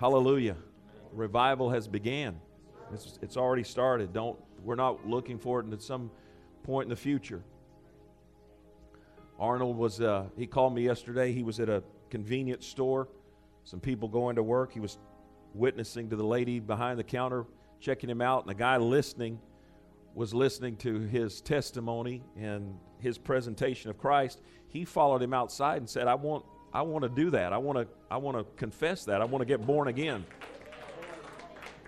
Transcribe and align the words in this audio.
Hallelujah. 0.00 0.56
Revival 1.12 1.68
has 1.68 1.86
began. 1.86 2.40
It's, 2.90 3.18
it's 3.20 3.36
already 3.36 3.64
started. 3.64 4.14
Don't 4.14 4.38
we're 4.64 4.74
not 4.74 5.06
looking 5.06 5.38
for 5.38 5.60
it 5.60 5.70
at 5.70 5.82
some 5.82 6.10
point 6.62 6.86
in 6.86 6.88
the 6.88 6.96
future. 6.96 7.42
Arnold 9.38 9.76
was 9.76 10.00
uh, 10.00 10.24
he 10.38 10.46
called 10.46 10.74
me 10.74 10.84
yesterday. 10.84 11.32
He 11.32 11.42
was 11.42 11.60
at 11.60 11.68
a 11.68 11.82
convenience 12.08 12.66
store. 12.66 13.08
Some 13.64 13.78
people 13.78 14.08
going 14.08 14.36
to 14.36 14.42
work. 14.42 14.72
He 14.72 14.80
was 14.80 14.96
witnessing 15.52 16.08
to 16.08 16.16
the 16.16 16.24
lady 16.24 16.60
behind 16.60 16.98
the 16.98 17.04
counter, 17.04 17.44
checking 17.78 18.08
him 18.08 18.22
out, 18.22 18.44
and 18.44 18.48
the 18.48 18.58
guy 18.58 18.78
listening 18.78 19.38
was 20.14 20.32
listening 20.32 20.76
to 20.78 21.00
his 21.00 21.42
testimony 21.42 22.22
and 22.38 22.74
his 23.00 23.18
presentation 23.18 23.90
of 23.90 23.98
Christ. 23.98 24.40
He 24.68 24.86
followed 24.86 25.20
him 25.20 25.34
outside 25.34 25.76
and 25.76 25.90
said, 25.90 26.08
"I 26.08 26.14
want 26.14 26.46
I 26.72 26.82
want 26.82 27.02
to 27.02 27.08
do 27.08 27.30
that. 27.30 27.52
I 27.52 27.58
want 27.58 27.78
to 27.78 27.88
I 28.10 28.16
want 28.16 28.38
to 28.38 28.44
confess 28.56 29.04
that. 29.06 29.20
I 29.20 29.24
want 29.24 29.42
to 29.42 29.46
get 29.46 29.66
born 29.66 29.88
again." 29.88 30.24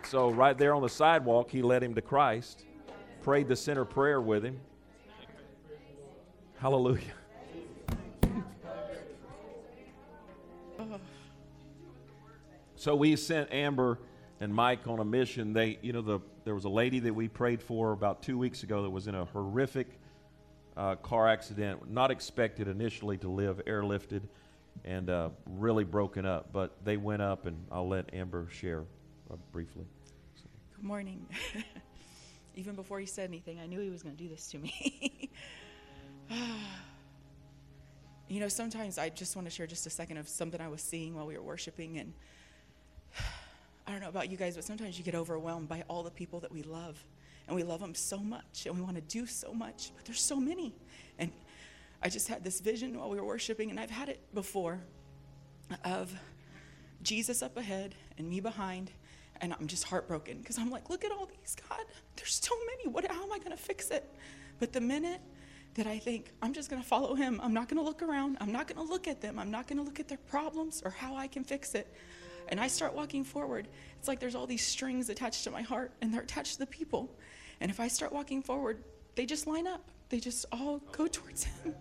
So 0.04 0.30
right 0.30 0.56
there 0.56 0.74
on 0.74 0.82
the 0.82 0.88
sidewalk, 0.88 1.50
he 1.50 1.62
led 1.62 1.82
him 1.82 1.94
to 1.94 2.02
Christ, 2.02 2.64
prayed 3.22 3.48
the 3.48 3.56
sinner 3.56 3.84
prayer 3.84 4.20
with 4.20 4.44
him. 4.44 4.60
Hallelujah. 6.58 7.14
So 12.76 12.96
we 12.96 13.14
sent 13.14 13.52
Amber 13.52 14.00
and 14.40 14.52
Mike 14.52 14.88
on 14.88 14.98
a 14.98 15.04
mission. 15.04 15.52
They, 15.52 15.78
you 15.82 15.92
know, 15.92 16.02
the 16.02 16.18
there 16.44 16.54
was 16.54 16.64
a 16.64 16.68
lady 16.68 16.98
that 16.98 17.14
we 17.14 17.28
prayed 17.28 17.62
for 17.62 17.92
about 17.92 18.22
two 18.22 18.36
weeks 18.36 18.64
ago 18.64 18.82
that 18.82 18.90
was 18.90 19.06
in 19.06 19.14
a 19.14 19.24
horrific 19.26 20.00
uh, 20.76 20.96
car 20.96 21.28
accident, 21.28 21.90
not 21.90 22.10
expected 22.10 22.66
initially 22.66 23.16
to 23.18 23.28
live, 23.28 23.60
airlifted, 23.66 24.22
and 24.84 25.10
uh, 25.10 25.30
really 25.46 25.84
broken 25.84 26.26
up. 26.26 26.52
But 26.52 26.84
they 26.84 26.96
went 26.96 27.22
up, 27.22 27.46
and 27.46 27.56
I'll 27.70 27.88
let 27.88 28.12
Amber 28.14 28.48
share 28.50 28.84
uh, 29.30 29.36
briefly. 29.52 29.84
So. 30.36 30.42
Good 30.76 30.84
morning. 30.84 31.26
Even 32.54 32.74
before 32.74 33.00
he 33.00 33.06
said 33.06 33.28
anything, 33.28 33.60
I 33.60 33.66
knew 33.66 33.80
he 33.80 33.90
was 33.90 34.02
going 34.02 34.16
to 34.16 34.22
do 34.22 34.28
this 34.28 34.48
to 34.48 34.58
me. 34.58 35.30
you 38.28 38.40
know, 38.40 38.48
sometimes 38.48 38.98
I 38.98 39.08
just 39.08 39.36
want 39.36 39.46
to 39.46 39.50
share 39.50 39.66
just 39.66 39.86
a 39.86 39.90
second 39.90 40.18
of 40.18 40.28
something 40.28 40.60
I 40.60 40.68
was 40.68 40.82
seeing 40.82 41.14
while 41.14 41.26
we 41.26 41.36
were 41.36 41.42
worshiping, 41.42 41.98
and 41.98 42.12
I 43.86 43.92
don't 43.92 44.00
know 44.00 44.08
about 44.08 44.30
you 44.30 44.36
guys, 44.36 44.54
but 44.54 44.64
sometimes 44.64 44.98
you 44.98 45.04
get 45.04 45.14
overwhelmed 45.14 45.68
by 45.68 45.84
all 45.88 46.02
the 46.02 46.10
people 46.10 46.40
that 46.40 46.52
we 46.52 46.62
love. 46.62 47.02
And 47.48 47.56
we 47.56 47.64
love 47.64 47.80
them 47.80 47.94
so 47.94 48.18
much 48.18 48.66
and 48.66 48.76
we 48.76 48.82
want 48.82 48.94
to 48.94 49.02
do 49.02 49.26
so 49.26 49.52
much, 49.52 49.90
but 49.96 50.04
there's 50.04 50.20
so 50.20 50.36
many. 50.36 50.72
And 51.18 51.32
I 52.02 52.08
just 52.08 52.28
had 52.28 52.44
this 52.44 52.60
vision 52.60 52.98
while 52.98 53.10
we 53.10 53.18
were 53.18 53.24
worshiping, 53.24 53.70
and 53.70 53.78
I've 53.78 53.90
had 53.90 54.08
it 54.08 54.20
before 54.34 54.80
of 55.84 56.12
Jesus 57.02 57.42
up 57.42 57.56
ahead 57.56 57.94
and 58.18 58.28
me 58.28 58.40
behind. 58.40 58.90
And 59.40 59.52
I'm 59.58 59.66
just 59.66 59.84
heartbroken 59.84 60.38
because 60.38 60.58
I'm 60.58 60.70
like, 60.70 60.88
look 60.88 61.04
at 61.04 61.10
all 61.10 61.26
these, 61.26 61.56
God. 61.68 61.84
There's 62.16 62.34
so 62.34 62.54
many. 62.66 62.92
What, 62.92 63.10
how 63.10 63.24
am 63.24 63.32
I 63.32 63.38
going 63.38 63.50
to 63.50 63.56
fix 63.56 63.90
it? 63.90 64.08
But 64.60 64.72
the 64.72 64.80
minute 64.80 65.20
that 65.74 65.86
I 65.86 65.98
think 65.98 66.30
I'm 66.42 66.52
just 66.52 66.70
going 66.70 66.80
to 66.80 66.86
follow 66.86 67.14
him, 67.14 67.40
I'm 67.42 67.52
not 67.52 67.68
going 67.68 67.78
to 67.78 67.82
look 67.82 68.02
around, 68.02 68.36
I'm 68.40 68.52
not 68.52 68.68
going 68.68 68.86
to 68.86 68.92
look 68.92 69.08
at 69.08 69.20
them, 69.20 69.38
I'm 69.38 69.50
not 69.50 69.66
going 69.66 69.78
to 69.78 69.82
look 69.82 69.98
at 69.98 70.06
their 70.06 70.18
problems 70.18 70.82
or 70.84 70.90
how 70.90 71.16
I 71.16 71.26
can 71.26 71.42
fix 71.44 71.74
it 71.74 71.92
and 72.48 72.60
I 72.60 72.68
start 72.68 72.94
walking 72.94 73.24
forward, 73.24 73.68
it's 73.98 74.08
like 74.08 74.20
there's 74.20 74.34
all 74.34 74.46
these 74.46 74.66
strings 74.66 75.08
attached 75.08 75.44
to 75.44 75.50
my 75.50 75.62
heart 75.62 75.92
and 76.00 76.12
they're 76.12 76.22
attached 76.22 76.54
to 76.54 76.58
the 76.60 76.66
people. 76.66 77.10
And 77.60 77.70
if 77.70 77.80
I 77.80 77.88
start 77.88 78.12
walking 78.12 78.42
forward, 78.42 78.82
they 79.14 79.26
just 79.26 79.46
line 79.46 79.66
up. 79.66 79.88
They 80.12 80.20
just 80.20 80.46
all 80.52 80.78
go 80.92 81.06
towards 81.06 81.44
him. 81.44 81.74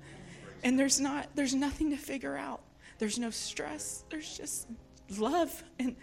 And 0.63 0.79
there's 0.79 1.01
not 1.01 1.27
there's 1.35 1.53
nothing 1.53 1.89
to 1.89 1.97
figure 1.97 2.37
out. 2.37 2.61
There's 2.97 3.19
no 3.19 3.29
stress. 3.29 4.05
There's 4.09 4.37
just 4.37 4.69
love 5.17 5.61
and 5.79 5.97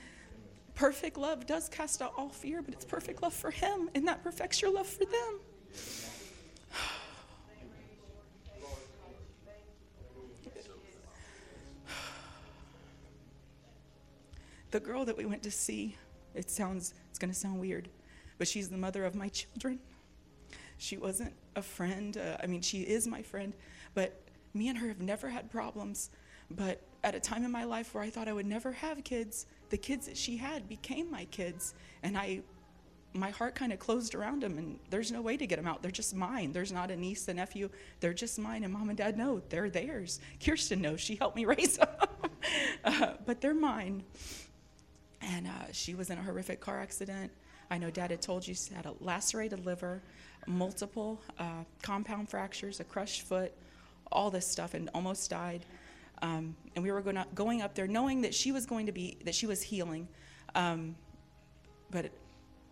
perfect 0.75 1.17
love 1.17 1.47
does 1.47 1.71
cast 1.71 2.03
out 2.03 2.13
all 2.19 2.29
fear, 2.29 2.61
but 2.61 2.75
it's 2.75 2.85
perfect 2.85 3.23
love 3.23 3.33
for 3.33 3.51
him 3.51 3.89
and 3.95 4.07
that 4.07 4.23
perfects 4.23 4.61
your 4.61 4.71
love 4.71 4.87
for 4.87 5.07
them. 5.07 5.41
the 14.71 14.81
girl 14.81 15.07
that 15.07 15.17
we 15.17 15.25
went 15.25 15.43
to 15.45 15.51
see, 15.51 15.97
it 16.35 16.51
sounds, 16.51 16.93
it's 17.09 17.19
going 17.19 17.33
to 17.33 17.39
sound 17.39 17.59
weird, 17.59 17.89
but 18.37 18.47
she's 18.47 18.69
the 18.69 18.77
mother 18.77 19.07
of 19.07 19.15
my 19.15 19.31
children. 19.31 19.79
She 20.79 20.97
wasn't 20.97 21.35
a 21.57 21.63
friend. 21.63 22.17
Uh, 22.17 22.37
I 22.43 22.47
mean, 22.47 22.63
she 22.63 22.81
is 22.81 23.07
my 23.07 23.23
friend, 23.23 23.53
but 23.95 24.21
me 24.55 24.69
and 24.69 24.79
her 24.79 24.89
have 24.89 25.01
never 25.01 25.29
had 25.29 25.51
problems. 25.51 26.11
But 26.51 26.81
at 27.05 27.15
a 27.15 27.21
time 27.21 27.45
in 27.45 27.53
my 27.53 27.65
life 27.65 27.95
where 27.95 28.03
I 28.03 28.11
thought 28.11 28.29
I 28.29 28.33
would 28.33 28.47
never 28.47 28.73
have 28.73 29.05
kids, 29.05 29.47
the 29.71 29.77
kids 29.77 30.07
that 30.07 30.17
she 30.17 30.37
had 30.37 30.69
became 30.69 31.11
my 31.11 31.27
kids. 31.27 31.75
And 32.03 32.17
I, 32.17 32.41
my 33.13 33.31
heart 33.31 33.55
kind 33.55 33.73
of 33.73 33.79
closed 33.79 34.15
around 34.15 34.43
them, 34.43 34.57
and 34.57 34.79
there's 34.89 35.13
no 35.13 35.21
way 35.21 35.37
to 35.37 35.47
get 35.47 35.57
them 35.57 35.67
out. 35.67 35.83
They're 35.83 35.91
just 35.91 36.15
mine. 36.15 36.53
There's 36.53 36.73
not 36.73 36.91
a 36.91 36.97
niece, 36.97 37.29
a 37.29 37.35
nephew. 37.35 37.69
They're 38.01 38.15
just 38.15 38.39
mine. 38.39 38.65
And 38.65 38.73
mom 38.73 38.89
and 38.89 38.97
dad 38.97 39.19
know 39.19 39.43
they're 39.51 39.69
theirs. 39.69 40.21
Kirsten 40.43 40.81
knows. 40.81 41.01
She 41.01 41.17
helped 41.17 41.37
me 41.37 41.45
raise 41.45 41.77
them. 41.77 41.89
uh, 42.85 43.13
but 43.27 43.41
they're 43.41 43.55
mine 43.55 44.05
and 45.21 45.47
uh, 45.47 45.73
she 45.73 45.95
was 45.95 46.11
in 46.11 46.19
a 46.19 46.23
horrific 46.23 46.61
car 46.61 46.81
accident. 46.81 47.31
I 47.71 47.79
know 47.79 47.91
Dad 47.91 48.11
had 48.11 48.23
told 48.23 48.47
you 48.47 48.55
she 48.55 48.73
had 48.75 48.87
a 48.87 48.95
lacerated 49.01 49.67
liver, 49.67 50.03
multiple 50.49 51.21
uh, 51.39 51.65
compound 51.83 52.29
fractures, 52.29 52.81
a 52.81 52.85
crushed 52.85 53.23
foot, 53.23 53.53
all 54.11 54.31
this 54.31 54.47
stuff, 54.47 54.75
and 54.75 54.89
almost 54.95 55.31
died. 55.31 55.65
Um, 56.23 56.57
and 56.75 56.83
we 56.83 56.91
were 56.91 57.01
going, 57.01 57.23
going 57.35 57.63
up 57.63 57.75
there 57.75 57.87
knowing 57.87 58.23
that 58.23 58.35
she 58.35 58.51
was 58.51 58.67
going 58.67 58.87
to 58.87 58.93
be 58.93 59.19
that 59.25 59.35
she 59.35 59.47
was 59.47 59.63
healing, 59.63 60.09
um, 60.55 60.97
but 61.91 62.11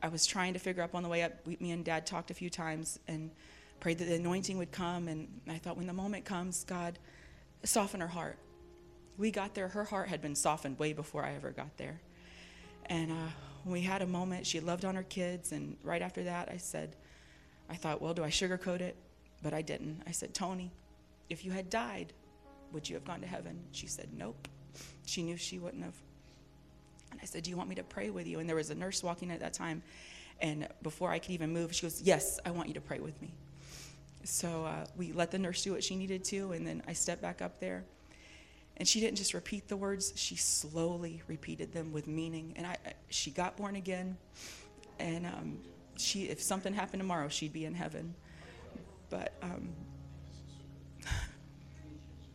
I 0.02 0.08
was 0.08 0.26
trying 0.26 0.54
to 0.54 0.58
figure 0.58 0.82
out 0.82 0.90
on 0.94 1.02
the 1.02 1.08
way 1.08 1.22
up. 1.22 1.32
We, 1.44 1.56
me 1.60 1.70
and 1.70 1.84
Dad 1.84 2.06
talked 2.06 2.30
a 2.30 2.34
few 2.34 2.50
times 2.50 2.98
and 3.06 3.30
prayed 3.78 3.98
that 3.98 4.06
the 4.06 4.14
anointing 4.14 4.58
would 4.58 4.72
come. 4.72 5.08
And 5.08 5.28
I 5.48 5.58
thought, 5.58 5.76
when 5.76 5.86
the 5.86 5.92
moment 5.92 6.24
comes, 6.24 6.64
God, 6.64 6.98
soften 7.62 8.00
her 8.00 8.08
heart. 8.08 8.38
We 9.18 9.30
got 9.30 9.54
there; 9.54 9.68
her 9.68 9.84
heart 9.84 10.08
had 10.08 10.20
been 10.20 10.34
softened 10.34 10.78
way 10.78 10.92
before 10.92 11.24
I 11.24 11.34
ever 11.34 11.50
got 11.50 11.76
there. 11.76 12.00
And 12.86 13.10
uh, 13.10 13.30
we 13.64 13.80
had 13.80 14.02
a 14.02 14.06
moment, 14.06 14.46
she 14.46 14.60
loved 14.60 14.84
on 14.84 14.94
her 14.94 15.02
kids. 15.02 15.52
And 15.52 15.76
right 15.82 16.02
after 16.02 16.24
that, 16.24 16.48
I 16.50 16.56
said, 16.56 16.96
I 17.68 17.74
thought, 17.74 18.00
well, 18.00 18.14
do 18.14 18.24
I 18.24 18.28
sugarcoat 18.28 18.80
it? 18.80 18.96
But 19.42 19.52
I 19.52 19.62
didn't. 19.62 20.02
I 20.06 20.12
said, 20.12 20.34
Tony, 20.34 20.70
if 21.28 21.44
you 21.44 21.50
had 21.50 21.68
died, 21.70 22.12
would 22.72 22.88
you 22.88 22.94
have 22.94 23.04
gone 23.04 23.20
to 23.20 23.26
heaven? 23.26 23.58
She 23.72 23.86
said, 23.86 24.08
nope. 24.16 24.48
She 25.06 25.22
knew 25.22 25.36
she 25.36 25.58
wouldn't 25.58 25.84
have. 25.84 25.94
And 27.16 27.20
I 27.22 27.26
said, 27.26 27.44
Do 27.44 27.50
you 27.50 27.56
want 27.56 27.68
me 27.68 27.74
to 27.76 27.82
pray 27.82 28.10
with 28.10 28.26
you? 28.26 28.40
And 28.40 28.48
there 28.48 28.56
was 28.56 28.70
a 28.70 28.74
nurse 28.74 29.02
walking 29.02 29.30
at 29.30 29.40
that 29.40 29.54
time. 29.54 29.82
And 30.40 30.68
before 30.82 31.10
I 31.10 31.18
could 31.18 31.30
even 31.30 31.50
move, 31.52 31.74
she 31.74 31.82
goes, 31.82 32.02
Yes, 32.02 32.38
I 32.44 32.50
want 32.50 32.68
you 32.68 32.74
to 32.74 32.80
pray 32.80 33.00
with 33.00 33.20
me. 33.22 33.32
So 34.24 34.64
uh, 34.64 34.86
we 34.96 35.12
let 35.12 35.30
the 35.30 35.38
nurse 35.38 35.62
do 35.62 35.72
what 35.72 35.82
she 35.82 35.96
needed 35.96 36.24
to. 36.24 36.52
And 36.52 36.66
then 36.66 36.82
I 36.86 36.92
stepped 36.92 37.22
back 37.22 37.40
up 37.40 37.60
there. 37.60 37.84
And 38.76 38.86
she 38.86 39.00
didn't 39.00 39.16
just 39.16 39.32
repeat 39.32 39.68
the 39.68 39.76
words, 39.76 40.12
she 40.16 40.36
slowly 40.36 41.22
repeated 41.28 41.72
them 41.72 41.92
with 41.92 42.06
meaning. 42.06 42.52
And 42.56 42.66
I, 42.66 42.76
she 43.08 43.30
got 43.30 43.56
born 43.56 43.76
again. 43.76 44.18
And 44.98 45.24
um, 45.24 45.58
she, 45.98 46.24
if 46.24 46.40
something 46.40 46.72
happened 46.72 47.00
tomorrow, 47.00 47.28
she'd 47.28 47.52
be 47.52 47.64
in 47.64 47.74
heaven. 47.74 48.14
But 49.10 49.34
um, 49.42 49.68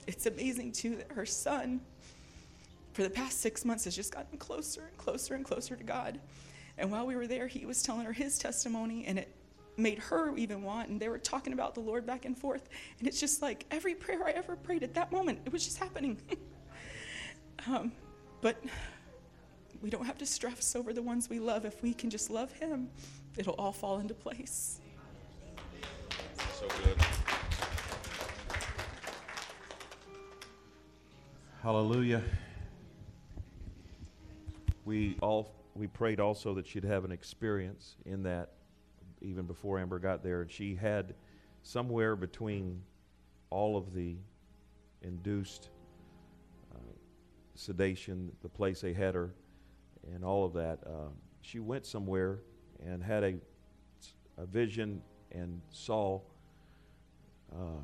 it's 0.08 0.26
amazing, 0.26 0.72
too, 0.72 0.98
that 0.98 1.12
her 1.12 1.26
son, 1.26 1.82
for 2.94 3.04
the 3.04 3.10
past 3.10 3.42
six 3.42 3.66
months, 3.66 3.86
has 3.86 3.96
just 3.96 4.14
gotten 4.14 4.38
closer 4.38 4.84
and 4.88 4.98
closer 4.98 5.36
and 5.36 5.46
closer 5.46 5.76
to 5.76 5.84
God. 5.84 6.20
And 6.78 6.92
while 6.92 7.06
we 7.06 7.16
were 7.16 7.28
there, 7.28 7.48
he 7.48 7.66
was 7.66 7.84
telling 7.84 8.06
her 8.06 8.14
his 8.14 8.38
testimony, 8.38 9.06
and 9.06 9.20
it 9.20 9.34
made 9.78 10.00
her 10.00 10.36
even 10.38 10.64
want. 10.64 10.90
And 10.90 11.00
they 11.00 11.10
were 11.10 11.20
talking 11.20 11.54
about 11.54 11.74
the 11.74 11.82
Lord 11.82 12.06
back 12.06 12.26
and 12.26 12.38
forth. 12.38 12.70
And 13.00 13.08
it's 13.08 13.20
just 13.20 13.42
like 13.42 13.66
every 13.72 13.96
prayer 13.96 14.26
I 14.26 14.32
ever 14.32 14.56
prayed 14.56 14.84
at 14.84 14.94
that 14.96 15.12
moment, 15.12 15.40
it 15.46 15.54
was 15.54 15.64
just 15.64 15.78
happening. 15.78 16.20
um, 17.68 17.92
but 18.42 18.58
we 19.82 19.90
don't 19.90 20.06
have 20.06 20.18
to 20.20 20.26
stress 20.26 20.76
over 20.76 20.94
the 20.94 21.02
ones 21.02 21.30
we 21.30 21.40
love. 21.40 21.66
If 21.66 21.82
we 21.82 21.94
can 21.94 22.10
just 22.10 22.30
love 22.30 22.52
Him, 22.54 22.90
it'll 23.38 23.54
all 23.54 23.72
fall 23.72 24.00
into 24.00 24.14
place. 24.14 24.80
So 26.60 26.68
good. 26.84 26.98
Hallelujah. 31.64 32.24
We 34.86 35.18
all 35.22 35.54
we 35.76 35.88
prayed 35.88 36.20
also 36.20 36.54
that 36.56 36.68
she'd 36.68 36.84
have 36.84 37.06
an 37.06 37.12
experience 37.12 37.96
in 38.06 38.24
that 38.24 38.54
even 39.22 39.46
before 39.46 39.80
Amber 39.80 40.00
got 40.00 40.24
there, 40.24 40.42
and 40.42 40.52
she 40.52 40.76
had 40.76 41.14
somewhere 41.62 42.16
between 42.16 42.82
all 43.52 43.78
of 43.78 43.94
the 43.94 44.18
induced 45.04 45.70
uh, 46.74 46.78
sedation, 47.56 48.32
the 48.42 48.50
place 48.50 48.82
they 48.82 48.94
had 48.94 49.14
her, 49.14 49.34
and 50.14 50.26
all 50.26 50.46
of 50.46 50.54
that. 50.54 50.80
Uh, 50.86 51.10
she 51.42 51.60
went 51.60 51.86
somewhere 51.86 52.40
and 52.86 53.04
had 53.04 53.24
a, 53.24 53.34
a 54.38 54.46
vision 54.46 55.02
and 55.32 55.62
saw 55.70 56.20
uh, 57.54 57.84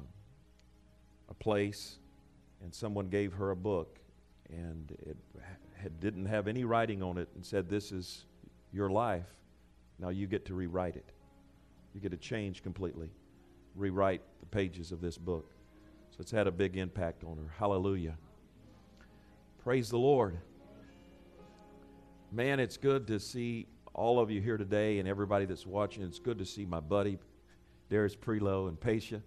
a 1.30 1.34
place, 1.34 1.98
and 2.62 2.74
someone 2.74 3.08
gave 3.08 3.34
her 3.34 3.52
a 3.52 3.56
book, 3.56 4.00
and 4.50 4.96
it 5.06 5.18
had, 5.76 6.00
didn't 6.00 6.26
have 6.26 6.48
any 6.48 6.64
writing 6.64 7.04
on 7.04 7.18
it 7.18 7.30
and 7.36 7.46
said, 7.46 7.70
This 7.70 7.92
is 7.92 8.26
your 8.72 8.90
life, 8.90 9.26
now 10.00 10.10
you 10.10 10.28
get 10.28 10.46
to 10.46 10.54
rewrite 10.54 10.96
it. 10.96 11.12
You 11.94 12.02
get 12.02 12.12
to 12.12 12.18
change 12.18 12.64
completely, 12.64 13.10
rewrite 13.76 14.22
the 14.40 14.46
pages 14.46 14.92
of 14.92 15.02
this 15.02 15.18
book. 15.18 15.52
So 16.12 16.18
it's 16.20 16.32
had 16.32 16.48
a 16.48 16.52
big 16.52 16.78
impact 16.78 17.24
on 17.24 17.38
her. 17.38 17.52
Hallelujah. 17.58 18.18
Praise 19.64 19.90
the 19.90 19.98
Lord. 19.98 20.38
Man, 22.32 22.60
it's 22.60 22.78
good 22.78 23.08
to 23.08 23.20
see 23.20 23.68
all 23.98 24.20
of 24.20 24.30
you 24.30 24.40
here 24.40 24.58
today 24.58 25.00
and 25.00 25.10
everybody 25.10 25.46
that's 25.46 25.66
watching. 25.66 26.04
It's 26.04 26.20
good 26.20 26.38
to 26.38 26.46
see 26.46 26.66
my 26.66 26.80
buddy, 26.80 27.18
Darius 27.90 28.16
Prelo 28.16 28.70
and 28.70 28.80
Pacia. 28.80 29.22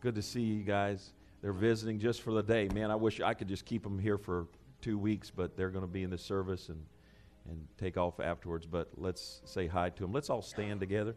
Good 0.00 0.16
to 0.16 0.22
see 0.22 0.42
you 0.42 0.64
guys. 0.64 1.12
They're 1.40 1.52
visiting 1.52 2.00
just 2.00 2.22
for 2.22 2.32
the 2.32 2.42
day. 2.42 2.68
Man, 2.74 2.90
I 2.90 2.96
wish 2.96 3.20
I 3.20 3.32
could 3.32 3.46
just 3.46 3.64
keep 3.64 3.84
them 3.84 3.96
here 3.96 4.18
for 4.18 4.48
two 4.82 4.98
weeks, 4.98 5.30
but 5.30 5.56
they're 5.56 5.70
going 5.70 5.84
to 5.84 5.90
be 5.90 6.02
in 6.02 6.10
the 6.10 6.18
service 6.18 6.68
and, 6.68 6.84
and 7.48 7.64
take 7.78 7.96
off 7.96 8.18
afterwards. 8.18 8.66
But 8.66 8.90
let's 8.96 9.40
say 9.44 9.68
hi 9.68 9.90
to 9.90 10.02
them. 10.02 10.12
Let's 10.12 10.30
all 10.30 10.42
stand 10.42 10.80
together. 10.80 11.14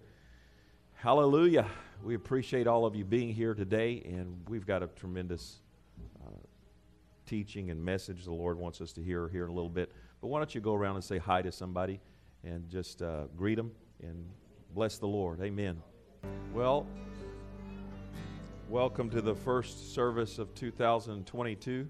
Hallelujah. 0.94 1.66
We 2.04 2.14
appreciate 2.14 2.68
all 2.68 2.86
of 2.86 2.96
you 2.96 3.04
being 3.04 3.34
here 3.34 3.56
today, 3.56 4.04
and 4.06 4.38
we've 4.48 4.68
got 4.68 4.84
a 4.84 4.88
tremendous 4.88 5.62
uh, 6.24 6.30
teaching 7.26 7.72
and 7.72 7.84
message 7.84 8.26
the 8.26 8.32
Lord 8.32 8.60
wants 8.60 8.80
us 8.80 8.94
to 8.94 9.02
hear 9.02 9.28
here 9.28 9.46
in 9.46 9.50
a 9.50 9.54
little 9.54 9.70
bit. 9.70 9.92
But 10.22 10.28
why 10.28 10.40
don't 10.40 10.54
you 10.54 10.62
go 10.62 10.76
around 10.76 10.96
and 10.96 11.04
say 11.04 11.18
hi 11.18 11.42
to 11.42 11.52
somebody 11.52 12.00
and 12.44 12.70
just 12.70 13.02
uh, 13.02 13.26
greet 13.38 13.56
them 13.56 13.72
and 14.02 14.26
bless 14.74 14.98
the 14.98 15.08
Lord. 15.08 15.42
Amen. 15.42 15.82
Well, 16.54 16.88
welcome 18.70 19.10
to 19.12 19.22
the 19.22 19.36
first 19.36 19.94
service 19.94 20.40
of 20.40 20.54
2022. 20.56 21.90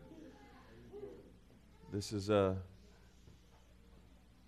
This 1.91 2.13
is 2.13 2.29
a 2.29 2.57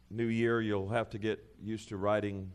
new 0.09 0.27
year. 0.27 0.61
You'll 0.61 0.89
have 0.89 1.09
to 1.11 1.17
get 1.17 1.43
used 1.61 1.89
to 1.89 1.97
writing 1.97 2.49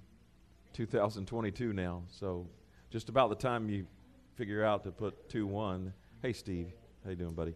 2022 0.72 1.72
now. 1.72 2.02
So, 2.08 2.46
just 2.90 3.08
about 3.08 3.28
the 3.28 3.36
time 3.36 3.68
you 3.68 3.86
figure 4.34 4.64
out 4.64 4.84
to 4.84 4.90
put 4.90 5.28
2 5.28 5.46
1, 5.46 5.92
hey, 6.22 6.32
Steve, 6.32 6.68
how 7.04 7.10
you 7.10 7.16
doing, 7.16 7.34
buddy? 7.34 7.54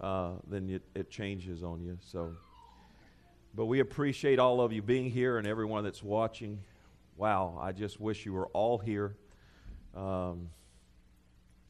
Uh, 0.00 0.32
then 0.48 0.68
it, 0.68 0.82
it 0.94 1.10
changes 1.10 1.62
on 1.62 1.80
you. 1.80 1.96
So, 2.00 2.32
but 3.54 3.66
we 3.66 3.80
appreciate 3.80 4.38
all 4.38 4.60
of 4.60 4.72
you 4.72 4.82
being 4.82 5.10
here 5.10 5.38
and 5.38 5.46
everyone 5.46 5.82
that's 5.82 6.02
watching. 6.02 6.60
Wow, 7.16 7.58
I 7.60 7.72
just 7.72 8.00
wish 8.00 8.24
you 8.24 8.32
were 8.32 8.46
all 8.48 8.78
here. 8.78 9.16
Um, 9.94 10.50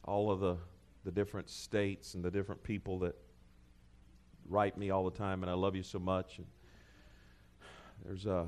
all 0.03 0.31
of 0.31 0.39
the, 0.39 0.57
the 1.03 1.11
different 1.11 1.49
states 1.49 2.13
and 2.13 2.23
the 2.23 2.31
different 2.31 2.61
people 2.63 2.99
that 2.99 3.15
write 4.47 4.77
me 4.77 4.91
all 4.91 5.03
the 5.03 5.17
time, 5.17 5.41
and 5.43 5.49
I 5.49 5.55
love 5.55 5.75
you 5.75 5.83
so 5.83 5.99
much. 5.99 6.37
And 6.37 6.47
there's 8.05 8.25
a 8.25 8.47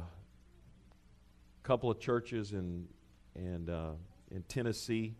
couple 1.63 1.89
of 1.89 1.99
churches 1.99 2.53
in, 2.53 2.87
and, 3.35 3.69
uh, 3.69 3.91
in 4.31 4.43
Tennessee 4.43 5.15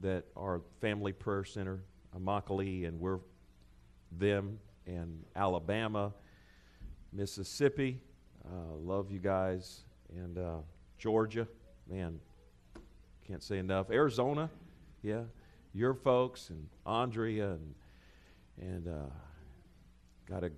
that 0.00 0.24
are 0.36 0.60
Family 0.80 1.12
Prayer 1.12 1.44
Center, 1.44 1.82
Immokalee, 2.18 2.86
and 2.88 2.98
we're 2.98 3.20
them, 4.10 4.58
and 4.86 5.24
Alabama 5.36 6.12
Mississippi. 7.14 8.00
Uh, 8.44 8.74
love 8.76 9.10
you 9.10 9.20
guys. 9.20 9.84
And 10.14 10.36
uh, 10.36 10.58
Georgia, 10.98 11.46
man, 11.88 12.18
can't 13.26 13.42
say 13.42 13.58
enough. 13.58 13.90
Arizona, 13.90 14.50
yeah, 15.02 15.22
your 15.72 15.94
folks 15.94 16.50
and 16.50 16.66
Andrea 16.84 17.52
and 17.52 17.74
and 18.60 18.88
uh, 18.88 19.10
got 20.28 20.44
a 20.44 20.50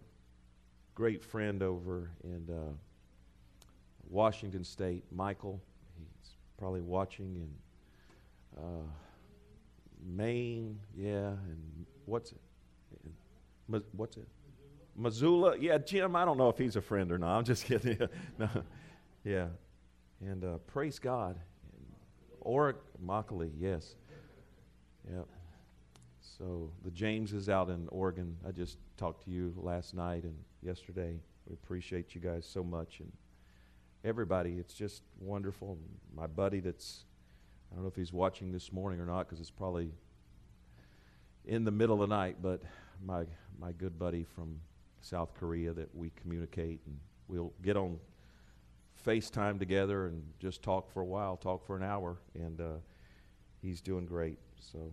great 0.95 1.25
friend 1.25 1.63
over 1.63 2.11
in 2.25 2.47
uh, 2.51 2.73
Washington 4.09 4.65
State, 4.65 5.05
Michael. 5.11 5.61
He's 5.99 6.33
probably 6.59 6.83
watching 6.83 7.37
in 7.37 8.63
uh, 8.63 8.87
Maine, 10.05 10.79
yeah, 10.95 11.29
and 11.29 11.87
what's 12.05 12.33
it? 12.33 12.41
What's 13.93 14.17
it? 14.17 14.29
Missoula. 14.97 15.57
Yeah, 15.59 15.79
Jim, 15.79 16.17
I 16.17 16.25
don't 16.25 16.39
know 16.39 16.49
if 16.49 16.59
he's 16.59 16.77
a 16.77 16.81
friend 16.81 17.13
or 17.13 17.19
not. 17.19 17.39
I'm 17.39 17.45
just 17.45 17.65
kidding. 17.67 17.99
no. 18.39 18.49
Yeah. 19.25 19.49
And 20.21 20.45
uh, 20.45 20.59
praise 20.67 20.99
God. 20.99 21.39
Oric 22.45 22.77
Immokalee, 23.05 23.51
yes. 23.59 23.97
Yep. 25.11 25.27
So 26.39 26.71
the 26.85 26.91
James 26.91 27.33
is 27.33 27.49
out 27.49 27.69
in 27.71 27.89
Oregon. 27.91 28.37
I 28.47 28.53
just 28.53 28.79
talked 28.97 29.25
to 29.25 29.31
you 29.31 29.53
last 29.57 29.95
night 29.95 30.25
and 30.25 30.37
yesterday. 30.63 31.19
We 31.47 31.55
appreciate 31.55 32.15
you 32.15 32.21
guys 32.21 32.47
so 32.47 32.63
much 32.63 33.01
and 33.01 33.11
everybody. 34.05 34.57
It's 34.59 34.75
just 34.75 35.03
wonderful. 35.21 35.79
My 36.15 36.27
buddy 36.27 36.61
that's 36.61 37.05
I 37.71 37.75
don't 37.75 37.85
know 37.85 37.89
if 37.89 37.97
he's 37.97 38.13
watching 38.13 38.53
this 38.53 38.73
morning 38.73 39.01
or 39.01 39.07
not 39.07 39.27
because 39.27 39.41
it's 39.41 39.51
probably 39.51 39.91
in 41.45 41.65
the 41.65 41.71
middle 41.71 42.03
of 42.03 42.09
the 42.09 42.15
night, 42.15 42.37
but 42.41 42.63
my 43.05 43.25
my 43.59 43.73
good 43.73 43.99
buddy 43.99 44.25
from 44.25 44.61
South 45.07 45.35
Korea 45.35 45.73
that 45.73 45.95
we 45.95 46.11
communicate 46.21 46.81
and 46.85 46.99
we'll 47.29 47.53
get 47.63 47.77
on 47.77 48.01
FaceTime 49.07 49.57
together 49.57 50.07
and 50.07 50.21
just 50.41 50.63
talk 50.63 50.91
for 50.93 51.01
a 51.01 51.05
while, 51.05 51.37
talk 51.37 51.65
for 51.65 51.77
an 51.77 51.85
hour, 51.85 52.19
and 52.35 52.61
uh, 52.61 52.79
he's 53.63 53.81
doing 53.81 54.05
great. 54.05 54.39
So 54.59 54.93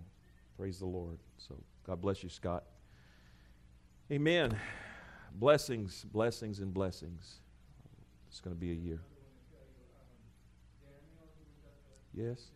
praise 0.56 0.78
the 0.78 0.86
Lord. 0.86 1.18
So 1.38 1.56
God 1.88 2.00
bless 2.00 2.22
you, 2.22 2.30
Scott. 2.30 2.64
Amen. 4.12 4.56
Blessings, 5.34 6.06
blessings, 6.12 6.60
and 6.60 6.72
blessings. 6.72 7.40
It's 8.28 8.40
going 8.40 8.56
to 8.56 8.60
be 8.60 8.72
a 8.72 8.76
year. 8.76 9.00
Yes. 12.14 12.52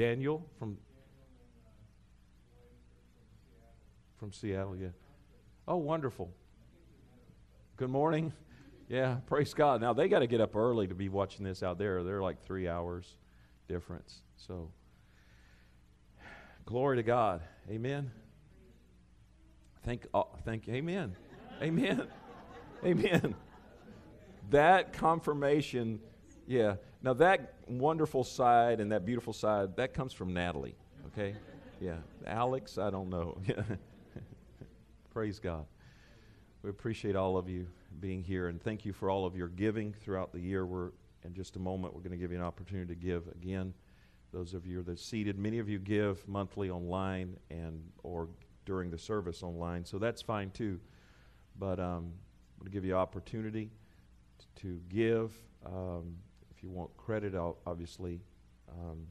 Daniel 0.00 0.42
from 0.58 0.78
from 4.16 4.32
Seattle, 4.32 4.74
yeah. 4.74 4.88
Oh, 5.68 5.76
wonderful. 5.76 6.32
Good 7.76 7.90
morning. 7.90 8.32
Yeah, 8.88 9.18
praise 9.28 9.54
God. 9.54 9.80
Now 9.80 9.92
they 9.92 10.08
got 10.08 10.18
to 10.18 10.26
get 10.26 10.40
up 10.40 10.56
early 10.56 10.88
to 10.88 10.96
be 10.96 11.08
watching 11.08 11.44
this 11.44 11.62
out 11.62 11.78
there. 11.78 12.02
They're 12.02 12.20
like 12.20 12.44
three 12.44 12.66
hours 12.66 13.18
difference. 13.68 14.22
So, 14.36 14.72
glory 16.66 16.96
to 16.96 17.04
God. 17.04 17.40
Amen. 17.70 18.10
Thank, 19.84 20.08
uh, 20.12 20.24
thank, 20.44 20.68
amen, 20.68 21.14
amen, 21.62 22.08
amen. 22.84 23.36
That 24.50 24.92
confirmation, 24.92 26.00
yeah. 26.48 26.74
Now, 27.02 27.14
that 27.14 27.54
wonderful 27.66 28.24
side 28.24 28.78
and 28.78 28.92
that 28.92 29.06
beautiful 29.06 29.32
side, 29.32 29.76
that 29.76 29.94
comes 29.94 30.12
from 30.12 30.34
Natalie, 30.34 30.74
okay? 31.06 31.34
Yeah. 31.80 31.96
Alex, 32.26 32.76
I 32.76 32.90
don't 32.90 33.08
know. 33.08 33.38
Praise 35.12 35.38
God. 35.38 35.64
We 36.62 36.68
appreciate 36.68 37.16
all 37.16 37.38
of 37.38 37.48
you 37.48 37.66
being 38.00 38.22
here 38.22 38.48
and 38.48 38.62
thank 38.62 38.84
you 38.84 38.92
for 38.92 39.08
all 39.08 39.24
of 39.24 39.34
your 39.34 39.48
giving 39.48 39.94
throughout 39.94 40.32
the 40.32 40.40
year. 40.40 40.66
We're, 40.66 40.90
in 41.24 41.32
just 41.32 41.56
a 41.56 41.58
moment, 41.58 41.94
we're 41.94 42.02
going 42.02 42.12
to 42.12 42.18
give 42.18 42.32
you 42.32 42.38
an 42.38 42.44
opportunity 42.44 42.94
to 42.94 43.00
give 43.00 43.28
again. 43.28 43.72
Those 44.30 44.52
of 44.52 44.66
you 44.66 44.82
that 44.82 44.92
are 44.92 44.96
seated, 44.96 45.38
many 45.38 45.58
of 45.58 45.70
you 45.70 45.78
give 45.78 46.26
monthly 46.28 46.68
online 46.68 47.36
and 47.50 47.82
or 48.02 48.28
during 48.66 48.90
the 48.90 48.98
service 48.98 49.42
online, 49.42 49.84
so 49.84 49.98
that's 49.98 50.22
fine 50.22 50.50
too. 50.50 50.78
But 51.58 51.80
um, 51.80 52.12
I'm 52.12 52.60
going 52.60 52.66
to 52.66 52.70
give 52.70 52.84
you 52.84 52.94
opportunity 52.94 53.70
to, 54.38 54.62
to 54.62 54.80
give. 54.88 55.32
Um, 55.66 56.16
if 56.60 56.64
you 56.64 56.68
want 56.68 56.94
credit, 56.98 57.34
obviously, 57.66 58.20
um, 58.68 59.06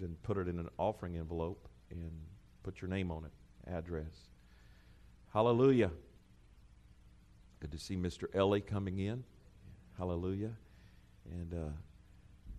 then 0.00 0.16
put 0.24 0.36
it 0.36 0.48
in 0.48 0.58
an 0.58 0.68
offering 0.76 1.16
envelope 1.16 1.68
and 1.92 2.10
put 2.64 2.80
your 2.82 2.90
name 2.90 3.12
on 3.12 3.24
it, 3.24 3.30
address. 3.72 4.26
Hallelujah. 5.32 5.92
Good 7.60 7.70
to 7.70 7.78
see 7.78 7.94
Mr. 7.94 8.24
Ellie 8.34 8.60
coming 8.60 8.98
in. 8.98 9.22
Hallelujah. 9.96 10.50
And 11.30 11.54
uh, 11.54 11.70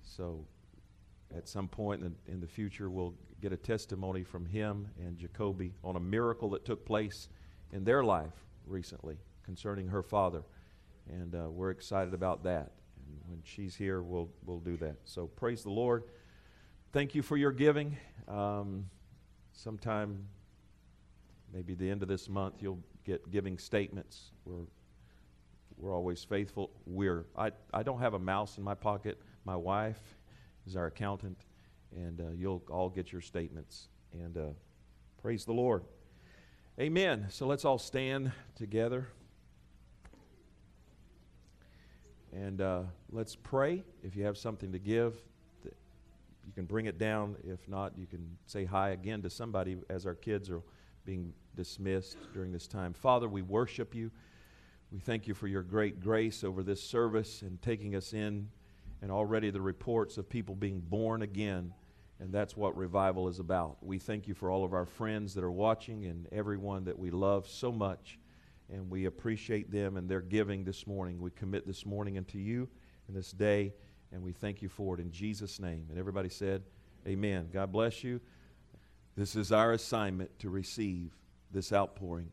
so 0.03 0.45
at 1.35 1.49
some 1.49 1.67
point 1.67 2.01
in 2.01 2.15
the, 2.25 2.31
in 2.31 2.39
the, 2.39 2.47
future, 2.47 2.89
we'll 2.89 3.13
get 3.41 3.51
a 3.51 3.57
testimony 3.57 4.23
from 4.23 4.45
him 4.45 4.87
and 4.97 5.17
Jacoby 5.17 5.73
on 5.83 5.97
a 5.97 5.99
miracle 5.99 6.49
that 6.51 6.63
took 6.63 6.85
place 6.85 7.27
in 7.73 7.83
their 7.83 8.05
life 8.05 8.45
recently 8.65 9.17
concerning 9.43 9.89
her 9.89 10.01
father. 10.01 10.43
And 11.09 11.35
uh, 11.35 11.49
we're 11.49 11.71
excited 11.71 12.13
about 12.13 12.45
that 12.45 12.71
when 13.27 13.41
she's 13.43 13.75
here, 13.75 14.01
we'll, 14.01 14.29
we'll 14.45 14.59
do 14.59 14.77
that. 14.77 14.97
So 15.05 15.27
praise 15.27 15.63
the 15.63 15.69
Lord. 15.69 16.03
Thank 16.91 17.15
you 17.15 17.21
for 17.21 17.37
your 17.37 17.51
giving. 17.51 17.97
Um, 18.27 18.85
sometime, 19.53 20.25
maybe 21.53 21.75
the 21.75 21.89
end 21.89 22.01
of 22.01 22.07
this 22.07 22.29
month, 22.29 22.55
you'll 22.61 22.79
get 23.05 23.29
giving 23.31 23.57
statements 23.57 24.31
where 24.43 24.65
we're 25.77 25.95
always 25.95 26.23
faithful. 26.23 26.71
We're 26.85 27.25
I, 27.37 27.51
I 27.73 27.83
don't 27.83 27.99
have 27.99 28.13
a 28.13 28.19
mouse 28.19 28.57
in 28.57 28.63
my 28.63 28.75
pocket. 28.75 29.21
My 29.45 29.55
wife 29.55 30.01
is 30.67 30.75
our 30.75 30.87
accountant, 30.87 31.45
and 31.95 32.19
uh, 32.19 32.31
you'll 32.35 32.63
all 32.69 32.89
get 32.89 33.11
your 33.11 33.21
statements. 33.21 33.87
And 34.13 34.37
uh, 34.37 34.49
praise 35.21 35.45
the 35.45 35.53
Lord. 35.53 35.83
Amen. 36.79 37.27
So 37.29 37.47
let's 37.47 37.65
all 37.65 37.77
stand 37.77 38.31
together. 38.55 39.07
And 42.33 42.61
uh, 42.61 42.83
let's 43.11 43.35
pray. 43.35 43.83
If 44.03 44.15
you 44.15 44.23
have 44.25 44.37
something 44.37 44.71
to 44.71 44.79
give, 44.79 45.15
you 45.63 46.53
can 46.53 46.65
bring 46.65 46.85
it 46.85 46.97
down. 46.97 47.35
If 47.43 47.67
not, 47.67 47.97
you 47.97 48.05
can 48.05 48.37
say 48.45 48.65
hi 48.65 48.89
again 48.89 49.21
to 49.23 49.29
somebody 49.29 49.77
as 49.89 50.05
our 50.05 50.15
kids 50.15 50.49
are 50.49 50.61
being 51.05 51.33
dismissed 51.55 52.17
during 52.33 52.51
this 52.51 52.67
time. 52.67 52.93
Father, 52.93 53.27
we 53.27 53.41
worship 53.41 53.95
you. 53.95 54.11
We 54.91 54.99
thank 54.99 55.27
you 55.27 55.33
for 55.33 55.47
your 55.47 55.61
great 55.61 55.99
grace 56.01 56.43
over 56.43 56.63
this 56.63 56.81
service 56.81 57.41
and 57.41 57.61
taking 57.61 57.95
us 57.95 58.13
in, 58.13 58.49
and 59.01 59.11
already 59.11 59.49
the 59.49 59.61
reports 59.61 60.17
of 60.17 60.27
people 60.27 60.55
being 60.55 60.79
born 60.79 61.21
again. 61.21 61.73
And 62.19 62.33
that's 62.33 62.57
what 62.57 62.75
revival 62.75 63.27
is 63.27 63.39
about. 63.39 63.77
We 63.81 63.97
thank 63.97 64.27
you 64.27 64.33
for 64.33 64.51
all 64.51 64.65
of 64.65 64.73
our 64.73 64.85
friends 64.85 65.35
that 65.35 65.43
are 65.43 65.51
watching 65.51 66.05
and 66.05 66.27
everyone 66.31 66.85
that 66.85 66.99
we 66.99 67.11
love 67.11 67.47
so 67.47 67.71
much. 67.71 68.19
And 68.71 68.89
we 68.89 69.05
appreciate 69.05 69.71
them 69.71 69.97
and 69.97 70.07
their 70.07 70.21
giving 70.21 70.63
this 70.63 70.85
morning. 70.85 71.19
We 71.19 71.31
commit 71.31 71.65
this 71.65 71.85
morning 71.85 72.17
unto 72.17 72.37
you 72.37 72.69
and 73.07 73.15
this 73.15 73.31
day, 73.31 73.73
and 74.11 74.21
we 74.21 74.31
thank 74.31 74.61
you 74.61 74.69
for 74.69 74.95
it 74.95 75.01
in 75.01 75.11
Jesus' 75.11 75.59
name. 75.59 75.87
And 75.89 75.97
everybody 75.97 76.29
said, 76.29 76.63
Amen. 77.07 77.49
God 77.51 77.71
bless 77.71 78.03
you. 78.03 78.19
This 79.15 79.35
is 79.35 79.51
our 79.51 79.73
assignment 79.73 80.37
to 80.39 80.49
receive 80.49 81.15
this 81.51 81.73
outpouring. 81.73 82.29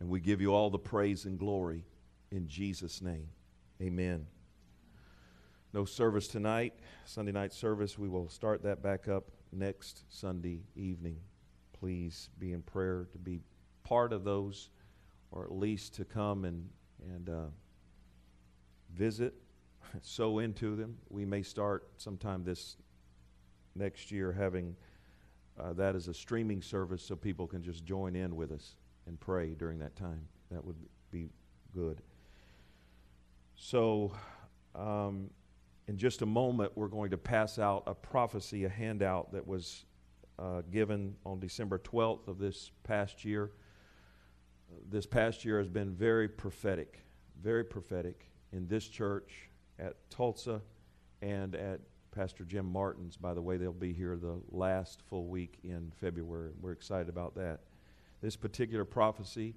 And 0.00 0.08
we 0.08 0.20
give 0.20 0.40
you 0.40 0.54
all 0.54 0.70
the 0.70 0.78
praise 0.78 1.24
and 1.24 1.38
glory 1.38 1.84
in 2.30 2.48
Jesus' 2.48 3.02
name. 3.02 3.28
Amen. 3.82 4.26
No 5.72 5.84
service 5.84 6.28
tonight, 6.28 6.74
Sunday 7.04 7.32
night 7.32 7.52
service. 7.52 7.98
We 7.98 8.08
will 8.08 8.28
start 8.28 8.62
that 8.62 8.82
back 8.82 9.06
up 9.06 9.30
next 9.52 10.04
Sunday 10.08 10.62
evening. 10.74 11.18
Please 11.78 12.30
be 12.38 12.52
in 12.52 12.62
prayer 12.62 13.06
to 13.12 13.18
be 13.18 13.40
part 13.84 14.12
of 14.12 14.24
those, 14.24 14.70
or 15.30 15.44
at 15.44 15.52
least 15.52 15.94
to 15.94 16.04
come 16.04 16.44
and, 16.44 16.68
and 17.14 17.28
uh, 17.28 17.46
visit, 18.94 19.34
sow 20.02 20.38
into 20.38 20.76
them. 20.76 20.96
We 21.10 21.24
may 21.24 21.42
start 21.42 21.88
sometime 21.96 22.44
this 22.44 22.76
next 23.74 24.10
year 24.10 24.32
having 24.32 24.76
uh, 25.58 25.72
that 25.72 25.94
as 25.94 26.08
a 26.08 26.14
streaming 26.14 26.62
service 26.62 27.02
so 27.02 27.16
people 27.16 27.46
can 27.46 27.62
just 27.62 27.84
join 27.84 28.14
in 28.14 28.36
with 28.36 28.52
us 28.52 28.76
and 29.06 29.18
pray 29.18 29.54
during 29.54 29.78
that 29.78 29.96
time. 29.96 30.20
That 30.50 30.64
would 30.64 30.76
be 31.10 31.30
good. 31.74 32.00
So, 33.56 34.12
um, 34.74 35.30
in 35.88 35.96
just 35.96 36.22
a 36.22 36.26
moment, 36.26 36.72
we're 36.76 36.88
going 36.88 37.10
to 37.10 37.18
pass 37.18 37.58
out 37.58 37.82
a 37.86 37.94
prophecy, 37.94 38.64
a 38.64 38.68
handout 38.68 39.32
that 39.32 39.46
was 39.46 39.86
uh, 40.38 40.62
given 40.70 41.16
on 41.24 41.40
December 41.40 41.78
12th 41.78 42.28
of 42.28 42.38
this 42.38 42.70
past 42.84 43.24
year. 43.24 43.50
This 44.90 45.06
past 45.06 45.44
year 45.44 45.58
has 45.58 45.68
been 45.68 45.94
very 45.94 46.28
prophetic, 46.28 47.00
very 47.42 47.64
prophetic 47.64 48.30
in 48.52 48.66
this 48.66 48.88
church, 48.88 49.50
at 49.78 49.96
Tulsa, 50.10 50.60
and 51.22 51.54
at 51.54 51.80
Pastor 52.10 52.44
Jim 52.44 52.66
Martin's. 52.70 53.16
By 53.16 53.34
the 53.34 53.42
way, 53.42 53.56
they'll 53.56 53.72
be 53.72 53.92
here 53.92 54.16
the 54.16 54.40
last 54.50 55.02
full 55.08 55.26
week 55.26 55.58
in 55.62 55.92
February. 56.00 56.52
We're 56.60 56.72
excited 56.72 57.08
about 57.08 57.34
that. 57.36 57.60
This 58.20 58.36
particular 58.36 58.84
prophecy, 58.84 59.54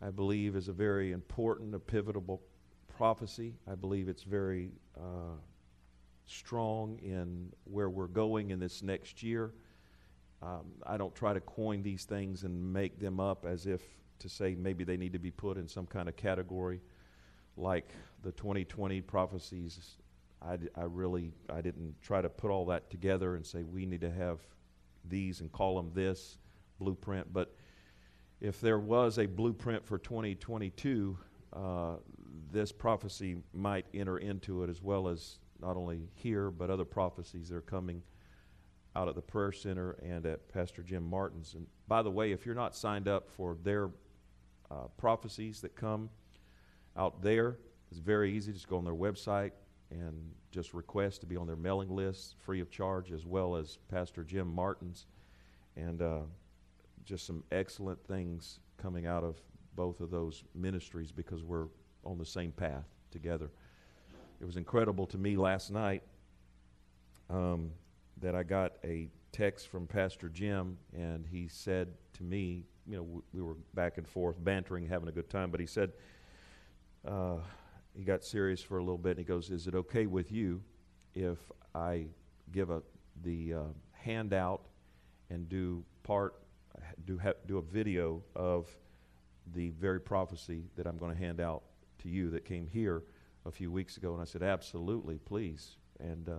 I 0.00 0.10
believe, 0.10 0.56
is 0.56 0.68
a 0.68 0.72
very 0.72 1.12
important, 1.12 1.74
a 1.74 1.78
pivotal 1.78 2.42
prophecy. 2.88 3.54
I 3.66 3.74
believe 3.74 4.08
it's 4.08 4.22
very 4.22 4.72
uh, 4.96 5.38
strong 6.26 6.98
in 6.98 7.52
where 7.64 7.90
we're 7.90 8.06
going 8.06 8.50
in 8.50 8.60
this 8.60 8.82
next 8.82 9.22
year. 9.22 9.52
Um, 10.42 10.72
I 10.86 10.96
don't 10.96 11.14
try 11.14 11.34
to 11.34 11.40
coin 11.40 11.82
these 11.82 12.04
things 12.04 12.44
and 12.44 12.72
make 12.72 12.98
them 13.00 13.20
up 13.20 13.44
as 13.44 13.66
if 13.66 13.82
to 14.20 14.28
say 14.28 14.54
maybe 14.54 14.84
they 14.84 14.96
need 14.96 15.12
to 15.12 15.18
be 15.18 15.30
put 15.30 15.56
in 15.56 15.68
some 15.68 15.86
kind 15.86 16.08
of 16.08 16.16
category 16.16 16.80
like 17.56 17.90
the 18.22 18.32
2020 18.32 19.00
prophecies. 19.02 19.96
I, 20.42 20.58
I 20.74 20.84
really 20.84 21.32
I 21.50 21.60
didn't 21.60 22.00
try 22.02 22.22
to 22.22 22.28
put 22.28 22.50
all 22.50 22.66
that 22.66 22.90
together 22.90 23.36
and 23.36 23.44
say 23.44 23.62
we 23.62 23.84
need 23.86 24.00
to 24.00 24.10
have 24.10 24.40
these 25.08 25.40
and 25.40 25.52
call 25.52 25.76
them 25.76 25.90
this 25.94 26.38
blueprint. 26.78 27.32
But 27.32 27.54
if 28.40 28.60
there 28.60 28.78
was 28.78 29.18
a 29.18 29.26
blueprint 29.26 29.84
for 29.84 29.98
2022, 29.98 31.18
uh, 31.52 31.96
this 32.52 32.72
prophecy 32.72 33.36
might 33.52 33.86
enter 33.92 34.18
into 34.18 34.62
it 34.62 34.70
as 34.70 34.82
well 34.82 35.08
as 35.08 35.38
not 35.60 35.76
only 35.76 36.08
here, 36.14 36.50
but 36.50 36.70
other 36.70 36.84
prophecies 36.84 37.48
that 37.48 37.56
are 37.56 37.60
coming 37.60 38.02
out 38.96 39.08
at 39.08 39.14
the 39.14 39.22
Prayer 39.22 39.52
Center 39.52 39.92
and 40.02 40.26
at 40.26 40.48
Pastor 40.48 40.82
Jim 40.82 41.08
Martin's. 41.08 41.54
And 41.54 41.66
by 41.86 42.02
the 42.02 42.10
way, 42.10 42.32
if 42.32 42.46
you're 42.46 42.54
not 42.54 42.74
signed 42.74 43.08
up 43.08 43.30
for 43.30 43.56
their 43.62 43.90
uh, 44.70 44.86
prophecies 44.96 45.60
that 45.60 45.74
come 45.74 46.10
out 46.96 47.22
there, 47.22 47.56
it's 47.90 48.00
very 48.00 48.34
easy. 48.36 48.52
Just 48.52 48.68
go 48.68 48.78
on 48.78 48.84
their 48.84 48.94
website 48.94 49.52
and 49.90 50.32
just 50.52 50.74
request 50.74 51.20
to 51.20 51.26
be 51.26 51.36
on 51.36 51.46
their 51.46 51.56
mailing 51.56 51.90
list 51.94 52.36
free 52.38 52.60
of 52.60 52.70
charge, 52.70 53.12
as 53.12 53.26
well 53.26 53.56
as 53.56 53.78
Pastor 53.90 54.22
Jim 54.22 54.52
Martin's. 54.52 55.06
And 55.76 56.02
uh, 56.02 56.20
just 57.04 57.26
some 57.26 57.42
excellent 57.50 58.02
things 58.06 58.60
coming 58.76 59.06
out 59.06 59.24
of 59.24 59.36
both 59.74 60.00
of 60.00 60.10
those 60.10 60.44
ministries 60.54 61.12
because 61.12 61.42
we're 61.42 61.66
on 62.04 62.18
the 62.18 62.24
same 62.24 62.52
path 62.52 62.84
together. 63.10 63.50
It 64.40 64.44
was 64.44 64.56
incredible 64.56 65.06
to 65.06 65.18
me 65.18 65.36
last 65.36 65.70
night 65.70 66.02
um, 67.28 67.70
that 68.20 68.34
I 68.34 68.42
got 68.42 68.72
a 68.84 69.08
text 69.32 69.68
from 69.68 69.86
Pastor 69.86 70.28
Jim, 70.28 70.76
and 70.96 71.26
he 71.30 71.48
said 71.48 71.88
to 72.14 72.22
me, 72.22 72.64
you 72.90 72.96
know, 72.96 73.02
w- 73.04 73.22
we 73.32 73.42
were 73.42 73.56
back 73.74 73.98
and 73.98 74.06
forth, 74.06 74.36
bantering, 74.42 74.86
having 74.86 75.08
a 75.08 75.12
good 75.12 75.30
time, 75.30 75.50
but 75.50 75.60
he 75.60 75.66
said, 75.66 75.92
uh, 77.06 77.36
he 77.96 78.04
got 78.04 78.24
serious 78.24 78.60
for 78.60 78.78
a 78.78 78.80
little 78.80 78.98
bit, 78.98 79.10
and 79.10 79.18
he 79.18 79.24
goes, 79.24 79.50
Is 79.50 79.66
it 79.66 79.74
okay 79.74 80.06
with 80.06 80.32
you 80.32 80.62
if 81.14 81.38
I 81.74 82.06
give 82.52 82.70
a, 82.70 82.82
the 83.22 83.54
uh, 83.54 83.62
handout 83.92 84.62
and 85.30 85.48
do 85.48 85.84
part, 86.02 86.34
do, 87.06 87.18
ha- 87.18 87.34
do 87.46 87.58
a 87.58 87.62
video 87.62 88.22
of 88.34 88.68
the 89.54 89.70
very 89.70 90.00
prophecy 90.00 90.64
that 90.76 90.86
I'm 90.86 90.98
going 90.98 91.12
to 91.12 91.18
hand 91.18 91.40
out 91.40 91.62
to 92.00 92.08
you 92.08 92.30
that 92.30 92.44
came 92.44 92.66
here? 92.66 93.04
a 93.46 93.50
few 93.50 93.70
weeks 93.70 93.96
ago, 93.96 94.12
and 94.12 94.20
I 94.20 94.24
said, 94.24 94.42
Absolutely, 94.42 95.18
please. 95.18 95.76
And 95.98 96.28
uh, 96.28 96.34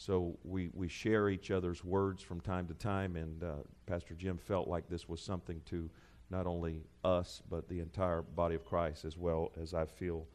so 0.00 0.38
we, 0.44 0.70
we 0.72 0.88
share 0.88 1.28
each 1.28 1.50
other's 1.50 1.84
words 1.84 2.22
from 2.22 2.40
time 2.40 2.66
to 2.68 2.72
time, 2.72 3.16
and 3.16 3.44
uh, 3.44 3.52
Pastor 3.84 4.14
Jim 4.14 4.38
felt 4.38 4.66
like 4.66 4.88
this 4.88 5.10
was 5.10 5.20
something 5.20 5.60
to 5.66 5.90
not 6.30 6.46
only 6.46 6.80
us, 7.04 7.42
but 7.50 7.68
the 7.68 7.80
entire 7.80 8.22
body 8.22 8.54
of 8.54 8.64
Christ, 8.64 9.04
as 9.04 9.18
well 9.18 9.52
as 9.60 9.74
I 9.74 9.84
feel 9.84 10.26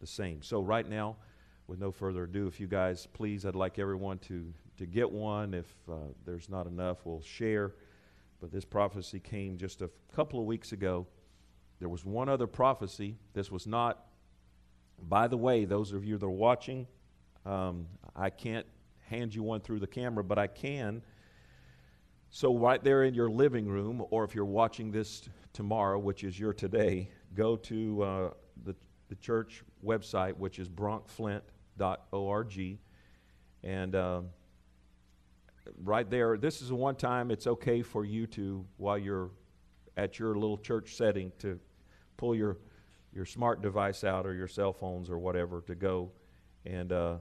the 0.00 0.06
same. 0.06 0.40
So, 0.40 0.62
right 0.62 0.88
now, 0.88 1.16
with 1.66 1.78
no 1.78 1.92
further 1.92 2.24
ado, 2.24 2.46
if 2.46 2.58
you 2.58 2.66
guys 2.66 3.06
please, 3.12 3.44
I'd 3.44 3.54
like 3.54 3.78
everyone 3.78 4.20
to, 4.20 4.54
to 4.78 4.86
get 4.86 5.12
one. 5.12 5.52
If 5.52 5.66
uh, 5.86 5.96
there's 6.24 6.48
not 6.48 6.66
enough, 6.66 7.04
we'll 7.04 7.20
share. 7.20 7.74
But 8.40 8.50
this 8.50 8.64
prophecy 8.64 9.20
came 9.20 9.58
just 9.58 9.82
a 9.82 9.90
couple 10.16 10.40
of 10.40 10.46
weeks 10.46 10.72
ago. 10.72 11.06
There 11.78 11.90
was 11.90 12.06
one 12.06 12.30
other 12.30 12.46
prophecy. 12.46 13.18
This 13.34 13.50
was 13.50 13.66
not 13.66 14.06
by 15.08 15.28
the 15.28 15.36
way, 15.36 15.66
those 15.66 15.92
of 15.92 16.06
you 16.06 16.16
that 16.16 16.26
are 16.26 16.30
watching, 16.30 16.86
um, 17.46 17.86
I 18.14 18.30
can't 18.30 18.66
hand 19.10 19.34
you 19.34 19.42
one 19.42 19.60
through 19.60 19.80
the 19.80 19.86
camera, 19.86 20.24
but 20.24 20.38
I 20.38 20.46
can. 20.46 21.02
So, 22.30 22.56
right 22.56 22.82
there 22.82 23.02
in 23.02 23.12
your 23.12 23.28
living 23.28 23.66
room, 23.66 24.06
or 24.10 24.24
if 24.24 24.36
you're 24.36 24.44
watching 24.44 24.92
this 24.92 25.28
tomorrow, 25.52 25.98
which 25.98 26.22
is 26.22 26.38
your 26.38 26.52
today, 26.52 27.10
go 27.34 27.56
to 27.56 28.02
uh, 28.02 28.30
the, 28.64 28.76
the 29.08 29.16
church 29.16 29.64
website, 29.84 30.36
which 30.36 30.60
is 30.60 30.68
bronkflint.org. 30.68 32.78
And 33.64 33.94
uh, 33.94 34.22
right 35.82 36.08
there, 36.08 36.38
this 36.38 36.62
is 36.62 36.68
the 36.68 36.76
one 36.76 36.94
time 36.94 37.32
it's 37.32 37.48
okay 37.48 37.82
for 37.82 38.04
you 38.04 38.28
to, 38.28 38.64
while 38.76 38.96
you're 38.96 39.30
at 39.96 40.20
your 40.20 40.34
little 40.34 40.58
church 40.58 40.94
setting, 40.94 41.32
to 41.40 41.58
pull 42.16 42.36
your 42.36 42.58
your 43.12 43.24
smart 43.24 43.60
device 43.60 44.04
out 44.04 44.24
or 44.24 44.34
your 44.34 44.46
cell 44.46 44.72
phones 44.72 45.10
or 45.10 45.18
whatever 45.18 45.62
to 45.62 45.74
go. 45.74 46.12
And 46.64 46.92
uh, 46.92 47.16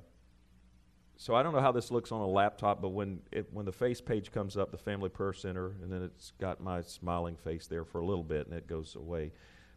so 1.19 1.35
I 1.35 1.43
don't 1.43 1.53
know 1.53 1.59
how 1.59 1.71
this 1.71 1.91
looks 1.91 2.11
on 2.11 2.21
a 2.21 2.27
laptop, 2.27 2.81
but 2.81 2.89
when 2.89 3.19
it, 3.31 3.47
when 3.51 3.65
the 3.65 3.71
face 3.71 4.01
page 4.01 4.31
comes 4.31 4.57
up, 4.57 4.71
the 4.71 4.77
Family 4.77 5.09
Prayer 5.09 5.33
Center, 5.33 5.75
and 5.83 5.91
then 5.91 6.01
it's 6.01 6.31
got 6.39 6.59
my 6.61 6.81
smiling 6.81 7.35
face 7.35 7.67
there 7.67 7.83
for 7.83 7.99
a 7.99 8.05
little 8.05 8.23
bit, 8.23 8.47
and 8.47 8.55
it 8.55 8.65
goes 8.65 8.95
away. 8.95 9.33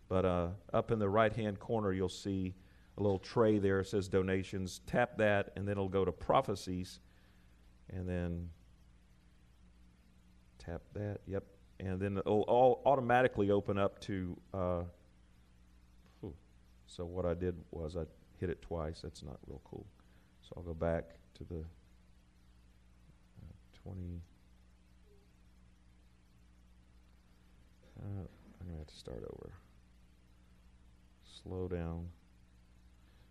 But 0.08 0.24
uh, 0.24 0.48
up 0.72 0.90
in 0.92 0.98
the 0.98 1.08
right 1.08 1.32
hand 1.32 1.58
corner, 1.58 1.92
you'll 1.92 2.08
see 2.08 2.54
a 2.96 3.02
little 3.02 3.18
tray 3.18 3.58
there. 3.58 3.80
It 3.80 3.88
says 3.88 4.08
donations. 4.08 4.80
Tap 4.86 5.18
that, 5.18 5.52
and 5.56 5.66
then 5.66 5.72
it'll 5.72 5.88
go 5.88 6.04
to 6.04 6.12
prophecies, 6.12 7.00
and 7.90 8.08
then 8.08 8.48
tap 10.58 10.82
that. 10.94 11.18
Yep, 11.26 11.44
and 11.80 12.00
then 12.00 12.18
it'll 12.18 12.42
all 12.42 12.82
automatically 12.86 13.50
open 13.50 13.76
up 13.76 14.00
to. 14.02 14.38
Uh, 14.54 14.82
So 16.86 17.06
what 17.06 17.24
I 17.24 17.32
did 17.32 17.56
was 17.70 17.96
I 17.96 18.04
hit 18.38 18.50
it 18.50 18.60
twice. 18.60 19.00
That's 19.00 19.22
not 19.22 19.38
real 19.46 19.62
cool. 19.64 19.86
So 20.42 20.52
I'll 20.56 20.62
go 20.62 20.74
back 20.74 21.04
to 21.34 21.44
the 21.44 21.60
uh, 21.60 21.64
20. 23.82 24.20
Uh, 27.98 28.04
I'm 28.04 28.66
going 28.66 28.72
to 28.72 28.78
have 28.78 28.86
to 28.86 28.96
start 28.96 29.24
over. 29.24 29.52
Slow 31.42 31.68
down. 31.68 32.08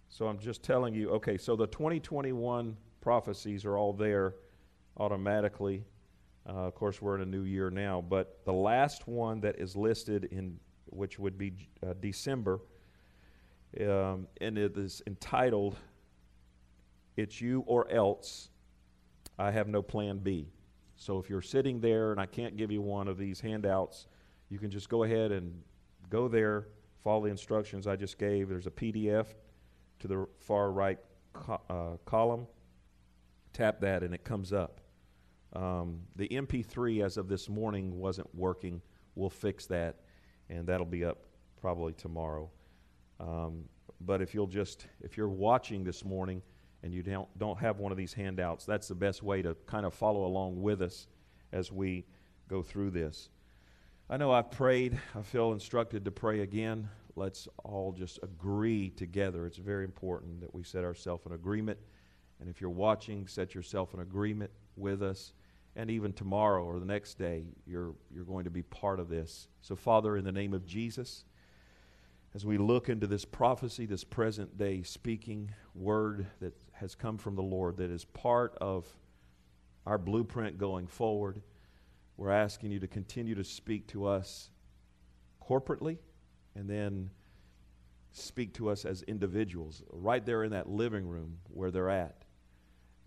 So 0.10 0.28
I'm 0.28 0.40
just 0.40 0.64
telling 0.64 0.94
you, 0.94 1.10
okay, 1.12 1.38
so 1.38 1.56
the 1.56 1.68
2021 1.68 2.76
prophecies 3.00 3.66
are 3.66 3.78
all 3.78 3.94
there 3.94 4.36
automatically. 4.98 5.86
Uh, 6.48 6.68
of 6.68 6.76
course, 6.76 7.02
we're 7.02 7.16
in 7.16 7.22
a 7.22 7.26
new 7.26 7.44
year 7.44 7.70
now, 7.70 8.02
but 8.02 8.44
the 8.46 8.54
last 8.54 9.08
one 9.08 9.40
that 9.42 9.60
is 9.60 9.76
listed 9.76 10.26
in 10.26 10.60
which 10.88 11.18
would 11.18 11.38
be 11.38 11.54
uh, 11.86 11.94
December, 12.00 12.60
um, 13.80 14.28
and 14.42 14.58
it 14.58 14.76
is 14.78 15.02
entitled 15.08 15.78
"It's 17.22 17.40
You 17.40 17.64
or 17.68 17.90
Else." 17.90 18.50
I 19.38 19.52
have 19.52 19.68
no 19.68 19.82
plan 19.82 20.20
B. 20.20 20.52
So 20.96 21.18
if 21.18 21.30
you're 21.30 21.42
sitting 21.42 21.80
there 21.80 22.12
and 22.12 22.22
I 22.22 22.28
can't 22.28 22.56
give 22.58 22.72
you 22.72 22.82
one 22.82 23.08
of 23.08 23.18
these 23.18 23.42
handouts, 23.42 24.08
you 24.50 24.60
can 24.60 24.70
just 24.70 24.88
go 24.88 25.04
ahead 25.04 25.32
and 25.32 25.64
go 26.10 26.28
there, 26.28 26.68
follow 27.04 27.24
the 27.24 27.32
instructions 27.32 27.88
I 27.88 27.96
just 27.96 28.20
gave. 28.20 28.50
There's 28.50 28.68
a 28.68 28.72
PDF 28.72 29.28
to 30.00 30.08
the 30.08 30.28
far 30.38 30.72
right 30.72 31.00
co- 31.34 31.62
uh, 31.70 31.98
column. 32.06 32.46
Tap 33.54 33.80
that 33.82 34.04
and 34.04 34.14
it 34.14 34.24
comes 34.24 34.54
up. 34.54 34.82
Um, 35.54 36.02
the 36.16 36.28
MP3 36.28 37.04
as 37.04 37.18
of 37.18 37.28
this 37.28 37.50
morning 37.50 37.98
wasn't 37.98 38.34
working. 38.36 38.82
We'll 39.16 39.30
fix 39.30 39.66
that, 39.66 40.02
and 40.50 40.68
that'll 40.68 40.86
be 40.86 41.04
up 41.04 41.26
probably 41.60 41.94
tomorrow. 41.94 42.50
Um, 43.20 43.66
but 44.02 44.22
if 44.22 44.34
you'll 44.34 44.48
just, 44.48 44.88
if 45.02 45.18
you're 45.18 45.28
watching 45.28 45.84
this 45.84 46.06
morning 46.06 46.42
and 46.84 46.94
you 46.94 47.04
don't, 47.04 47.28
don't 47.38 47.60
have 47.60 47.80
one 47.80 47.92
of 47.92 47.98
these 47.98 48.14
handouts, 48.14 48.66
that's 48.66 48.88
the 48.88 48.96
best 48.96 49.24
way 49.24 49.42
to 49.42 49.56
kind 49.66 49.86
of 49.86 49.94
follow 49.94 50.26
along 50.26 50.62
with 50.62 50.82
us 50.82 51.08
as 51.52 51.72
we 51.72 52.06
go 52.48 52.62
through 52.62 52.92
this. 52.92 53.30
I 54.10 54.18
know 54.18 54.32
I've 54.32 54.52
prayed. 54.52 55.00
I 55.16 55.22
feel 55.22 55.54
instructed 55.54 56.04
to 56.06 56.12
pray 56.12 56.42
again. 56.42 56.90
Let's 57.16 57.48
all 57.64 57.92
just 57.92 58.20
agree 58.24 58.90
together. 58.90 59.46
It's 59.46 59.58
very 59.58 59.86
important 59.86 60.42
that 60.42 60.54
we 60.54 60.64
set 60.64 60.84
ourselves 60.84 61.26
in 61.26 61.34
agreement. 61.34 61.80
And 62.40 62.50
if 62.50 62.60
you're 62.60 62.70
watching, 62.70 63.28
set 63.28 63.54
yourself 63.54 63.94
in 63.94 64.00
agreement 64.00 64.52
with 64.76 65.02
us 65.04 65.34
and 65.76 65.90
even 65.90 66.12
tomorrow 66.12 66.64
or 66.64 66.80
the 66.80 66.86
next 66.86 67.18
day, 67.18 67.46
you're, 67.66 67.94
you're 68.14 68.26
going 68.26 68.44
to 68.44 68.50
be 68.50 68.64
part 68.64 69.00
of 69.00 69.08
this. 69.08 69.48
So, 69.62 69.76
Father, 69.76 70.18
in 70.18 70.26
the 70.26 70.32
name 70.32 70.54
of 70.54 70.66
Jesus, 70.66 71.24
as 72.34 72.46
we 72.46 72.58
look 72.58 72.90
into 72.90 73.08
this 73.08 73.26
prophecy, 73.26 73.86
this 73.86 74.04
present 74.04 74.58
day 74.58 74.84
speaking 74.84 75.52
word 75.74 76.28
that 76.40 76.54
has 76.82 76.96
come 76.96 77.18
from 77.18 77.36
the 77.36 77.44
Lord, 77.44 77.78
that 77.78 77.92
is 77.92 78.04
part 78.06 78.58
of 78.60 78.86
our 79.86 79.98
blueprint 79.98 80.58
going 80.58 80.88
forward, 80.88 81.42
we're 82.18 82.32
asking 82.32 82.72
you 82.72 82.80
to 82.80 82.88
continue 82.88 83.36
to 83.36 83.44
speak 83.44 83.88
to 83.88 84.06
us 84.06 84.50
corporately 85.42 85.98
and 86.56 86.70
then 86.70 87.10
speak 88.12 88.54
to 88.56 88.70
us 88.70 88.84
as 88.84 89.04
individuals 89.04 89.84
right 89.92 90.26
there 90.26 90.44
in 90.44 90.52
that 90.52 90.68
living 90.68 91.08
room 91.08 91.38
where 91.50 91.72
they're 91.72 91.90
at 91.90 92.26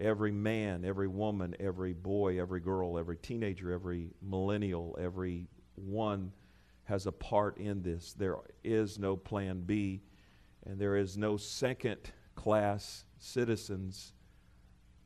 every 0.00 0.32
man, 0.32 0.84
every 0.84 1.06
woman, 1.06 1.54
every 1.60 1.92
boy, 1.92 2.40
every 2.40 2.60
girl, 2.60 2.98
every 2.98 3.16
teenager, 3.16 3.72
every 3.72 4.10
millennial, 4.22 4.96
every 5.00 5.46
one 5.76 6.32
has 6.84 7.06
a 7.06 7.12
part 7.12 7.58
in 7.58 7.82
this. 7.82 8.12
There 8.12 8.36
is 8.64 8.98
no 8.98 9.16
plan 9.16 9.60
B, 9.60 10.02
and 10.66 10.78
there 10.78 10.96
is 10.96 11.16
no 11.16 11.36
second 11.36 11.98
class 12.34 13.04
citizens 13.18 14.12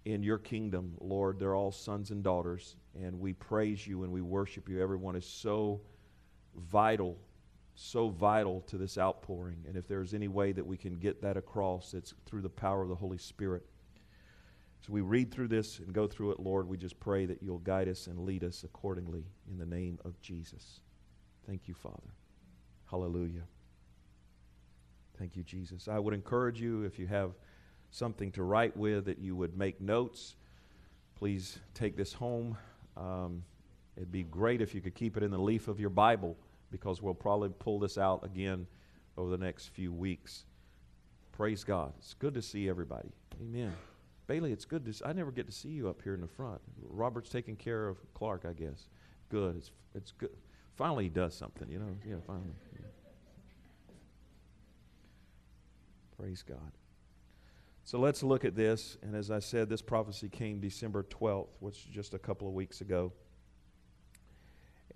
in 0.04 0.22
your 0.22 0.38
kingdom, 0.38 0.94
Lord. 1.00 1.38
They're 1.38 1.54
all 1.54 1.72
sons 1.72 2.10
and 2.10 2.22
daughters, 2.22 2.76
and 2.94 3.20
we 3.20 3.32
praise 3.32 3.86
you 3.86 4.04
and 4.04 4.12
we 4.12 4.22
worship 4.22 4.68
you. 4.68 4.80
Everyone 4.80 5.16
is 5.16 5.26
so 5.26 5.80
vital, 6.56 7.18
so 7.74 8.08
vital 8.08 8.62
to 8.62 8.78
this 8.78 8.98
outpouring. 8.98 9.64
And 9.66 9.76
if 9.76 9.86
there's 9.86 10.14
any 10.14 10.28
way 10.28 10.52
that 10.52 10.66
we 10.66 10.76
can 10.76 10.94
get 10.94 11.22
that 11.22 11.36
across, 11.36 11.94
it's 11.94 12.14
through 12.26 12.42
the 12.42 12.48
power 12.48 12.82
of 12.82 12.88
the 12.88 12.94
Holy 12.94 13.18
Spirit. 13.18 13.64
So 14.80 14.92
we 14.92 15.00
read 15.00 15.30
through 15.30 15.48
this 15.48 15.80
and 15.80 15.92
go 15.92 16.06
through 16.06 16.32
it, 16.32 16.40
Lord. 16.40 16.68
We 16.68 16.76
just 16.76 16.98
pray 17.00 17.26
that 17.26 17.42
you'll 17.42 17.58
guide 17.58 17.88
us 17.88 18.06
and 18.06 18.20
lead 18.20 18.44
us 18.44 18.64
accordingly 18.64 19.24
in 19.50 19.58
the 19.58 19.66
name 19.66 19.98
of 20.04 20.20
Jesus. 20.20 20.80
Thank 21.46 21.68
you, 21.68 21.74
Father. 21.74 22.14
Hallelujah. 22.90 23.42
Thank 25.18 25.36
you, 25.36 25.42
Jesus. 25.42 25.88
I 25.88 25.98
would 25.98 26.14
encourage 26.14 26.60
you, 26.60 26.84
if 26.84 26.98
you 26.98 27.06
have 27.08 27.32
something 27.90 28.30
to 28.32 28.42
write 28.42 28.76
with, 28.76 29.06
that 29.06 29.18
you 29.18 29.34
would 29.34 29.56
make 29.56 29.80
notes. 29.80 30.36
Please 31.16 31.58
take 31.74 31.96
this 31.96 32.12
home. 32.12 32.56
Um, 32.96 33.42
it'd 33.96 34.12
be 34.12 34.22
great 34.22 34.60
if 34.60 34.74
you 34.74 34.80
could 34.80 34.94
keep 34.94 35.16
it 35.16 35.22
in 35.22 35.30
the 35.30 35.38
leaf 35.38 35.66
of 35.66 35.80
your 35.80 35.90
Bible 35.90 36.36
because 36.70 37.02
we'll 37.02 37.14
probably 37.14 37.48
pull 37.58 37.78
this 37.78 37.98
out 37.98 38.24
again 38.24 38.66
over 39.16 39.30
the 39.30 39.38
next 39.38 39.68
few 39.68 39.92
weeks. 39.92 40.44
Praise 41.32 41.64
God. 41.64 41.92
It's 41.98 42.14
good 42.14 42.34
to 42.34 42.42
see 42.42 42.68
everybody. 42.68 43.10
Amen. 43.40 43.72
Bailey, 44.26 44.52
it's 44.52 44.64
good 44.64 44.84
to. 44.84 44.92
See, 44.92 45.04
I 45.04 45.12
never 45.12 45.32
get 45.32 45.46
to 45.46 45.52
see 45.52 45.70
you 45.70 45.88
up 45.88 46.02
here 46.02 46.14
in 46.14 46.20
the 46.20 46.28
front. 46.28 46.60
Robert's 46.82 47.30
taking 47.30 47.56
care 47.56 47.88
of 47.88 47.96
Clark, 48.14 48.44
I 48.48 48.52
guess. 48.52 48.88
Good. 49.30 49.56
It's 49.56 49.70
it's 49.94 50.12
good. 50.12 50.30
Finally, 50.76 51.04
he 51.04 51.10
does 51.10 51.34
something. 51.34 51.68
You 51.70 51.78
know. 51.78 51.96
Yeah. 52.06 52.16
Finally. 52.26 52.50
Praise 56.18 56.42
God. 56.42 56.72
So 57.84 58.00
let's 58.00 58.24
look 58.24 58.44
at 58.44 58.56
this. 58.56 58.98
And 59.02 59.14
as 59.14 59.30
I 59.30 59.38
said, 59.38 59.68
this 59.68 59.80
prophecy 59.80 60.28
came 60.28 60.58
December 60.58 61.04
12th, 61.04 61.50
which 61.60 61.76
is 61.76 61.84
just 61.84 62.12
a 62.12 62.18
couple 62.18 62.48
of 62.48 62.54
weeks 62.54 62.80
ago. 62.80 63.12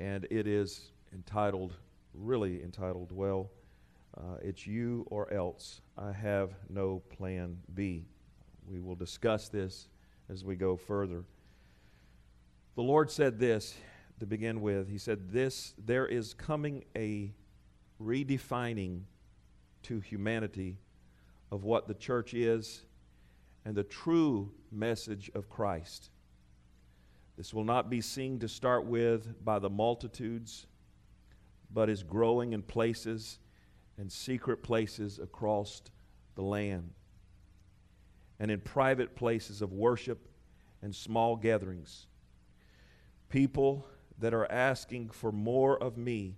And 0.00 0.26
it 0.30 0.48
is 0.48 0.90
entitled, 1.12 1.74
really 2.12 2.60
entitled, 2.62 3.12
well, 3.12 3.50
uh, 4.18 4.38
it's 4.42 4.66
you 4.66 5.06
or 5.10 5.32
else. 5.32 5.80
I 5.96 6.10
have 6.10 6.50
no 6.68 7.02
plan 7.16 7.56
B. 7.72 8.04
We 8.66 8.80
will 8.80 8.96
discuss 8.96 9.48
this 9.48 9.88
as 10.28 10.44
we 10.44 10.56
go 10.56 10.76
further. 10.76 11.24
The 12.74 12.82
Lord 12.82 13.12
said 13.12 13.38
this 13.38 13.76
to 14.18 14.26
begin 14.26 14.60
with. 14.60 14.88
He 14.88 14.98
said, 14.98 15.30
This 15.30 15.74
there 15.78 16.06
is 16.06 16.34
coming 16.34 16.84
a 16.96 17.32
redefining 18.02 19.02
to 19.84 20.00
humanity 20.00 20.78
of 21.52 21.64
what 21.64 21.86
the 21.86 21.94
church 21.94 22.32
is 22.32 22.80
and 23.66 23.76
the 23.76 23.84
true 23.84 24.50
message 24.72 25.30
of 25.34 25.50
Christ. 25.50 26.08
This 27.36 27.52
will 27.52 27.62
not 27.62 27.90
be 27.90 28.00
seen 28.00 28.38
to 28.38 28.48
start 28.48 28.86
with 28.86 29.44
by 29.44 29.58
the 29.58 29.68
multitudes, 29.68 30.66
but 31.70 31.90
is 31.90 32.02
growing 32.02 32.54
in 32.54 32.62
places 32.62 33.38
and 33.98 34.10
secret 34.10 34.62
places 34.62 35.18
across 35.18 35.82
the 36.36 36.42
land 36.42 36.90
and 38.40 38.50
in 38.50 38.58
private 38.60 39.14
places 39.14 39.60
of 39.60 39.72
worship 39.72 40.28
and 40.80 40.94
small 40.94 41.36
gatherings. 41.36 42.06
People 43.28 43.86
that 44.18 44.32
are 44.32 44.50
asking 44.50 45.10
for 45.10 45.30
more 45.30 45.78
of 45.82 45.98
me, 45.98 46.34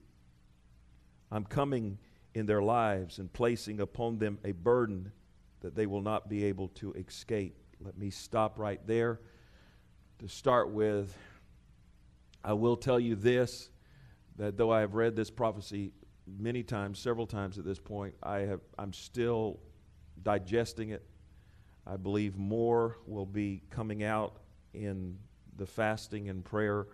I'm 1.31 1.45
coming 1.45 1.99
in 2.35 2.47
their 2.47 2.63
lives 2.63 3.19
and 3.19 3.33
placing 3.33 3.81
upon 3.81 4.19
them 4.19 4.39
a 4.45 4.53
burden 4.53 5.13
that 5.61 5.75
they 5.75 5.87
will 5.87 6.03
not 6.03 6.29
be 6.29 6.45
able 6.45 6.69
to 6.69 6.93
escape. 6.93 7.57
Let 7.81 7.97
me 7.97 8.11
stop 8.11 8.59
right 8.59 8.85
there. 8.87 9.21
To 10.19 10.29
start 10.29 10.71
with, 10.71 11.17
I 12.45 12.53
will 12.53 12.77
tell 12.77 13.01
you 13.01 13.15
this 13.15 13.71
that 14.37 14.57
though 14.57 14.73
I 14.73 14.81
have 14.81 14.95
read 14.95 15.15
this 15.15 15.31
prophecy 15.31 15.93
many 16.27 16.63
times, 16.63 16.99
several 16.99 17.27
times 17.27 17.59
at 17.59 17.65
this 17.65 17.79
point, 17.79 18.15
I 18.23 18.41
have, 18.41 18.61
I'm 18.79 18.93
still 18.93 19.61
digesting 20.23 20.91
it. 20.91 21.07
I 21.87 21.97
believe 21.97 22.37
more 22.37 22.99
will 23.07 23.27
be 23.27 23.63
coming 23.71 24.03
out 24.03 24.39
in 24.73 25.19
the 25.57 25.67
fasting 25.67 26.29
and 26.29 26.45
prayer 26.45 26.87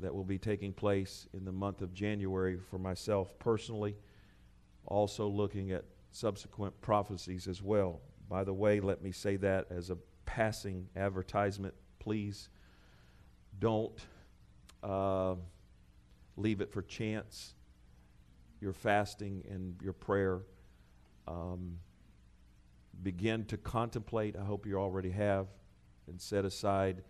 that 0.00 0.14
will 0.14 0.24
be 0.24 0.38
taking 0.38 0.72
place 0.72 1.26
in 1.32 1.44
the 1.44 1.52
month 1.52 1.82
of 1.82 1.92
January 1.92 2.58
for 2.70 2.78
myself 2.78 3.36
personally. 3.38 3.96
Also, 4.88 5.28
looking 5.28 5.70
at 5.70 5.84
subsequent 6.10 6.78
prophecies 6.80 7.46
as 7.46 7.62
well. 7.62 8.00
By 8.28 8.42
the 8.42 8.54
way, 8.54 8.80
let 8.80 9.02
me 9.02 9.12
say 9.12 9.36
that 9.36 9.66
as 9.70 9.90
a 9.90 9.98
passing 10.24 10.88
advertisement. 10.96 11.74
Please 11.98 12.48
don't 13.58 13.98
uh, 14.82 15.34
leave 16.36 16.60
it 16.60 16.72
for 16.72 16.82
chance. 16.82 17.54
Your 18.60 18.72
fasting 18.72 19.44
and 19.50 19.76
your 19.82 19.92
prayer. 19.92 20.40
Um, 21.26 21.78
begin 23.02 23.44
to 23.46 23.56
contemplate. 23.56 24.36
I 24.36 24.44
hope 24.44 24.66
you 24.66 24.76
already 24.76 25.10
have, 25.10 25.46
and 26.06 26.20
set 26.20 26.44
aside. 26.44 27.02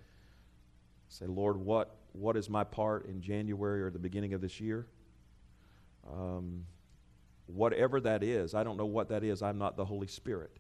Say, 1.08 1.26
Lord, 1.26 1.56
what 1.56 1.94
what 2.12 2.36
is 2.36 2.50
my 2.50 2.64
part 2.64 3.06
in 3.06 3.20
January 3.20 3.82
or 3.82 3.90
the 3.90 3.98
beginning 3.98 4.34
of 4.34 4.40
this 4.40 4.60
year? 4.60 4.86
Um, 6.10 6.64
whatever 7.48 8.00
that 8.00 8.22
is, 8.22 8.54
I 8.54 8.62
don't 8.62 8.76
know 8.76 8.86
what 8.86 9.08
that 9.08 9.24
is. 9.24 9.42
I'm 9.42 9.58
not 9.58 9.76
the 9.76 9.84
Holy 9.84 10.06
Spirit. 10.06 10.50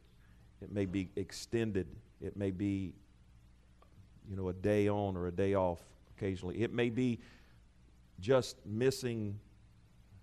It 0.60 0.72
may 0.72 0.86
be 0.86 1.10
extended, 1.16 1.86
it 2.20 2.36
may 2.36 2.50
be, 2.50 2.92
you 4.28 4.36
know, 4.36 4.48
a 4.48 4.52
day 4.52 4.88
on 4.88 5.16
or 5.16 5.28
a 5.28 5.32
day 5.32 5.54
off 5.54 5.80
occasionally. 6.16 6.62
It 6.62 6.72
may 6.72 6.90
be 6.90 7.20
just 8.20 8.56
missing 8.66 9.38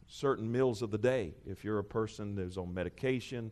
certain 0.07 0.51
meals 0.51 0.81
of 0.81 0.91
the 0.91 0.97
day. 0.97 1.33
If 1.45 1.63
you're 1.63 1.79
a 1.79 1.83
person 1.83 2.35
who's 2.35 2.57
on 2.57 2.73
medication, 2.73 3.51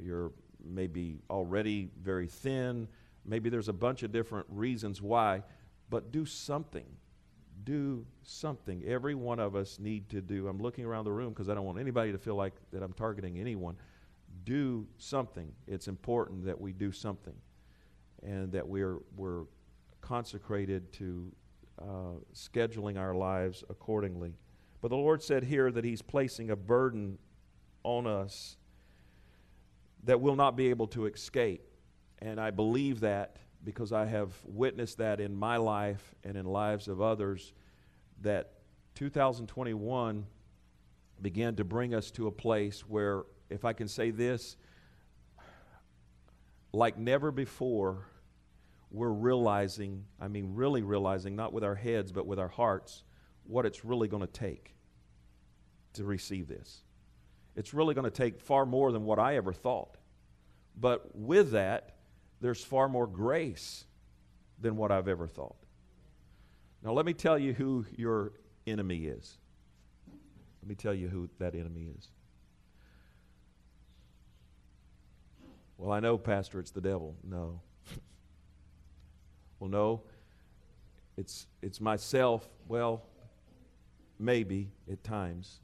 you're 0.00 0.32
maybe 0.64 1.18
already 1.28 1.90
very 2.02 2.26
thin, 2.26 2.88
maybe 3.24 3.50
there's 3.50 3.68
a 3.68 3.74
bunch 3.74 4.02
of 4.02 4.12
different 4.12 4.46
reasons 4.48 5.02
why, 5.02 5.42
but 5.90 6.12
do 6.12 6.24
something. 6.24 6.86
Do 7.64 8.04
something. 8.22 8.82
Every 8.86 9.14
one 9.14 9.38
of 9.38 9.56
us 9.56 9.78
need 9.78 10.08
to 10.10 10.20
do. 10.20 10.48
I'm 10.48 10.58
looking 10.58 10.84
around 10.84 11.04
the 11.04 11.12
room 11.12 11.30
because 11.30 11.48
I 11.48 11.54
don't 11.54 11.64
want 11.64 11.78
anybody 11.78 12.12
to 12.12 12.18
feel 12.18 12.34
like 12.34 12.54
that 12.72 12.82
I'm 12.82 12.92
targeting 12.92 13.38
anyone. 13.38 13.76
Do 14.44 14.86
something. 14.98 15.50
It's 15.66 15.88
important 15.88 16.44
that 16.46 16.60
we 16.60 16.72
do 16.72 16.92
something 16.92 17.34
and 18.22 18.52
that 18.52 18.66
we're, 18.66 18.98
we're 19.16 19.44
consecrated 20.00 20.92
to 20.94 21.32
uh, 21.80 21.84
scheduling 22.34 22.98
our 22.98 23.14
lives 23.14 23.64
accordingly. 23.70 24.34
But 24.80 24.88
the 24.88 24.96
Lord 24.96 25.22
said 25.22 25.44
here 25.44 25.70
that 25.70 25.84
He's 25.84 26.02
placing 26.02 26.50
a 26.50 26.56
burden 26.56 27.18
on 27.84 28.06
us 28.06 28.56
that 30.04 30.20
we'll 30.20 30.36
not 30.36 30.56
be 30.56 30.68
able 30.68 30.86
to 30.88 31.06
escape. 31.06 31.62
And 32.20 32.40
I 32.40 32.50
believe 32.50 33.00
that 33.00 33.38
because 33.64 33.92
I 33.92 34.06
have 34.06 34.32
witnessed 34.44 34.98
that 34.98 35.20
in 35.20 35.34
my 35.34 35.56
life 35.56 36.14
and 36.22 36.36
in 36.36 36.44
lives 36.44 36.88
of 36.88 37.00
others 37.00 37.52
that 38.22 38.52
2021 38.94 40.26
began 41.20 41.56
to 41.56 41.64
bring 41.64 41.94
us 41.94 42.10
to 42.12 42.26
a 42.26 42.30
place 42.30 42.80
where, 42.80 43.22
if 43.48 43.64
I 43.64 43.72
can 43.72 43.88
say 43.88 44.10
this, 44.10 44.56
like 46.72 46.98
never 46.98 47.30
before, 47.30 48.06
we're 48.90 49.08
realizing, 49.08 50.04
I 50.20 50.28
mean, 50.28 50.54
really 50.54 50.82
realizing, 50.82 51.34
not 51.34 51.52
with 51.52 51.64
our 51.64 51.74
heads, 51.74 52.12
but 52.12 52.26
with 52.26 52.38
our 52.38 52.48
hearts, 52.48 53.02
what 53.46 53.66
it's 53.66 53.84
really 53.84 54.08
going 54.08 54.26
to 54.26 54.32
take 54.32 54.74
to 55.94 56.04
receive 56.04 56.48
this. 56.48 56.82
It's 57.56 57.72
really 57.72 57.94
going 57.94 58.04
to 58.04 58.10
take 58.10 58.40
far 58.40 58.66
more 58.66 58.92
than 58.92 59.04
what 59.04 59.18
I 59.18 59.36
ever 59.36 59.52
thought. 59.52 59.96
But 60.76 61.16
with 61.16 61.52
that, 61.52 61.96
there's 62.40 62.62
far 62.64 62.88
more 62.88 63.06
grace 63.06 63.84
than 64.60 64.76
what 64.76 64.90
I've 64.90 65.08
ever 65.08 65.26
thought. 65.26 65.56
Now, 66.82 66.92
let 66.92 67.06
me 67.06 67.14
tell 67.14 67.38
you 67.38 67.54
who 67.54 67.86
your 67.96 68.32
enemy 68.66 69.06
is. 69.06 69.38
Let 70.62 70.68
me 70.68 70.74
tell 70.74 70.94
you 70.94 71.08
who 71.08 71.28
that 71.38 71.54
enemy 71.54 71.88
is. 71.96 72.08
Well, 75.76 75.92
I 75.92 76.00
know, 76.00 76.16
Pastor, 76.16 76.60
it's 76.60 76.70
the 76.70 76.80
devil. 76.80 77.16
No. 77.22 77.60
well, 79.58 79.70
no. 79.70 80.02
It's, 81.16 81.46
it's 81.62 81.80
myself. 81.80 82.48
Well, 82.68 83.02
maybe 84.18 84.70
at 84.90 85.02
times. 85.02 85.60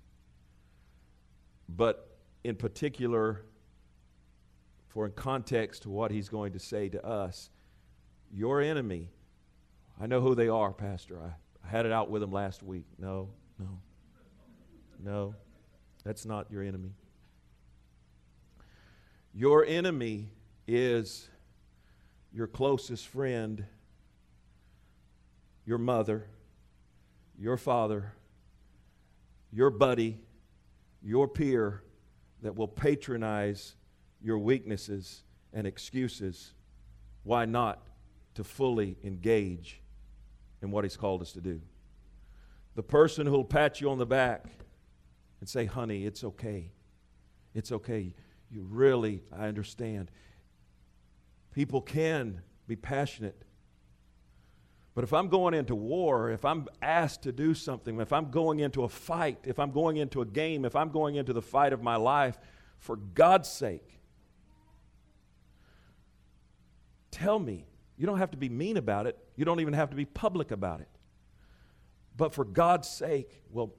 But 1.69 2.19
in 2.45 2.57
particular, 2.57 3.43
for 4.91 5.07
in 5.07 5.13
context 5.13 5.83
to 5.83 5.89
what 5.89 6.11
he's 6.11 6.29
going 6.29 6.53
to 6.53 6.59
say 6.59 6.89
to 6.89 7.05
us, 7.07 7.49
your 8.33 8.61
enemy, 8.61 9.09
I 10.01 10.07
know 10.07 10.21
who 10.21 10.35
they 10.35 10.49
are, 10.49 10.73
Pastor. 10.73 11.19
I, 11.21 11.67
I 11.67 11.71
had 11.71 11.87
it 11.87 11.93
out 11.93 12.11
with 12.11 12.21
them 12.21 12.33
last 12.33 12.63
week. 12.63 12.87
No, 12.99 13.31
no, 13.59 13.79
no, 15.03 15.35
that's 16.05 16.27
not 16.27 16.51
your 16.51 16.63
enemy. 16.63 16.93
Your 19.33 19.65
enemy 19.65 20.31
is 20.67 21.29
your 22.33 22.49
closest 22.49 23.07
friend, 23.07 23.65
your 25.65 25.79
mother, 25.79 26.27
your 27.39 27.57
father, 27.57 28.13
your 29.53 29.71
buddy, 29.71 30.19
your 31.01 31.29
peer 31.29 31.85
that 32.43 32.57
will 32.57 32.69
patronize 32.69 33.77
your 34.23 34.39
weaknesses 34.39 35.23
and 35.53 35.67
excuses 35.67 36.53
why 37.23 37.45
not 37.45 37.83
to 38.35 38.45
fully 38.45 38.97
engage 39.05 39.81
in 40.63 40.71
what 40.71 40.85
He's 40.85 40.97
called 40.97 41.23
us 41.23 41.33
to 41.33 41.41
do. 41.41 41.61
The 42.75 42.83
person 42.83 43.27
who'll 43.27 43.45
pat 43.45 43.81
you 43.81 43.91
on 43.91 43.99
the 43.99 44.07
back 44.07 44.47
and 45.41 45.49
say, 45.49 45.65
honey, 45.65 46.07
it's 46.07 46.23
okay. 46.23 46.71
It's 47.55 47.73
okay. 47.73 48.15
You 48.51 48.63
really, 48.63 49.23
I 49.37 49.49
understand. 49.49 50.11
People 51.53 51.81
can 51.81 52.43
be 52.67 52.77
passionate. 52.77 53.45
But 54.95 55.05
if 55.05 55.13
I'm 55.13 55.29
going 55.29 55.55
into 55.55 55.75
war, 55.75 56.31
if 56.31 56.45
I'm 56.45 56.67
asked 56.83 57.23
to 57.23 57.33
do 57.33 57.55
something, 57.55 58.01
if 58.01 58.13
I'm 58.13 58.31
going 58.31 58.61
into 58.61 58.85
a 58.85 58.89
fight, 58.89 59.39
if 59.45 59.59
I'm 59.59 59.71
going 59.71 59.97
into 59.97 60.21
a 60.21 60.27
game, 60.27 60.65
if 60.65 60.77
I'm 60.77 60.91
going 60.91 61.17
into 61.17 61.33
the 61.33 61.43
fight 61.43 61.73
of 61.73 61.83
my 61.83 61.97
life, 61.97 62.39
for 62.79 62.97
God's 62.97 63.49
sake, 63.49 64.00
tell 67.11 67.39
me. 67.39 67.67
You 67.97 68.07
don't 68.07 68.19
have 68.19 68.31
to 68.31 68.37
be 68.37 68.49
mean 68.49 68.77
about 68.77 69.07
it, 69.07 69.19
you 69.37 69.45
don't 69.45 69.61
even 69.61 69.75
have 69.75 69.91
to 69.91 69.97
be 69.97 70.05
public 70.05 70.51
about 70.51 70.81
it. 70.81 70.89
But 72.17 72.35
for 72.35 72.45
God's 72.45 72.89
sake, 72.89 73.43
well, 73.51 73.75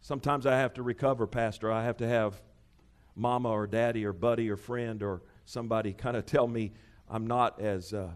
sometimes 0.00 0.46
I 0.46 0.56
have 0.58 0.74
to 0.74 0.82
recover, 0.82 1.26
Pastor. 1.26 1.70
I 1.70 1.84
have 1.84 1.96
to 1.98 2.08
have 2.08 2.40
mama 3.16 3.50
or 3.50 3.66
daddy 3.66 4.04
or 4.04 4.12
buddy 4.12 4.50
or 4.50 4.56
friend 4.56 5.02
or 5.02 5.22
somebody 5.44 5.92
kind 5.92 6.16
of 6.16 6.26
tell 6.26 6.46
me 6.46 6.72
I'm 7.08 7.26
not 7.26 7.60
as. 7.60 7.92
Uh, 7.92 8.10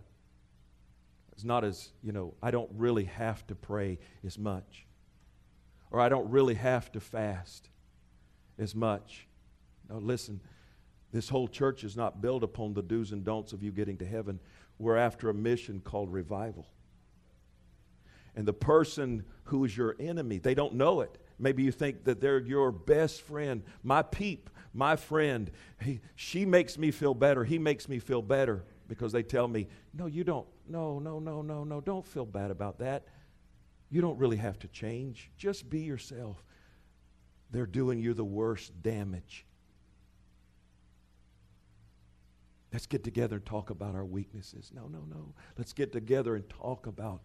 it's 1.39 1.45
not 1.45 1.65
as, 1.65 1.93
you 2.03 2.11
know, 2.11 2.35
I 2.43 2.51
don't 2.51 2.69
really 2.75 3.05
have 3.05 3.47
to 3.47 3.55
pray 3.55 4.01
as 4.27 4.37
much. 4.37 4.87
Or 5.93 6.01
I 6.01 6.09
don't 6.09 6.29
really 6.31 6.55
have 6.55 6.91
to 6.91 7.01
fast 7.01 7.69
as 8.59 8.75
much. 8.75 9.29
No, 9.89 9.99
listen, 9.99 10.41
this 11.19 11.29
whole 11.29 11.49
church 11.49 11.83
is 11.83 11.97
not 11.97 12.23
built 12.23 12.45
upon 12.45 12.75
the 12.75 12.81
do's 12.81 13.11
and 13.11 13.25
don'ts 13.25 13.53
of 13.53 13.61
you 13.61 13.73
getting 13.73 13.97
to 13.97 14.07
heaven. 14.07 14.39
We're 14.79 14.97
after 14.97 15.29
a 15.29 15.35
mission 15.35 15.81
called 15.81 16.13
revival. 16.13 16.65
And 18.37 18.47
the 18.47 18.53
person 18.53 19.25
who 19.43 19.65
is 19.65 19.77
your 19.77 19.97
enemy, 19.99 20.39
they 20.39 20.55
don't 20.55 20.75
know 20.75 21.01
it. 21.01 21.19
Maybe 21.37 21.65
you 21.65 21.73
think 21.73 22.05
that 22.05 22.21
they're 22.21 22.39
your 22.39 22.71
best 22.71 23.23
friend, 23.23 23.65
my 23.83 24.03
peep, 24.03 24.49
my 24.73 24.95
friend. 24.95 25.51
He, 25.83 26.03
she 26.15 26.45
makes 26.45 26.79
me 26.79 26.93
feel 26.93 27.15
better. 27.15 27.43
He 27.43 27.59
makes 27.59 27.89
me 27.89 27.99
feel 27.99 28.23
better 28.23 28.63
because 28.87 29.11
they 29.11 29.25
tell 29.25 29.49
me, 29.49 29.67
no, 29.93 30.07
you 30.07 30.23
don't. 30.23 30.47
No, 30.69 31.01
no, 31.01 31.19
no, 31.19 31.43
no, 31.43 31.65
no. 31.65 31.81
Don't 31.81 32.07
feel 32.07 32.27
bad 32.27 32.53
about 32.53 32.79
that. 32.79 33.09
You 33.91 34.01
don't 34.03 34.19
really 34.21 34.37
have 34.37 34.61
to 34.61 34.69
change. 34.69 35.33
Just 35.37 35.69
be 35.69 35.81
yourself. 35.81 36.45
They're 37.51 37.67
doing 37.67 37.99
you 37.99 38.15
the 38.15 38.25
worst 38.25 38.81
damage. 38.85 39.47
Let's 42.73 42.87
get 42.87 43.03
together 43.03 43.37
and 43.37 43.47
talk 43.47 43.71
about 43.71 43.95
our 43.95 44.05
weaknesses. 44.05 44.71
No, 44.75 44.89
no, 44.89 45.05
no. 45.09 45.35
Let's 45.57 45.73
get 45.73 45.93
together 45.93 46.37
and 46.37 46.49
talk 46.49 46.87
about 46.87 47.23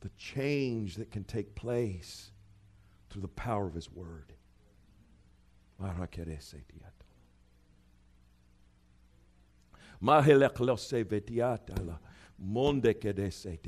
the 0.00 0.10
change 0.18 0.96
that 0.96 1.10
can 1.10 1.24
take 1.24 1.54
place 1.54 2.30
through 3.08 3.22
the 3.22 3.28
power 3.28 3.66
of 3.66 3.74
His 3.74 3.90
Word. 3.90 4.34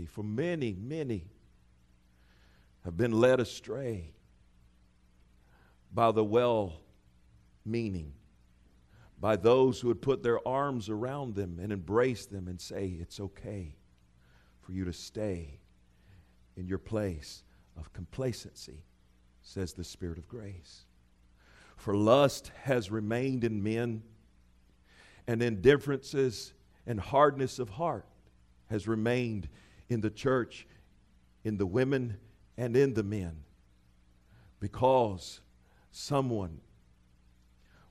For 0.06 0.22
many, 0.22 0.74
many 0.74 1.24
have 2.84 2.96
been 2.96 3.12
led 3.12 3.40
astray 3.40 4.12
by 5.92 6.12
the 6.12 6.24
well 6.24 6.80
meaning 7.64 8.12
by 9.20 9.36
those 9.36 9.80
who 9.80 9.88
would 9.88 10.02
put 10.02 10.22
their 10.22 10.46
arms 10.46 10.88
around 10.88 11.34
them 11.34 11.58
and 11.60 11.72
embrace 11.72 12.26
them 12.26 12.46
and 12.48 12.60
say, 12.60 12.96
It's 13.00 13.18
okay 13.18 13.76
for 14.60 14.72
you 14.72 14.84
to 14.84 14.92
stay 14.92 15.58
in 16.56 16.68
your 16.68 16.78
place 16.78 17.42
of 17.76 17.92
complacency, 17.92 18.84
says 19.42 19.72
the 19.72 19.84
Spirit 19.84 20.18
of 20.18 20.28
grace. 20.28 20.84
For 21.76 21.96
lust 21.96 22.52
has 22.62 22.90
remained 22.90 23.44
in 23.44 23.62
men, 23.62 24.02
and 25.26 25.42
indifferences 25.42 26.52
and 26.86 26.98
hardness 26.98 27.58
of 27.58 27.68
heart 27.68 28.06
has 28.70 28.88
remained 28.88 29.48
in 29.88 30.00
the 30.00 30.10
church, 30.10 30.66
in 31.44 31.56
the 31.56 31.66
women, 31.66 32.16
and 32.56 32.76
in 32.76 32.94
the 32.94 33.02
men, 33.02 33.44
because 34.58 35.40
someone 35.90 36.60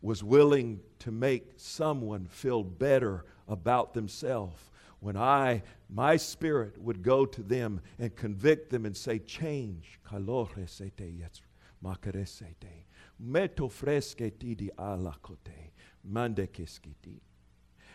was 0.01 0.23
willing 0.23 0.79
to 0.99 1.11
make 1.11 1.53
someone 1.57 2.27
feel 2.27 2.63
better 2.63 3.25
about 3.47 3.93
themselves 3.93 4.61
when 4.99 5.15
I, 5.15 5.61
my 5.89 6.17
spirit, 6.17 6.77
would 6.79 7.03
go 7.03 7.25
to 7.25 7.43
them 7.43 7.81
and 7.99 8.15
convict 8.15 8.69
them 8.71 8.85
and 8.85 8.97
say, 8.97 9.19
Change. 9.19 9.99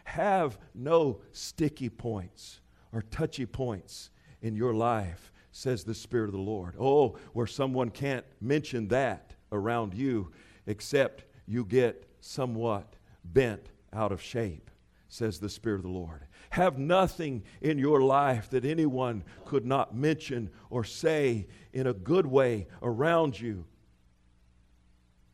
Have 0.05 0.59
no 0.75 1.21
sticky 1.33 1.89
points 1.89 2.61
or 2.93 3.03
touchy 3.03 3.47
points 3.47 4.11
in 4.41 4.55
your 4.55 4.75
life, 4.75 5.33
says 5.53 5.85
the 5.85 5.95
Spirit 5.95 6.27
of 6.27 6.33
the 6.33 6.39
Lord. 6.39 6.75
Oh, 6.79 7.17
where 7.33 7.47
someone 7.47 7.91
can't 7.91 8.25
mention 8.41 8.89
that 8.89 9.35
around 9.51 9.95
you 9.95 10.33
except 10.67 11.25
you 11.47 11.65
get 11.65 12.09
somewhat 12.21 12.97
bent 13.25 13.71
out 13.93 14.13
of 14.13 14.23
shape, 14.23 14.71
says 15.09 15.39
the 15.39 15.49
Spirit 15.49 15.77
of 15.77 15.83
the 15.83 15.89
Lord. 15.89 16.27
Have 16.51 16.79
nothing 16.79 17.45
in 17.61 17.79
your 17.79 18.03
life 18.03 18.51
that 18.51 18.65
anyone 18.65 19.25
could 19.45 19.65
not 19.65 19.95
mention 19.95 20.51
or 20.71 20.85
say 20.85 21.47
in 21.73 21.87
a 21.87 21.95
good 21.95 22.27
way 22.27 22.67
around 22.83 23.41
you 23.41 23.65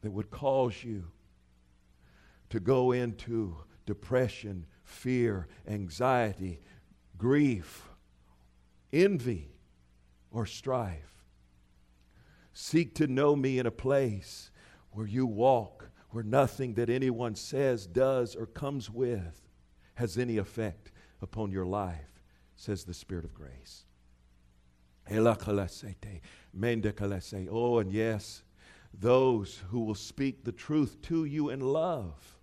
that 0.02 0.10
would 0.10 0.30
cause 0.30 0.84
you 0.84 1.04
to 2.50 2.60
go 2.60 2.92
into 2.92 3.56
depression, 3.84 4.66
fear, 4.84 5.48
anxiety, 5.66 6.60
grief, 7.16 7.88
envy, 8.92 9.50
or 10.30 10.46
strife. 10.46 11.24
Seek 12.52 12.94
to 12.96 13.06
know 13.06 13.36
me 13.36 13.58
in 13.58 13.66
a 13.66 13.70
place 13.70 14.50
where 14.90 15.06
you 15.06 15.26
walk, 15.26 15.90
where 16.10 16.24
nothing 16.24 16.74
that 16.74 16.88
anyone 16.88 17.34
says, 17.34 17.86
does, 17.86 18.34
or 18.34 18.46
comes 18.46 18.90
with 18.90 19.48
has 19.94 20.16
any 20.16 20.38
effect 20.38 20.90
upon 21.20 21.50
your 21.50 21.66
life, 21.66 22.22
says 22.56 22.84
the 22.84 22.94
Spirit 22.94 23.24
of 23.24 23.34
grace. 23.34 23.84
Oh, 27.50 27.78
and 27.78 27.92
yes, 27.92 28.42
those 28.92 29.62
who 29.70 29.80
will 29.80 29.94
speak 29.94 30.44
the 30.44 30.52
truth 30.52 31.00
to 31.02 31.24
you 31.24 31.50
in 31.50 31.60
love 31.60 32.38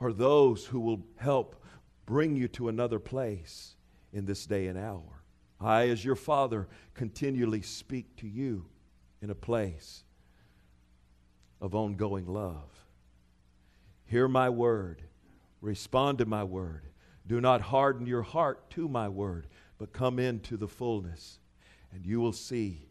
are 0.00 0.12
those 0.12 0.66
who 0.66 0.80
will 0.80 1.04
help 1.16 1.62
bring 2.06 2.36
you 2.36 2.48
to 2.48 2.68
another 2.68 2.98
place 2.98 3.74
in 4.12 4.24
this 4.24 4.46
day 4.46 4.66
and 4.68 4.78
hour. 4.78 5.22
I, 5.60 5.88
as 5.88 6.04
your 6.04 6.16
Father, 6.16 6.68
continually 6.94 7.62
speak 7.62 8.16
to 8.16 8.28
you 8.28 8.66
in 9.20 9.30
a 9.30 9.34
place 9.34 10.04
of 11.60 11.74
ongoing 11.74 12.26
love. 12.26 12.70
Hear 14.06 14.28
my 14.28 14.48
word, 14.48 15.02
respond 15.60 16.18
to 16.18 16.26
my 16.26 16.44
word. 16.44 16.82
Do 17.26 17.40
not 17.40 17.60
harden 17.60 18.06
your 18.06 18.22
heart 18.22 18.70
to 18.70 18.88
my 18.88 19.08
word, 19.08 19.48
but 19.76 19.92
come 19.92 20.18
into 20.18 20.56
the 20.56 20.68
fullness, 20.68 21.38
and 21.92 22.06
you 22.06 22.20
will 22.20 22.32
see. 22.32 22.88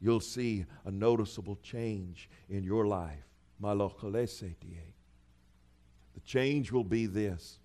You'll 0.00 0.20
see 0.20 0.64
a 0.84 0.90
noticeable 0.90 1.58
change 1.62 2.30
in 2.48 2.64
your 2.64 2.86
life. 2.86 3.24
The 3.60 3.90
change 6.24 6.72
will 6.72 6.84
be 6.84 7.06
this 7.06 7.58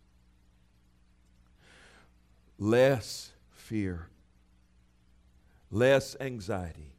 less 2.60 3.32
fear, 3.52 4.08
less 5.72 6.16
anxiety, 6.20 6.93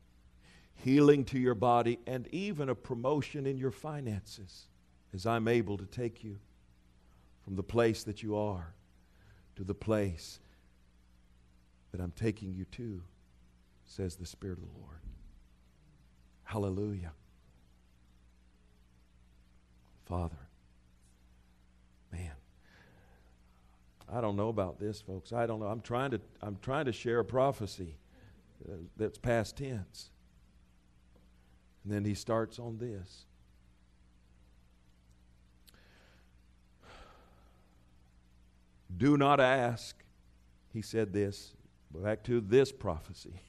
healing 0.85 1.25
to 1.25 1.39
your 1.39 1.55
body, 1.55 1.99
and 2.07 2.29
even 2.29 2.69
a 2.69 2.75
promotion 2.75 3.47
in 3.47 3.57
your 3.57 3.71
finances 3.71 4.67
as 5.15 5.25
I'm 5.25 5.49
able 5.49 5.79
to 5.79 5.87
take 5.87 6.23
you 6.23 6.37
from 7.43 7.57
the 7.57 7.63
place 7.63 8.05
that 8.05 8.23
you 8.23 8.37
are 8.37 8.75
to 9.57 9.65
the 9.65 9.75
place 9.75 10.41
that 11.91 12.03
I'm 12.03 12.13
taking 12.13 12.53
you 12.53 12.67
to, 12.67 13.01
says 13.87 14.17
the 14.17 14.27
Spirit 14.27 14.59
of 14.59 14.65
the 14.65 14.79
Lord. 14.79 14.99
Hallelujah. 16.43 17.13
Father, 20.05 20.49
man, 22.13 22.33
I 24.13 24.21
don't 24.21 24.37
know 24.37 24.51
about 24.51 24.79
this, 24.79 25.01
folks. 25.01 25.33
I 25.33 25.47
don't 25.47 25.61
know. 25.61 25.67
I'm 25.67 25.81
trying 25.81 26.11
to, 26.11 26.21
I'm 26.43 26.59
trying 26.61 26.85
to 26.85 26.93
share 26.93 27.21
a 27.21 27.25
prophecy 27.25 27.97
uh, 28.69 28.75
that's 28.99 29.17
past 29.17 29.57
tense. 29.57 30.11
And 31.85 31.93
then 31.93 32.05
he 32.05 32.15
starts 32.15 32.59
on 32.59 32.79
this. 32.79 33.27
Do 38.97 39.17
not 39.17 39.41
ask, 39.41 40.03
he 40.73 40.81
said 40.81 41.13
this, 41.13 41.55
back 41.93 42.23
to 42.25 42.41
this 42.41 42.73
prophecy. 42.73 43.41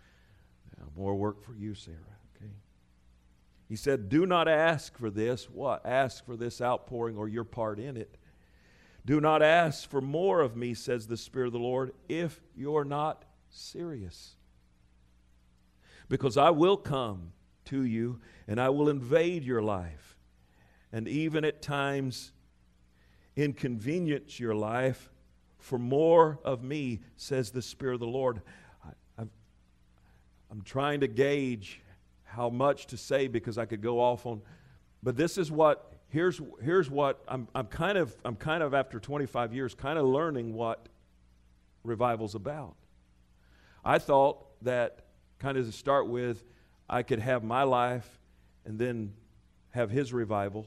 now, 0.78 0.84
more 0.96 1.14
work 1.14 1.42
for 1.42 1.54
you, 1.54 1.74
Sarah, 1.74 1.96
okay? 2.36 2.52
He 3.68 3.76
said, 3.76 4.08
Do 4.08 4.26
not 4.26 4.46
ask 4.46 4.96
for 4.98 5.10
this. 5.10 5.48
What? 5.48 5.84
Ask 5.86 6.24
for 6.24 6.36
this 6.36 6.60
outpouring 6.60 7.16
or 7.16 7.28
your 7.28 7.44
part 7.44 7.78
in 7.78 7.96
it. 7.96 8.18
Do 9.06 9.20
not 9.20 9.42
ask 9.42 9.88
for 9.88 10.00
more 10.00 10.40
of 10.40 10.56
me, 10.56 10.74
says 10.74 11.06
the 11.06 11.16
Spirit 11.16 11.48
of 11.48 11.52
the 11.54 11.58
Lord, 11.58 11.92
if 12.08 12.40
you're 12.54 12.84
not 12.84 13.24
serious. 13.50 14.36
Because 16.08 16.36
I 16.36 16.50
will 16.50 16.76
come 16.76 17.32
to 17.66 17.82
you 17.82 18.20
and 18.46 18.60
I 18.60 18.68
will 18.68 18.88
invade 18.88 19.44
your 19.44 19.62
life. 19.62 20.16
And 20.92 21.08
even 21.08 21.44
at 21.44 21.60
times, 21.62 22.32
inconvenience 23.36 24.38
your 24.38 24.54
life 24.54 25.10
for 25.58 25.78
more 25.78 26.38
of 26.44 26.62
me, 26.62 27.00
says 27.16 27.50
the 27.50 27.62
Spirit 27.62 27.94
of 27.94 28.00
the 28.00 28.06
Lord. 28.06 28.42
I, 29.18 29.22
am 30.50 30.62
trying 30.62 31.00
to 31.00 31.08
gauge 31.08 31.80
how 32.24 32.50
much 32.50 32.86
to 32.88 32.96
say 32.96 33.28
because 33.28 33.56
I 33.56 33.64
could 33.64 33.80
go 33.80 33.98
off 33.98 34.26
on, 34.26 34.42
but 35.02 35.16
this 35.16 35.38
is 35.38 35.50
what 35.50 35.92
here's 36.08 36.40
here's 36.62 36.90
what 36.90 37.22
I'm 37.26 37.48
I'm 37.54 37.66
kind 37.66 37.96
of 37.96 38.14
I'm 38.24 38.36
kind 38.36 38.62
of 38.62 38.74
after 38.74 39.00
25 39.00 39.54
years 39.54 39.74
kind 39.74 39.98
of 39.98 40.04
learning 40.04 40.54
what 40.54 40.88
revival's 41.82 42.34
about. 42.34 42.76
I 43.84 43.98
thought 43.98 44.46
that 44.62 45.06
kind 45.38 45.58
of 45.58 45.66
to 45.66 45.72
start 45.72 46.08
with, 46.08 46.44
I 46.88 47.02
could 47.02 47.20
have 47.20 47.42
my 47.42 47.62
life 47.62 48.18
and 48.64 48.78
then 48.78 49.14
have 49.70 49.90
his 49.90 50.12
revival 50.12 50.66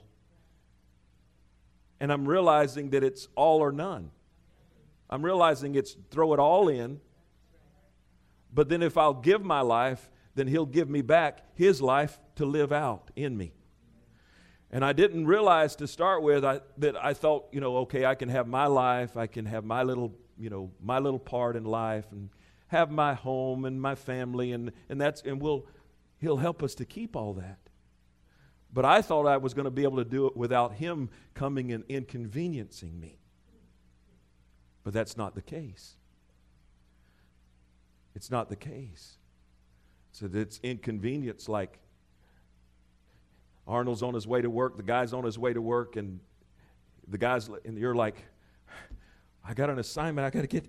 and 2.00 2.12
I'm 2.12 2.28
realizing 2.28 2.92
that 2.92 3.04
it's 3.04 3.28
all 3.36 3.60
or 3.60 3.72
none. 3.72 4.12
I'm 5.10 5.24
realizing 5.24 5.76
it's 5.76 5.96
throw 6.12 6.34
it 6.34 6.40
all 6.40 6.70
in. 6.70 7.00
But 8.54 8.70
then 8.70 8.84
if 8.84 8.98
I'll 8.98 9.14
give 9.14 9.44
my 9.44 9.62
life, 9.62 10.10
then 10.36 10.48
He'll 10.48 10.66
give 10.66 10.90
me 10.90 11.02
back 11.02 11.44
His 11.56 11.82
life 11.82 12.20
to 12.36 12.46
live 12.46 12.72
out 12.72 13.10
in 13.16 13.36
me. 13.36 13.54
And 14.70 14.84
I 14.84 14.94
didn't 14.94 15.26
realize 15.26 15.76
to 15.78 15.88
start 15.88 16.22
with 16.22 16.44
I, 16.44 16.60
that 16.78 16.96
I 17.04 17.14
thought, 17.14 17.48
you 17.52 17.62
know, 17.62 17.78
okay, 17.78 18.06
I 18.06 18.16
can 18.16 18.30
have 18.30 18.48
my 18.48 18.68
life, 18.68 19.16
I 19.16 19.28
can 19.28 19.46
have 19.46 19.64
my 19.64 19.84
little, 19.84 20.14
you 20.38 20.50
know, 20.50 20.72
my 20.82 21.00
little 21.00 21.20
part 21.20 21.56
in 21.56 21.64
life, 21.64 22.06
and 22.12 22.30
have 22.68 22.92
my 22.92 23.14
home 23.14 23.64
and 23.64 23.82
my 23.82 23.96
family, 23.96 24.52
and 24.52 24.72
and 24.90 25.00
that's 25.00 25.22
and 25.22 25.42
we'll, 25.42 25.66
He'll 26.20 26.38
help 26.38 26.64
us 26.64 26.76
to 26.76 26.86
keep 26.86 27.16
all 27.16 27.34
that. 27.34 27.60
But 28.74 28.86
I 28.86 29.02
thought 29.02 29.26
I 29.26 29.38
was 29.38 29.54
going 29.54 29.66
to 29.66 29.72
be 29.72 29.84
able 29.84 29.98
to 29.98 30.06
do 30.06 30.28
it 30.28 30.36
without 30.36 30.74
him 30.74 31.10
coming 31.34 31.72
and 31.72 31.84
inconveniencing 31.88 33.00
me. 33.00 33.20
But 34.84 34.94
that's 34.94 35.18
not 35.18 35.36
the 35.36 35.42
case. 35.42 35.96
It's 38.16 38.32
not 38.32 38.50
the 38.50 38.56
case. 38.56 39.18
So 40.12 40.30
it's 40.34 40.60
inconvenience 40.64 41.48
like 41.48 41.80
Arnold's 43.68 44.02
on 44.02 44.14
his 44.14 44.26
way 44.26 44.42
to 44.42 44.50
work, 44.50 44.78
the 44.78 44.84
guy's 44.84 45.14
on 45.14 45.24
his 45.24 45.38
way 45.38 45.54
to 45.54 45.62
work, 45.62 45.98
and 45.98 46.20
the 47.08 47.18
guy's, 47.18 47.50
and 47.66 47.78
you're 47.78 47.96
like, 47.96 48.16
I 49.46 49.54
got 49.54 49.70
an 49.70 49.78
assignment, 49.78 50.26
I 50.26 50.30
got 50.30 50.42
to 50.42 50.48
get, 50.48 50.66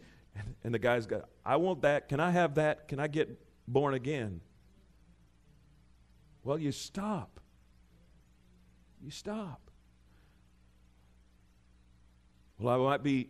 and 0.64 0.74
the 0.74 0.78
guy's 0.78 1.06
got, 1.06 1.28
I 1.44 1.56
want 1.56 1.82
that, 1.82 2.08
can 2.08 2.20
I 2.20 2.30
have 2.30 2.56
that? 2.56 2.88
Can 2.88 3.00
I 3.00 3.06
get 3.06 3.40
born 3.66 3.94
again? 3.94 4.40
Well, 6.48 6.58
you 6.58 6.72
stop 6.72 7.38
you 9.02 9.10
stop. 9.10 9.60
Well, 12.58 12.74
I 12.74 12.90
might 12.90 13.02
be 13.02 13.28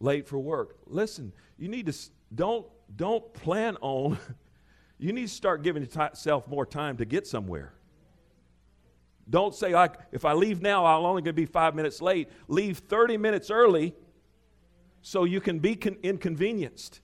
late 0.00 0.26
for 0.26 0.38
work. 0.38 0.76
Listen, 0.86 1.32
you 1.58 1.68
need 1.68 1.86
to 1.86 1.94
don't 2.34 2.66
don't 2.96 3.32
plan 3.34 3.76
on. 3.80 4.18
You 4.98 5.12
need 5.12 5.26
to 5.26 5.34
start 5.34 5.64
giving 5.64 5.82
yourself 5.82 6.46
more 6.46 6.64
time 6.64 6.98
to 6.98 7.04
get 7.04 7.26
somewhere. 7.26 7.72
Don't 9.28 9.52
say, 9.52 9.74
I, 9.74 9.88
if 10.12 10.24
I 10.24 10.32
leave 10.34 10.62
now, 10.62 10.84
I'll 10.84 11.04
only 11.06 11.22
going 11.22 11.24
to 11.24 11.32
be 11.32 11.44
five 11.44 11.74
minutes 11.74 12.00
late. 12.00 12.28
Leave 12.46 12.78
30 12.78 13.16
minutes 13.16 13.50
early 13.50 13.96
so 15.00 15.24
you 15.24 15.40
can 15.40 15.58
be 15.58 15.74
con- 15.74 15.96
inconvenienced. 16.04 17.00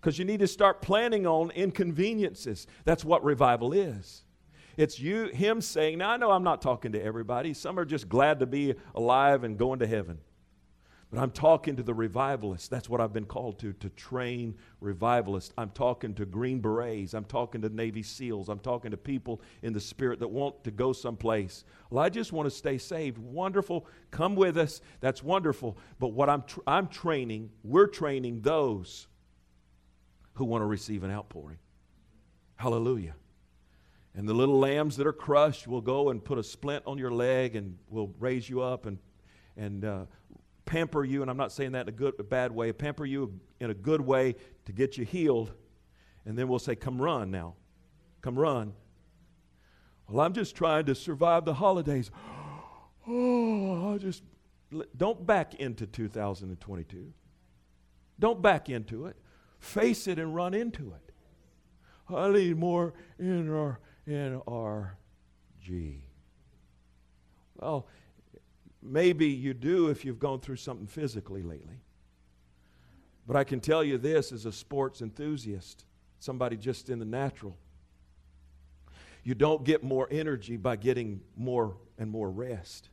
Because 0.00 0.18
you 0.18 0.24
need 0.24 0.40
to 0.40 0.46
start 0.46 0.80
planning 0.80 1.26
on 1.26 1.50
inconveniences. 1.50 2.66
That's 2.86 3.04
what 3.04 3.22
revival 3.22 3.74
is. 3.74 4.24
It's 4.76 4.98
you, 4.98 5.26
him 5.26 5.60
saying, 5.60 5.98
Now 5.98 6.10
I 6.10 6.16
know 6.16 6.30
I'm 6.30 6.44
not 6.44 6.62
talking 6.62 6.92
to 6.92 7.02
everybody. 7.02 7.54
Some 7.54 7.78
are 7.78 7.84
just 7.84 8.08
glad 8.08 8.40
to 8.40 8.46
be 8.46 8.74
alive 8.94 9.44
and 9.44 9.58
going 9.58 9.80
to 9.80 9.86
heaven. 9.86 10.18
But 11.10 11.18
I'm 11.18 11.32
talking 11.32 11.74
to 11.74 11.82
the 11.82 11.92
revivalists. 11.92 12.68
That's 12.68 12.88
what 12.88 13.00
I've 13.00 13.12
been 13.12 13.24
called 13.24 13.58
to, 13.60 13.72
to 13.74 13.88
train 13.90 14.54
revivalists. 14.80 15.52
I'm 15.58 15.70
talking 15.70 16.14
to 16.14 16.24
Green 16.24 16.60
Berets. 16.60 17.14
I'm 17.14 17.24
talking 17.24 17.60
to 17.62 17.68
Navy 17.68 18.04
SEALs. 18.04 18.48
I'm 18.48 18.60
talking 18.60 18.92
to 18.92 18.96
people 18.96 19.42
in 19.62 19.72
the 19.72 19.80
Spirit 19.80 20.20
that 20.20 20.28
want 20.28 20.62
to 20.62 20.70
go 20.70 20.92
someplace. 20.92 21.64
Well, 21.90 22.04
I 22.04 22.10
just 22.10 22.32
want 22.32 22.46
to 22.46 22.50
stay 22.50 22.78
saved. 22.78 23.18
Wonderful. 23.18 23.88
Come 24.12 24.36
with 24.36 24.56
us. 24.56 24.82
That's 25.00 25.20
wonderful. 25.20 25.76
But 25.98 26.08
what 26.08 26.30
I'm, 26.30 26.44
tr- 26.44 26.60
I'm 26.64 26.86
training, 26.86 27.50
we're 27.64 27.88
training 27.88 28.42
those 28.42 29.08
who 30.34 30.44
want 30.44 30.62
to 30.62 30.66
receive 30.66 31.02
an 31.02 31.10
outpouring. 31.10 31.58
Hallelujah. 32.54 33.14
And 34.20 34.28
the 34.28 34.34
little 34.34 34.58
lambs 34.58 34.98
that 34.98 35.06
are 35.06 35.14
crushed 35.14 35.66
will 35.66 35.80
go 35.80 36.10
and 36.10 36.22
put 36.22 36.36
a 36.36 36.42
splint 36.42 36.84
on 36.86 36.98
your 36.98 37.10
leg 37.10 37.56
and 37.56 37.78
will 37.88 38.14
raise 38.18 38.50
you 38.50 38.60
up 38.60 38.84
and, 38.84 38.98
and 39.56 39.82
uh, 39.82 40.04
pamper 40.66 41.02
you, 41.02 41.22
and 41.22 41.30
I'm 41.30 41.38
not 41.38 41.52
saying 41.52 41.72
that 41.72 41.88
in 41.88 41.88
a 41.88 41.92
good, 41.92 42.12
a 42.18 42.22
bad 42.22 42.52
way, 42.52 42.70
pamper 42.74 43.06
you 43.06 43.40
in 43.60 43.70
a 43.70 43.74
good 43.74 44.02
way 44.02 44.34
to 44.66 44.72
get 44.72 44.98
you 44.98 45.06
healed, 45.06 45.54
and 46.26 46.36
then 46.36 46.48
we'll 46.48 46.58
say, 46.58 46.76
"Come 46.76 47.00
run 47.00 47.30
now, 47.30 47.54
come 48.20 48.38
run." 48.38 48.74
Well, 50.06 50.20
I'm 50.26 50.34
just 50.34 50.54
trying 50.54 50.84
to 50.84 50.94
survive 50.94 51.46
the 51.46 51.54
holidays. 51.54 52.10
Oh, 53.08 53.94
I 53.94 53.98
just 53.98 54.22
don't 54.94 55.26
back 55.26 55.54
into 55.54 55.86
2022. 55.86 57.12
Don't 58.18 58.42
back 58.42 58.68
into 58.68 59.06
it. 59.06 59.16
Face 59.58 60.06
it 60.06 60.18
and 60.18 60.34
run 60.34 60.52
into 60.52 60.92
it. 60.92 61.10
I 62.14 62.28
need 62.30 62.58
more 62.58 62.92
NR, 63.20 63.78
NRG. 64.08 66.00
Well, 67.56 67.86
Maybe 68.82 69.26
you 69.26 69.54
do 69.54 69.88
if 69.88 70.04
you've 70.04 70.18
gone 70.18 70.40
through 70.40 70.56
something 70.56 70.86
physically 70.86 71.42
lately. 71.42 71.76
But 73.26 73.36
I 73.36 73.44
can 73.44 73.60
tell 73.60 73.84
you 73.84 73.98
this 73.98 74.32
as 74.32 74.46
a 74.46 74.52
sports 74.52 75.02
enthusiast, 75.02 75.84
somebody 76.18 76.56
just 76.56 76.88
in 76.88 76.98
the 76.98 77.04
natural. 77.04 77.56
You 79.22 79.34
don't 79.34 79.64
get 79.64 79.84
more 79.84 80.08
energy 80.10 80.56
by 80.56 80.76
getting 80.76 81.20
more 81.36 81.76
and 81.98 82.10
more 82.10 82.30
rest. 82.30 82.88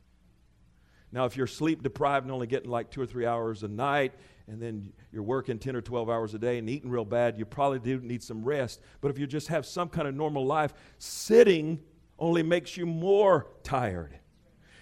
Now, 1.10 1.24
if 1.24 1.36
you're 1.36 1.46
sleep 1.46 1.82
deprived 1.82 2.24
and 2.24 2.32
only 2.32 2.46
getting 2.46 2.70
like 2.70 2.90
two 2.90 3.00
or 3.00 3.06
three 3.06 3.24
hours 3.24 3.62
a 3.62 3.68
night, 3.68 4.12
and 4.46 4.60
then 4.60 4.92
you're 5.12 5.22
working 5.22 5.58
10 5.58 5.76
or 5.76 5.80
12 5.80 6.08
hours 6.08 6.34
a 6.34 6.38
day 6.38 6.58
and 6.58 6.68
eating 6.68 6.90
real 6.90 7.04
bad, 7.04 7.38
you 7.38 7.44
probably 7.44 7.78
do 7.78 8.00
need 8.00 8.22
some 8.22 8.42
rest. 8.42 8.80
But 9.00 9.10
if 9.10 9.18
you 9.18 9.26
just 9.26 9.48
have 9.48 9.66
some 9.66 9.88
kind 9.88 10.08
of 10.08 10.14
normal 10.14 10.44
life, 10.46 10.74
sitting 10.98 11.80
only 12.18 12.42
makes 12.42 12.76
you 12.76 12.86
more 12.86 13.46
tired. 13.62 14.18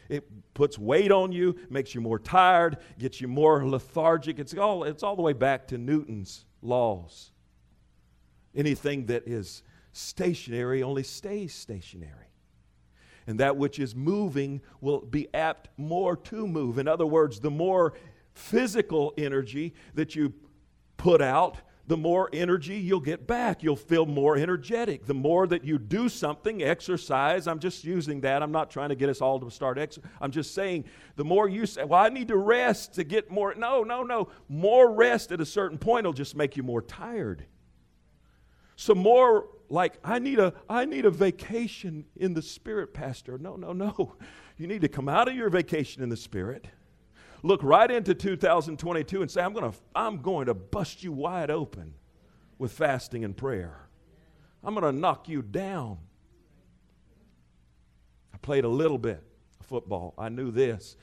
It 0.09 0.55
puts 0.55 0.79
weight 0.79 1.11
on 1.11 1.33
you, 1.33 1.57
makes 1.69 1.95
you 1.95 2.01
more 2.01 2.19
tired, 2.19 2.79
gets 2.99 3.21
you 3.21 3.29
more 3.29 3.67
lethargic. 3.67 4.39
It's 4.39 4.55
all, 4.55 4.85
it's 4.85 5.03
all 5.03 5.17
the 5.17 5.23
way 5.23 5.33
back 5.33 5.67
to 5.69 5.79
Newton's 5.79 6.45
laws. 6.63 7.33
Anything 8.55 9.07
that 9.07 9.27
is 9.27 9.63
stationary 9.93 10.83
only 10.83 11.03
stays 11.03 11.53
stationary. 11.55 12.26
And 13.27 13.41
that 13.41 13.57
which 13.57 13.79
is 13.79 13.95
moving 13.95 14.61
will 14.81 15.01
be 15.01 15.29
apt 15.35 15.69
more 15.77 16.17
to 16.17 16.47
move. 16.47 16.79
In 16.79 16.87
other 16.87 17.07
words, 17.07 17.41
the 17.41 17.51
more 17.51 17.95
physical 18.35 19.15
energy 19.19 19.75
that 19.95 20.15
you 20.15 20.33
put 20.97 21.21
out, 21.21 21.59
the 21.89 21.97
more 21.97 22.29
energy 22.33 22.77
you'll 22.77 23.01
get 23.01 23.27
back. 23.27 23.63
You'll 23.63 23.77
feel 23.77 24.07
more 24.07 24.37
energetic. 24.37 25.07
The 25.07 25.15
more 25.15 25.47
that 25.47 25.65
you 25.65 25.79
do 25.79 26.09
something, 26.09 26.63
exercise, 26.63 27.47
I'm 27.47 27.61
just 27.61 27.85
using 27.85 28.21
that. 28.23 28.43
I'm 28.43 28.51
not 28.51 28.71
trying 28.71 28.89
to 28.89 28.97
get 28.97 29.09
us 29.09 29.21
all 29.21 29.39
to 29.41 29.51
start 29.51 29.79
exercise. 29.79 30.11
I'm 30.21 30.33
just 30.33 30.53
saying, 30.55 30.85
the 31.15 31.25
more 31.25 31.49
you 31.49 31.65
say, 31.65 31.85
well, 31.85 32.01
I 32.01 32.09
need 32.09 32.29
to 32.29 32.37
rest 32.37 32.95
to 32.95 33.05
get 33.05 33.31
more. 33.31 33.55
No, 33.55 33.83
no, 33.83 34.03
no. 34.03 34.29
More 34.49 34.93
rest 34.93 35.31
at 35.31 35.41
a 35.41 35.47
certain 35.47 35.79
point 35.79 36.07
will 36.07 36.13
just 36.13 36.35
make 36.35 36.57
you 36.57 36.65
more 36.65 36.83
tired. 36.83 37.47
So 38.75 38.95
more 38.95 39.49
like 39.69 39.99
I 40.05 40.19
need 40.19 40.39
a 40.39 40.53
I 40.69 40.85
need 40.85 41.05
a 41.05 41.11
vacation 41.11 42.07
in 42.17 42.35
the 42.35 42.43
spirit, 42.43 42.95
Pastor. 42.95 43.39
No, 43.39 43.57
no, 43.57 43.73
no. 43.73 44.17
You 44.59 44.67
need 44.67 44.81
to 44.81 44.89
come 44.89 45.07
out 45.07 45.29
of 45.29 45.37
your 45.37 45.51
vacation 45.51 46.03
in 46.03 46.09
the 46.09 46.17
spirit 46.17 46.69
look 47.47 47.63
right 47.63 47.91
into 47.91 48.15
2022 48.15 49.23
and 49.23 49.31
say, 49.31 49.41
I'm 49.41 49.53
going 49.53 49.71
to, 49.71 49.79
I'm 49.95 50.21
going 50.21 50.47
to 50.47 50.55
bust 50.55 51.03
you 51.03 51.13
wide 51.13 51.51
open 51.51 51.95
with 52.59 52.73
fasting 52.73 53.25
and 53.25 53.37
prayer. 53.37 53.89
I'm 54.65 54.75
going 54.75 54.93
to 54.93 54.99
knock 54.99 55.29
you 55.29 55.43
down. 55.43 55.99
I 58.35 58.39
played 58.39 58.65
a 58.65 58.69
little 58.69 58.99
bit 58.99 59.23
of 59.61 59.67
football. 59.67 60.15
I 60.19 60.29
knew 60.29 60.51
this. 60.51 60.97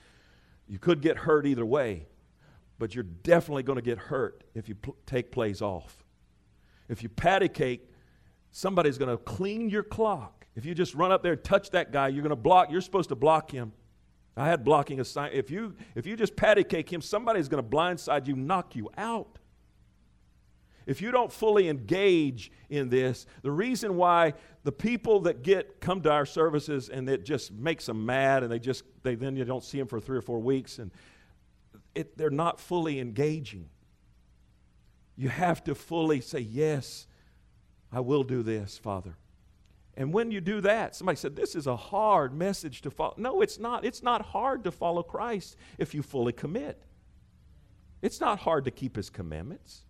You 0.67 0.79
could 0.79 1.01
get 1.01 1.17
hurt 1.17 1.45
either 1.45 1.65
way, 1.65 2.07
but 2.77 2.93
you're 2.93 3.03
definitely 3.03 3.63
going 3.63 3.77
to 3.77 3.83
get 3.83 3.97
hurt 3.97 4.43
if 4.53 4.67
you 4.67 4.75
pl- 4.75 4.97
take 5.05 5.31
plays 5.31 5.61
off. 5.61 6.03
If 6.89 7.03
you 7.03 7.09
patty 7.09 7.47
cake, 7.47 7.89
somebody's 8.53 8.97
going 8.97 9.09
to 9.09 9.21
clean 9.21 9.69
your 9.69 9.83
clock. 9.83 10.45
If 10.55 10.65
you 10.65 10.73
just 10.73 10.93
run 10.93 11.11
up 11.11 11.23
there 11.23 11.33
and 11.33 11.43
touch 11.43 11.71
that 11.71 11.91
guy, 11.91 12.07
you're 12.07 12.21
going 12.21 12.29
to 12.29 12.35
block. 12.37 12.71
You're 12.71 12.81
supposed 12.81 13.09
to 13.09 13.15
block 13.15 13.51
him. 13.51 13.73
I 14.37 14.47
had 14.47 14.63
blocking 14.63 14.99
a 14.99 15.05
sign. 15.05 15.31
If 15.33 15.51
you 15.51 15.75
if 15.95 16.07
you 16.07 16.15
just 16.15 16.35
patty 16.35 16.63
cake 16.63 16.91
him, 16.91 17.01
somebody's 17.01 17.49
going 17.49 17.63
to 17.63 17.69
blindside 17.69 18.27
you, 18.27 18.35
knock 18.35 18.75
you 18.75 18.89
out. 18.97 19.39
If 20.85 21.01
you 21.01 21.11
don't 21.11 21.31
fully 21.31 21.69
engage 21.69 22.51
in 22.69 22.89
this, 22.89 23.25
the 23.41 23.51
reason 23.51 23.95
why 23.95 24.33
the 24.63 24.71
people 24.71 25.21
that 25.21 25.43
get 25.43 25.79
come 25.79 26.01
to 26.01 26.11
our 26.11 26.25
services 26.25 26.89
and 26.89 27.09
it 27.09 27.25
just 27.25 27.51
makes 27.51 27.85
them 27.85 28.05
mad 28.05 28.43
and 28.43 28.51
they 28.51 28.59
just 28.59 28.83
they 29.03 29.15
then 29.15 29.35
you 29.35 29.45
don't 29.45 29.63
see 29.63 29.77
them 29.77 29.87
for 29.87 29.99
three 29.99 30.17
or 30.17 30.21
four 30.21 30.39
weeks 30.39 30.79
and 30.79 30.91
it, 31.95 32.17
they're 32.17 32.29
not 32.29 32.59
fully 32.59 32.99
engaging. 32.99 33.69
You 35.15 35.29
have 35.29 35.63
to 35.65 35.75
fully 35.75 36.21
say, 36.21 36.39
Yes, 36.39 37.07
I 37.93 37.99
will 37.99 38.23
do 38.23 38.41
this, 38.41 38.77
Father. 38.77 39.15
And 39.95 40.11
when 40.11 40.31
you 40.31 40.41
do 40.41 40.61
that, 40.61 40.95
somebody 40.95 41.17
said, 41.17 41.35
This 41.35 41.55
is 41.55 41.67
a 41.67 41.75
hard 41.75 42.33
message 42.33 42.81
to 42.81 42.89
follow. 42.89 43.13
No, 43.17 43.41
it's 43.41 43.59
not. 43.59 43.85
It's 43.85 44.01
not 44.01 44.23
hard 44.23 44.63
to 44.63 44.71
follow 44.71 45.03
Christ 45.03 45.55
if 45.77 45.93
you 45.93 46.01
fully 46.01 46.33
commit. 46.33 46.81
It's 48.01 48.19
not 48.19 48.39
hard 48.39 48.65
to 48.65 48.71
keep 48.71 48.95
his 48.95 49.11
commandments. 49.11 49.85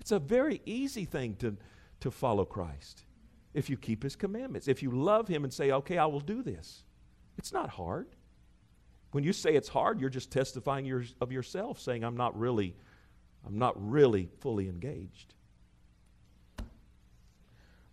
It's 0.00 0.12
a 0.12 0.20
very 0.20 0.62
easy 0.64 1.04
thing 1.04 1.34
to, 1.36 1.56
to 2.00 2.10
follow 2.12 2.44
Christ 2.44 3.02
if 3.52 3.68
you 3.68 3.76
keep 3.76 4.04
his 4.04 4.14
commandments. 4.14 4.68
If 4.68 4.82
you 4.82 4.90
love 4.92 5.26
him 5.26 5.42
and 5.42 5.52
say, 5.52 5.72
Okay, 5.72 5.98
I 5.98 6.06
will 6.06 6.20
do 6.20 6.42
this. 6.42 6.84
It's 7.36 7.52
not 7.52 7.70
hard. 7.70 8.06
When 9.10 9.24
you 9.24 9.32
say 9.32 9.54
it's 9.54 9.68
hard, 9.68 10.00
you're 10.00 10.10
just 10.10 10.30
testifying 10.30 10.84
your, 10.84 11.02
of 11.20 11.32
yourself, 11.32 11.80
saying, 11.80 12.04
I'm 12.04 12.16
not 12.16 12.38
really, 12.38 12.76
I'm 13.44 13.58
not 13.58 13.74
really 13.76 14.28
fully 14.38 14.68
engaged. 14.68 15.34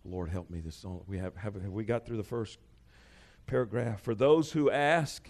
Lord, 0.04 0.28
help 0.28 0.50
me 0.50 0.60
this 0.60 0.76
song. 0.76 1.02
We 1.06 1.18
have, 1.18 1.34
have, 1.36 1.54
have 1.54 1.72
we 1.72 1.84
got 1.84 2.04
through 2.04 2.18
the 2.18 2.22
first 2.22 2.58
paragraph? 3.46 4.02
For 4.02 4.14
those 4.14 4.52
who 4.52 4.70
ask, 4.70 5.28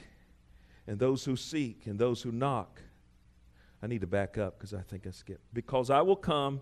and 0.86 0.98
those 0.98 1.24
who 1.24 1.36
seek, 1.36 1.86
and 1.86 1.98
those 1.98 2.22
who 2.22 2.32
knock. 2.32 2.80
I 3.82 3.86
need 3.86 4.00
to 4.00 4.06
back 4.06 4.38
up 4.38 4.58
because 4.58 4.74
I 4.74 4.80
think 4.80 5.06
I 5.06 5.10
skipped. 5.10 5.42
Because 5.52 5.90
I 5.90 6.00
will 6.02 6.16
come. 6.16 6.60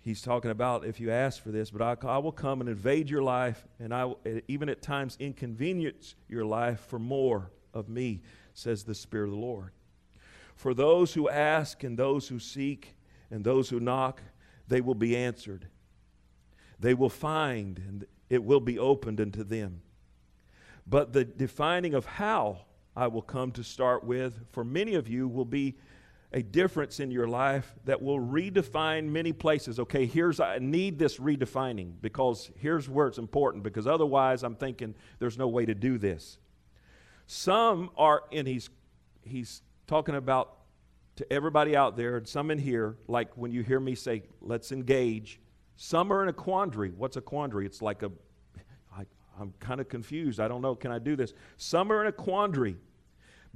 He's 0.00 0.20
talking 0.20 0.50
about 0.50 0.84
if 0.84 1.00
you 1.00 1.10
ask 1.10 1.42
for 1.42 1.50
this, 1.50 1.70
but 1.70 1.80
I, 1.80 2.08
I 2.08 2.18
will 2.18 2.32
come 2.32 2.60
and 2.60 2.68
invade 2.68 3.08
your 3.08 3.22
life, 3.22 3.66
and 3.78 3.94
I 3.94 4.12
even 4.48 4.68
at 4.68 4.82
times 4.82 5.16
inconvenience 5.18 6.14
your 6.28 6.44
life 6.44 6.80
for 6.80 6.98
more 6.98 7.50
of 7.72 7.88
me, 7.88 8.20
says 8.52 8.84
the 8.84 8.94
Spirit 8.94 9.26
of 9.26 9.30
the 9.32 9.40
Lord. 9.40 9.70
For 10.56 10.74
those 10.74 11.14
who 11.14 11.28
ask, 11.28 11.84
and 11.84 11.98
those 11.98 12.28
who 12.28 12.38
seek, 12.38 12.96
and 13.30 13.42
those 13.42 13.70
who 13.70 13.80
knock, 13.80 14.20
they 14.68 14.80
will 14.80 14.94
be 14.94 15.16
answered. 15.16 15.68
They 16.78 16.94
will 16.94 17.10
find, 17.10 17.78
and 17.78 18.06
it 18.28 18.42
will 18.42 18.60
be 18.60 18.78
opened 18.78 19.20
unto 19.20 19.44
them. 19.44 19.82
But 20.86 21.12
the 21.12 21.24
defining 21.24 21.94
of 21.94 22.04
how 22.04 22.66
I 22.96 23.06
will 23.06 23.22
come 23.22 23.52
to 23.52 23.64
start 23.64 24.04
with, 24.04 24.38
for 24.52 24.64
many 24.64 24.94
of 24.94 25.08
you, 25.08 25.26
will 25.28 25.44
be 25.44 25.76
a 26.32 26.42
difference 26.42 26.98
in 26.98 27.12
your 27.12 27.28
life 27.28 27.72
that 27.84 28.02
will 28.02 28.18
redefine 28.18 29.08
many 29.08 29.32
places. 29.32 29.78
Okay, 29.78 30.04
here's, 30.04 30.40
I 30.40 30.58
need 30.58 30.98
this 30.98 31.18
redefining 31.18 31.92
because 32.00 32.50
here's 32.58 32.88
where 32.88 33.06
it's 33.06 33.18
important 33.18 33.62
because 33.62 33.86
otherwise 33.86 34.42
I'm 34.42 34.56
thinking 34.56 34.96
there's 35.20 35.38
no 35.38 35.46
way 35.46 35.64
to 35.64 35.74
do 35.74 35.96
this. 35.96 36.38
Some 37.26 37.90
are, 37.96 38.24
and 38.32 38.48
he's, 38.48 38.68
he's 39.22 39.62
talking 39.86 40.16
about 40.16 40.56
to 41.16 41.32
everybody 41.32 41.76
out 41.76 41.96
there, 41.96 42.16
and 42.16 42.26
some 42.26 42.50
in 42.50 42.58
here, 42.58 42.96
like 43.06 43.36
when 43.36 43.52
you 43.52 43.62
hear 43.62 43.78
me 43.78 43.94
say, 43.94 44.24
let's 44.40 44.72
engage, 44.72 45.40
some 45.76 46.12
are 46.12 46.22
in 46.22 46.28
a 46.28 46.32
quandary. 46.32 46.90
What's 46.90 47.16
a 47.16 47.20
quandary? 47.20 47.66
It's 47.66 47.82
like 47.82 48.02
a, 48.02 48.10
I, 48.96 49.04
I'm 49.40 49.52
kind 49.60 49.80
of 49.80 49.88
confused. 49.88 50.40
I 50.40 50.48
don't 50.48 50.62
know. 50.62 50.74
Can 50.74 50.92
I 50.92 50.98
do 50.98 51.16
this? 51.16 51.32
Some 51.56 51.90
are 51.90 52.00
in 52.00 52.06
a 52.06 52.12
quandary, 52.12 52.76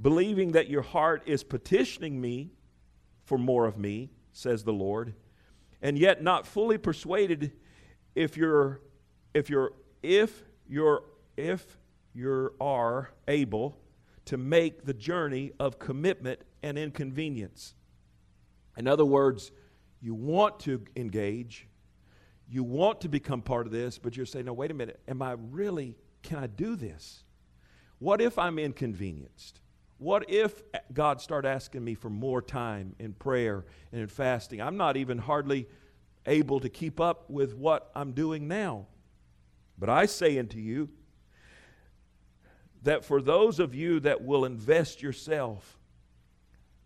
believing 0.01 0.51
that 0.53 0.69
your 0.69 0.81
heart 0.81 1.23
is 1.25 1.43
petitioning 1.43 2.19
me 2.19 2.51
for 3.23 3.37
more 3.37 3.65
of 3.65 3.77
me, 3.77 4.11
says 4.33 4.63
the 4.63 4.73
Lord, 4.73 5.13
and 5.81 5.97
yet 5.97 6.21
not 6.21 6.45
fully 6.45 6.77
persuaded 6.77 7.53
if 8.15 8.35
you're, 8.35 8.81
if 9.33 9.49
you're, 9.49 9.71
if 10.03 10.33
you're, 10.67 11.03
if 11.37 11.77
you 12.13 12.51
are 12.59 13.11
able 13.27 13.77
to 14.25 14.37
make 14.37 14.85
the 14.85 14.93
journey 14.93 15.51
of 15.59 15.79
commitment 15.79 16.41
and 16.61 16.77
inconvenience. 16.77 17.75
In 18.77 18.87
other 18.87 19.05
words, 19.05 19.51
you 20.01 20.13
want 20.13 20.59
to 20.61 20.83
engage, 20.95 21.67
you 22.49 22.63
want 22.63 23.01
to 23.01 23.09
become 23.09 23.41
part 23.41 23.67
of 23.67 23.71
this, 23.71 23.97
but 23.97 24.17
you're 24.17 24.25
saying, 24.25 24.45
no, 24.45 24.53
wait 24.53 24.71
a 24.71 24.73
minute, 24.73 24.99
am 25.07 25.21
I 25.21 25.35
really, 25.51 25.95
can 26.23 26.39
I 26.39 26.47
do 26.47 26.75
this? 26.75 27.23
What 27.99 28.21
if 28.21 28.39
I'm 28.39 28.57
inconvenienced? 28.57 29.61
What 29.99 30.29
if 30.29 30.63
God 30.93 31.21
start 31.21 31.45
asking 31.45 31.83
me 31.83 31.93
for 31.93 32.09
more 32.09 32.41
time 32.41 32.95
in 32.99 33.13
prayer 33.13 33.65
and 33.91 34.01
in 34.01 34.07
fasting? 34.07 34.61
I'm 34.61 34.77
not 34.77 34.97
even 34.97 35.17
hardly 35.17 35.67
able 36.25 36.59
to 36.61 36.69
keep 36.69 36.99
up 36.99 37.29
with 37.29 37.55
what 37.55 37.91
I'm 37.95 38.13
doing 38.13 38.47
now. 38.47 38.87
But 39.77 39.89
I 39.89 40.05
say 40.05 40.39
unto 40.39 40.57
you 40.57 40.89
that 42.83 43.05
for 43.05 43.21
those 43.21 43.59
of 43.59 43.75
you 43.75 43.99
that 44.01 44.23
will 44.23 44.45
invest 44.45 45.01
yourself, 45.01 45.77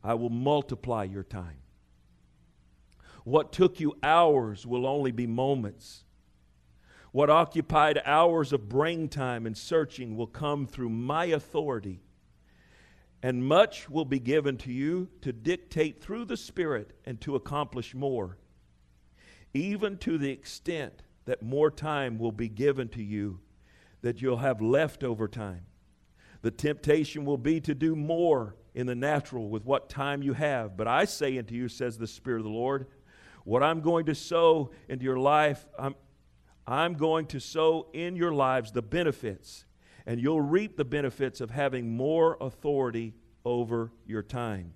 I 0.03 0.15
will 0.15 0.29
multiply 0.29 1.03
your 1.03 1.23
time. 1.23 1.62
What 3.23 3.51
took 3.51 3.79
you 3.79 3.95
hours 4.03 4.65
will 4.65 4.85
only 4.85 5.11
be 5.11 5.27
moments. 5.27 6.03
What 7.11 7.29
occupied 7.29 8.01
hours 8.05 8.51
of 8.51 8.67
brain 8.67 9.07
time 9.07 9.45
and 9.45 9.57
searching 9.57 10.17
will 10.17 10.27
come 10.27 10.65
through 10.65 10.89
my 10.89 11.25
authority. 11.25 12.01
And 13.21 13.45
much 13.45 13.89
will 13.89 14.03
be 14.03 14.19
given 14.19 14.57
to 14.57 14.71
you 14.71 15.07
to 15.21 15.31
dictate 15.31 16.03
through 16.03 16.25
the 16.25 16.35
Spirit 16.35 16.91
and 17.05 17.21
to 17.21 17.35
accomplish 17.35 17.93
more, 17.93 18.37
even 19.53 19.97
to 19.99 20.17
the 20.17 20.31
extent 20.31 21.03
that 21.25 21.41
more 21.41 21.71
time 21.71 22.17
will 22.17 22.33
be 22.33 22.49
given 22.49 22.89
to 22.89 23.01
you, 23.01 23.39
that 24.01 24.21
you'll 24.21 24.37
have 24.37 24.61
leftover 24.61 25.29
time. 25.29 25.65
The 26.41 26.51
temptation 26.51 27.23
will 27.23 27.37
be 27.37 27.61
to 27.61 27.73
do 27.73 27.95
more 27.95 28.57
in 28.75 28.87
the 28.87 28.95
natural 28.95 29.47
with 29.47 29.63
what 29.63 29.87
time 29.87 30.21
you 30.21 30.33
have. 30.33 30.75
But 30.75 30.89
I 30.89 31.05
say 31.05 31.37
unto 31.37 31.55
you, 31.55 31.69
says 31.69 31.97
the 31.97 32.07
Spirit 32.07 32.39
of 32.39 32.43
the 32.43 32.49
Lord, 32.49 32.87
what 33.43 33.63
I'm 33.63 33.81
going 33.81 34.05
to 34.05 34.15
sow 34.15 34.71
into 34.87 35.03
your 35.03 35.17
life, 35.17 35.65
I'm, 35.77 35.95
I'm 36.65 36.93
going 36.93 37.25
to 37.27 37.39
sow 37.39 37.87
in 37.93 38.15
your 38.15 38.33
lives 38.33 38.71
the 38.71 38.81
benefits, 38.81 39.65
and 40.05 40.19
you'll 40.19 40.41
reap 40.41 40.77
the 40.77 40.85
benefits 40.85 41.41
of 41.41 41.49
having 41.49 41.95
more 41.95 42.37
authority 42.39 43.13
over 43.45 43.91
your 44.05 44.23
time. 44.23 44.73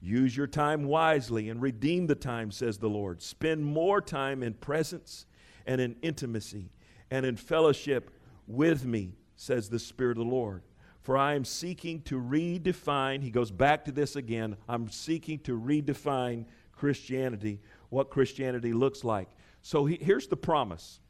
Use 0.00 0.36
your 0.36 0.48
time 0.48 0.84
wisely 0.84 1.48
and 1.48 1.62
redeem 1.62 2.06
the 2.06 2.14
time, 2.14 2.50
says 2.50 2.78
the 2.78 2.88
Lord. 2.88 3.22
Spend 3.22 3.64
more 3.64 4.00
time 4.00 4.42
in 4.42 4.54
presence 4.54 5.26
and 5.64 5.80
in 5.80 5.94
intimacy 6.02 6.70
and 7.10 7.24
in 7.24 7.36
fellowship 7.36 8.10
with 8.46 8.84
me, 8.84 9.14
says 9.36 9.68
the 9.68 9.78
Spirit 9.78 10.18
of 10.18 10.24
the 10.24 10.30
Lord. 10.30 10.62
For 11.02 11.16
I 11.16 11.34
am 11.34 11.44
seeking 11.44 12.00
to 12.02 12.20
redefine, 12.20 13.22
he 13.22 13.30
goes 13.30 13.50
back 13.50 13.84
to 13.84 13.92
this 13.92 14.16
again, 14.16 14.56
I'm 14.68 14.88
seeking 14.88 15.38
to 15.40 15.58
redefine 15.58 16.46
Christianity, 16.72 17.60
what 17.90 18.10
Christianity 18.10 18.72
looks 18.72 19.04
like. 19.04 19.28
So 19.62 19.84
he, 19.86 19.98
here's 20.00 20.26
the 20.26 20.36
promise. 20.36 21.00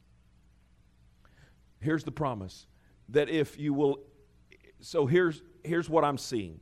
Here's 1.79 2.03
the 2.03 2.11
promise 2.11 2.67
that 3.09 3.29
if 3.29 3.59
you 3.59 3.73
will, 3.73 3.99
so 4.79 5.05
here's, 5.05 5.41
here's 5.63 5.89
what 5.89 6.03
I'm 6.03 6.17
seeing. 6.17 6.59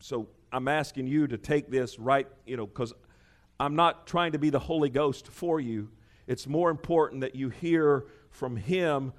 So 0.00 0.28
I'm 0.52 0.68
asking 0.68 1.06
you 1.06 1.26
to 1.26 1.38
take 1.38 1.70
this 1.70 1.98
right, 1.98 2.28
you 2.46 2.56
know, 2.56 2.66
because 2.66 2.92
I'm 3.58 3.74
not 3.74 4.06
trying 4.06 4.32
to 4.32 4.38
be 4.38 4.50
the 4.50 4.58
Holy 4.58 4.88
Ghost 4.88 5.28
for 5.28 5.60
you. 5.60 5.90
It's 6.26 6.46
more 6.46 6.70
important 6.70 7.20
that 7.22 7.34
you 7.34 7.48
hear 7.48 8.06
from 8.30 8.56
Him 8.56 9.12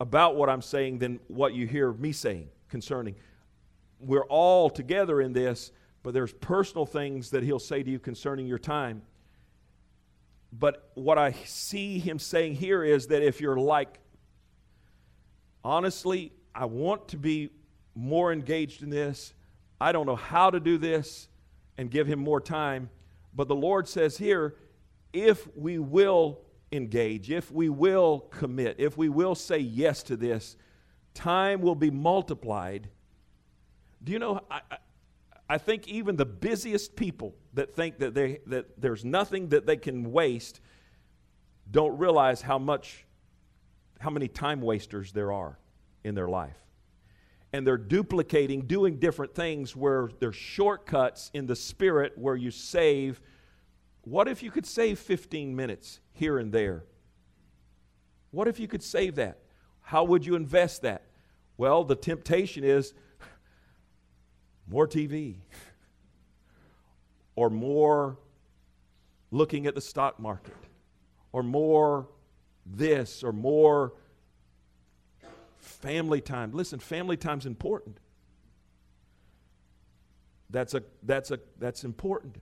about 0.00 0.36
what 0.36 0.48
I'm 0.48 0.62
saying 0.62 0.98
than 0.98 1.20
what 1.28 1.54
you 1.54 1.66
hear 1.66 1.92
me 1.92 2.12
saying 2.12 2.48
concerning. 2.68 3.16
We're 4.00 4.26
all 4.26 4.70
together 4.70 5.20
in 5.20 5.32
this, 5.32 5.72
but 6.02 6.14
there's 6.14 6.32
personal 6.32 6.86
things 6.86 7.30
that 7.30 7.42
He'll 7.42 7.58
say 7.58 7.82
to 7.82 7.90
you 7.90 7.98
concerning 7.98 8.46
your 8.46 8.58
time. 8.58 9.02
But 10.52 10.90
what 10.94 11.18
I 11.18 11.32
see 11.44 11.98
Him 11.98 12.18
saying 12.18 12.54
here 12.54 12.82
is 12.82 13.08
that 13.08 13.22
if 13.22 13.40
you're 13.40 13.56
like, 13.56 13.98
honestly, 15.64 16.32
I 16.54 16.64
want 16.64 17.08
to 17.08 17.16
be 17.16 17.50
more 17.94 18.32
engaged 18.32 18.82
in 18.82 18.90
this, 18.90 19.34
I 19.80 19.92
don't 19.92 20.06
know 20.06 20.16
how 20.16 20.50
to 20.50 20.60
do 20.60 20.78
this 20.78 21.28
and 21.76 21.90
give 21.90 22.06
Him 22.06 22.18
more 22.18 22.40
time. 22.40 22.90
But 23.34 23.48
the 23.48 23.54
Lord 23.54 23.88
says 23.88 24.16
here, 24.16 24.56
if 25.12 25.46
we 25.56 25.78
will 25.78 26.40
engage, 26.72 27.30
if 27.30 27.50
we 27.50 27.68
will 27.68 28.20
commit, 28.30 28.76
if 28.78 28.96
we 28.96 29.08
will 29.08 29.34
say 29.34 29.58
yes 29.58 30.02
to 30.04 30.16
this, 30.16 30.56
time 31.14 31.60
will 31.60 31.74
be 31.74 31.90
multiplied. 31.90 32.88
Do 34.02 34.12
you 34.12 34.18
know? 34.18 34.40
I, 34.50 34.60
I 35.48 35.58
think 35.58 35.88
even 35.88 36.16
the 36.16 36.26
busiest 36.26 36.94
people 36.94 37.34
that 37.54 37.74
think 37.74 37.98
that, 37.98 38.14
they, 38.14 38.40
that 38.46 38.80
there's 38.80 39.04
nothing 39.04 39.48
that 39.48 39.66
they 39.66 39.76
can 39.76 40.12
waste 40.12 40.60
don't 41.70 41.98
realize 41.98 42.42
how 42.42 42.58
much, 42.58 43.06
how 43.98 44.10
many 44.10 44.28
time 44.28 44.60
wasters 44.60 45.12
there 45.12 45.32
are 45.32 45.58
in 46.04 46.14
their 46.14 46.28
life. 46.28 46.56
And 47.52 47.66
they're 47.66 47.78
duplicating, 47.78 48.66
doing 48.66 48.98
different 48.98 49.34
things 49.34 49.74
where 49.74 50.10
there's 50.20 50.36
shortcuts 50.36 51.30
in 51.32 51.46
the 51.46 51.56
spirit 51.56 52.12
where 52.16 52.36
you 52.36 52.50
save 52.50 53.20
what 54.08 54.26
if 54.26 54.42
you 54.42 54.50
could 54.50 54.64
save 54.64 54.98
15 54.98 55.54
minutes 55.54 56.00
here 56.12 56.38
and 56.38 56.50
there? 56.50 56.84
What 58.30 58.48
if 58.48 58.58
you 58.58 58.66
could 58.66 58.82
save 58.82 59.16
that? 59.16 59.40
How 59.82 60.02
would 60.04 60.24
you 60.24 60.34
invest 60.34 60.80
that? 60.82 61.04
Well, 61.58 61.84
the 61.84 61.94
temptation 61.94 62.64
is 62.64 62.94
more 64.68 64.86
TV 64.86 65.36
or 67.36 67.50
more 67.50 68.18
looking 69.30 69.66
at 69.66 69.74
the 69.74 69.80
stock 69.80 70.18
market 70.18 70.56
or 71.32 71.42
more 71.42 72.08
this 72.66 73.22
or 73.22 73.32
more 73.32 73.94
family 75.56 76.20
time. 76.20 76.52
Listen, 76.52 76.78
family 76.78 77.16
time's 77.16 77.46
important. 77.46 77.98
That's 80.50 80.74
a 80.74 80.82
that's 81.02 81.30
a 81.30 81.38
that's 81.58 81.84
important. 81.84 82.38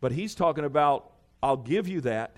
But 0.00 0.12
he's 0.12 0.34
talking 0.34 0.64
about, 0.64 1.12
I'll 1.42 1.56
give 1.56 1.88
you 1.88 2.00
that, 2.02 2.36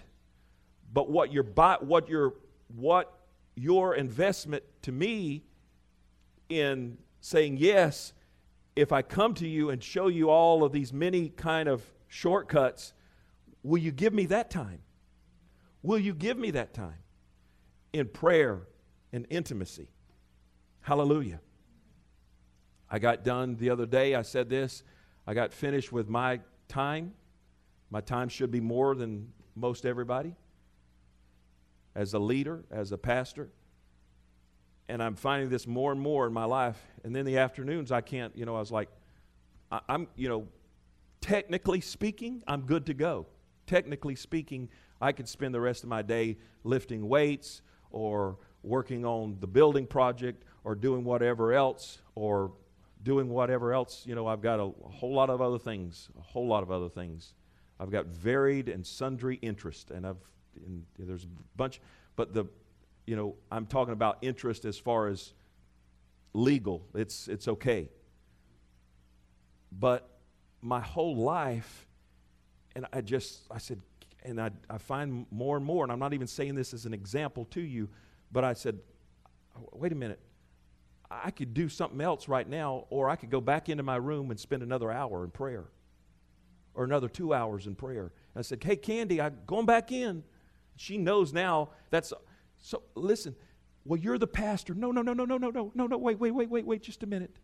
but 0.92 1.10
what 1.10 1.32
your, 1.32 1.44
what 1.44 2.08
your, 2.08 2.34
what 2.68 3.12
your 3.56 3.94
investment 3.94 4.62
to 4.82 4.92
me 4.92 5.44
in 6.48 6.98
saying 7.20 7.56
yes, 7.58 8.12
if 8.78 8.92
I 8.92 9.02
come 9.02 9.34
to 9.34 9.48
you 9.48 9.70
and 9.70 9.82
show 9.82 10.08
you 10.08 10.30
all 10.30 10.64
of 10.64 10.72
these 10.72 10.92
many 10.92 11.28
kind 11.28 11.68
of 11.68 11.82
shortcuts, 12.06 12.92
will 13.62 13.78
you 13.78 13.92
give 13.92 14.12
me 14.12 14.26
that 14.26 14.50
time? 14.50 14.80
Will 15.82 15.98
you 15.98 16.14
give 16.14 16.38
me 16.38 16.50
that 16.52 16.74
time 16.74 16.98
in 17.92 18.08
prayer 18.08 18.62
and 19.12 19.26
intimacy? 19.30 19.90
Hallelujah. 20.80 21.40
I 22.90 22.98
got 22.98 23.24
done 23.24 23.56
the 23.56 23.70
other 23.70 23.86
day. 23.86 24.14
I 24.14 24.22
said 24.22 24.48
this. 24.48 24.82
I 25.26 25.34
got 25.34 25.52
finished 25.52 25.92
with 25.92 26.08
my 26.08 26.40
time 26.68 27.12
my 27.90 28.00
time 28.00 28.28
should 28.28 28.50
be 28.50 28.60
more 28.60 28.94
than 28.94 29.32
most 29.54 29.86
everybody 29.86 30.34
as 31.94 32.14
a 32.14 32.18
leader, 32.18 32.64
as 32.70 32.92
a 32.92 32.98
pastor. 32.98 33.48
And 34.89 35.03
I'm 35.03 35.14
finding 35.14 35.51
this 35.51 35.66
more 35.66 35.93
and 35.93 36.01
more 36.01 36.26
in 36.26 36.32
my 36.32 36.45
life. 36.45 36.78
And 37.05 37.14
then 37.14 37.24
the 37.24 37.39
afternoons, 37.39 37.93
I 37.93 38.01
can't, 38.01 38.36
you 38.36 38.47
know, 38.47 38.57
I 38.57 38.61
was 38.61 38.72
like, 38.72 38.89
I, 39.70 39.80
I'm, 39.89 40.09
you 40.16 40.28
know, 40.28 40.49
technically 41.20 41.80
speaking, 41.80 42.43
I'm 42.47 42.62
good 42.62 42.86
to 42.86 42.95
go. 42.95 43.26
Technically 43.66 44.14
speaking, 44.14 44.68
I 45.01 45.12
could 45.12 45.28
spend 45.28 45.55
the 45.55 45.61
rest 45.61 45.82
of 45.82 45.89
my 45.89 46.03
day 46.03 46.39
lifting 46.64 47.09
weights 47.09 47.62
or 47.91 48.39
working 48.62 49.05
on 49.05 49.36
the 49.41 49.47
building 49.47 49.86
project 49.86 50.45
or 50.64 50.74
doing 50.74 51.05
whatever 51.05 51.53
else 51.53 52.01
or 52.14 52.53
doing 53.03 53.28
whatever 53.28 53.72
else. 53.72 54.05
You 54.07 54.14
know, 54.14 54.26
I've 54.26 54.41
got 54.41 54.59
a, 54.59 54.64
a 54.64 54.91
whole 54.91 55.14
lot 55.14 55.30
of 55.30 55.41
other 55.41 55.59
things, 55.59 56.09
a 56.18 56.22
whole 56.22 56.47
lot 56.47 56.62
of 56.62 56.70
other 56.70 56.89
things 56.89 57.34
I've 57.80 57.91
got 57.91 58.07
varied 58.07 58.68
and 58.68 58.86
sundry 58.86 59.36
interest, 59.36 59.91
and 59.91 60.07
I've 60.07 60.16
and 60.66 60.84
there's 60.99 61.24
a 61.24 61.28
bunch, 61.57 61.80
but 62.16 62.34
the, 62.34 62.45
you 63.09 63.16
know, 63.16 63.36
I'm 63.50 63.64
talking 63.64 63.94
about 63.94 64.18
interest 64.20 64.66
as 64.66 64.76
far 64.76 65.09
as 65.09 65.32
legal. 66.34 66.86
It's 66.94 67.26
it's 67.26 67.48
okay. 67.48 67.88
But 69.72 70.06
my 70.61 70.80
whole 70.80 71.16
life, 71.16 71.86
and 72.76 72.84
I 72.92 73.00
just 73.00 73.46
I 73.50 73.56
said, 73.56 73.80
and 74.24 74.38
I 74.38 74.50
I 74.68 74.76
find 74.76 75.24
more 75.30 75.56
and 75.56 75.64
more, 75.64 75.84
and 75.84 75.90
I'm 75.90 75.98
not 75.98 76.12
even 76.12 76.26
saying 76.26 76.54
this 76.54 76.74
as 76.74 76.84
an 76.84 76.92
example 76.92 77.46
to 77.46 77.62
you, 77.62 77.88
but 78.30 78.44
I 78.44 78.52
said, 78.52 78.78
wait 79.72 79.92
a 79.92 79.96
minute. 79.96 80.20
I 81.11 81.30
could 81.30 81.54
do 81.54 81.70
something 81.70 82.02
else 82.02 82.28
right 82.28 82.46
now, 82.46 82.84
or 82.90 83.09
I 83.09 83.16
could 83.16 83.30
go 83.30 83.40
back 83.40 83.70
into 83.70 83.82
my 83.82 83.96
room 83.96 84.30
and 84.30 84.38
spend 84.38 84.62
another 84.62 84.92
hour 84.92 85.24
in 85.24 85.30
prayer 85.30 85.64
or 86.74 86.84
another 86.84 87.09
two 87.09 87.32
hours 87.32 87.66
in 87.66 87.74
prayer. 87.74 88.12
And 88.34 88.36
I 88.36 88.42
said, 88.42 88.62
Hey, 88.62 88.76
Candy, 88.76 89.18
I'm 89.18 89.38
going 89.46 89.64
back 89.64 89.92
in. 89.92 90.24
She 90.76 90.98
knows 90.98 91.32
now 91.32 91.70
that's 91.90 92.12
so. 92.61 92.82
Listen, 92.94 93.34
well, 93.84 93.98
you're 93.98 94.18
the 94.18 94.26
pastor. 94.26 94.74
No, 94.74 94.92
no, 94.92 95.02
no, 95.02 95.12
no, 95.12 95.24
no, 95.24 95.38
no, 95.38 95.50
no, 95.50 95.72
no, 95.74 95.86
no. 95.86 95.98
Wait, 95.98 96.18
wait, 96.18 96.32
wait, 96.32 96.50
wait, 96.50 96.66
wait, 96.66 96.82
just 96.82 97.02
a 97.02 97.06
minute. 97.06 97.36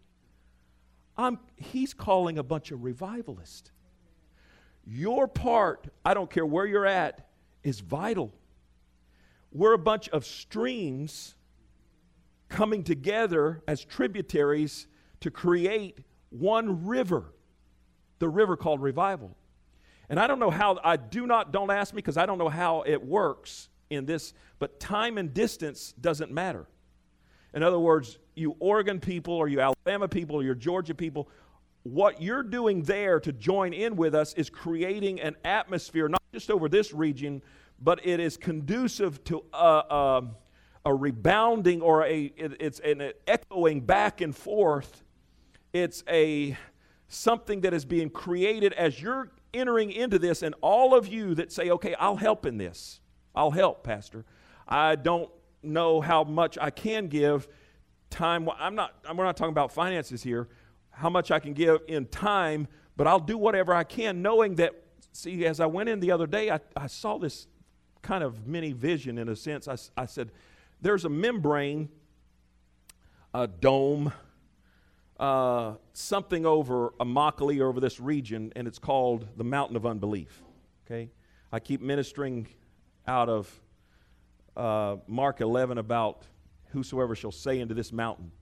I'm, 1.16 1.38
he's 1.56 1.94
calling 1.94 2.38
a 2.38 2.42
bunch 2.42 2.70
of 2.70 2.82
revivalists. 2.82 3.70
Your 4.86 5.26
part, 5.26 5.88
I 6.04 6.12
don't 6.12 6.30
care 6.30 6.44
where 6.44 6.66
you're 6.66 6.86
at, 6.86 7.28
is 7.62 7.80
vital. 7.80 8.32
We're 9.52 9.72
a 9.72 9.78
bunch 9.78 10.08
of 10.10 10.26
streams 10.26 11.34
coming 12.48 12.84
together 12.84 13.62
as 13.66 13.82
tributaries 13.84 14.86
to 15.20 15.30
create 15.30 16.00
one 16.28 16.84
river, 16.84 17.32
the 18.18 18.28
river 18.28 18.56
called 18.56 18.82
revival. 18.82 19.36
And 20.10 20.20
I 20.20 20.26
don't 20.26 20.38
know 20.38 20.50
how, 20.50 20.78
I 20.84 20.96
do 20.96 21.26
not, 21.26 21.52
don't 21.52 21.70
ask 21.70 21.94
me 21.94 21.98
because 21.98 22.18
I 22.18 22.26
don't 22.26 22.36
know 22.36 22.50
how 22.50 22.82
it 22.82 23.02
works 23.02 23.70
in 23.94 24.06
this, 24.06 24.34
but 24.58 24.80
time 24.80 25.18
and 25.18 25.32
distance 25.32 25.94
doesn't 26.00 26.30
matter. 26.30 26.66
In 27.54 27.62
other 27.62 27.78
words, 27.78 28.18
you 28.34 28.56
Oregon 28.58 29.00
people 29.00 29.34
or 29.34 29.48
you 29.48 29.60
Alabama 29.60 30.08
people 30.08 30.36
or 30.36 30.42
you 30.42 30.54
Georgia 30.54 30.94
people, 30.94 31.28
what 31.84 32.20
you're 32.20 32.42
doing 32.42 32.82
there 32.82 33.20
to 33.20 33.32
join 33.32 33.72
in 33.72 33.94
with 33.94 34.14
us 34.14 34.34
is 34.34 34.50
creating 34.50 35.20
an 35.20 35.36
atmosphere, 35.44 36.08
not 36.08 36.22
just 36.32 36.50
over 36.50 36.68
this 36.68 36.92
region, 36.92 37.42
but 37.80 38.04
it 38.04 38.20
is 38.20 38.36
conducive 38.36 39.22
to 39.24 39.44
a, 39.52 39.56
a, 39.56 40.22
a 40.86 40.94
rebounding 40.94 41.82
or 41.82 42.04
a, 42.04 42.32
it, 42.36 42.56
it's 42.58 42.80
an 42.80 43.12
echoing 43.26 43.82
back 43.82 44.20
and 44.20 44.34
forth. 44.34 45.04
It's 45.72 46.02
a 46.08 46.56
something 47.08 47.60
that 47.60 47.74
is 47.74 47.84
being 47.84 48.10
created 48.10 48.72
as 48.72 49.00
you're 49.00 49.30
entering 49.52 49.92
into 49.92 50.18
this, 50.18 50.42
and 50.42 50.54
all 50.60 50.94
of 50.94 51.06
you 51.06 51.34
that 51.36 51.52
say, 51.52 51.70
okay, 51.70 51.94
I'll 52.00 52.16
help 52.16 52.46
in 52.46 52.56
this. 52.58 53.00
I'll 53.34 53.50
help, 53.50 53.82
Pastor. 53.82 54.24
I 54.66 54.96
don't 54.96 55.30
know 55.62 56.00
how 56.00 56.24
much 56.24 56.58
I 56.60 56.70
can 56.70 57.08
give 57.08 57.48
time. 58.10 58.48
I'm 58.58 58.74
not, 58.74 58.94
we're 59.14 59.24
not 59.24 59.36
talking 59.36 59.52
about 59.52 59.72
finances 59.72 60.22
here, 60.22 60.48
how 60.90 61.10
much 61.10 61.30
I 61.30 61.38
can 61.38 61.52
give 61.52 61.80
in 61.88 62.06
time, 62.06 62.68
but 62.96 63.06
I'll 63.06 63.18
do 63.18 63.36
whatever 63.36 63.74
I 63.74 63.84
can, 63.84 64.22
knowing 64.22 64.54
that, 64.56 64.72
see, 65.12 65.44
as 65.46 65.60
I 65.60 65.66
went 65.66 65.88
in 65.88 66.00
the 66.00 66.12
other 66.12 66.26
day, 66.26 66.50
I, 66.50 66.60
I 66.76 66.86
saw 66.86 67.18
this 67.18 67.48
kind 68.02 68.22
of 68.22 68.46
mini 68.46 68.72
vision 68.72 69.18
in 69.18 69.28
a 69.28 69.36
sense. 69.36 69.66
I, 69.66 69.76
I 70.00 70.06
said, 70.06 70.30
there's 70.80 71.04
a 71.04 71.08
membrane, 71.08 71.88
a 73.32 73.46
dome, 73.46 74.12
uh, 75.18 75.74
something 75.92 76.44
over 76.44 76.90
Immokalee 77.00 77.60
over 77.60 77.80
this 77.80 77.98
region, 77.98 78.52
and 78.54 78.68
it's 78.68 78.78
called 78.78 79.26
the 79.36 79.44
Mountain 79.44 79.76
of 79.76 79.86
Unbelief. 79.86 80.42
Okay? 80.86 81.10
I 81.50 81.60
keep 81.60 81.80
ministering 81.80 82.48
out 83.06 83.28
of 83.28 83.60
uh, 84.56 84.96
Mark 85.06 85.40
11 85.40 85.78
about 85.78 86.24
whosoever 86.68 87.14
shall 87.14 87.32
say 87.32 87.60
into 87.60 87.74
this 87.74 87.92
mountain. 87.92 88.32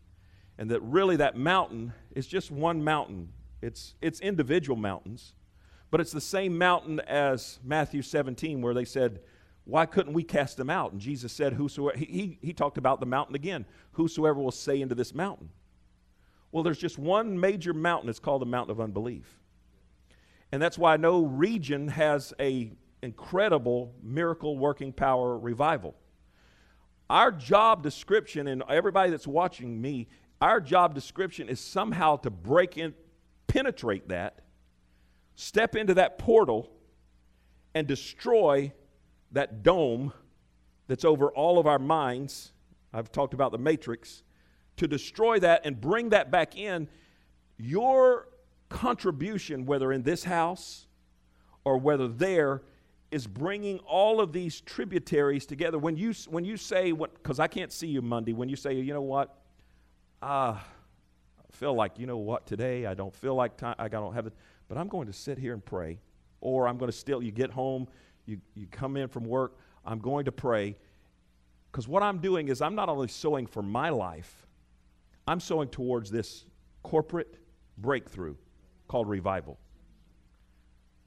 And 0.59 0.71
that 0.71 0.81
really 0.81 1.17
that 1.17 1.37
mountain 1.37 1.93
is 2.15 2.27
just 2.27 2.51
one 2.51 2.85
mountain. 2.85 3.33
It's, 3.61 3.95
it's 4.01 4.21
individual 4.21 4.77
mountains, 4.77 5.35
but 5.91 6.01
it's 6.01 6.13
the 6.13 6.21
same 6.21 6.57
mountain 6.59 7.01
as 7.01 7.59
Matthew 7.65 8.03
17, 8.03 8.61
where 8.61 8.75
they 8.75 8.85
said, 8.85 9.21
Why 9.65 9.87
couldn't 9.87 10.13
we 10.13 10.23
cast 10.23 10.57
them 10.57 10.71
out? 10.71 10.93
And 10.93 11.01
Jesus 11.01 11.33
said, 11.33 11.55
Whosoever, 11.55 11.97
he, 11.97 12.05
he, 12.05 12.39
he 12.43 12.53
talked 12.53 12.79
about 12.79 13.01
the 13.01 13.07
mountain 13.07 13.35
again, 13.35 13.65
whosoever 13.93 14.41
will 14.41 14.51
say 14.51 14.81
into 14.81 14.95
this 14.95 15.15
mountain. 15.15 15.51
Well, 16.51 16.63
there's 16.63 16.79
just 16.79 16.99
one 16.99 17.39
major 17.39 17.73
mountain, 17.73 18.11
it's 18.11 18.19
called 18.19 18.43
the 18.43 18.47
mountain 18.47 18.73
of 18.73 18.81
unbelief. 18.81 19.39
And 20.51 20.61
that's 20.61 20.77
why 20.77 20.99
no 20.99 21.23
region 21.25 21.89
has 21.89 22.35
a 22.39 22.73
incredible 23.03 23.95
miracle 24.03 24.57
working 24.57 24.93
power 24.93 25.37
revival. 25.39 25.95
Our 27.11 27.31
job 27.33 27.83
description, 27.83 28.47
and 28.47 28.63
everybody 28.69 29.11
that's 29.11 29.27
watching 29.27 29.81
me, 29.81 30.09
our 30.41 30.61
job 30.61 30.95
description 30.95 31.49
is 31.49 31.61
somehow 31.61 32.17
to 32.17 32.31
break 32.31 32.79
in, 32.79 32.95
penetrate 33.47 34.09
that, 34.09 34.41
step 35.35 35.77
into 35.77 35.95
that 35.95 36.19
portal, 36.19 36.71
and 37.75 37.87
destroy 37.87 38.73
that 39.33 39.63
dome 39.63 40.13
that's 40.89 41.05
over 41.05 41.31
all 41.31 41.59
of 41.59 41.67
our 41.67 41.79
minds. 41.79 42.53
I've 42.93 43.11
talked 43.13 43.35
about 43.35 43.53
the 43.53 43.59
matrix. 43.59 44.23
To 44.79 44.89
destroy 44.89 45.39
that 45.41 45.63
and 45.65 45.81
bring 45.81 46.11
that 46.11 46.31
back 46.31 46.57
in, 46.57 46.89
your 47.59 48.29
contribution, 48.69 49.67
whether 49.67 49.93
in 49.93 50.03
this 50.03 50.25
house 50.25 50.87
or 51.65 51.79
whether 51.79 52.09
there, 52.09 52.63
is 53.13 53.27
bringing 53.27 53.79
all 53.81 54.21
of 54.21 54.33
these 54.33 54.63
tributaries 54.63 55.45
together. 55.45 55.79
When 55.79 55.97
you, 55.97 56.15
when 56.29 56.47
you 56.47 56.57
say, 56.57 56.93
what, 56.93 57.15
because 57.15 57.39
I 57.39 57.47
can't 57.47 57.71
see 57.71 57.87
you 57.87 58.01
Monday, 58.01 58.33
when 58.33 58.49
you 58.49 58.57
say, 58.57 58.75
you 58.75 58.95
know 58.95 59.03
what, 59.03 59.39
uh, 60.23 60.57
I 60.57 60.61
feel 61.53 61.75
like, 61.75 61.99
you 61.99 62.07
know 62.07 62.17
what, 62.17 62.47
today 62.47 62.87
I 62.87 62.95
don't 62.95 63.15
feel 63.15 63.35
like 63.35 63.59
time, 63.59 63.75
I 63.79 63.89
don't 63.89 64.15
have 64.15 64.27
it, 64.27 64.33
but 64.67 64.79
I'm 64.79 64.89
going 64.89 65.07
to 65.09 65.13
sit 65.13 65.37
here 65.37 65.53
and 65.53 65.63
pray. 65.65 66.01
Or 66.41 66.67
I'm 66.67 66.79
going 66.79 66.91
to 66.91 66.97
still, 66.97 67.23
you 67.23 67.31
get 67.31 67.51
home, 67.51 67.87
you, 68.25 68.41
you 68.55 68.67
come 68.67 68.97
in 68.97 69.09
from 69.09 69.25
work, 69.25 69.59
I'm 69.85 69.99
going 69.99 70.25
to 70.25 70.33
pray. 70.33 70.77
Because 71.71 71.87
what 71.87 72.03
I'm 72.03 72.19
doing 72.19 72.49
is 72.49 72.63
I'm 72.63 72.75
not 72.75 72.89
only 72.89 73.09
sowing 73.09 73.47
for 73.47 73.63
my 73.63 73.91
life, 73.91 74.47
I'm 75.29 75.39
sowing 75.39 75.69
towards 75.69 76.11
this 76.11 76.47
corporate 76.83 77.37
breakthrough 77.77 78.37
called 78.89 79.09
revival. 79.09 79.59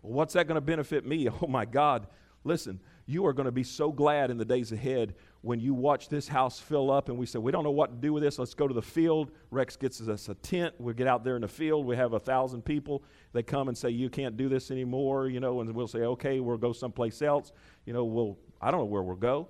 What's 0.05 0.33
that 0.33 0.47
going 0.47 0.55
to 0.55 0.61
benefit 0.61 1.05
me? 1.05 1.27
Oh 1.41 1.47
my 1.47 1.65
God. 1.65 2.07
Listen, 2.43 2.79
you 3.07 3.25
are 3.25 3.33
going 3.33 3.45
to 3.45 3.51
be 3.51 3.63
so 3.63 3.91
glad 3.91 4.29
in 4.29 4.37
the 4.37 4.45
days 4.45 4.71
ahead 4.71 5.15
when 5.41 5.59
you 5.59 5.73
watch 5.73 6.09
this 6.09 6.27
house 6.27 6.59
fill 6.59 6.91
up 6.91 7.09
and 7.09 7.17
we 7.17 7.25
say, 7.25 7.39
We 7.39 7.51
don't 7.51 7.63
know 7.63 7.71
what 7.71 7.89
to 7.89 7.95
do 7.95 8.13
with 8.13 8.21
this. 8.23 8.37
Let's 8.37 8.53
go 8.53 8.67
to 8.67 8.73
the 8.73 8.81
field. 8.81 9.31
Rex 9.49 9.75
gets 9.75 9.99
us 10.01 10.29
a 10.29 10.35
tent. 10.35 10.73
We 10.79 10.93
get 10.93 11.07
out 11.07 11.23
there 11.23 11.35
in 11.35 11.41
the 11.41 11.47
field. 11.47 11.85
We 11.85 11.95
have 11.95 12.13
a 12.13 12.19
thousand 12.19 12.63
people. 12.63 13.03
They 13.33 13.41
come 13.43 13.67
and 13.67 13.77
say, 13.77 13.89
You 13.89 14.09
can't 14.09 14.37
do 14.37 14.47
this 14.47 14.69
anymore, 14.71 15.27
you 15.27 15.39
know, 15.39 15.61
and 15.61 15.73
we'll 15.73 15.87
say, 15.87 15.99
Okay, 15.99 16.39
we'll 16.39 16.57
go 16.57 16.71
someplace 16.71 17.21
else. 17.21 17.51
You 17.85 17.93
know, 17.93 18.05
we'll, 18.05 18.37
I 18.61 18.69
don't 18.71 18.79
know 18.79 18.85
where 18.85 19.03
we'll 19.03 19.15
go. 19.15 19.49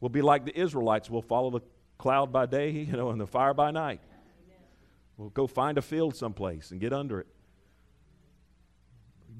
We'll 0.00 0.08
be 0.08 0.22
like 0.22 0.44
the 0.44 0.58
Israelites. 0.58 1.08
We'll 1.08 1.22
follow 1.22 1.50
the 1.50 1.60
cloud 1.98 2.32
by 2.32 2.46
day, 2.46 2.70
you 2.90 2.92
know, 2.92 3.10
and 3.10 3.20
the 3.20 3.26
fire 3.26 3.54
by 3.54 3.70
night. 3.70 4.00
We'll 5.16 5.30
go 5.30 5.46
find 5.46 5.78
a 5.78 5.82
field 5.82 6.16
someplace 6.16 6.72
and 6.72 6.80
get 6.80 6.92
under 6.92 7.20
it. 7.20 7.28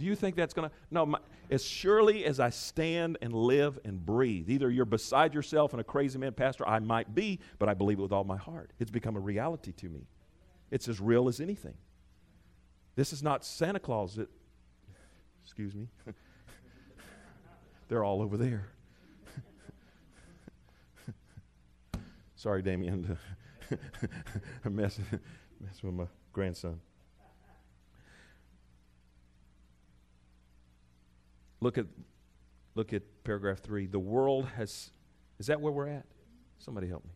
Do 0.03 0.09
you 0.09 0.17
think 0.17 0.35
that's 0.35 0.53
going 0.53 0.69
to? 0.69 0.75
No, 0.91 1.07
my, 1.07 1.21
as 1.49 1.65
surely 1.65 2.25
as 2.25 2.41
I 2.41 2.51
stand 2.51 3.19
and 3.23 3.33
live 3.33 3.79
and 3.85 4.05
breathe, 4.05 4.51
either 4.51 4.69
you're 4.69 4.85
beside 4.85 5.33
yourself 5.33 5.75
and 5.75 5.81
a 5.81 5.85
crazy 5.85 6.19
man, 6.19 6.33
Pastor, 6.33 6.69
I 6.69 6.81
might 6.81 7.15
be, 7.15 7.39
but 7.61 7.69
I 7.69 7.75
believe 7.75 8.01
it 8.01 8.03
with 8.03 8.11
all 8.11 8.25
my 8.25 8.37
heart. 8.37 8.73
It's 8.81 8.91
become 8.91 9.15
a 9.15 9.21
reality 9.21 9.71
to 9.71 9.89
me. 9.89 10.09
It's 10.73 10.89
as 10.89 11.01
real 11.01 11.29
as 11.29 11.39
anything. 11.39 11.75
This 12.97 13.13
is 13.13 13.23
not 13.23 13.45
Santa 13.45 13.79
Claus. 13.79 14.19
It, 14.19 14.29
excuse 15.45 15.73
me. 15.73 15.87
They're 17.89 18.03
all 18.03 18.23
over 18.23 18.37
there. 18.37 18.71
Sorry, 22.35 22.61
Damien, 22.61 23.17
to 23.71 23.79
mess, 24.69 24.99
mess 25.61 25.81
with 25.81 25.95
my 25.95 26.07
grandson. 26.33 26.81
Look 31.63 31.79
at, 31.79 31.87
look 32.75 32.93
at 32.93 33.03
paragraph 33.23 33.61
three. 33.61 33.87
The 33.87 34.01
world 34.01 34.47
has, 34.57 34.91
is 35.39 35.47
that 35.47 35.61
where 35.61 35.73
we're 35.73 35.87
at? 35.87 36.07
Somebody 36.59 36.89
help 36.89 37.05
me. 37.05 37.13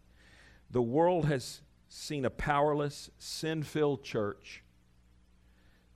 The 0.71 0.81
world 0.81 1.25
has 1.25 1.63
seen 1.89 2.25
a 2.25 2.31
powerless, 2.31 3.11
sin 3.19 3.65
filled 3.65 4.05
church 4.05 4.63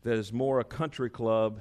that 0.02 0.14
is 0.14 0.32
more 0.32 0.58
a 0.58 0.64
country 0.64 1.08
club 1.08 1.60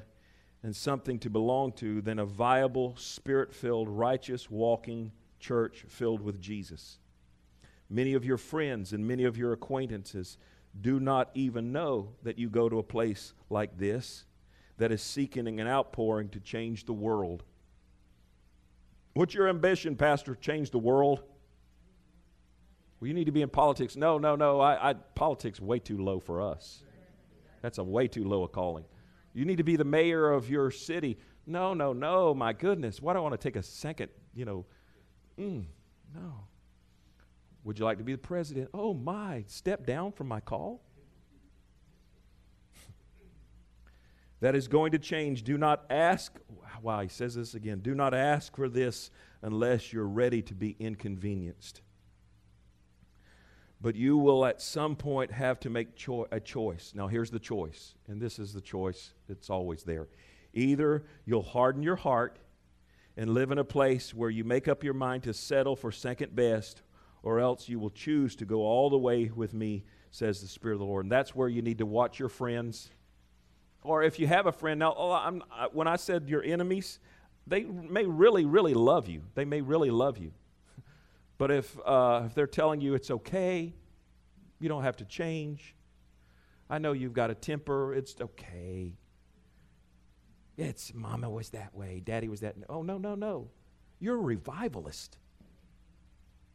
and 0.63 0.75
something 0.75 1.19
to 1.19 1.29
belong 1.29 1.73
to 1.73 2.01
than 2.01 2.17
a 2.17 2.25
viable, 2.25 2.95
spirit 2.97 3.53
filled, 3.53 3.87
righteous, 3.87 4.49
walking 4.49 5.11
church 5.39 5.85
filled 5.87 6.21
with 6.21 6.41
Jesus. 6.41 6.97
Many 7.87 8.15
of 8.15 8.25
your 8.25 8.37
friends 8.37 8.93
and 8.93 9.07
many 9.07 9.25
of 9.25 9.37
your 9.37 9.53
acquaintances 9.53 10.39
do 10.81 10.99
not 10.99 11.29
even 11.35 11.71
know 11.71 12.13
that 12.23 12.39
you 12.39 12.49
go 12.49 12.67
to 12.67 12.79
a 12.79 12.83
place 12.83 13.33
like 13.47 13.77
this 13.77 14.25
that 14.79 14.91
is 14.91 15.01
seeking 15.01 15.47
an 15.47 15.67
outpouring 15.67 16.29
to 16.29 16.39
change 16.39 16.85
the 16.85 16.93
world. 16.93 17.43
What's 19.13 19.33
your 19.33 19.47
ambition, 19.47 19.95
Pastor? 19.95 20.35
Change 20.35 20.71
the 20.71 20.79
world? 20.79 21.21
Well, 22.99 23.07
you 23.07 23.13
need 23.13 23.25
to 23.25 23.31
be 23.31 23.41
in 23.41 23.49
politics. 23.49 23.95
No, 23.95 24.17
no, 24.17 24.35
no. 24.35 24.59
I, 24.59 24.91
I, 24.91 24.93
politics 24.93 25.59
way 25.59 25.79
too 25.79 25.97
low 25.97 26.19
for 26.19 26.41
us. 26.41 26.83
That's 27.61 27.77
a 27.77 27.83
way 27.83 28.07
too 28.07 28.23
low 28.23 28.43
a 28.43 28.47
calling. 28.47 28.85
You 29.33 29.45
need 29.45 29.57
to 29.57 29.63
be 29.63 29.75
the 29.75 29.85
mayor 29.85 30.31
of 30.31 30.49
your 30.49 30.71
city. 30.71 31.17
No, 31.45 31.73
no, 31.73 31.93
no. 31.93 32.33
My 32.33 32.53
goodness. 32.53 33.01
Why 33.01 33.13
do 33.13 33.19
I 33.19 33.21
want 33.21 33.33
to 33.33 33.37
take 33.37 33.55
a 33.55 33.63
second? 33.63 34.09
You 34.33 34.45
know, 34.45 34.65
mm, 35.37 35.65
no. 36.13 36.33
Would 37.65 37.79
you 37.79 37.85
like 37.85 37.97
to 37.97 38.03
be 38.03 38.13
the 38.13 38.17
president? 38.17 38.69
Oh, 38.73 38.93
my. 38.93 39.43
Step 39.47 39.85
down 39.85 40.13
from 40.13 40.27
my 40.27 40.39
call? 40.39 40.81
That 44.41 44.55
is 44.55 44.67
going 44.67 44.91
to 44.91 44.99
change. 44.99 45.43
Do 45.43 45.57
not 45.57 45.85
ask, 45.89 46.33
wow, 46.81 47.01
he 47.01 47.09
says 47.09 47.35
this 47.35 47.53
again. 47.53 47.79
Do 47.79 47.93
not 47.93 48.13
ask 48.13 48.55
for 48.55 48.69
this 48.69 49.11
unless 49.41 49.91
you're 49.91 50.07
ready 50.07 50.41
to 50.43 50.53
be 50.53 50.75
inconvenienced. 50.79 51.81
But 53.81 53.95
you 53.95 54.17
will 54.17 54.45
at 54.45 54.61
some 54.61 54.95
point 54.95 55.31
have 55.31 55.59
to 55.61 55.69
make 55.69 55.95
cho- 55.95 56.27
a 56.31 56.39
choice. 56.39 56.91
Now, 56.93 57.07
here's 57.07 57.31
the 57.31 57.39
choice, 57.39 57.95
and 58.07 58.21
this 58.21 58.37
is 58.37 58.53
the 58.53 58.61
choice 58.61 59.13
that's 59.27 59.49
always 59.49 59.83
there. 59.83 60.07
Either 60.53 61.05
you'll 61.25 61.43
harden 61.43 61.83
your 61.83 61.95
heart 61.95 62.39
and 63.15 63.29
live 63.33 63.51
in 63.51 63.57
a 63.57 63.63
place 63.63 64.13
where 64.13 64.29
you 64.29 64.43
make 64.43 64.67
up 64.67 64.83
your 64.83 64.93
mind 64.93 65.23
to 65.23 65.33
settle 65.33 65.75
for 65.75 65.91
second 65.91 66.35
best, 66.35 66.81
or 67.23 67.39
else 67.39 67.69
you 67.69 67.79
will 67.79 67.89
choose 67.89 68.35
to 68.37 68.45
go 68.45 68.61
all 68.61 68.89
the 68.89 68.97
way 68.97 69.29
with 69.33 69.53
me, 69.53 69.83
says 70.11 70.41
the 70.41 70.47
Spirit 70.47 70.75
of 70.75 70.79
the 70.79 70.85
Lord. 70.85 71.05
And 71.05 71.11
that's 71.11 71.35
where 71.35 71.49
you 71.49 71.61
need 71.61 71.77
to 71.79 71.85
watch 71.85 72.19
your 72.19 72.29
friends. 72.29 72.89
Or 73.83 74.03
if 74.03 74.19
you 74.19 74.27
have 74.27 74.45
a 74.45 74.51
friend, 74.51 74.79
now, 74.79 74.93
oh, 74.97 75.11
I'm, 75.11 75.41
when 75.71 75.87
I 75.87 75.95
said 75.95 76.27
your 76.27 76.43
enemies, 76.43 76.99
they 77.47 77.63
may 77.63 78.05
really, 78.05 78.45
really 78.45 78.73
love 78.73 79.07
you. 79.07 79.23
They 79.35 79.45
may 79.45 79.61
really 79.61 79.91
love 79.91 80.17
you. 80.17 80.31
But 81.37 81.51
if, 81.51 81.77
uh, 81.85 82.23
if 82.25 82.35
they're 82.35 82.47
telling 82.47 82.81
you 82.81 82.95
it's 82.95 83.09
okay, 83.09 83.73
you 84.59 84.67
don't 84.67 84.83
have 84.83 84.97
to 84.97 85.05
change. 85.05 85.73
I 86.69 86.79
know 86.79 86.91
you've 86.91 87.13
got 87.13 87.31
a 87.31 87.33
temper, 87.33 87.93
it's 87.93 88.13
okay. 88.19 88.91
It's 90.57 90.93
mama 90.93 91.29
was 91.29 91.51
that 91.51 91.73
way, 91.73 92.01
daddy 92.03 92.27
was 92.27 92.41
that. 92.41 92.57
Oh, 92.67 92.81
no, 92.81 92.97
no, 92.97 93.15
no. 93.15 93.47
You're 94.01 94.17
a 94.17 94.21
revivalist. 94.21 95.17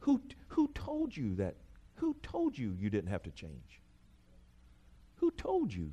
Who, 0.01 0.21
who 0.49 0.69
told 0.75 1.17
you 1.17 1.35
that? 1.37 1.57
Who 1.95 2.15
told 2.23 2.59
you 2.59 2.77
you 2.79 2.91
didn't 2.91 3.09
have 3.09 3.23
to 3.23 3.31
change? 3.31 3.81
Who 5.17 5.31
told 5.31 5.73
you? 5.73 5.93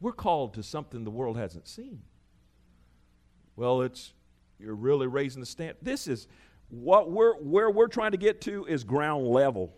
We're 0.00 0.12
called 0.12 0.54
to 0.54 0.62
something 0.62 1.04
the 1.04 1.10
world 1.10 1.36
hasn't 1.36 1.68
seen. 1.68 2.02
Well, 3.56 3.82
it's 3.82 4.12
you're 4.58 4.74
really 4.74 5.06
raising 5.06 5.40
the 5.40 5.46
stand. 5.46 5.76
This 5.82 6.06
is 6.06 6.26
what 6.68 7.10
we're 7.10 7.34
where 7.34 7.70
we're 7.70 7.88
trying 7.88 8.12
to 8.12 8.16
get 8.16 8.40
to 8.42 8.64
is 8.66 8.84
ground 8.84 9.26
level. 9.26 9.74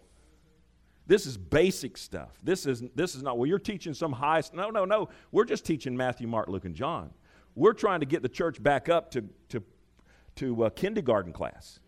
This 1.07 1.27
is 1.27 1.37
basic 1.37 1.97
stuff. 1.97 2.31
This 2.43 2.67
is 2.67 2.83
this 2.95 3.15
is 3.15 3.23
not 3.23 3.39
well. 3.39 3.47
You're 3.47 3.59
teaching 3.59 3.95
some 3.95 4.13
high. 4.13 4.43
No, 4.53 4.71
no, 4.71 4.85
no. 4.85 5.09
We're 5.33 5.45
just 5.45 5.65
teaching 5.65 5.97
Matthew, 5.97 6.29
Mark, 6.29 6.49
Luke, 6.49 6.65
and 6.65 6.75
John. 6.75 7.11
We're 7.55 7.73
trying 7.73 8.01
to 8.01 8.07
get 8.07 8.23
the 8.23 8.29
church 8.29 8.63
back 8.63 8.89
up 8.89 9.11
to 9.13 9.25
to 9.49 9.63
to 10.37 10.65
uh, 10.65 10.71
kindergarten 10.71 11.33
class. 11.33 11.81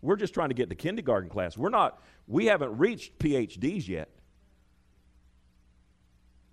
We're 0.00 0.16
just 0.16 0.32
trying 0.32 0.50
to 0.50 0.54
get 0.54 0.68
to 0.68 0.76
kindergarten 0.76 1.28
class. 1.28 1.58
We're 1.58 1.70
not. 1.70 2.00
We 2.28 2.46
haven't 2.46 2.78
reached 2.78 3.18
PhDs 3.18 3.88
yet. 3.88 4.10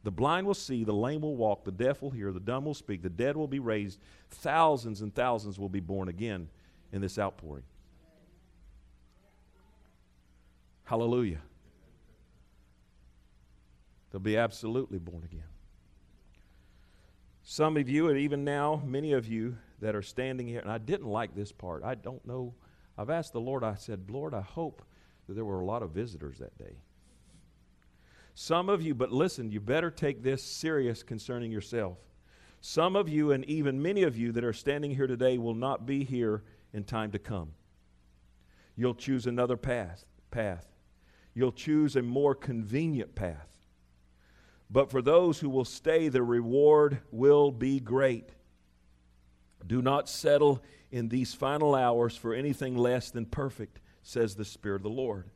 The 0.05 0.11
blind 0.11 0.45
will 0.45 0.53
see, 0.53 0.83
the 0.83 0.93
lame 0.93 1.21
will 1.21 1.35
walk, 1.35 1.65
the 1.65 1.71
deaf 1.71 2.03
will 2.03 2.11
hear, 2.11 2.31
the 2.31 2.39
dumb 2.39 2.63
will 2.63 2.75
speak, 2.75 3.01
the 3.01 3.09
dead 3.09 3.35
will 3.35 3.47
be 3.47 3.57
raised, 3.57 3.99
thousands 4.29 5.01
and 5.01 5.13
thousands 5.13 5.57
will 5.57 5.67
be 5.67 5.79
born 5.79 6.09
again 6.09 6.47
in 6.91 7.01
this 7.01 7.17
outpouring. 7.17 7.63
Hallelujah. 10.83 11.41
They'll 14.11 14.21
be 14.21 14.37
absolutely 14.37 14.99
born 14.99 15.23
again. 15.23 15.49
Some 17.41 17.75
of 17.75 17.89
you, 17.89 18.09
and 18.09 18.19
even 18.19 18.43
now, 18.43 18.83
many 18.85 19.13
of 19.13 19.27
you 19.27 19.57
that 19.81 19.95
are 19.95 20.03
standing 20.03 20.45
here, 20.45 20.59
and 20.59 20.69
I 20.69 20.77
didn't 20.77 21.07
like 21.07 21.33
this 21.33 21.51
part. 21.51 21.83
I 21.83 21.95
don't 21.95 22.23
know. 22.27 22.53
I've 22.95 23.09
asked 23.09 23.33
the 23.33 23.41
Lord, 23.41 23.63
I 23.63 23.73
said, 23.73 24.11
Lord, 24.11 24.35
I 24.35 24.41
hope 24.41 24.83
that 25.25 25.33
there 25.33 25.45
were 25.45 25.61
a 25.61 25.65
lot 25.65 25.81
of 25.81 25.89
visitors 25.89 26.37
that 26.37 26.55
day. 26.59 26.75
Some 28.35 28.67
of 28.67 28.81
you, 28.81 28.93
but 28.93 29.13
listen, 29.13 29.49
you 29.49 29.61
better 29.61 29.89
take 29.89 30.21
this 30.21 30.43
serious 30.43 31.03
concerning 31.03 31.51
yourself. 31.51 31.97
Some 32.59 32.97
of 32.97 33.07
you, 33.07 33.31
and 33.31 33.45
even 33.45 33.81
many 33.81 34.03
of 34.03 34.17
you 34.17 34.33
that 34.33 34.43
are 34.43 34.53
standing 34.53 34.91
here 34.91 35.07
today, 35.07 35.37
will 35.37 35.55
not 35.55 35.85
be 35.85 36.03
here 36.03 36.43
in 36.73 36.83
time 36.83 37.11
to 37.11 37.19
come. 37.19 37.53
You'll 38.75 38.93
choose 38.93 39.25
another 39.25 39.55
path. 39.55 40.05
path. 40.31 40.67
You'll 41.33 41.53
choose 41.53 41.95
a 41.95 42.01
more 42.01 42.35
convenient 42.35 43.15
path. 43.15 43.55
But 44.69 44.91
for 44.91 45.01
those 45.01 45.39
who 45.39 45.49
will 45.49 45.65
stay, 45.65 46.09
the 46.09 46.23
reward 46.23 46.99
will 47.11 47.51
be 47.51 47.79
great. 47.79 48.31
Do 49.65 49.81
not 49.81 50.09
settle 50.09 50.61
in 50.91 51.07
these 51.07 51.33
final 51.33 51.73
hours 51.73 52.17
for 52.17 52.33
anything 52.33 52.75
less 52.77 53.11
than 53.11 53.25
perfect, 53.25 53.79
says 54.03 54.35
the 54.35 54.43
Spirit 54.43 54.77
of 54.77 54.83
the 54.83 54.89
Lord. 54.89 55.29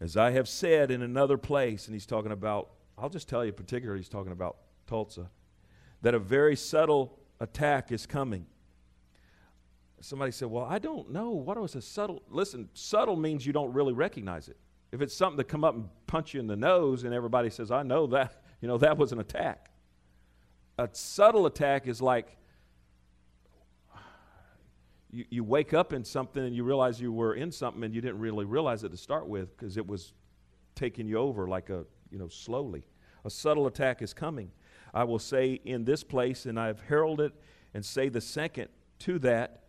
As 0.00 0.16
I 0.16 0.30
have 0.30 0.48
said 0.48 0.90
in 0.90 1.02
another 1.02 1.36
place, 1.36 1.86
and 1.86 1.94
he's 1.94 2.06
talking 2.06 2.32
about, 2.32 2.70
I'll 2.96 3.08
just 3.08 3.28
tell 3.28 3.44
you 3.44 3.52
particularly, 3.52 4.00
he's 4.00 4.08
talking 4.08 4.32
about 4.32 4.56
Tulsa, 4.86 5.30
that 6.02 6.14
a 6.14 6.18
very 6.18 6.56
subtle 6.56 7.18
attack 7.40 7.90
is 7.90 8.06
coming. 8.06 8.46
Somebody 10.00 10.30
said, 10.30 10.48
Well, 10.48 10.64
I 10.64 10.78
don't 10.78 11.10
know. 11.10 11.30
What 11.30 11.60
was 11.60 11.74
a 11.74 11.82
subtle? 11.82 12.22
Listen, 12.30 12.68
subtle 12.74 13.16
means 13.16 13.44
you 13.44 13.52
don't 13.52 13.72
really 13.72 13.92
recognize 13.92 14.48
it. 14.48 14.56
If 14.92 15.02
it's 15.02 15.14
something 15.14 15.38
to 15.38 15.44
come 15.44 15.64
up 15.64 15.74
and 15.74 15.88
punch 16.06 16.34
you 16.34 16.40
in 16.40 16.46
the 16.46 16.56
nose 16.56 17.04
and 17.04 17.12
everybody 17.12 17.50
says, 17.50 17.70
I 17.70 17.82
know 17.82 18.06
that, 18.08 18.42
you 18.60 18.68
know, 18.68 18.78
that 18.78 18.96
was 18.96 19.12
an 19.12 19.18
attack. 19.18 19.70
A 20.78 20.88
subtle 20.92 21.46
attack 21.46 21.88
is 21.88 22.00
like 22.00 22.36
you, 25.10 25.24
you 25.30 25.44
wake 25.44 25.72
up 25.74 25.92
in 25.92 26.04
something 26.04 26.44
and 26.44 26.54
you 26.54 26.64
realize 26.64 27.00
you 27.00 27.12
were 27.12 27.34
in 27.34 27.50
something 27.50 27.82
and 27.84 27.94
you 27.94 28.00
didn't 28.00 28.18
really 28.18 28.44
realize 28.44 28.84
it 28.84 28.90
to 28.90 28.96
start 28.96 29.26
with 29.26 29.56
because 29.56 29.76
it 29.76 29.86
was 29.86 30.12
taking 30.74 31.06
you 31.06 31.16
over 31.16 31.48
like 31.48 31.70
a, 31.70 31.84
you 32.10 32.18
know, 32.18 32.28
slowly. 32.28 32.84
A 33.24 33.30
subtle 33.30 33.66
attack 33.66 34.02
is 34.02 34.14
coming. 34.14 34.50
I 34.94 35.04
will 35.04 35.18
say 35.18 35.60
in 35.64 35.84
this 35.84 36.02
place, 36.02 36.46
and 36.46 36.58
I've 36.58 36.80
heralded 36.82 37.32
and 37.74 37.84
say 37.84 38.08
the 38.08 38.20
second 38.20 38.68
to 39.00 39.18
that, 39.20 39.64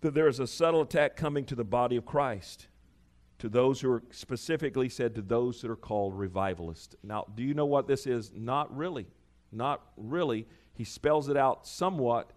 that 0.00 0.14
there 0.14 0.28
is 0.28 0.40
a 0.40 0.46
subtle 0.46 0.82
attack 0.82 1.16
coming 1.16 1.44
to 1.46 1.54
the 1.54 1.64
body 1.64 1.96
of 1.96 2.04
Christ 2.04 2.68
to 3.38 3.48
those 3.48 3.80
who 3.80 3.90
are 3.92 4.02
specifically 4.10 4.88
said 4.88 5.14
to 5.14 5.22
those 5.22 5.60
that 5.60 5.70
are 5.70 5.76
called 5.76 6.14
revivalists. 6.14 6.94
Now, 7.02 7.26
do 7.34 7.42
you 7.42 7.54
know 7.54 7.66
what 7.66 7.86
this 7.86 8.06
is? 8.06 8.32
Not 8.34 8.74
really. 8.74 9.06
Not 9.52 9.82
really. 9.96 10.46
He 10.74 10.84
spells 10.84 11.28
it 11.28 11.36
out 11.36 11.66
somewhat. 11.66 12.30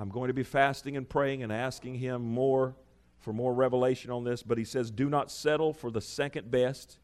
I'm 0.00 0.08
going 0.08 0.28
to 0.28 0.34
be 0.34 0.42
fasting 0.42 0.96
and 0.96 1.06
praying 1.06 1.42
and 1.42 1.52
asking 1.52 1.96
him 1.96 2.22
more 2.22 2.74
for 3.18 3.34
more 3.34 3.52
revelation 3.52 4.10
on 4.10 4.24
this, 4.24 4.42
but 4.42 4.56
he 4.56 4.64
says, 4.64 4.90
Do 4.90 5.10
not 5.10 5.30
settle 5.30 5.74
for 5.74 5.90
the 5.90 6.00
second 6.00 6.50
best. 6.50 6.98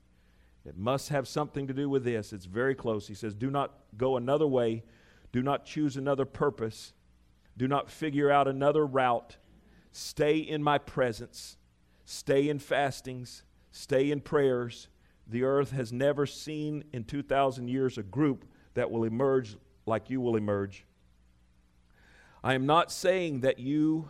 It 0.64 0.78
must 0.78 1.10
have 1.10 1.28
something 1.28 1.66
to 1.66 1.74
do 1.74 1.90
with 1.90 2.04
this. 2.04 2.32
It's 2.32 2.46
very 2.46 2.74
close. 2.74 3.06
He 3.06 3.14
says, 3.14 3.34
Do 3.34 3.50
not 3.50 3.74
go 3.98 4.16
another 4.16 4.46
way. 4.46 4.82
Do 5.30 5.42
not 5.42 5.66
choose 5.66 5.98
another 5.98 6.24
purpose. 6.24 6.94
Do 7.58 7.68
not 7.68 7.90
figure 7.90 8.30
out 8.30 8.48
another 8.48 8.86
route. 8.86 9.36
Stay 9.92 10.38
in 10.38 10.62
my 10.62 10.78
presence. 10.78 11.58
Stay 12.06 12.48
in 12.48 12.60
fastings, 12.60 13.42
stay 13.72 14.10
in 14.10 14.20
prayers. 14.20 14.88
The 15.26 15.42
earth 15.42 15.72
has 15.72 15.92
never 15.92 16.24
seen 16.24 16.84
in 16.92 17.04
2,000 17.04 17.68
years 17.68 17.98
a 17.98 18.02
group 18.04 18.46
that 18.72 18.90
will 18.90 19.04
emerge 19.04 19.56
like 19.84 20.08
you 20.08 20.20
will 20.20 20.36
emerge. 20.36 20.86
I 22.46 22.54
am 22.54 22.64
not 22.64 22.92
saying 22.92 23.40
that 23.40 23.58
you 23.58 24.08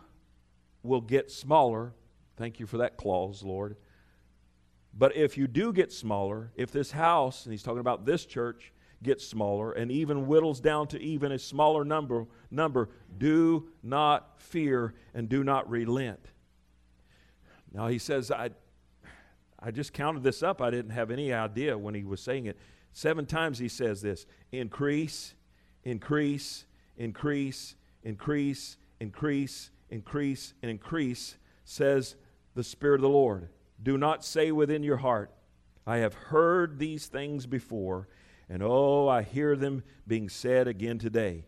will 0.83 1.01
get 1.01 1.31
smaller. 1.31 1.95
Thank 2.35 2.59
you 2.59 2.67
for 2.67 2.77
that 2.77 2.95
clause, 2.95 3.41
Lord. 3.41 3.77
But 4.93 5.15
if 5.15 5.39
you 5.39 5.47
do 5.47 5.73
get 5.73 5.91
smaller, 5.91 6.51
if 6.55 6.69
this 6.71 6.91
house, 6.91 7.45
and 7.45 7.51
he's 7.51 7.63
talking 7.63 7.79
about 7.79 8.05
this 8.05 8.27
church, 8.27 8.73
gets 9.01 9.25
smaller 9.25 9.71
and 9.71 9.91
even 9.91 10.27
whittles 10.27 10.59
down 10.59 10.87
to 10.89 11.01
even 11.01 11.31
a 11.31 11.39
smaller 11.39 11.83
number, 11.83 12.27
number, 12.51 12.89
do 13.17 13.69
not 13.81 14.39
fear 14.39 14.93
and 15.15 15.27
do 15.27 15.43
not 15.43 15.67
relent. 15.67 16.23
Now 17.73 17.87
he 17.87 17.97
says, 17.97 18.29
I, 18.29 18.51
I 19.59 19.71
just 19.71 19.93
counted 19.93 20.21
this 20.21 20.43
up. 20.43 20.61
I 20.61 20.69
didn't 20.69 20.91
have 20.91 21.09
any 21.09 21.33
idea 21.33 21.75
when 21.75 21.95
he 21.95 22.03
was 22.03 22.21
saying 22.21 22.45
it. 22.45 22.59
Seven 22.93 23.25
times 23.25 23.57
he 23.57 23.67
says 23.67 24.03
this 24.03 24.27
increase, 24.51 25.33
increase, 25.83 26.65
increase, 26.97 27.73
increase, 28.07 28.77
increase, 29.01 29.69
increase, 29.89 30.53
and 30.61 30.71
increase, 30.71 31.35
says 31.65 32.15
the 32.55 32.63
Spirit 32.63 32.95
of 32.95 33.01
the 33.01 33.09
Lord. 33.09 33.49
Do 33.83 33.97
not 33.97 34.23
say 34.23 34.51
within 34.53 34.81
your 34.81 34.97
heart, 34.97 35.31
I 35.85 35.97
have 35.97 36.13
heard 36.13 36.79
these 36.79 37.07
things 37.07 37.45
before, 37.45 38.07
and 38.49 38.63
oh, 38.63 39.09
I 39.09 39.23
hear 39.23 39.57
them 39.57 39.83
being 40.07 40.29
said 40.29 40.69
again 40.69 40.99
today. 40.99 41.45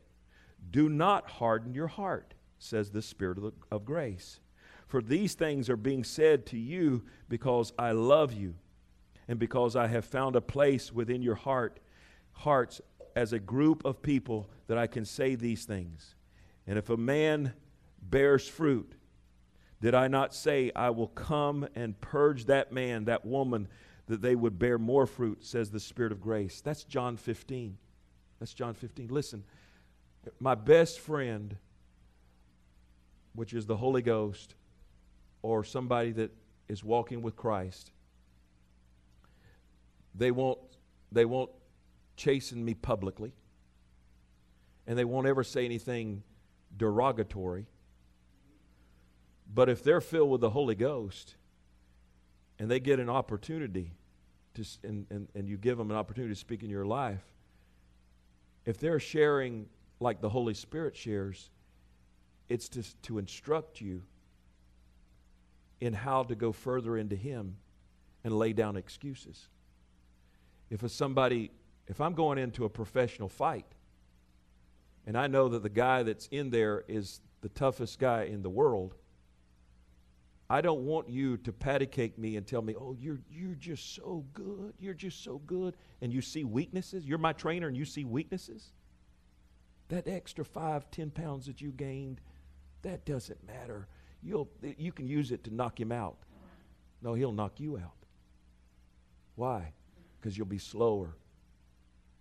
Do 0.70 0.90
not 0.90 1.30
harden 1.30 1.74
your 1.74 1.88
heart, 1.88 2.34
says 2.60 2.92
the 2.92 3.02
Spirit 3.02 3.38
of, 3.38 3.44
the, 3.46 3.54
of 3.72 3.86
grace. 3.86 4.42
For 4.86 5.02
these 5.02 5.36
things 5.36 5.70
are 5.70 5.78
being 5.78 6.04
said 6.04 6.46
to 6.48 6.58
you 6.58 7.04
because 7.30 7.72
I 7.80 7.94
love 7.94 8.34
you 8.34 8.56
and 9.30 9.40
because 9.40 9.78
I 9.78 9.88
have 9.88 10.04
found 10.04 10.36
a 10.36 10.42
place 10.42 10.92
within 10.92 11.22
your 11.22 11.36
heart, 11.36 11.80
hearts 12.34 12.82
as 13.16 13.32
a 13.32 13.40
group 13.40 13.86
of 13.86 14.02
people 14.02 14.50
that 14.68 14.78
I 14.78 14.88
can 14.88 15.06
say 15.06 15.36
these 15.36 15.64
things. 15.64 16.16
And 16.70 16.78
if 16.78 16.90
a 16.90 16.96
man 16.96 17.52
bears 18.02 18.48
fruit, 18.48 18.94
did 19.82 19.94
I 19.94 20.08
not 20.08 20.34
say, 20.34 20.72
I 20.74 20.92
will 20.92 21.10
come 21.10 21.68
and 21.76 22.00
purge 22.00 22.46
that 22.46 22.72
man, 22.72 23.06
that 23.06 23.26
woman, 23.26 23.68
that 24.08 24.22
they 24.22 24.36
would 24.36 24.58
bear 24.58 24.78
more 24.78 25.06
fruit, 25.06 25.44
says 25.44 25.70
the 25.70 25.82
Spirit 25.82 26.14
of 26.14 26.22
grace? 26.22 26.62
That's 26.62 26.86
John 26.86 27.18
15. 27.18 27.78
That's 28.40 28.54
John 28.54 28.74
15. 28.74 29.10
Listen, 29.10 29.44
my 30.40 30.56
best 30.56 31.02
friend, 31.02 31.58
which 33.34 33.54
is 33.54 33.66
the 33.66 33.76
Holy 33.76 34.02
Ghost, 34.02 34.56
or 35.42 35.66
somebody 35.66 36.12
that 36.14 36.32
is 36.70 36.86
walking 36.86 37.22
with 37.22 37.36
Christ 37.36 37.92
they 40.20 40.32
won't, 40.32 40.60
they 41.12 41.26
won't 41.26 41.52
chasten 42.18 42.64
me 42.64 42.74
publicly. 42.74 43.34
And 44.88 44.98
they 44.98 45.06
won't 45.06 45.28
ever 45.28 45.44
say 45.44 45.66
anything 45.66 46.24
derogatory. 46.80 47.68
But 49.54 49.70
if 49.70 49.84
they're 49.84 50.02
filled 50.02 50.32
with 50.32 50.42
the 50.42 50.50
Holy 50.50 50.76
Ghost 50.76 51.36
and 52.58 52.70
they 52.70 52.80
get 52.80 53.00
an 53.00 53.10
opportunity 53.10 53.92
to, 54.56 54.66
and, 54.84 55.06
and, 55.12 55.28
and 55.36 55.48
you 55.48 55.58
give 55.58 55.78
them 55.78 55.92
an 55.92 55.98
opportunity 55.98 56.34
to 56.34 56.40
speak 56.40 56.64
in 56.64 56.70
your 56.70 56.86
life, 56.86 57.24
if 58.66 58.80
they're 58.80 59.00
sharing 59.00 59.68
like 60.00 60.22
the 60.22 60.30
Holy 60.30 60.54
Spirit 60.54 60.96
shares, 60.96 61.52
it's 62.48 62.70
to, 62.70 62.84
to 63.04 63.20
instruct 63.20 63.82
you 63.82 64.02
in 65.82 65.94
how 65.94 66.24
to 66.24 66.36
go 66.36 66.52
further 66.52 66.98
into 66.98 67.16
Him 67.16 67.58
and 68.24 68.38
lay 68.38 68.54
down 68.54 68.76
excuses. 68.76 69.48
If 70.70 70.84
a 70.84 70.90
somebody, 70.90 71.52
if 71.88 72.02
I'm 72.02 72.14
going 72.14 72.38
into 72.38 72.66
a 72.66 72.70
professional 72.70 73.30
fight 73.30 73.66
and 75.06 75.18
I 75.18 75.28
know 75.28 75.48
that 75.50 75.64
the 75.64 75.70
guy 75.70 76.04
that's 76.04 76.28
in 76.28 76.50
there 76.50 76.84
is 76.88 77.22
the 77.42 77.50
toughest 77.50 78.00
guy 78.00 78.24
in 78.24 78.42
the 78.42 78.50
world, 78.50 78.96
I 80.50 80.62
don't 80.62 80.82
want 80.82 81.10
you 81.10 81.38
to 81.38 81.54
patty 81.54 81.86
cake 81.86 82.18
me 82.18 82.36
and 82.36 82.46
tell 82.46 82.62
me, 82.62 82.74
oh, 82.76 82.96
you're, 83.00 83.20
you're 83.30 83.56
just 83.56 83.96
so 83.96 84.26
good. 84.34 84.74
You're 84.80 84.96
just 84.96 85.24
so 85.24 85.40
good. 85.46 85.78
And 86.02 86.12
you 86.12 86.22
see 86.22 86.44
weaknesses. 86.44 87.06
You're 87.06 87.20
my 87.20 87.34
trainer 87.34 87.68
and 87.68 87.78
you 87.78 87.86
see 87.86 88.04
weaknesses. 88.04 88.72
That 89.90 90.08
extra 90.08 90.44
five, 90.44 90.90
ten 90.90 91.12
pounds 91.12 91.46
that 91.46 91.62
you 91.62 91.72
gained, 91.72 92.20
that 92.82 93.06
doesn't 93.06 93.46
matter. 93.46 93.88
You'll, 94.24 94.50
you 94.78 94.92
can 94.92 95.08
use 95.08 95.32
it 95.32 95.44
to 95.44 95.54
knock 95.54 95.80
him 95.80 95.92
out. 95.92 96.18
No, 97.02 97.14
he'll 97.14 97.32
knock 97.32 97.60
you 97.60 97.78
out. 97.78 97.94
Why? 99.36 99.72
Because 100.20 100.38
you'll 100.38 100.48
be 100.48 100.58
slower. 100.58 101.16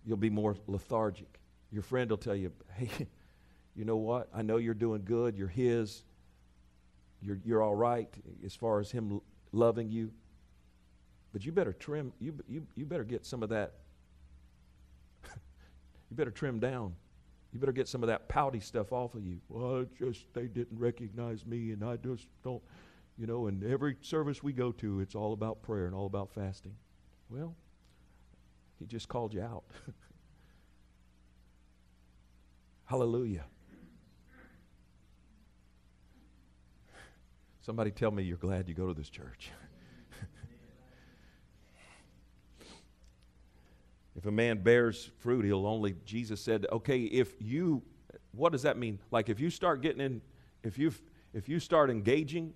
You'll 0.05 0.17
be 0.17 0.29
more 0.29 0.55
lethargic. 0.67 1.38
Your 1.71 1.83
friend 1.83 2.09
will 2.09 2.17
tell 2.17 2.35
you, 2.35 2.51
hey, 2.75 2.89
you 3.75 3.85
know 3.85 3.97
what? 3.97 4.29
I 4.33 4.41
know 4.41 4.57
you're 4.57 4.73
doing 4.73 5.03
good. 5.05 5.37
You're 5.37 5.47
his. 5.47 6.03
You're, 7.21 7.39
you're 7.43 7.61
all 7.61 7.75
right 7.75 8.09
as 8.45 8.55
far 8.55 8.79
as 8.79 8.91
him 8.91 9.21
loving 9.51 9.91
you. 9.91 10.11
But 11.31 11.45
you 11.45 11.51
better 11.51 11.73
trim, 11.73 12.11
you, 12.19 12.33
you, 12.47 12.65
you 12.75 12.85
better 12.85 13.03
get 13.03 13.25
some 13.25 13.43
of 13.43 13.49
that. 13.49 13.73
you 15.25 16.15
better 16.15 16.31
trim 16.31 16.59
down. 16.59 16.95
You 17.53 17.59
better 17.59 17.71
get 17.71 17.87
some 17.87 18.03
of 18.03 18.07
that 18.07 18.27
pouty 18.27 18.59
stuff 18.59 18.91
off 18.91 19.15
of 19.15 19.25
you. 19.25 19.39
Well, 19.49 19.85
just 19.97 20.25
they 20.33 20.47
didn't 20.47 20.77
recognize 20.77 21.45
me, 21.45 21.71
and 21.71 21.83
I 21.83 21.97
just 21.97 22.27
don't, 22.43 22.61
you 23.17 23.25
know. 23.25 23.47
And 23.47 23.63
every 23.63 23.97
service 24.01 24.43
we 24.43 24.53
go 24.53 24.71
to, 24.73 24.99
it's 24.99 25.15
all 25.15 25.33
about 25.33 25.61
prayer 25.63 25.87
and 25.87 25.95
all 25.95 26.05
about 26.05 26.31
fasting. 26.31 26.75
Well, 27.29 27.55
he 28.79 28.85
just 28.85 29.07
called 29.07 29.33
you 29.33 29.41
out. 29.41 29.63
Hallelujah. 32.89 33.45
Somebody 37.61 37.91
tell 37.91 38.09
me 38.09 38.23
you're 38.23 38.35
glad 38.35 38.67
you 38.67 38.73
go 38.73 38.87
to 38.87 38.95
this 38.95 39.11
church. 39.11 39.51
if 44.15 44.25
a 44.25 44.31
man 44.31 44.63
bears 44.63 45.11
fruit, 45.19 45.45
he'll 45.45 45.67
only, 45.67 45.97
Jesus 46.03 46.41
said, 46.41 46.65
okay, 46.71 47.01
if 47.01 47.35
you, 47.39 47.83
what 48.31 48.51
does 48.51 48.63
that 48.63 48.75
mean? 48.75 48.97
Like 49.11 49.29
if 49.29 49.39
you 49.39 49.51
start 49.51 49.83
getting 49.83 50.01
in, 50.01 50.19
if 50.63 50.79
you 50.79 50.91
if 51.35 51.47
you 51.47 51.59
start 51.59 51.91
engaging, 51.91 52.55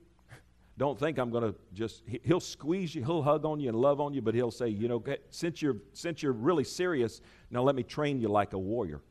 don't 0.80 0.98
think 0.98 1.20
I'm 1.20 1.30
going 1.30 1.44
to 1.44 1.54
just, 1.76 2.02
he'll 2.24 2.40
squeeze 2.40 2.96
you, 2.96 3.04
he'll 3.04 3.22
hug 3.22 3.46
on 3.46 3.60
you 3.60 3.70
and 3.70 3.78
love 3.78 4.02
on 4.02 4.16
you, 4.16 4.24
but 4.24 4.34
he'll 4.34 4.50
say, 4.50 4.68
you 4.68 4.88
know, 4.88 5.04
since 5.30 5.62
you're, 5.62 5.78
since 5.94 6.24
you're 6.24 6.34
really 6.34 6.64
serious, 6.64 7.22
now 7.52 7.62
let 7.62 7.76
me 7.76 7.84
train 7.84 8.20
you 8.20 8.30
like 8.30 8.54
a 8.54 8.58
warrior. 8.58 9.04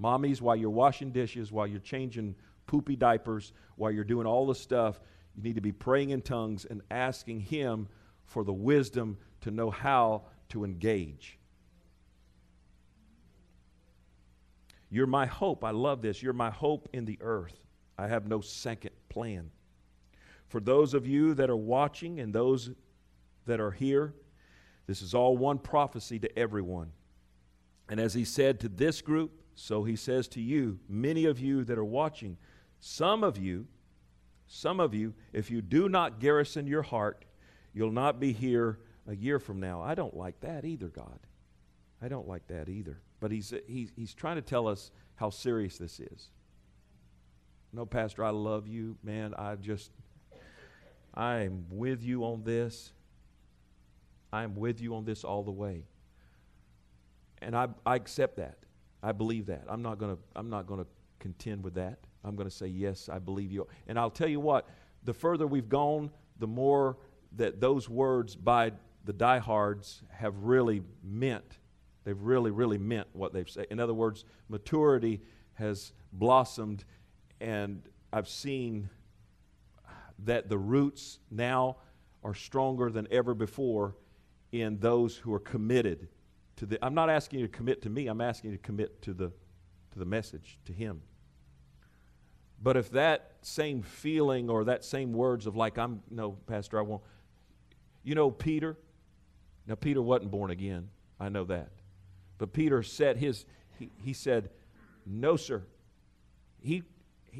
Mommies, 0.00 0.40
while 0.40 0.56
you're 0.56 0.70
washing 0.70 1.10
dishes, 1.10 1.50
while 1.50 1.66
you're 1.66 1.80
changing 1.80 2.34
poopy 2.66 2.96
diapers, 2.96 3.52
while 3.76 3.90
you're 3.90 4.04
doing 4.04 4.26
all 4.26 4.46
the 4.46 4.54
stuff, 4.54 5.00
you 5.36 5.42
need 5.42 5.54
to 5.56 5.60
be 5.60 5.72
praying 5.72 6.10
in 6.10 6.22
tongues 6.22 6.64
and 6.64 6.82
asking 6.90 7.40
Him 7.40 7.88
for 8.24 8.44
the 8.44 8.52
wisdom 8.52 9.16
to 9.40 9.50
know 9.50 9.70
how 9.70 10.22
to 10.50 10.64
engage. 10.64 11.38
You're 14.90 15.06
my 15.06 15.26
hope. 15.26 15.64
I 15.64 15.70
love 15.70 16.02
this. 16.02 16.22
You're 16.22 16.32
my 16.32 16.50
hope 16.50 16.88
in 16.92 17.04
the 17.04 17.18
earth. 17.20 17.58
I 17.98 18.06
have 18.06 18.26
no 18.26 18.40
second 18.40 18.92
plan. 19.08 19.50
For 20.48 20.60
those 20.60 20.94
of 20.94 21.06
you 21.06 21.34
that 21.34 21.50
are 21.50 21.56
watching 21.56 22.20
and 22.20 22.32
those 22.32 22.70
that 23.46 23.60
are 23.60 23.70
here, 23.70 24.14
this 24.86 25.02
is 25.02 25.12
all 25.12 25.36
one 25.36 25.58
prophecy 25.58 26.18
to 26.20 26.38
everyone. 26.38 26.92
And 27.90 28.00
as 28.00 28.14
he 28.14 28.24
said 28.24 28.60
to 28.60 28.68
this 28.68 29.02
group, 29.02 29.32
so 29.60 29.82
he 29.82 29.96
says 29.96 30.28
to 30.28 30.40
you, 30.40 30.78
many 30.88 31.24
of 31.24 31.40
you 31.40 31.64
that 31.64 31.76
are 31.76 31.84
watching, 31.84 32.36
some 32.78 33.24
of 33.24 33.36
you, 33.36 33.66
some 34.46 34.78
of 34.78 34.94
you, 34.94 35.14
if 35.32 35.50
you 35.50 35.60
do 35.60 35.88
not 35.88 36.20
garrison 36.20 36.68
your 36.68 36.82
heart, 36.82 37.24
you'll 37.74 37.90
not 37.90 38.20
be 38.20 38.32
here 38.32 38.78
a 39.08 39.16
year 39.16 39.40
from 39.40 39.58
now. 39.58 39.82
I 39.82 39.96
don't 39.96 40.16
like 40.16 40.40
that 40.42 40.64
either, 40.64 40.86
God. 40.86 41.18
I 42.00 42.06
don't 42.06 42.28
like 42.28 42.46
that 42.46 42.68
either. 42.68 43.00
But 43.18 43.32
he's, 43.32 43.52
he's, 43.66 43.90
he's 43.96 44.14
trying 44.14 44.36
to 44.36 44.42
tell 44.42 44.68
us 44.68 44.92
how 45.16 45.28
serious 45.28 45.76
this 45.76 45.98
is. 45.98 46.28
No, 47.72 47.84
Pastor, 47.84 48.24
I 48.24 48.30
love 48.30 48.68
you. 48.68 48.96
Man, 49.02 49.34
I 49.34 49.56
just, 49.56 49.90
I 51.12 51.40
am 51.40 51.64
with 51.68 52.04
you 52.04 52.22
on 52.22 52.44
this. 52.44 52.92
I 54.32 54.44
am 54.44 54.54
with 54.54 54.80
you 54.80 54.94
on 54.94 55.04
this 55.04 55.24
all 55.24 55.42
the 55.42 55.50
way. 55.50 55.82
And 57.42 57.56
I, 57.56 57.66
I 57.84 57.96
accept 57.96 58.36
that. 58.36 58.58
I 59.02 59.12
believe 59.12 59.46
that. 59.46 59.64
I'm 59.68 59.82
not 59.82 59.98
going 59.98 60.16
to 60.16 60.22
I'm 60.34 60.50
not 60.50 60.66
going 60.66 60.80
to 60.80 60.86
contend 61.18 61.64
with 61.64 61.74
that. 61.74 61.98
I'm 62.24 62.36
going 62.36 62.48
to 62.48 62.54
say, 62.54 62.66
yes, 62.66 63.08
I 63.08 63.18
believe 63.18 63.52
you. 63.52 63.66
And 63.86 63.98
I'll 63.98 64.10
tell 64.10 64.28
you 64.28 64.40
what, 64.40 64.68
the 65.04 65.14
further 65.14 65.46
we've 65.46 65.68
gone, 65.68 66.10
the 66.38 66.46
more 66.46 66.98
that 67.36 67.60
those 67.60 67.88
words 67.88 68.34
by 68.34 68.72
the 69.04 69.12
diehards 69.12 70.02
have 70.10 70.36
really 70.42 70.82
meant. 71.02 71.58
They've 72.04 72.20
really, 72.20 72.50
really 72.50 72.78
meant 72.78 73.08
what 73.12 73.32
they've 73.32 73.48
said. 73.48 73.66
In 73.70 73.80
other 73.80 73.94
words, 73.94 74.24
maturity 74.48 75.20
has 75.54 75.92
blossomed, 76.12 76.84
and 77.40 77.82
I've 78.12 78.28
seen 78.28 78.88
that 80.20 80.48
the 80.48 80.58
roots 80.58 81.18
now 81.30 81.76
are 82.24 82.34
stronger 82.34 82.90
than 82.90 83.06
ever 83.10 83.34
before 83.34 83.94
in 84.52 84.78
those 84.78 85.16
who 85.16 85.32
are 85.32 85.40
committed 85.40 86.08
to 86.58 86.66
the. 86.66 86.84
I'm 86.84 86.94
not 86.94 87.10
asking 87.10 87.40
you 87.40 87.46
to 87.46 87.52
commit 87.52 87.82
to 87.82 87.90
me, 87.90 88.06
I'm 88.06 88.20
asking 88.20 88.52
you 88.52 88.56
to 88.56 88.62
commit 88.62 89.02
to 89.02 89.14
the, 89.14 89.28
to 89.92 89.98
the 89.98 90.04
message, 90.04 90.58
to 90.66 90.72
Him. 90.72 91.02
But 92.62 92.76
if 92.76 92.90
that 92.90 93.32
same 93.42 93.82
feeling 93.82 94.50
or 94.50 94.64
that 94.64 94.84
same 94.84 95.12
words 95.12 95.46
of 95.46 95.56
like, 95.56 95.78
I'm, 95.78 96.02
no, 96.10 96.32
Pastor, 96.46 96.78
I 96.78 96.82
won't. 96.82 97.02
You 98.02 98.14
know, 98.14 98.30
Peter, 98.30 98.76
now 99.66 99.76
Peter 99.76 100.02
wasn't 100.02 100.30
born 100.30 100.50
again. 100.50 100.88
I 101.20 101.28
know 101.28 101.44
that. 101.44 101.70
But 102.38 102.52
Peter 102.52 102.82
said 102.82 103.16
his, 103.16 103.44
he, 103.78 103.90
he 104.02 104.12
said, 104.12 104.50
no, 105.06 105.36
sir. 105.36 105.62
He, 106.60 106.82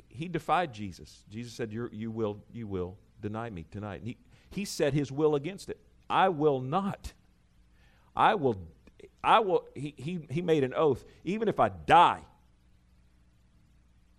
he, 0.09 0.29
defied 0.29 0.73
Jesus. 0.73 1.25
Jesus 1.31 1.53
said, 1.53 1.73
You're, 1.73 1.91
you, 1.93 2.11
will, 2.11 2.39
you 2.53 2.67
will 2.67 2.97
deny 3.21 3.51
me 3.51 3.65
tonight. 3.71 3.97
And 3.97 4.09
he, 4.09 4.17
he 4.51 4.65
set 4.65 4.95
his 4.95 5.13
will 5.13 5.35
against 5.35 5.69
it. 5.69 5.79
I 6.09 6.29
will 6.29 6.61
not. 6.61 7.13
I 8.17 8.35
will, 8.35 8.57
I 9.23 9.41
will, 9.41 9.67
he, 9.75 9.95
he, 9.97 10.21
he 10.31 10.43
made 10.43 10.65
an 10.65 10.75
oath. 10.75 11.05
Even 11.25 11.49
if 11.49 11.61
I 11.61 11.69
die, 11.69 12.21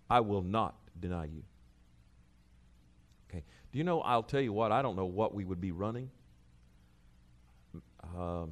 I 0.09 0.19
will 0.21 0.41
not 0.41 0.75
deny 0.99 1.25
you. 1.25 1.43
Okay. 3.29 3.43
Do 3.71 3.77
you 3.77 3.83
know, 3.83 4.01
I'll 4.01 4.23
tell 4.23 4.41
you 4.41 4.53
what, 4.53 4.71
I 4.71 4.81
don't 4.81 4.95
know 4.95 5.05
what 5.05 5.33
we 5.33 5.45
would 5.45 5.61
be 5.61 5.71
running. 5.71 6.09
Um, 8.17 8.51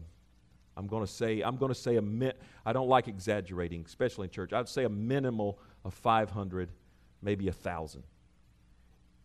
I'm 0.75 0.86
going 0.86 1.03
to 1.03 1.11
say, 1.11 1.41
I'm 1.41 1.57
going 1.57 1.73
to 1.73 1.80
say 1.80 1.95
a 1.95 2.01
min, 2.01 2.34
I 2.65 2.71
don't 2.71 2.88
like 2.88 3.07
exaggerating, 3.07 3.84
especially 3.86 4.25
in 4.25 4.32
church. 4.32 4.53
I'd 4.53 4.69
say 4.69 4.84
a 4.84 4.89
minimal 4.89 5.59
of 5.84 5.93
500, 5.95 6.69
maybe 7.21 7.47
a 7.47 7.51
1,000. 7.51 8.03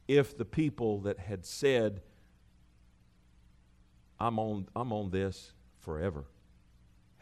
If 0.09 0.37
the 0.37 0.47
people 0.47 1.01
that 1.03 1.19
had 1.19 1.45
said, 1.45 2.01
I'm 4.19 4.39
on, 4.39 4.67
I'm 4.75 4.93
on 4.93 5.11
this 5.11 5.53
forever, 5.81 6.25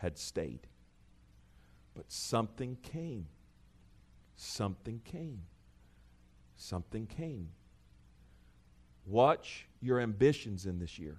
had 0.00 0.18
stayed. 0.18 0.66
But 1.94 2.10
something 2.10 2.76
came. 2.82 3.26
Something 4.36 5.00
came 5.04 5.42
something 6.60 7.06
came. 7.06 7.48
Watch 9.06 9.66
your 9.80 10.00
ambitions 10.00 10.66
in 10.66 10.78
this 10.78 10.98
year. 10.98 11.18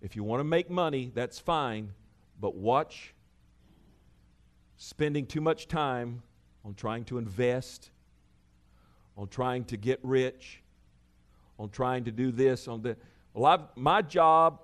If 0.00 0.16
you 0.16 0.24
want 0.24 0.40
to 0.40 0.44
make 0.44 0.70
money, 0.70 1.12
that's 1.14 1.38
fine, 1.38 1.92
but 2.40 2.54
watch 2.54 3.14
spending 4.76 5.26
too 5.26 5.40
much 5.40 5.68
time 5.68 6.22
on 6.64 6.74
trying 6.74 7.04
to 7.04 7.18
invest, 7.18 7.90
on 9.16 9.28
trying 9.28 9.64
to 9.66 9.76
get 9.76 10.00
rich, 10.02 10.62
on 11.58 11.68
trying 11.68 12.04
to 12.04 12.10
do 12.10 12.32
this, 12.32 12.66
on 12.66 12.82
that. 12.82 12.98
Well, 13.32 13.46
I've, 13.46 13.76
my 13.76 14.02
job 14.02 14.60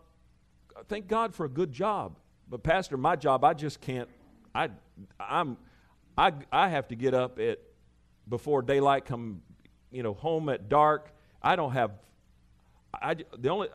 thank 0.89 1.07
God 1.09 1.35
for 1.35 1.45
a 1.45 1.49
good 1.49 1.73
job. 1.73 2.17
But 2.51 2.65
pastor, 2.65 2.97
my 2.97 3.15
job, 3.15 3.45
I 3.45 3.55
just 3.55 3.81
can't. 3.81 4.09
I, 4.55 4.71
I'm, 5.21 5.57
I, 6.19 6.33
I 6.51 6.69
have 6.69 6.89
to 6.89 6.97
get 6.97 7.15
up 7.15 7.39
at 7.39 7.61
before 8.29 8.61
daylight, 8.61 9.05
come, 9.05 9.41
you 9.93 10.03
know, 10.03 10.15
home 10.15 10.49
at 10.49 10.69
dark. 10.69 11.13
I 11.41 11.55
don't 11.55 11.73
have. 11.73 11.93
I 12.93 13.15
the 13.39 13.49
only 13.49 13.69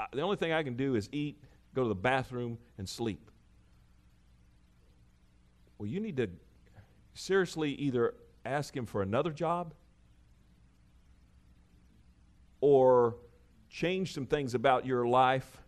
I, 0.00 0.06
the 0.12 0.22
only 0.22 0.36
thing 0.36 0.52
I 0.52 0.62
can 0.62 0.76
do 0.76 0.94
is 0.94 1.10
eat, 1.12 1.42
go 1.74 1.82
to 1.82 1.88
the 1.88 1.94
bathroom, 1.94 2.56
and 2.78 2.88
sleep. 2.88 3.30
Well, 5.76 5.88
you 5.88 6.00
need 6.00 6.16
to 6.16 6.28
seriously 7.14 7.72
either 7.72 8.14
ask 8.46 8.74
him 8.74 8.86
for 8.86 9.02
another 9.02 9.30
job 9.30 9.74
or 12.62 13.16
change 13.68 14.14
some 14.14 14.26
things 14.26 14.54
about 14.54 14.86
your 14.86 15.06
life. 15.06 15.61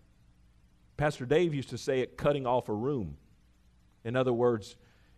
Pastor 0.96 1.26
Dave 1.26 1.54
used 1.54 1.70
to 1.70 1.78
say 1.78 2.00
it 2.00 2.16
cutting 2.16 2.46
off 2.46 2.68
a 2.68 2.74
room. 2.74 3.16
In 4.04 4.16
other 4.16 4.32
words, 4.32 4.76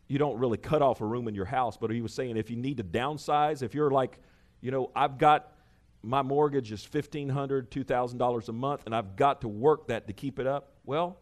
you 0.09 0.19
don't 0.19 0.39
really 0.39 0.59
cut 0.59 0.83
off 0.83 1.01
a 1.01 1.05
room 1.05 1.29
in 1.29 1.35
your 1.35 1.45
house, 1.45 1.77
but 1.77 1.91
he 1.91 2.01
was 2.01 2.15
saying 2.15 2.37
if 2.37 2.51
you 2.51 2.57
need 2.57 2.77
to 2.77 2.85
downsize, 2.85 3.63
if 3.63 3.75
you're 3.75 3.91
like, 3.91 4.21
you 4.61 4.71
know, 4.71 4.91
I've 4.95 5.19
got 5.19 5.53
my 6.03 6.23
mortgage 6.23 6.71
is 6.71 6.87
$1,500, 6.87 7.69
$2,000 7.69 8.49
a 8.49 8.53
month, 8.53 8.83
and 8.87 8.95
I've 8.95 9.17
got 9.17 9.41
to 9.41 9.49
work 9.49 9.89
that 9.89 10.07
to 10.07 10.13
keep 10.13 10.39
it 10.39 10.47
up, 10.47 10.75
well, 10.85 11.19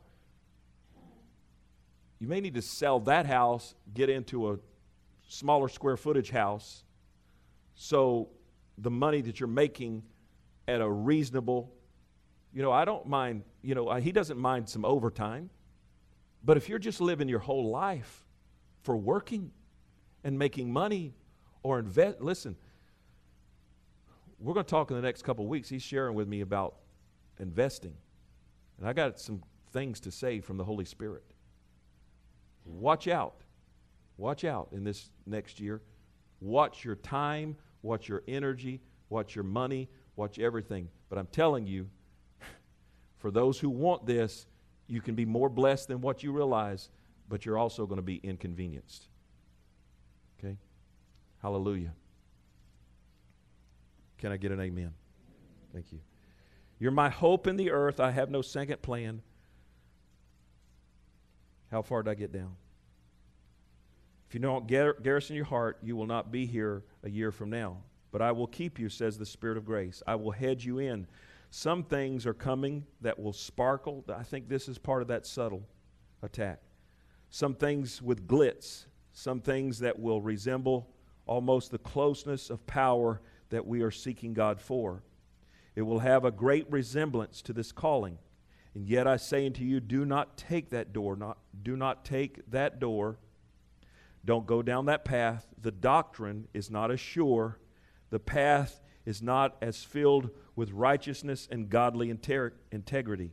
you 2.19 2.29
may 2.29 2.41
need 2.41 2.55
to 2.55 2.63
sell 2.63 3.01
that 3.01 3.25
house, 3.25 3.75
get 3.95 4.11
into 4.11 4.53
a 4.53 4.59
smaller 5.27 5.69
square 5.69 5.97
footage 5.97 6.31
house, 6.31 6.85
so 7.75 8.29
the 8.79 8.91
money 8.91 9.23
that 9.23 9.41
you're 9.41 9.47
making 9.47 10.03
at 10.69 10.81
a 10.81 10.89
reasonable, 10.89 11.73
you 12.55 12.63
know, 12.63 12.71
I 12.71 12.85
don't 12.85 13.07
mind, 13.07 13.43
you 13.63 13.75
know, 13.75 13.93
he 13.95 14.13
doesn't 14.13 14.39
mind 14.39 14.69
some 14.69 14.85
overtime. 14.85 15.51
But 16.45 16.57
if 16.57 16.69
you're 16.69 16.79
just 16.79 17.01
living 17.01 17.29
your 17.29 17.41
whole 17.41 17.71
life 17.71 18.25
for 18.83 18.97
working 18.97 19.51
and 20.23 20.39
making 20.39 20.73
money 20.73 21.15
or 21.63 21.81
invest, 21.81 22.21
listen, 22.21 22.55
we're 24.39 24.55
going 24.55 24.65
to 24.65 24.71
talk 24.71 24.91
in 24.91 24.97
the 24.97 25.03
next 25.03 25.23
couple 25.23 25.47
weeks. 25.49 25.69
He's 25.69 25.83
sharing 25.83 26.15
with 26.15 26.29
me 26.29 26.43
about 26.43 26.77
investing. 27.41 27.95
And 28.79 28.89
I 28.89 28.93
got 28.93 29.19
some 29.19 29.43
things 29.73 29.99
to 30.01 30.13
say 30.13 30.41
from 30.41 30.57
the 30.57 30.65
Holy 30.65 30.85
Spirit. 30.85 31.25
Watch 32.65 33.09
out. 33.09 33.41
Watch 34.17 34.45
out 34.45 34.69
in 34.71 34.85
this 34.85 35.11
next 35.27 35.59
year. 35.59 35.83
Watch 36.41 36.85
your 36.85 36.97
time, 36.97 37.57
watch 37.83 38.09
your 38.09 38.23
energy, 38.29 38.81
watch 39.09 39.35
your 39.35 39.45
money, 39.45 39.89
watch 40.15 40.39
everything. 40.39 40.89
But 41.09 41.19
I'm 41.19 41.27
telling 41.29 41.67
you, 41.67 41.89
for 43.25 43.31
those 43.31 43.59
who 43.59 43.71
want 43.71 44.05
this, 44.05 44.45
you 44.87 45.01
can 45.01 45.15
be 45.15 45.25
more 45.25 45.49
blessed 45.49 45.89
than 45.89 46.03
what 46.03 46.23
you 46.23 46.31
realize, 46.31 46.91
but 47.27 47.47
you're 47.47 47.57
also 47.57 47.87
going 47.87 47.97
to 47.97 48.03
be 48.03 48.17
inconvenienced. 48.17 49.09
Okay? 50.39 50.59
Hallelujah. 51.41 51.95
Can 54.19 54.31
I 54.31 54.37
get 54.37 54.53
an 54.53 54.61
amen? 54.61 54.93
Thank 55.73 55.91
you. 55.91 56.01
You're 56.79 56.91
my 56.91 57.09
hope 57.09 57.47
in 57.47 57.57
the 57.57 57.71
earth. 57.71 57.99
I 57.99 58.11
have 58.11 58.29
no 58.29 58.43
second 58.43 58.83
plan. 58.83 59.23
How 61.71 61.81
far 61.81 62.03
did 62.03 62.11
I 62.11 62.15
get 62.15 62.31
down? 62.31 62.55
If 64.29 64.35
you 64.35 64.41
don't 64.41 64.67
garrison 64.67 65.35
your 65.35 65.47
heart, 65.47 65.79
you 65.83 65.97
will 65.97 66.05
not 66.05 66.31
be 66.31 66.45
here 66.45 66.83
a 67.03 67.09
year 67.09 67.33
from 67.33 67.49
now. 67.49 67.79
But 68.13 68.21
I 68.21 68.33
will 68.33 68.49
keep 68.49 68.79
you, 68.79 68.91
says 68.91 69.17
the 69.17 69.25
Spirit 69.25 69.57
of 69.57 69.65
grace. 69.65 70.03
I 70.07 70.15
will 70.17 70.33
hedge 70.33 70.67
you 70.67 70.79
in. 70.79 71.07
Some 71.57 71.85
things 71.85 72.27
are 72.27 72.35
coming 72.35 72.85
that 73.01 73.17
will 73.17 73.33
sparkle. 73.33 74.05
I 74.13 74.25
think 74.25 74.49
this 74.49 74.69
is 74.69 74.77
part 74.77 75.03
of 75.03 75.09
that 75.09 75.25
subtle 75.25 75.63
attack. 76.21 76.61
Some 77.31 77.55
things 77.55 78.03
with 78.03 78.27
glitz, 78.27 78.87
some 79.13 79.41
things 79.41 79.79
that 79.79 79.97
will 79.97 80.21
resemble 80.21 80.91
almost 81.27 81.71
the 81.71 81.79
closeness 81.79 82.51
of 82.51 82.67
power 82.67 83.21
that 83.51 83.65
we 83.65 83.83
are 83.83 83.93
seeking 83.93 84.35
God 84.35 84.61
for. 84.61 85.05
It 85.77 85.83
will 85.83 86.01
have 86.01 86.25
a 86.25 86.33
great 86.33 86.69
resemblance 86.73 87.41
to 87.43 87.53
this 87.53 87.71
calling. 87.71 88.19
And 88.75 88.89
yet 88.89 89.07
I 89.07 89.17
say 89.17 89.47
unto 89.47 89.63
you, 89.63 89.79
do 89.79 90.05
not 90.05 90.37
take 90.37 90.71
that 90.71 90.93
door, 90.93 91.15
not, 91.15 91.39
do 91.63 91.77
not 91.77 92.05
take 92.05 92.51
that 92.51 92.81
door. 92.81 93.21
Don't 94.25 94.45
go 94.45 94.61
down 94.61 94.87
that 94.87 95.05
path. 95.05 95.47
The 95.63 95.71
doctrine 95.71 96.49
is 96.53 96.69
not 96.69 96.91
as 96.91 96.99
sure 96.99 97.61
the 98.11 98.19
path 98.19 98.81
is 99.05 99.23
not 99.23 99.57
as 99.61 99.85
filled 99.85 100.31
with 100.57 100.73
righteousness 100.73 101.49
and 101.51 101.69
godly 101.69 102.11
integrity. 102.11 103.33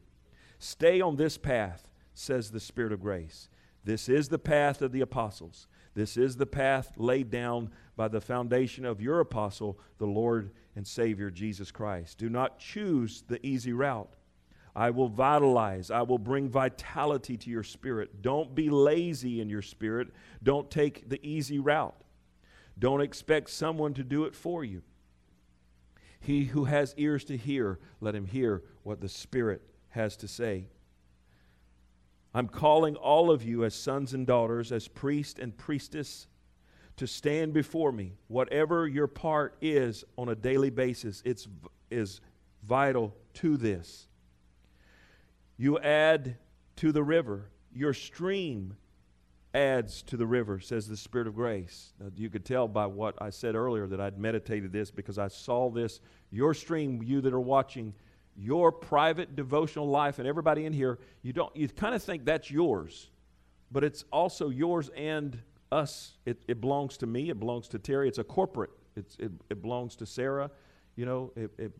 Stay 0.59 1.01
on 1.01 1.15
this 1.15 1.37
path, 1.37 1.87
says 2.13 2.51
the 2.51 2.59
Spirit 2.59 2.91
of 2.91 3.01
grace. 3.01 3.49
This 3.83 4.09
is 4.09 4.29
the 4.29 4.39
path 4.39 4.81
of 4.81 4.91
the 4.91 5.01
apostles. 5.01 5.67
This 5.93 6.17
is 6.17 6.37
the 6.37 6.45
path 6.45 6.93
laid 6.97 7.31
down 7.31 7.71
by 7.95 8.07
the 8.07 8.21
foundation 8.21 8.85
of 8.85 9.01
your 9.01 9.19
apostle, 9.19 9.79
the 9.97 10.05
Lord 10.05 10.51
and 10.75 10.87
Savior 10.87 11.29
Jesus 11.29 11.71
Christ. 11.71 12.17
Do 12.17 12.29
not 12.29 12.59
choose 12.59 13.23
the 13.27 13.45
easy 13.45 13.73
route. 13.73 14.13
I 14.73 14.91
will 14.91 15.09
vitalize. 15.09 15.91
I 15.91 16.03
will 16.03 16.17
bring 16.17 16.47
vitality 16.47 17.35
to 17.37 17.49
your 17.49 17.63
spirit. 17.63 18.21
Don't 18.21 18.55
be 18.55 18.69
lazy 18.69 19.41
in 19.41 19.49
your 19.49 19.61
spirit. 19.61 20.09
Don't 20.43 20.71
take 20.71 21.09
the 21.09 21.19
easy 21.27 21.59
route. 21.59 21.95
Don't 22.79 23.01
expect 23.01 23.49
someone 23.49 23.93
to 23.95 24.03
do 24.03 24.23
it 24.23 24.33
for 24.33 24.63
you. 24.63 24.81
He 26.21 26.45
who 26.45 26.65
has 26.65 26.93
ears 26.97 27.25
to 27.25 27.35
hear, 27.35 27.79
let 27.99 28.15
him 28.15 28.25
hear 28.25 28.63
what 28.83 29.01
the 29.01 29.09
Spirit 29.09 29.61
has 29.89 30.15
to 30.17 30.27
say. 30.27 30.67
I'm 32.33 32.47
calling 32.47 32.95
all 32.95 33.29
of 33.29 33.43
you 33.43 33.65
as 33.65 33.75
sons 33.75 34.13
and 34.13 34.25
daughters, 34.25 34.71
as 34.71 34.87
priest 34.87 35.39
and 35.39 35.57
priestess, 35.57 36.27
to 36.97 37.07
stand 37.07 37.53
before 37.53 37.91
me. 37.91 38.13
Whatever 38.27 38.87
your 38.87 39.07
part 39.07 39.57
is 39.61 40.03
on 40.17 40.29
a 40.29 40.35
daily 40.35 40.69
basis, 40.69 41.21
it's 41.25 41.47
is 41.89 42.21
vital 42.63 43.13
to 43.33 43.57
this. 43.57 44.07
You 45.57 45.79
add 45.79 46.37
to 46.77 46.91
the 46.91 47.03
river. 47.03 47.49
Your 47.73 47.93
stream 47.93 48.77
adds 49.53 50.01
to 50.03 50.17
the 50.17 50.25
river, 50.25 50.59
says 50.59 50.87
the 50.87 50.97
Spirit 50.97 51.27
of 51.27 51.35
grace. 51.35 51.93
Now, 51.99 52.07
you 52.15 52.29
could 52.29 52.45
tell 52.45 52.67
by 52.67 52.85
what 52.85 53.15
I 53.21 53.29
said 53.29 53.55
earlier 53.55 53.87
that 53.87 53.99
I'd 53.99 54.17
meditated 54.17 54.71
this 54.71 54.91
because 54.91 55.17
I 55.17 55.27
saw 55.27 55.69
this. 55.69 55.99
Your 56.31 56.53
stream, 56.53 57.01
you 57.03 57.21
that 57.21 57.33
are 57.33 57.39
watching, 57.39 57.93
your 58.37 58.71
private 58.71 59.35
devotional 59.35 59.87
life, 59.87 60.19
and 60.19 60.27
everybody 60.27 60.65
in 60.65 60.73
here, 60.73 60.99
you 61.21 61.33
don't 61.33 61.53
you 61.55 61.67
kind 61.67 61.93
of 61.93 62.01
think 62.01 62.23
that's 62.23 62.49
yours, 62.49 63.09
but 63.71 63.83
it's 63.83 64.05
also 64.11 64.49
yours 64.49 64.89
and 64.95 65.37
us. 65.71 66.13
It, 66.25 66.41
it 66.47 66.61
belongs 66.61 66.97
to 66.97 67.07
me. 67.07 67.29
It 67.29 67.39
belongs 67.39 67.67
to 67.69 67.79
Terry. 67.79 68.07
It's 68.07 68.17
a 68.17 68.23
corporate. 68.23 68.71
It's, 68.95 69.15
it, 69.19 69.31
it 69.49 69.61
belongs 69.61 69.95
to 69.97 70.05
Sarah. 70.05 70.49
You 70.95 71.05
know, 71.05 71.31
it, 71.35 71.51
it 71.57 71.71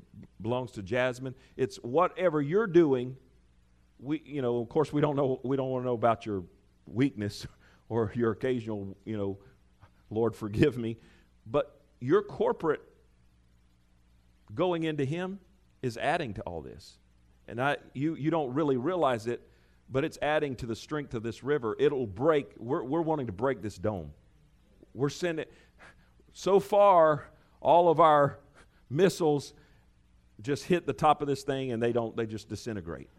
belongs 0.41 0.71
to 0.71 0.81
Jasmine. 0.81 1.35
It's 1.57 1.77
whatever 1.77 2.41
you're 2.41 2.67
doing. 2.67 3.17
We, 3.99 4.21
you 4.25 4.41
know, 4.41 4.59
of 4.59 4.69
course, 4.69 4.91
we 4.91 5.01
don't 5.01 5.15
know. 5.15 5.39
We 5.43 5.57
don't 5.57 5.69
want 5.69 5.83
to 5.83 5.85
know 5.87 5.93
about 5.93 6.25
your 6.25 6.43
weakness 6.85 7.45
or 7.91 8.09
your 8.15 8.31
occasional, 8.31 8.95
you 9.03 9.17
know, 9.17 9.37
Lord, 10.09 10.33
forgive 10.33 10.77
me. 10.77 10.95
But 11.45 11.81
your 11.99 12.21
corporate 12.21 12.81
going 14.55 14.85
into 14.85 15.03
Him 15.03 15.41
is 15.81 15.97
adding 15.97 16.33
to 16.35 16.41
all 16.43 16.61
this. 16.61 16.97
And 17.49 17.61
I, 17.61 17.75
you, 17.93 18.15
you 18.15 18.31
don't 18.31 18.53
really 18.53 18.77
realize 18.77 19.27
it, 19.27 19.45
but 19.89 20.05
it's 20.05 20.17
adding 20.21 20.55
to 20.55 20.65
the 20.65 20.75
strength 20.75 21.13
of 21.15 21.21
this 21.21 21.43
river. 21.43 21.75
It'll 21.79 22.07
break. 22.07 22.53
We're, 22.57 22.81
we're 22.81 23.01
wanting 23.01 23.27
to 23.27 23.33
break 23.33 23.61
this 23.61 23.77
dome. 23.77 24.11
We're 24.93 25.09
sending, 25.09 25.47
so 26.31 26.61
far, 26.61 27.27
all 27.59 27.89
of 27.89 27.99
our 27.99 28.39
missiles 28.89 29.53
just 30.41 30.63
hit 30.63 30.87
the 30.87 30.93
top 30.93 31.21
of 31.21 31.27
this 31.27 31.43
thing 31.43 31.73
and 31.73 31.83
they 31.83 31.91
don't, 31.91 32.15
they 32.15 32.25
just 32.25 32.47
disintegrate. 32.47 33.09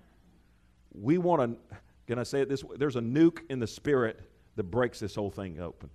We 0.94 1.18
want 1.18 1.42
to, 1.42 1.76
can 2.06 2.18
I 2.18 2.22
say 2.22 2.40
it 2.40 2.48
this 2.48 2.64
way? 2.64 2.76
There's 2.78 2.96
a 2.96 3.02
nuke 3.02 3.40
in 3.50 3.58
the 3.58 3.66
spirit 3.66 4.18
that 4.56 4.64
breaks 4.64 5.00
this 5.00 5.14
whole 5.14 5.30
thing 5.30 5.60
open. 5.60 5.90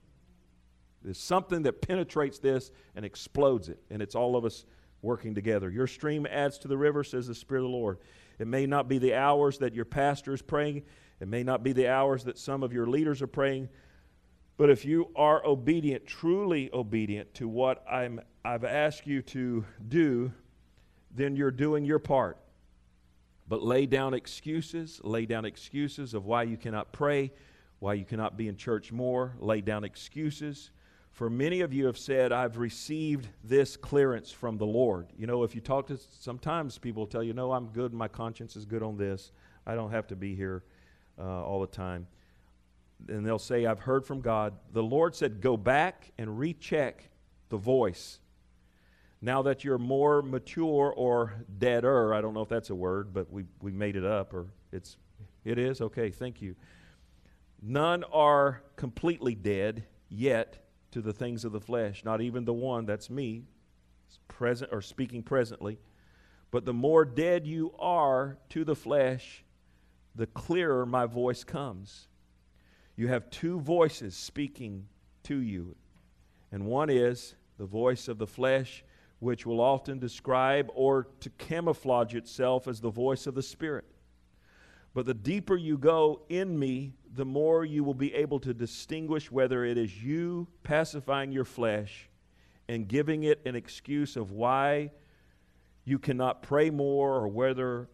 There's 1.04 1.20
something 1.20 1.64
that 1.64 1.82
penetrates 1.82 2.40
this 2.40 2.72
and 2.96 3.06
explodes 3.06 3.70
it, 3.70 3.80
and 3.90 4.02
it's 4.02 4.16
all 4.16 4.36
of 4.36 4.46
us 4.46 4.66
working 5.02 5.36
together. 5.36 5.70
Your 5.70 5.88
stream 5.88 6.26
adds 6.30 6.58
to 6.60 6.68
the 6.68 6.78
river, 6.78 7.04
says 7.04 7.28
the 7.28 7.36
Spirit 7.36 7.62
of 7.62 7.72
the 7.72 7.78
Lord. 7.78 8.00
It 8.40 8.48
may 8.48 8.66
not 8.66 8.88
be 8.88 8.98
the 8.98 9.14
hours 9.14 9.60
that 9.60 9.74
your 9.74 9.86
pastor 9.86 10.34
is 10.34 10.42
praying, 10.42 10.84
it 11.20 11.28
may 11.28 11.44
not 11.44 11.64
be 11.64 11.74
the 11.74 11.88
hours 11.88 12.24
that 12.26 12.38
some 12.38 12.62
of 12.62 12.74
your 12.74 12.88
leaders 12.88 13.22
are 13.22 13.28
praying, 13.28 13.70
but 14.58 14.70
if 14.70 14.86
you 14.86 15.10
are 15.16 15.46
obedient, 15.46 16.06
truly 16.06 16.70
obedient 16.74 17.34
to 17.36 17.48
what 17.48 17.84
I'm, 17.90 18.20
I've 18.44 18.64
asked 18.64 19.06
you 19.06 19.22
to 19.24 19.66
do, 19.88 20.32
then 21.12 21.36
you're 21.36 21.52
doing 21.52 21.86
your 21.86 22.00
part. 22.00 22.38
But 23.48 23.64
lay 23.64 23.86
down 23.86 24.14
excuses, 24.14 25.00
lay 25.04 25.26
down 25.26 25.46
excuses 25.46 26.14
of 26.14 26.26
why 26.26 26.44
you 26.44 26.58
cannot 26.58 26.92
pray 26.92 27.32
why 27.80 27.94
you 27.94 28.06
cannot 28.06 28.38
be 28.38 28.48
in 28.48 28.58
church 28.58 28.92
more, 28.92 29.34
lay 29.40 29.62
down 29.62 29.84
excuses. 29.84 30.72
For 31.12 31.30
many 31.30 31.62
of 31.62 31.74
you 31.74 31.88
have 31.88 31.98
said, 31.98 32.32
I've 32.32 32.58
received 32.58 33.28
this 33.44 33.76
clearance 33.76 34.32
from 34.32 34.58
the 34.58 34.66
Lord. 34.66 35.08
You 35.18 35.28
know, 35.28 35.44
if 35.44 35.56
you 35.56 35.62
talk 35.62 35.88
to 35.88 35.98
sometimes 36.20 36.78
people 36.78 37.08
tell 37.08 37.24
you, 37.24 37.34
No, 37.34 37.52
I'm 37.52 37.68
good, 37.68 37.94
my 37.94 38.08
conscience 38.08 38.56
is 38.56 38.66
good 38.66 38.84
on 38.84 38.98
this, 38.98 39.32
I 39.66 39.76
don't 39.76 39.92
have 39.92 40.08
to 40.08 40.16
be 40.16 40.36
here 40.36 40.64
uh, 41.20 41.44
all 41.44 41.60
the 41.60 41.68
time. 41.68 42.08
And 43.10 43.26
they'll 43.26 43.40
say, 43.40 43.66
I've 43.66 43.80
heard 43.80 44.06
from 44.06 44.22
God. 44.22 44.54
The 44.74 44.84
Lord 44.84 45.16
said, 45.16 45.42
Go 45.42 45.58
back 45.58 46.12
and 46.18 46.38
recheck 46.38 47.10
the 47.50 47.58
voice. 47.58 48.20
Now 49.22 49.42
that 49.44 49.64
you're 49.64 49.80
more 49.80 50.22
mature 50.22 50.94
or 50.96 51.34
deader, 51.58 52.14
I 52.14 52.22
don't 52.22 52.36
know 52.36 52.42
if 52.42 52.50
that's 52.50 52.70
a 52.70 52.76
word, 52.76 53.14
but 53.14 53.32
we, 53.32 53.46
we 53.62 53.72
made 53.72 53.96
it 53.96 54.06
up, 54.06 54.34
or 54.34 54.46
it's, 54.72 54.98
it 55.44 55.58
is? 55.58 55.82
Okay, 55.82 56.12
thank 56.12 56.42
you. 56.42 56.56
None 57.62 58.04
are 58.06 58.62
completely 58.76 59.36
dead 59.36 59.86
yet 60.10 60.66
to 60.92 61.02
the 61.02 61.14
things 61.14 61.44
of 61.44 61.52
the 61.52 61.60
flesh, 61.60 62.04
not 62.06 62.22
even 62.22 62.46
the 62.46 62.54
one, 62.54 62.86
that's 62.86 63.10
me, 63.10 63.44
present 64.28 64.72
or 64.72 64.82
speaking 64.82 65.24
presently. 65.24 65.80
But 66.52 66.66
the 66.66 66.74
more 66.74 67.04
dead 67.04 67.46
you 67.46 67.74
are 67.78 68.38
to 68.50 68.64
the 68.64 68.76
flesh, 68.76 69.44
the 70.16 70.28
clearer 70.28 70.86
my 70.86 71.06
voice 71.06 71.44
comes. 71.44 72.08
You 72.96 73.08
have 73.10 73.30
two 73.30 73.60
voices 73.60 74.16
speaking 74.16 74.88
to 75.24 75.38
you, 75.38 75.76
and 76.52 76.66
one 76.66 76.90
is 76.90 77.36
the 77.58 77.66
voice 77.66 78.08
of 78.08 78.18
the 78.18 78.28
flesh, 78.28 78.84
which 79.20 79.46
will 79.46 79.60
often 79.60 80.00
describe 80.00 80.70
or 80.74 81.08
to 81.20 81.30
camouflage 81.32 82.16
itself 82.16 82.68
as 82.68 82.80
the 82.80 82.90
voice 82.90 83.28
of 83.28 83.36
the 83.36 83.44
Spirit. 83.44 83.86
But 84.98 85.06
the 85.06 85.14
deeper 85.14 85.56
you 85.56 85.78
go 85.78 86.22
in 86.28 86.58
me, 86.58 86.96
the 87.14 87.24
more 87.24 87.64
you 87.64 87.84
will 87.84 87.94
be 87.94 88.16
able 88.16 88.40
to 88.40 88.52
distinguish 88.52 89.32
whether 89.32 89.64
it 89.64 89.78
is 89.78 90.02
you 90.02 90.48
pacifying 90.64 91.32
your 91.32 91.46
flesh 91.46 92.10
and 92.68 92.88
giving 92.88 93.22
it 93.22 93.40
an 93.46 93.56
excuse 93.56 94.16
of 94.16 94.32
why 94.32 94.90
you 95.86 96.00
cannot 96.00 96.42
pray 96.42 96.72
more 96.72 97.14
or 97.14 97.28
whether 97.28 97.90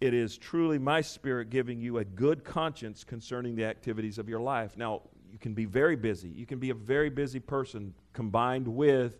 it 0.00 0.14
is 0.14 0.38
truly 0.38 0.78
my 0.78 1.02
spirit 1.02 1.50
giving 1.50 1.82
you 1.82 1.98
a 1.98 2.04
good 2.06 2.44
conscience 2.44 3.04
concerning 3.04 3.54
the 3.54 3.66
activities 3.66 4.16
of 4.16 4.26
your 4.26 4.40
life. 4.40 4.74
Now, 4.78 5.02
you 5.30 5.36
can 5.38 5.52
be 5.52 5.66
very 5.66 5.96
busy. 5.96 6.30
You 6.30 6.46
can 6.46 6.58
be 6.58 6.70
a 6.70 6.74
very 6.74 7.10
busy 7.10 7.40
person 7.40 7.92
combined 8.14 8.66
with 8.66 9.18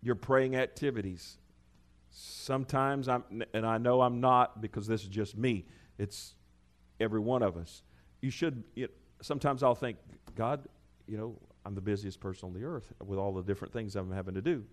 your 0.00 0.14
praying 0.14 0.56
activities. 0.56 1.36
Sometimes 2.14 3.08
I'm, 3.08 3.24
and 3.54 3.66
I 3.66 3.78
know 3.78 4.02
I'm 4.02 4.20
not 4.20 4.60
because 4.60 4.86
this 4.86 5.02
is 5.02 5.08
just 5.08 5.36
me, 5.36 5.64
it's 5.98 6.34
every 7.00 7.20
one 7.20 7.42
of 7.42 7.56
us. 7.56 7.82
You 8.20 8.30
should, 8.30 8.62
know, 8.76 8.86
sometimes 9.22 9.62
I'll 9.62 9.74
think, 9.74 9.96
God, 10.36 10.68
you 11.06 11.16
know, 11.16 11.38
I'm 11.64 11.74
the 11.74 11.80
busiest 11.80 12.20
person 12.20 12.48
on 12.48 12.52
the 12.52 12.64
earth 12.64 12.92
with 13.04 13.18
all 13.18 13.32
the 13.32 13.42
different 13.42 13.72
things 13.72 13.96
I'm 13.96 14.12
having 14.12 14.34
to 14.34 14.42
do. 14.42 14.64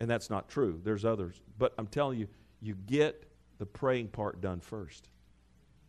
And 0.00 0.10
that's 0.10 0.30
not 0.30 0.48
true. 0.48 0.80
There's 0.82 1.04
others. 1.04 1.40
But 1.58 1.74
I'm 1.78 1.86
telling 1.86 2.18
you, 2.18 2.26
you 2.60 2.74
get 2.74 3.24
the 3.58 3.66
praying 3.66 4.08
part 4.08 4.40
done 4.40 4.58
first. 4.58 5.08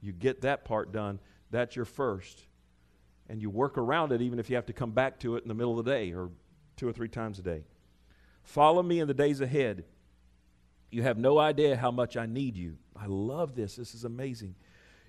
You 0.02 0.12
get 0.12 0.42
that 0.42 0.66
part 0.66 0.92
done, 0.92 1.20
that's 1.50 1.76
your 1.76 1.86
first. 1.86 2.46
And 3.28 3.42
you 3.42 3.50
work 3.50 3.78
around 3.78 4.12
it 4.12 4.22
even 4.22 4.38
if 4.38 4.50
you 4.50 4.56
have 4.56 4.68
to 4.68 4.74
come 4.74 4.92
back 4.92 5.20
to 5.22 5.36
it 5.36 5.42
in 5.42 5.48
the 5.48 5.56
middle 5.56 5.80
of 5.80 5.84
the 5.84 5.92
day 5.92 6.12
or 6.12 6.30
two 6.76 6.88
or 6.88 6.94
three 6.94 7.08
times 7.08 7.40
a 7.40 7.42
day. 7.42 7.64
Follow 8.44 8.84
me 8.84 9.00
in 9.00 9.08
the 9.08 9.14
days 9.14 9.42
ahead. 9.42 9.86
You 10.94 11.02
have 11.02 11.18
no 11.18 11.40
idea 11.40 11.76
how 11.76 11.90
much 11.90 12.16
I 12.18 12.28
need 12.28 12.56
you. 12.56 12.78
I 12.96 13.08
love 13.08 13.56
this. 13.56 13.78
This 13.78 13.96
is 13.96 14.04
amazing. 14.04 14.54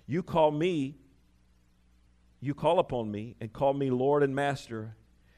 You 0.07 0.23
call 0.23 0.49
me, 0.49 0.97
you 2.39 2.55
call 2.55 2.79
upon 2.79 3.11
me 3.11 3.35
and 3.39 3.53
call 3.53 3.75
me 3.75 3.91
Lord 3.91 4.23
and 4.23 4.33
Master, 4.33 4.95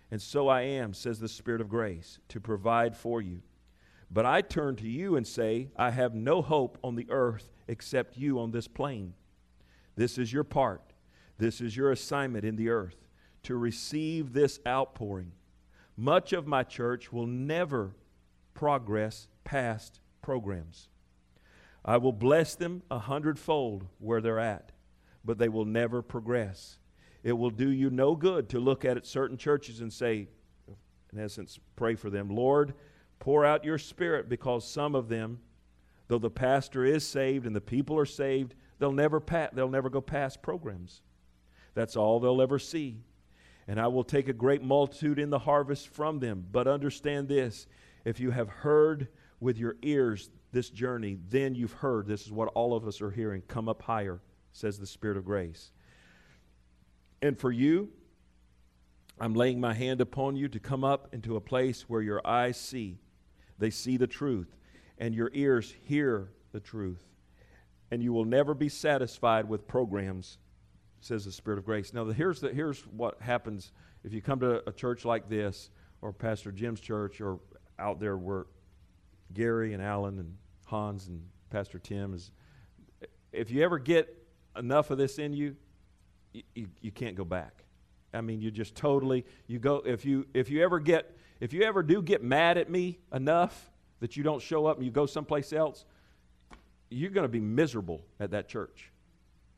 and 0.10 0.22
so 0.22 0.48
I 0.48 0.62
am, 0.62 0.94
says 0.94 1.20
the 1.20 1.28
Spirit 1.28 1.60
of 1.60 1.68
grace, 1.68 2.20
to 2.30 2.40
provide 2.40 2.96
for 2.96 3.22
you. 3.22 3.42
But 4.10 4.26
I 4.26 4.40
turn 4.40 4.78
to 4.78 4.88
you 4.88 5.18
and 5.18 5.28
say, 5.28 5.68
I 5.76 5.92
have 5.92 6.16
no 6.16 6.42
hope 6.42 6.78
on 6.82 6.96
the 6.96 7.08
earth 7.10 7.52
except 7.68 8.16
you 8.16 8.40
on 8.40 8.52
this 8.52 8.70
plane. 8.70 9.16
This 9.98 10.18
is 10.18 10.32
your 10.32 10.46
part. 10.46 10.94
This 11.38 11.60
is 11.60 11.76
your 11.76 11.92
assignment 11.92 12.46
in 12.46 12.56
the 12.56 12.70
earth 12.70 13.06
to 13.44 13.58
receive 13.58 14.32
this 14.32 14.62
outpouring. 14.66 15.34
Much 15.98 16.32
of 16.32 16.48
my 16.48 16.64
church 16.64 17.12
will 17.12 17.28
never 17.28 17.98
progress 18.54 19.28
past 19.44 20.00
programs. 20.22 20.90
I 21.86 21.98
will 21.98 22.12
bless 22.12 22.56
them 22.56 22.84
a 22.92 23.00
hundredfold 23.00 23.88
where 24.00 24.20
they're 24.20 24.40
at, 24.40 24.72
but 25.24 25.38
they 25.38 25.50
will 25.50 25.66
never 25.66 26.02
progress. 26.02 26.80
It 27.24 27.34
will 27.34 27.50
do 27.50 27.70
you 27.70 27.90
no 27.90 28.16
good 28.16 28.50
to 28.50 28.60
look 28.60 28.86
at 28.86 29.06
certain 29.06 29.38
churches 29.38 29.82
and 29.82 29.92
say, 29.92 30.28
in 31.14 31.20
essence, 31.20 31.60
pray 31.76 31.96
for 31.96 32.10
them. 32.10 32.30
Lord, 32.30 32.74
pour 33.20 33.46
out 33.46 33.64
your 33.64 33.78
spirit 33.78 34.30
because 34.30 34.68
some 34.68 34.96
of 34.96 35.10
them, 35.10 35.40
though 36.08 36.20
the 36.20 36.30
pastor 36.30 36.86
is 36.86 37.06
saved 37.06 37.46
and 37.46 37.56
the 37.56 37.62
people 37.62 37.98
are 37.98 38.06
saved, 38.06 38.56
they'll 38.80 38.92
never, 38.92 39.20
pa- 39.20 39.50
they'll 39.54 39.70
never 39.70 39.90
go 39.90 40.02
past 40.02 40.42
programs. 40.42 41.02
That's 41.74 41.96
all 41.96 42.20
they'll 42.20 42.42
ever 42.42 42.60
see. 42.60 42.98
And 43.68 43.80
I 43.80 43.88
will 43.88 44.04
take 44.04 44.30
a 44.30 44.34
great 44.34 44.64
multitude 44.64 45.20
in 45.20 45.30
the 45.30 45.40
harvest 45.40 45.90
from 45.90 46.20
them. 46.20 46.46
But 46.52 46.68
understand 46.68 47.28
this 47.28 47.68
if 48.06 48.20
you 48.20 48.32
have 48.32 48.50
heard 48.50 49.10
with 49.40 49.58
your 49.58 49.76
ears 49.82 50.30
this 50.52 50.70
journey, 50.70 51.18
then 51.30 51.56
you've 51.56 51.74
heard. 51.74 52.08
This 52.08 52.26
is 52.26 52.32
what 52.32 52.48
all 52.50 52.76
of 52.76 52.88
us 52.88 53.02
are 53.02 53.12
hearing. 53.12 53.42
Come 53.48 53.70
up 53.70 53.82
higher, 53.82 54.22
says 54.54 54.80
the 54.80 54.88
Spirit 54.88 55.18
of 55.18 55.26
grace. 55.26 55.72
And 57.22 57.38
for 57.38 57.52
you, 57.52 57.90
I'm 59.20 59.34
laying 59.34 59.60
my 59.60 59.74
hand 59.74 60.02
upon 60.02 60.36
you 60.36 60.48
to 60.50 60.60
come 60.60 60.84
up 60.84 61.14
into 61.14 61.36
a 61.36 61.42
place 61.42 61.84
where 61.90 62.02
your 62.02 62.26
eyes 62.26 62.58
see. 62.58 63.00
They 63.58 63.72
see 63.72 63.98
the 63.98 64.08
truth, 64.08 64.56
and 65.00 65.16
your 65.16 65.32
ears 65.34 65.74
hear 65.84 66.30
the 66.52 66.60
truth. 66.60 67.04
And 67.90 68.04
you 68.04 68.14
will 68.14 68.26
never 68.26 68.54
be 68.54 68.70
satisfied 68.70 69.50
with 69.50 69.68
programs, 69.68 70.38
says 71.02 71.26
the 71.26 71.32
Spirit 71.32 71.58
of 71.58 71.66
grace. 71.66 71.94
Now, 71.94 72.06
here's, 72.06 72.42
the, 72.42 72.54
here's 72.54 72.82
what 72.88 73.22
happens 73.22 73.72
if 74.04 74.14
you 74.14 74.22
come 74.22 74.40
to 74.42 74.68
a 74.70 74.72
church 74.72 75.06
like 75.06 75.28
this, 75.28 75.72
or 76.02 76.14
Pastor 76.14 76.52
Jim's 76.52 76.80
church, 76.80 77.20
or 77.20 77.40
out 77.80 78.00
there 78.00 78.18
where 78.18 78.46
Gary 79.34 79.74
and 79.74 79.82
Alan 79.82 80.20
and 80.20 80.38
Hans 80.66 81.08
and 81.08 81.22
Pastor 81.50 81.80
Tim 81.80 82.14
is. 82.14 82.32
If 83.32 83.52
you 83.52 83.64
ever 83.64 83.78
get 83.78 84.14
enough 84.58 84.90
of 84.90 84.98
this 84.98 85.20
in 85.20 85.34
you, 85.34 85.56
you, 86.34 86.44
you, 86.56 86.68
you 86.82 86.92
can't 86.92 87.16
go 87.16 87.26
back. 87.26 87.64
I 88.14 88.22
mean, 88.22 88.42
you 88.42 88.52
just 88.52 88.76
totally 88.76 89.26
you 89.48 89.60
go 89.60 89.84
if 89.86 90.06
you 90.06 90.26
if 90.34 90.50
you 90.50 90.64
ever 90.64 90.80
get 90.80 91.16
if 91.40 91.54
you 91.54 91.64
ever 91.64 91.84
do 91.84 92.02
get 92.02 92.24
mad 92.24 92.58
at 92.58 92.70
me 92.70 93.00
enough 93.14 93.70
that 94.00 94.16
you 94.16 94.24
don't 94.24 94.42
show 94.42 94.66
up 94.66 94.78
and 94.78 94.86
you 94.86 94.92
go 94.92 95.06
someplace 95.06 95.54
else, 95.54 95.86
you're 96.90 97.12
going 97.12 97.26
to 97.26 97.30
be 97.30 97.40
miserable 97.40 98.02
at 98.20 98.32
that 98.32 98.48
church. 98.48 98.92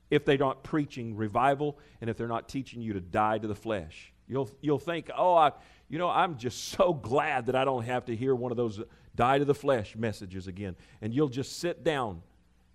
If 0.09 0.26
they're 0.26 0.38
not 0.38 0.63
preaching 0.63 1.15
revival 1.15 1.78
and 2.01 2.09
if 2.09 2.17
they're 2.17 2.28
not 2.28 2.49
teaching 2.49 2.82
you 2.82 2.93
to 2.93 3.01
die 3.01 3.38
to 3.38 3.47
the 3.47 3.55
flesh. 3.55 4.11
You'll 4.28 4.49
you'll 4.61 4.80
think, 4.80 5.09
"Oh, 5.15 5.36
I 5.36 5.51
you 5.89 5.97
know, 5.97 6.09
I'm 6.09 6.38
just 6.38 6.70
so 6.70 6.93
glad 6.93 7.47
that 7.47 7.55
I 7.55 7.65
don't 7.65 7.84
have 7.84 8.05
to 8.05 8.15
hear 8.15 8.36
one 8.36 8.51
of 8.51 8.57
those 8.57 8.80
die 9.20 9.38
to 9.38 9.43
the 9.43 9.53
flesh 9.53 9.97
messages 9.97 10.47
again. 10.47 10.78
And 11.01 11.13
you'll 11.13 11.28
just 11.28 11.59
sit 11.59 11.84
down 11.84 12.22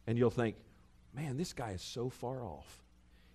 and 0.07 0.19
you'll 0.19 0.29
think, 0.29 0.57
man, 1.15 1.39
this 1.39 1.55
guy 1.55 1.71
is 1.71 1.81
so 1.81 2.11
far 2.11 2.45
off. 2.45 2.83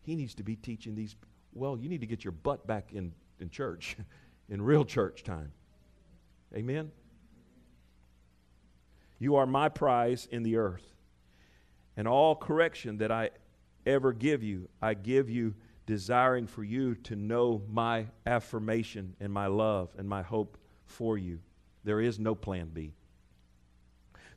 He 0.03 0.15
needs 0.15 0.35
to 0.35 0.43
be 0.43 0.55
teaching 0.55 0.93
these. 0.93 1.15
Well, 1.51 1.75
you 1.75 1.89
need 1.89 2.01
to 2.01 2.07
get 2.07 2.23
your 2.23 2.33
butt 2.33 2.67
back 2.67 2.93
in, 2.93 3.11
in 3.39 3.49
church, 3.49 3.97
in 4.49 4.61
real 4.61 4.85
church 4.85 5.23
time. 5.23 5.51
Amen? 6.55 6.91
You 9.17 9.37
are 9.37 9.47
my 9.47 9.69
prize 9.69 10.27
in 10.31 10.43
the 10.43 10.57
earth. 10.57 10.85
And 11.97 12.07
all 12.07 12.35
correction 12.35 12.99
that 12.99 13.11
I 13.11 13.31
ever 13.87 14.13
give 14.13 14.43
you, 14.43 14.69
I 14.83 14.93
give 14.93 15.31
you 15.31 15.55
desiring 15.87 16.45
for 16.45 16.63
you 16.63 16.93
to 16.93 17.15
know 17.15 17.63
my 17.67 18.05
affirmation 18.27 19.15
and 19.19 19.33
my 19.33 19.47
love 19.47 19.89
and 19.97 20.07
my 20.07 20.21
hope 20.21 20.59
for 20.85 21.17
you. 21.17 21.39
There 21.83 21.99
is 21.99 22.19
no 22.19 22.35
plan 22.35 22.69
B. 22.71 22.93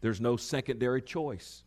There's 0.03 0.21
no 0.21 0.37
secondary 0.37 1.01
choice. 1.01 1.63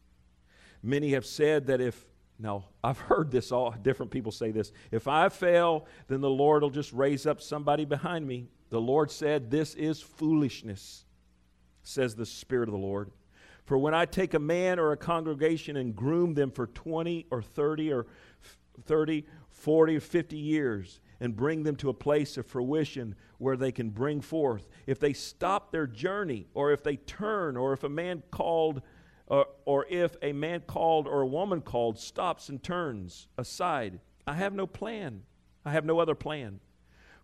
Many 0.83 1.11
have 1.11 1.25
said 1.25 1.65
that 1.67 1.81
if, 1.81 2.05
now 2.37 2.65
I've 2.83 2.99
heard 2.99 3.31
this 3.31 3.51
all, 3.51 3.71
different 3.71 4.11
people 4.11 4.31
say 4.31 4.51
this, 4.51 4.71
if 4.91 5.07
I 5.07 5.29
fail, 5.29 5.87
then 6.07 6.21
the 6.21 6.29
Lord 6.29 6.61
will 6.61 6.69
just 6.69 6.93
raise 6.93 7.25
up 7.25 7.41
somebody 7.41 7.85
behind 7.85 8.27
me. 8.27 8.49
The 8.69 8.81
Lord 8.81 9.09
said, 9.09 9.49
This 9.49 9.73
is 9.73 10.01
foolishness, 10.01 11.05
says 11.81 12.13
the 12.13 12.25
Spirit 12.25 12.69
of 12.69 12.73
the 12.73 12.79
Lord. 12.79 13.09
For 13.65 13.77
when 13.79 13.95
I 13.95 14.05
take 14.05 14.35
a 14.35 14.39
man 14.39 14.77
or 14.77 14.91
a 14.91 14.97
congregation 14.97 15.77
and 15.77 15.95
groom 15.95 16.35
them 16.35 16.51
for 16.51 16.67
20 16.67 17.25
or 17.31 17.41
30 17.41 17.93
or 17.93 18.05
30, 18.85 19.25
40 19.49 19.95
or 19.95 19.99
50 19.99 20.37
years, 20.37 20.99
and 21.19 21.35
bring 21.35 21.63
them 21.63 21.75
to 21.77 21.89
a 21.89 21.93
place 21.93 22.37
of 22.37 22.45
fruition 22.45 23.15
where 23.37 23.57
they 23.57 23.71
can 23.71 23.89
bring 23.89 24.21
forth. 24.21 24.67
If 24.87 24.99
they 24.99 25.13
stop 25.13 25.71
their 25.71 25.87
journey, 25.87 26.47
or 26.53 26.71
if 26.71 26.83
they 26.83 26.97
turn, 26.97 27.57
or 27.57 27.73
if 27.73 27.83
a 27.83 27.89
man 27.89 28.23
called, 28.31 28.81
or, 29.27 29.47
or 29.65 29.85
if 29.89 30.15
a 30.21 30.33
man 30.33 30.61
called 30.61 31.07
or 31.07 31.21
a 31.21 31.27
woman 31.27 31.61
called 31.61 31.97
stops 31.99 32.49
and 32.49 32.61
turns 32.61 33.27
aside, 33.37 33.99
I 34.27 34.33
have 34.33 34.53
no 34.53 34.67
plan. 34.67 35.23
I 35.63 35.71
have 35.71 35.85
no 35.85 35.99
other 35.99 36.15
plan. 36.15 36.59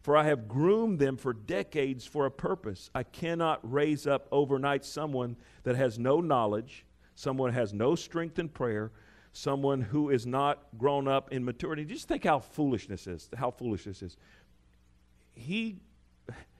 For 0.01 0.17
I 0.17 0.23
have 0.23 0.47
groomed 0.47 0.97
them 0.97 1.15
for 1.15 1.31
decades 1.31 2.05
for 2.05 2.25
a 2.25 2.31
purpose. 2.31 2.89
I 2.95 3.03
cannot 3.03 3.59
raise 3.69 4.07
up 4.07 4.27
overnight 4.31 4.83
someone 4.83 5.37
that 5.63 5.75
has 5.75 5.99
no 5.99 6.21
knowledge, 6.21 6.85
someone 7.13 7.53
has 7.53 7.71
no 7.71 7.93
strength 7.93 8.39
in 8.39 8.49
prayer, 8.49 8.91
someone 9.33 9.81
who 9.81 10.09
is 10.09 10.25
not 10.25 10.59
grown 10.77 11.07
up 11.07 11.31
in 11.31 11.43
maturity. 11.43 11.85
Just 11.85 12.07
think 12.07 12.23
how 12.23 12.39
foolishness 12.39 13.07
is, 13.07 13.29
how 13.35 13.51
foolish 13.51 13.85
this 13.85 14.01
is. 14.01 14.17
He, 15.33 15.77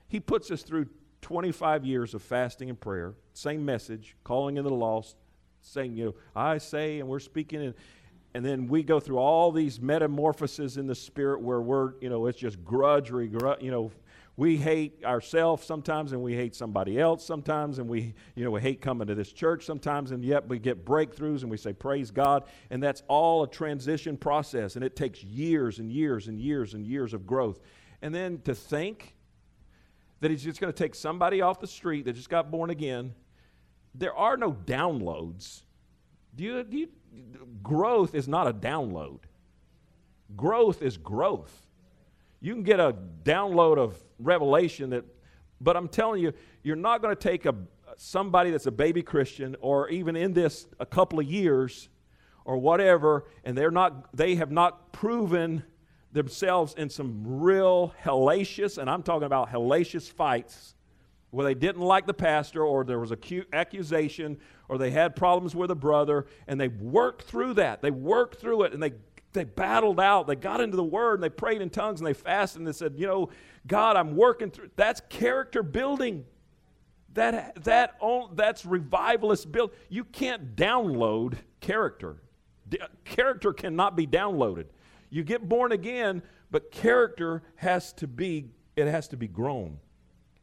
he 0.08 0.20
puts 0.20 0.50
us 0.50 0.62
through 0.62 0.86
25 1.20 1.84
years 1.84 2.14
of 2.14 2.22
fasting 2.22 2.68
and 2.68 2.80
prayer, 2.80 3.14
same 3.34 3.64
message, 3.64 4.16
calling 4.24 4.56
in 4.56 4.64
the 4.64 4.70
lost, 4.70 5.16
saying, 5.60 5.96
you 5.96 6.06
know, 6.06 6.14
I 6.34 6.58
say, 6.58 6.98
and 6.98 7.08
we're 7.08 7.20
speaking, 7.20 7.62
and, 7.62 7.74
and 8.34 8.44
then 8.44 8.66
we 8.66 8.82
go 8.82 8.98
through 8.98 9.18
all 9.18 9.52
these 9.52 9.80
metamorphoses 9.80 10.78
in 10.78 10.86
the 10.86 10.94
spirit 10.94 11.40
where 11.40 11.60
we're, 11.60 11.92
you 12.00 12.08
know, 12.08 12.26
it's 12.26 12.38
just 12.38 12.64
grudgery, 12.64 13.28
gru- 13.28 13.56
you 13.60 13.70
know, 13.70 13.92
we 14.36 14.56
hate 14.56 15.04
ourselves 15.04 15.64
sometimes 15.64 16.12
and 16.12 16.22
we 16.22 16.34
hate 16.34 16.54
somebody 16.54 16.98
else 16.98 17.24
sometimes 17.24 17.78
and 17.78 17.88
we 17.88 18.14
you 18.34 18.44
know 18.44 18.50
we 18.50 18.60
hate 18.60 18.80
coming 18.80 19.06
to 19.06 19.14
this 19.14 19.32
church 19.32 19.64
sometimes 19.66 20.10
and 20.10 20.24
yet 20.24 20.48
we 20.48 20.58
get 20.58 20.84
breakthroughs 20.84 21.42
and 21.42 21.50
we 21.50 21.56
say 21.56 21.72
praise 21.72 22.10
god. 22.10 22.44
And 22.70 22.82
that's 22.82 23.02
all 23.08 23.42
a 23.42 23.48
transition 23.48 24.16
process 24.16 24.76
and 24.76 24.84
it 24.84 24.96
takes 24.96 25.22
years 25.22 25.78
and 25.78 25.92
years 25.92 26.28
and 26.28 26.40
years 26.40 26.74
and 26.74 26.86
years 26.86 27.12
of 27.12 27.26
growth. 27.26 27.60
And 28.00 28.14
then 28.14 28.40
to 28.44 28.54
think 28.54 29.14
that 30.20 30.30
he's 30.30 30.42
just 30.42 30.60
going 30.60 30.72
to 30.72 30.76
take 30.78 30.94
somebody 30.94 31.42
off 31.42 31.60
the 31.60 31.66
street 31.66 32.06
that 32.06 32.14
just 32.14 32.30
got 32.30 32.50
born 32.50 32.70
again 32.70 33.14
there 33.94 34.14
are 34.14 34.36
no 34.36 34.52
downloads. 34.52 35.62
Do 36.34 36.44
you, 36.44 36.64
do 36.64 36.78
you 36.78 36.88
growth 37.62 38.14
is 38.14 38.26
not 38.26 38.46
a 38.46 38.54
download. 38.54 39.20
Growth 40.34 40.80
is 40.80 40.96
growth 40.96 41.66
you 42.42 42.52
can 42.52 42.64
get 42.64 42.80
a 42.80 42.94
download 43.22 43.78
of 43.78 43.96
revelation 44.18 44.90
that, 44.90 45.04
but 45.60 45.76
I'm 45.76 45.88
telling 45.88 46.20
you, 46.20 46.32
you're 46.62 46.76
not 46.76 47.00
going 47.00 47.14
to 47.14 47.20
take 47.20 47.46
a 47.46 47.54
somebody 47.96 48.50
that's 48.50 48.66
a 48.66 48.72
baby 48.72 49.02
Christian 49.02 49.54
or 49.60 49.88
even 49.90 50.16
in 50.16 50.32
this 50.32 50.66
a 50.80 50.86
couple 50.86 51.20
of 51.20 51.26
years 51.26 51.88
or 52.44 52.58
whatever, 52.58 53.26
and 53.44 53.56
they're 53.56 53.70
not, 53.70 54.14
they 54.16 54.34
have 54.34 54.50
not 54.50 54.92
proven 54.92 55.62
themselves 56.10 56.74
in 56.74 56.90
some 56.90 57.22
real 57.24 57.94
hellacious, 58.02 58.76
and 58.76 58.90
I'm 58.90 59.04
talking 59.04 59.26
about 59.26 59.50
hellacious 59.50 60.10
fights 60.10 60.74
where 61.30 61.44
they 61.44 61.54
didn't 61.54 61.80
like 61.80 62.06
the 62.06 62.14
pastor 62.14 62.64
or 62.64 62.84
there 62.84 62.98
was 62.98 63.12
a 63.12 63.18
accusation 63.54 64.38
or 64.68 64.76
they 64.76 64.90
had 64.90 65.16
problems 65.16 65.54
with 65.54 65.70
a 65.70 65.74
brother 65.74 66.26
and 66.46 66.60
they 66.60 66.68
worked 66.68 67.22
through 67.22 67.54
that. 67.54 67.80
They 67.80 67.90
worked 67.90 68.38
through 68.38 68.64
it 68.64 68.74
and 68.74 68.82
they 68.82 68.92
they 69.32 69.44
battled 69.44 70.00
out. 70.00 70.26
They 70.26 70.36
got 70.36 70.60
into 70.60 70.76
the 70.76 70.84
Word 70.84 71.14
and 71.14 71.22
they 71.22 71.30
prayed 71.30 71.62
in 71.62 71.70
tongues 71.70 72.00
and 72.00 72.06
they 72.06 72.14
fasted 72.14 72.60
and 72.60 72.66
they 72.66 72.72
said, 72.72 72.94
You 72.96 73.06
know, 73.06 73.30
God, 73.66 73.96
I'm 73.96 74.16
working 74.16 74.50
through. 74.50 74.70
That's 74.76 75.00
character 75.08 75.62
building. 75.62 76.24
That, 77.14 77.62
that, 77.64 77.98
that's 78.34 78.64
revivalist 78.64 79.52
build. 79.52 79.72
You 79.88 80.04
can't 80.04 80.56
download 80.56 81.36
character. 81.60 82.16
character 83.04 83.52
cannot 83.52 83.96
be 83.96 84.06
downloaded. 84.06 84.66
You 85.10 85.22
get 85.22 85.46
born 85.46 85.72
again, 85.72 86.22
but 86.50 86.70
character 86.70 87.42
has 87.56 87.92
to 87.94 88.06
be, 88.06 88.46
it 88.76 88.86
has 88.86 89.08
to 89.08 89.16
be 89.16 89.28
grown. 89.28 89.78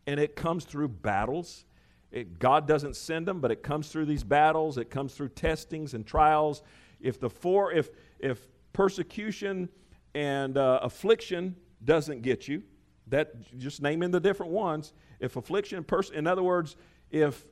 And 0.05 0.19
it 0.19 0.35
comes 0.35 0.63
through 0.63 0.89
battles. 0.89 1.65
It, 2.11 2.37
God 2.37 2.67
doesn't 2.67 2.95
send 2.95 3.27
them, 3.27 3.41
but 3.41 3.51
it 3.51 3.63
comes 3.63 3.89
through 3.89 4.05
these 4.05 4.23
battles. 4.23 4.77
It 4.77 4.91
comes 4.91 5.13
through 5.13 5.29
testings 5.29 5.95
and 5.95 6.05
trials. 6.05 6.61
If 7.01 7.19
the 7.19 7.29
four, 7.29 7.71
if, 7.71 7.89
if 8.19 8.47
persecution 8.73 9.69
and 10.13 10.57
uh, 10.57 10.79
affliction 10.81 11.55
doesn't 11.83 12.21
get 12.21 12.47
you, 12.47 12.63
that 13.07 13.57
just 13.57 13.81
naming 13.81 14.11
the 14.11 14.19
different 14.19 14.51
ones. 14.51 14.93
If 15.19 15.35
affliction, 15.35 15.83
pers- 15.83 16.11
in 16.11 16.27
other 16.27 16.43
words, 16.43 16.75
if 17.11 17.45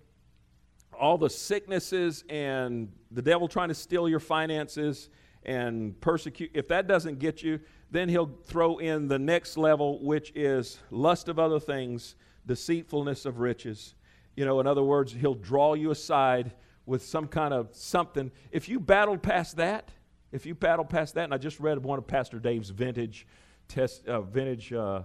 all 1.00 1.18
the 1.18 1.30
sicknesses 1.30 2.24
and 2.30 2.92
the 3.12 3.22
devil 3.22 3.48
trying 3.48 3.70
to 3.70 3.76
steal 3.76 4.10
your 4.10 4.20
finances 4.20 5.10
and 5.44 6.00
persecute, 6.02 6.52
if 6.54 6.68
that 6.68 6.88
doesn't 6.88 7.20
get 7.20 7.44
you, 7.44 7.60
then 7.90 8.10
he'll 8.10 8.32
throw 8.46 8.78
in 8.80 9.08
the 9.08 9.20
next 9.20 9.58
level, 9.58 10.04
which 10.04 10.32
is 10.36 10.80
lust 10.92 11.30
of 11.30 11.40
other 11.40 11.60
things, 11.60 12.16
deceitfulness 12.46 13.26
of 13.26 13.40
riches. 13.40 13.96
You 14.36 14.46
know, 14.46 14.60
in 14.60 14.68
other 14.68 14.84
words, 14.84 15.14
he'll 15.14 15.36
draw 15.36 15.74
you 15.74 15.92
aside 15.92 16.54
with 16.86 17.04
some 17.04 17.28
kind 17.28 17.54
of 17.54 17.70
something. 17.74 18.32
If 18.52 18.70
you 18.70 18.80
battled 18.80 19.22
past 19.22 19.58
that, 19.58 19.92
if 20.32 20.46
you 20.46 20.56
paddle 20.56 20.86
past 20.86 21.16
that, 21.16 21.24
and 21.24 21.34
I 21.34 21.38
just 21.38 21.60
read 21.60 21.82
one 21.84 21.98
of 21.98 22.08
Pastor 22.08 22.40
Dave's 22.40 22.70
vintage 22.70 23.26
test, 23.68 24.08
uh, 24.08 24.22
vintage 24.22 24.74
uh, 24.74 25.04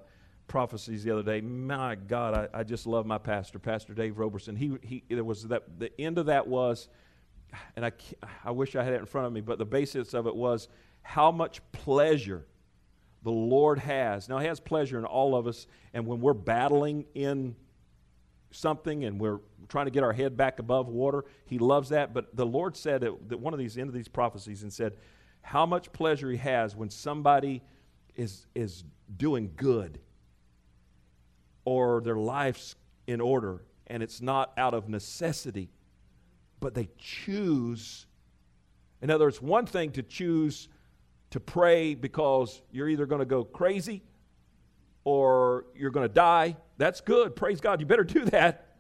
prophecies 0.49 1.05
the 1.05 1.11
other 1.11 1.23
day. 1.23 1.41
My 1.41 1.95
God, 1.95 2.35
I, 2.35 2.61
I, 2.61 2.63
just 2.65 2.87
love 2.87 3.07
my 3.07 3.19
pastor, 3.19 3.59
Pastor 3.59 3.95
Dave 3.95 4.19
Roberson. 4.19 4.57
He, 4.57 4.77
he, 4.83 5.05
there 5.09 5.25
was 5.25 5.45
that, 5.49 5.79
the 5.79 5.99
end 6.01 6.19
of 6.19 6.27
that 6.27 6.47
was, 6.47 6.89
and 7.77 7.85
I, 7.85 7.93
I 8.45 8.51
wish 8.51 8.77
I 8.77 8.85
had 8.85 8.93
it 8.93 9.01
in 9.01 9.07
front 9.07 9.27
of 9.27 9.33
me, 9.33 9.41
but 9.41 9.59
the 9.59 9.65
basis 9.65 10.15
of 10.15 10.27
it 10.27 10.35
was 10.35 10.69
how 11.03 11.31
much 11.31 11.61
pleasure 11.73 12.47
the 13.23 13.31
Lord 13.31 13.79
has. 13.79 14.29
Now, 14.29 14.39
He 14.39 14.47
has 14.47 14.61
pleasure 14.61 14.99
in 14.99 15.05
all 15.05 15.37
of 15.37 15.47
us, 15.47 15.67
and 15.95 16.07
when 16.07 16.21
we're 16.21 16.35
battling 16.35 17.07
in 17.15 17.55
something 18.53 19.05
and 19.05 19.21
we're 19.21 19.41
trying 19.69 19.87
to 19.87 19.91
get 19.91 20.03
our 20.03 20.13
head 20.13 20.37
back 20.37 20.59
above 20.59 20.89
water, 20.89 21.25
He 21.47 21.59
loves 21.59 21.89
that. 21.91 22.15
But 22.15 22.37
the 22.37 22.47
Lord 22.47 22.77
said 22.77 23.01
that 23.01 23.41
one 23.41 23.53
of 23.53 23.59
these 23.59 23.79
end 23.79 23.89
of 23.89 23.95
these 23.95 24.09
prophecies 24.09 24.63
and 24.63 24.73
said, 24.73 24.97
how 25.41 25.67
much 25.67 25.93
pleasure 25.93 26.31
He 26.31 26.37
has 26.39 26.77
when 26.77 26.91
somebody 26.91 27.63
is, 28.15 28.47
is 28.55 28.85
doing 29.17 29.53
good 29.57 29.99
or 31.65 32.01
their 32.01 32.17
life's 32.17 32.77
in 33.07 33.21
order 33.21 33.63
and 33.89 34.03
it's 34.03 34.21
not 34.21 34.53
out 34.57 34.75
of 34.75 34.89
necessity, 34.89 35.71
but 36.61 36.75
they 36.75 36.89
choose. 36.99 38.07
In 39.03 39.11
other 39.11 39.27
words, 39.27 39.43
one 39.43 39.67
thing 39.67 39.91
to 39.93 40.03
choose 40.03 40.69
to 41.31 41.41
pray 41.41 41.95
because 41.95 42.63
you're 42.71 42.89
either 42.89 43.07
going 43.07 43.19
to 43.21 43.27
go 43.27 43.45
crazy 43.45 44.03
or 45.05 45.67
you're 45.75 45.91
going 45.91 46.07
to 46.07 46.13
die. 46.13 46.57
That's 46.79 47.01
good. 47.01 47.37
Praise 47.37 47.61
God. 47.61 47.81
You 47.81 47.87
better 47.87 48.05
do 48.19 48.25
that. 48.27 48.75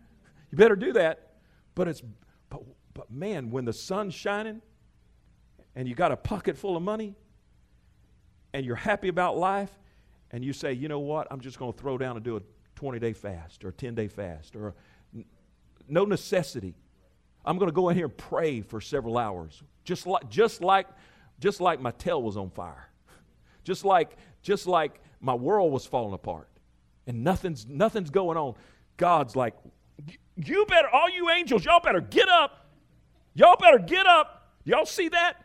You 0.50 0.58
better 0.58 0.76
do 0.76 0.92
that. 0.94 1.32
But 1.74 1.88
it's 1.88 2.02
but, 2.50 2.62
but 2.94 3.10
man, 3.10 3.50
when 3.50 3.64
the 3.64 3.72
sun's 3.72 4.14
shining 4.14 4.60
and 5.74 5.88
you 5.88 5.94
got 5.94 6.12
a 6.12 6.16
pocket 6.16 6.56
full 6.56 6.76
of 6.76 6.82
money 6.82 7.14
and 8.52 8.66
you're 8.66 8.76
happy 8.76 9.08
about 9.08 9.38
life 9.38 9.70
and 10.30 10.44
you 10.44 10.52
say, 10.52 10.72
"You 10.72 10.88
know 10.88 11.00
what? 11.00 11.28
I'm 11.30 11.40
just 11.40 11.58
going 11.58 11.72
to 11.72 11.78
throw 11.78 11.96
down 11.96 12.16
and 12.16 12.24
do 12.24 12.36
a 12.36 12.42
20 12.82 12.98
day 12.98 13.12
fast 13.12 13.64
or 13.64 13.68
a 13.68 13.72
10 13.72 13.94
day 13.94 14.08
fast 14.08 14.56
or 14.56 14.68
a, 14.68 15.24
no 15.88 16.04
necessity. 16.04 16.74
I'm 17.44 17.56
going 17.56 17.68
to 17.68 17.74
go 17.74 17.88
in 17.88 17.96
here 17.96 18.06
and 18.06 18.16
pray 18.16 18.60
for 18.60 18.80
several 18.80 19.18
hours. 19.18 19.62
Just 19.84 20.06
like, 20.06 20.28
just 20.28 20.60
like, 20.60 20.88
just 21.38 21.60
like 21.60 21.80
my 21.80 21.92
tail 21.92 22.20
was 22.20 22.36
on 22.36 22.50
fire. 22.50 22.88
Just 23.64 23.84
like, 23.84 24.16
just 24.42 24.66
like 24.66 25.00
my 25.20 25.34
world 25.34 25.72
was 25.72 25.86
falling 25.86 26.14
apart 26.14 26.48
and 27.06 27.24
nothing's, 27.24 27.66
nothing's 27.66 28.10
going 28.10 28.36
on. 28.36 28.54
God's 28.96 29.36
like, 29.36 29.54
you 30.36 30.64
better, 30.66 30.88
all 30.88 31.10
you 31.10 31.30
angels, 31.30 31.64
y'all 31.64 31.80
better 31.80 32.00
get 32.00 32.28
up. 32.28 32.66
Y'all 33.34 33.56
better 33.56 33.78
get 33.78 34.06
up. 34.06 34.50
Y'all 34.64 34.86
see 34.86 35.08
that? 35.08 35.44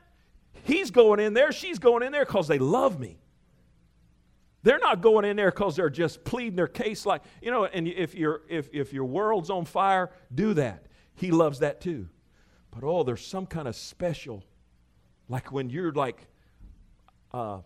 He's 0.63 0.91
going 0.91 1.19
in 1.19 1.33
there, 1.33 1.51
she's 1.51 1.79
going 1.79 2.03
in 2.03 2.11
there 2.11 2.25
because 2.25 2.47
they 2.47 2.59
love 2.59 2.99
me. 2.99 3.17
They're 4.63 4.79
not 4.79 5.01
going 5.01 5.23
in 5.23 5.37
there 5.37 5.51
because 5.51 5.77
they're 5.77 5.89
just 5.89 6.23
pleading 6.25 6.55
their 6.55 6.67
case 6.67 7.05
like, 7.05 7.21
you 7.41 7.51
know, 7.51 7.65
and 7.65 7.87
if, 7.87 8.15
your 8.15 8.41
if, 8.49 8.67
if 8.73 8.91
your 8.91 9.05
world's 9.05 9.49
on 9.49 9.63
fire, 9.63 10.11
do 10.33 10.53
that. 10.55 10.87
He 11.15 11.31
loves 11.31 11.59
that 11.59 11.79
too. 11.79 12.09
But 12.71 12.83
oh, 12.83 13.03
there's 13.03 13.25
some 13.25 13.45
kind 13.45 13.67
of 13.67 13.75
special, 13.75 14.43
like 15.29 15.51
when 15.51 15.69
you're 15.69 15.93
like, 15.93 16.27
uh, 17.31 17.59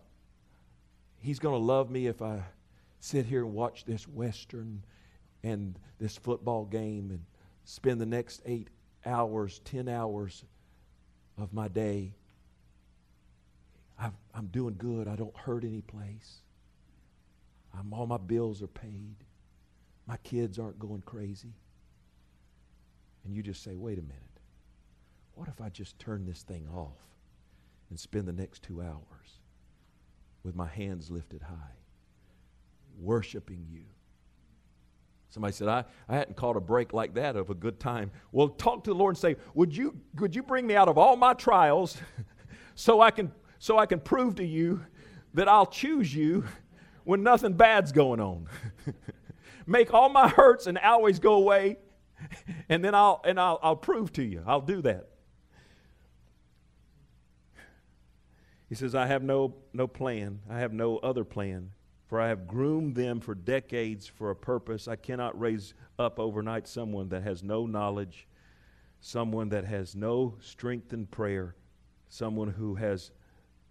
he's 1.22 1.38
going 1.38 1.54
to 1.54 1.64
love 1.64 1.90
me 1.90 2.08
if 2.08 2.20
I 2.20 2.42
sit 3.00 3.26
here 3.26 3.44
and 3.44 3.54
watch 3.54 3.84
this 3.84 4.06
Western 4.06 4.84
and 5.42 5.78
this 5.98 6.16
football 6.16 6.64
game 6.64 7.10
and 7.10 7.24
spend 7.64 8.00
the 8.00 8.06
next 8.06 8.42
eight 8.44 8.68
hours, 9.06 9.60
10 9.64 9.88
hours 9.88 10.44
of 11.38 11.52
my 11.52 11.68
day. 11.68 12.14
i 13.98 14.10
am 14.36 14.46
doing 14.46 14.74
good. 14.76 15.08
I 15.08 15.16
don't 15.16 15.36
hurt 15.36 15.64
any 15.64 15.80
place. 15.80 16.38
I'm, 17.76 17.92
all 17.92 18.06
my 18.06 18.18
bills 18.18 18.62
are 18.62 18.68
paid. 18.68 19.16
My 20.06 20.16
kids 20.18 20.58
aren't 20.58 20.78
going 20.78 21.02
crazy. 21.06 21.54
And 23.24 23.34
you 23.34 23.42
just 23.42 23.62
say, 23.62 23.76
wait 23.76 23.98
a 23.98 24.02
minute. 24.02 24.18
What 25.34 25.48
if 25.48 25.60
I 25.60 25.68
just 25.68 25.98
turn 25.98 26.26
this 26.26 26.42
thing 26.42 26.68
off 26.74 26.98
and 27.90 27.98
spend 27.98 28.26
the 28.26 28.32
next 28.32 28.62
two 28.62 28.82
hours 28.82 29.38
with 30.42 30.54
my 30.54 30.68
hands 30.68 31.10
lifted 31.10 31.42
high, 31.42 31.76
worshiping 32.98 33.66
you? 33.70 33.84
Somebody 35.28 35.54
said, 35.54 35.68
I, 35.68 35.84
I 36.08 36.16
hadn't 36.16 36.36
caught 36.36 36.56
a 36.56 36.60
break 36.60 36.92
like 36.92 37.14
that 37.14 37.36
of 37.36 37.48
a 37.48 37.54
good 37.54 37.80
time. 37.80 38.10
Well, 38.32 38.48
talk 38.48 38.84
to 38.84 38.90
the 38.90 38.94
Lord 38.94 39.12
and 39.14 39.18
say, 39.18 39.36
Would 39.54 39.74
you, 39.74 39.96
would 40.18 40.36
you 40.36 40.42
bring 40.42 40.66
me 40.66 40.74
out 40.76 40.88
of 40.88 40.98
all 40.98 41.16
my 41.16 41.32
trials 41.32 41.96
so 42.74 43.00
I 43.00 43.10
can 43.10 43.32
so 43.58 43.78
I 43.78 43.86
can 43.86 44.00
prove 44.00 44.34
to 44.36 44.44
you 44.44 44.84
that 45.34 45.46
I'll 45.46 45.66
choose 45.66 46.12
you 46.12 46.44
when 47.04 47.22
nothing 47.22 47.52
bad's 47.52 47.92
going 47.92 48.18
on. 48.20 48.48
Make 49.66 49.94
all 49.94 50.08
my 50.08 50.28
hurts 50.28 50.66
and 50.66 50.76
always 50.78 51.20
go 51.20 51.34
away, 51.34 51.76
and 52.68 52.84
then 52.84 52.94
I'll 52.94 53.20
and 53.24 53.38
I'll, 53.38 53.60
I'll 53.62 53.76
prove 53.76 54.12
to 54.14 54.22
you. 54.22 54.42
I'll 54.46 54.60
do 54.60 54.82
that. 54.82 55.08
He 58.72 58.76
says, 58.76 58.94
I 58.94 59.04
have 59.04 59.22
no, 59.22 59.52
no 59.74 59.86
plan. 59.86 60.40
I 60.48 60.60
have 60.60 60.72
no 60.72 60.96
other 60.96 61.24
plan. 61.24 61.72
For 62.06 62.18
I 62.18 62.28
have 62.28 62.46
groomed 62.46 62.94
them 62.94 63.20
for 63.20 63.34
decades 63.34 64.06
for 64.06 64.30
a 64.30 64.34
purpose. 64.34 64.88
I 64.88 64.96
cannot 64.96 65.38
raise 65.38 65.74
up 65.98 66.18
overnight 66.18 66.66
someone 66.66 67.10
that 67.10 67.22
has 67.22 67.42
no 67.42 67.66
knowledge, 67.66 68.26
someone 68.98 69.50
that 69.50 69.66
has 69.66 69.94
no 69.94 70.36
strength 70.40 70.94
in 70.94 71.04
prayer, 71.04 71.54
someone 72.08 72.48
who 72.48 72.74
has 72.76 73.10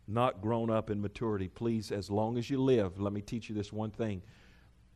not 0.08 0.40
grown 0.40 0.70
up 0.70 0.92
in 0.92 1.02
maturity. 1.02 1.48
Please, 1.48 1.92
as 1.92 2.12
long 2.12 2.38
as 2.38 2.52
you 2.52 2.62
live, 2.62 3.00
let 3.02 3.12
me 3.12 3.22
teach 3.22 3.50
you 3.50 3.56
this 3.56 3.74
one 3.74 3.90
thing. 3.90 4.22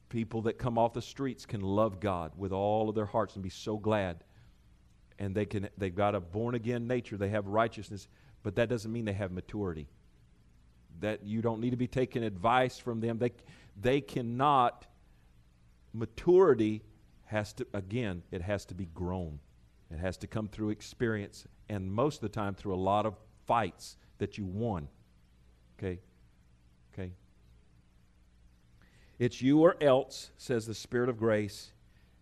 People 0.10 0.44
that 0.44 0.60
come 0.60 0.78
off 0.78 0.94
the 0.94 1.02
streets 1.02 1.48
can 1.48 1.62
love 1.62 2.00
God 2.00 2.32
with 2.38 2.52
all 2.52 2.90
of 2.90 2.94
their 2.94 3.08
hearts 3.08 3.34
and 3.34 3.42
be 3.42 3.50
so 3.50 3.76
glad. 3.76 4.24
And 5.18 5.34
they 5.34 5.48
can 5.48 5.68
they've 5.80 5.96
got 5.96 6.14
a 6.14 6.20
born 6.20 6.54
again 6.54 6.86
nature, 6.86 7.18
they 7.18 7.30
have 7.30 7.48
righteousness, 7.48 8.08
but 8.44 8.56
that 8.58 8.70
doesn't 8.70 8.94
mean 8.94 9.06
they 9.06 9.14
have 9.14 9.32
maturity. 9.32 9.88
That 11.02 11.26
you 11.26 11.42
don't 11.42 11.60
need 11.60 11.72
to 11.72 11.78
be 11.78 11.88
taking 11.88 12.24
advice 12.24 12.78
from 12.78 13.00
them. 13.00 13.18
They 13.18 13.32
they 13.80 14.02
cannot 14.02 14.86
maturity 15.94 16.82
has 17.26 17.54
to 17.54 17.68
again, 17.74 18.24
it 18.32 18.42
has 18.42 18.66
to 18.66 18.76
be 18.76 18.86
grown. 18.86 19.40
It 19.92 20.00
has 20.00 20.18
to 20.18 20.28
come 20.28 20.48
through 20.48 20.70
experience 20.72 21.46
and 21.70 21.92
most 21.92 22.18
of 22.18 22.22
the 22.22 22.30
time 22.30 22.56
through 22.56 22.74
a 22.74 22.78
lot 22.78 23.06
of 23.06 23.16
fights 23.46 23.98
that 24.18 24.38
you 24.38 24.46
won. 24.46 24.88
Okay? 25.78 26.00
Okay? 26.94 27.12
It's 29.20 29.42
you 29.42 29.60
or 29.60 29.76
else, 29.82 30.32
says 30.38 30.66
the 30.66 30.74
Spirit 30.74 31.10
of 31.10 31.18
grace. 31.18 31.72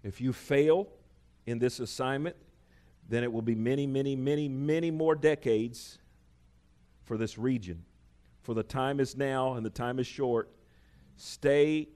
If 0.03 0.21
you 0.21 0.33
fail 0.33 0.87
in 1.45 1.59
this 1.59 1.79
assignment, 1.79 2.35
then 3.09 3.23
it 3.23 3.31
will 3.31 3.41
be 3.41 3.55
many, 3.55 3.87
many, 3.87 4.15
many, 4.15 4.47
many 4.47 4.91
more 4.91 5.15
decades 5.15 5.99
for 7.03 7.17
this 7.17 7.37
region. 7.37 7.83
For 8.44 8.53
the 8.53 8.64
time 8.64 8.99
is 8.99 9.15
now 9.15 9.53
and 9.53 9.65
the 9.65 9.70
time 9.70 9.99
is 9.99 10.06
short. 10.07 10.49
Stay 11.15 11.88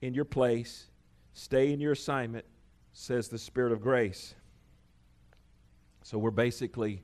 in 0.00 0.14
your 0.14 0.24
place, 0.24 0.88
stay 1.32 1.72
in 1.72 1.80
your 1.80 1.92
assignment, 1.92 2.44
says 2.92 3.28
the 3.28 3.38
Spirit 3.38 3.72
of 3.72 3.80
grace. 3.80 4.34
So 6.02 6.18
we're 6.18 6.32
basically, 6.32 7.02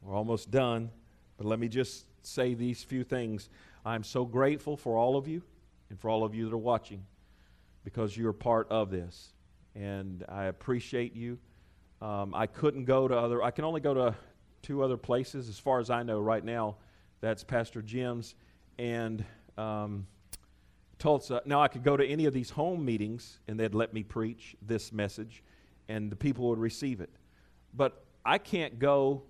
we're 0.00 0.16
almost 0.16 0.50
done, 0.50 0.90
but 1.36 1.46
let 1.46 1.60
me 1.60 1.68
just 1.68 2.06
say 2.22 2.54
these 2.54 2.82
few 2.82 3.04
things. 3.04 3.48
I'm 3.84 4.02
so 4.02 4.24
grateful 4.24 4.76
for 4.76 4.96
all 4.96 5.16
of 5.16 5.28
you 5.28 5.42
and 5.90 5.98
for 5.98 6.10
all 6.10 6.24
of 6.24 6.34
you 6.34 6.46
that 6.46 6.54
are 6.54 6.58
watching 6.58 7.04
because 7.84 8.16
you're 8.16 8.32
part 8.32 8.66
of 8.70 8.90
this. 8.90 9.34
And 9.76 10.24
I 10.28 10.44
appreciate 10.44 11.14
you. 11.14 11.38
Um, 12.00 12.34
I 12.34 12.48
couldn't 12.48 12.86
go 12.86 13.06
to 13.06 13.16
other, 13.16 13.40
I 13.40 13.52
can 13.52 13.64
only 13.64 13.80
go 13.80 13.94
to 13.94 14.16
two 14.62 14.82
other 14.82 14.96
places 14.96 15.48
as 15.48 15.60
far 15.60 15.78
as 15.78 15.90
I 15.90 16.02
know 16.02 16.18
right 16.18 16.44
now. 16.44 16.76
That's 17.22 17.42
Pastor 17.42 17.80
Jim's 17.80 18.34
and 18.78 19.24
um, 19.56 20.06
Tulsa. 20.98 21.40
Now, 21.46 21.62
I 21.62 21.68
could 21.68 21.82
go 21.82 21.96
to 21.96 22.06
any 22.06 22.26
of 22.26 22.34
these 22.34 22.50
home 22.50 22.84
meetings 22.84 23.38
and 23.48 23.58
they'd 23.58 23.74
let 23.74 23.94
me 23.94 24.02
preach 24.02 24.54
this 24.60 24.92
message 24.92 25.42
and 25.88 26.12
the 26.12 26.16
people 26.16 26.50
would 26.50 26.58
receive 26.58 27.00
it. 27.00 27.08
But 27.72 28.04
I 28.22 28.36
can't 28.36 28.78
go 28.78 29.22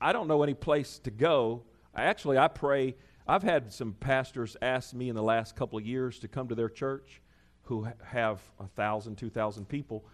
I 0.00 0.12
don't 0.12 0.28
know 0.28 0.42
any 0.42 0.54
place 0.54 0.98
to 1.00 1.10
go. 1.10 1.62
I 1.94 2.04
actually, 2.04 2.38
I 2.38 2.48
pray. 2.48 2.96
I've 3.28 3.42
had 3.42 3.72
some 3.72 3.92
pastors 3.92 4.56
ask 4.62 4.94
me 4.94 5.10
in 5.10 5.14
the 5.14 5.22
last 5.22 5.54
couple 5.56 5.78
of 5.78 5.86
years 5.86 6.18
to 6.20 6.28
come 6.28 6.48
to 6.48 6.54
their 6.54 6.70
church 6.70 7.20
who 7.64 7.86
have 8.02 8.40
a 8.58 8.66
thousand, 8.66 9.16
two 9.16 9.28
thousand 9.28 9.68
people, 9.68 10.04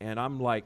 and 0.00 0.18
I'm 0.18 0.40
like, 0.40 0.64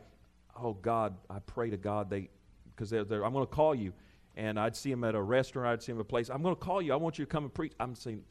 oh 0.60 0.72
God, 0.72 1.14
I 1.28 1.39
pray 1.40 1.70
to 1.70 1.77
God 1.77 2.10
they, 2.10 2.31
because 2.74 2.90
they're, 2.90 3.05
they're, 3.05 3.24
I'm 3.24 3.32
going 3.32 3.47
to 3.47 3.52
call 3.52 3.74
you, 3.74 3.93
and 4.36 4.59
I'd 4.59 4.77
see 4.77 4.90
him 4.90 5.05
at 5.05 5.15
a 5.15 5.23
restaurant, 5.23 5.69
I'd 5.69 5.82
see 5.82 5.93
him 5.93 5.98
at 5.98 6.02
a 6.02 6.05
place. 6.05 6.31
I'm 6.31 6.43
going 6.43 6.55
to 6.55 6.61
call 6.61 6.81
you. 6.81 6.93
I 6.93 6.97
want 6.97 7.19
you 7.19 7.24
to 7.24 7.31
come 7.31 7.44
and 7.44 7.52
preach. 7.52 7.73
I'm 7.81 7.94
saying, 7.94 8.23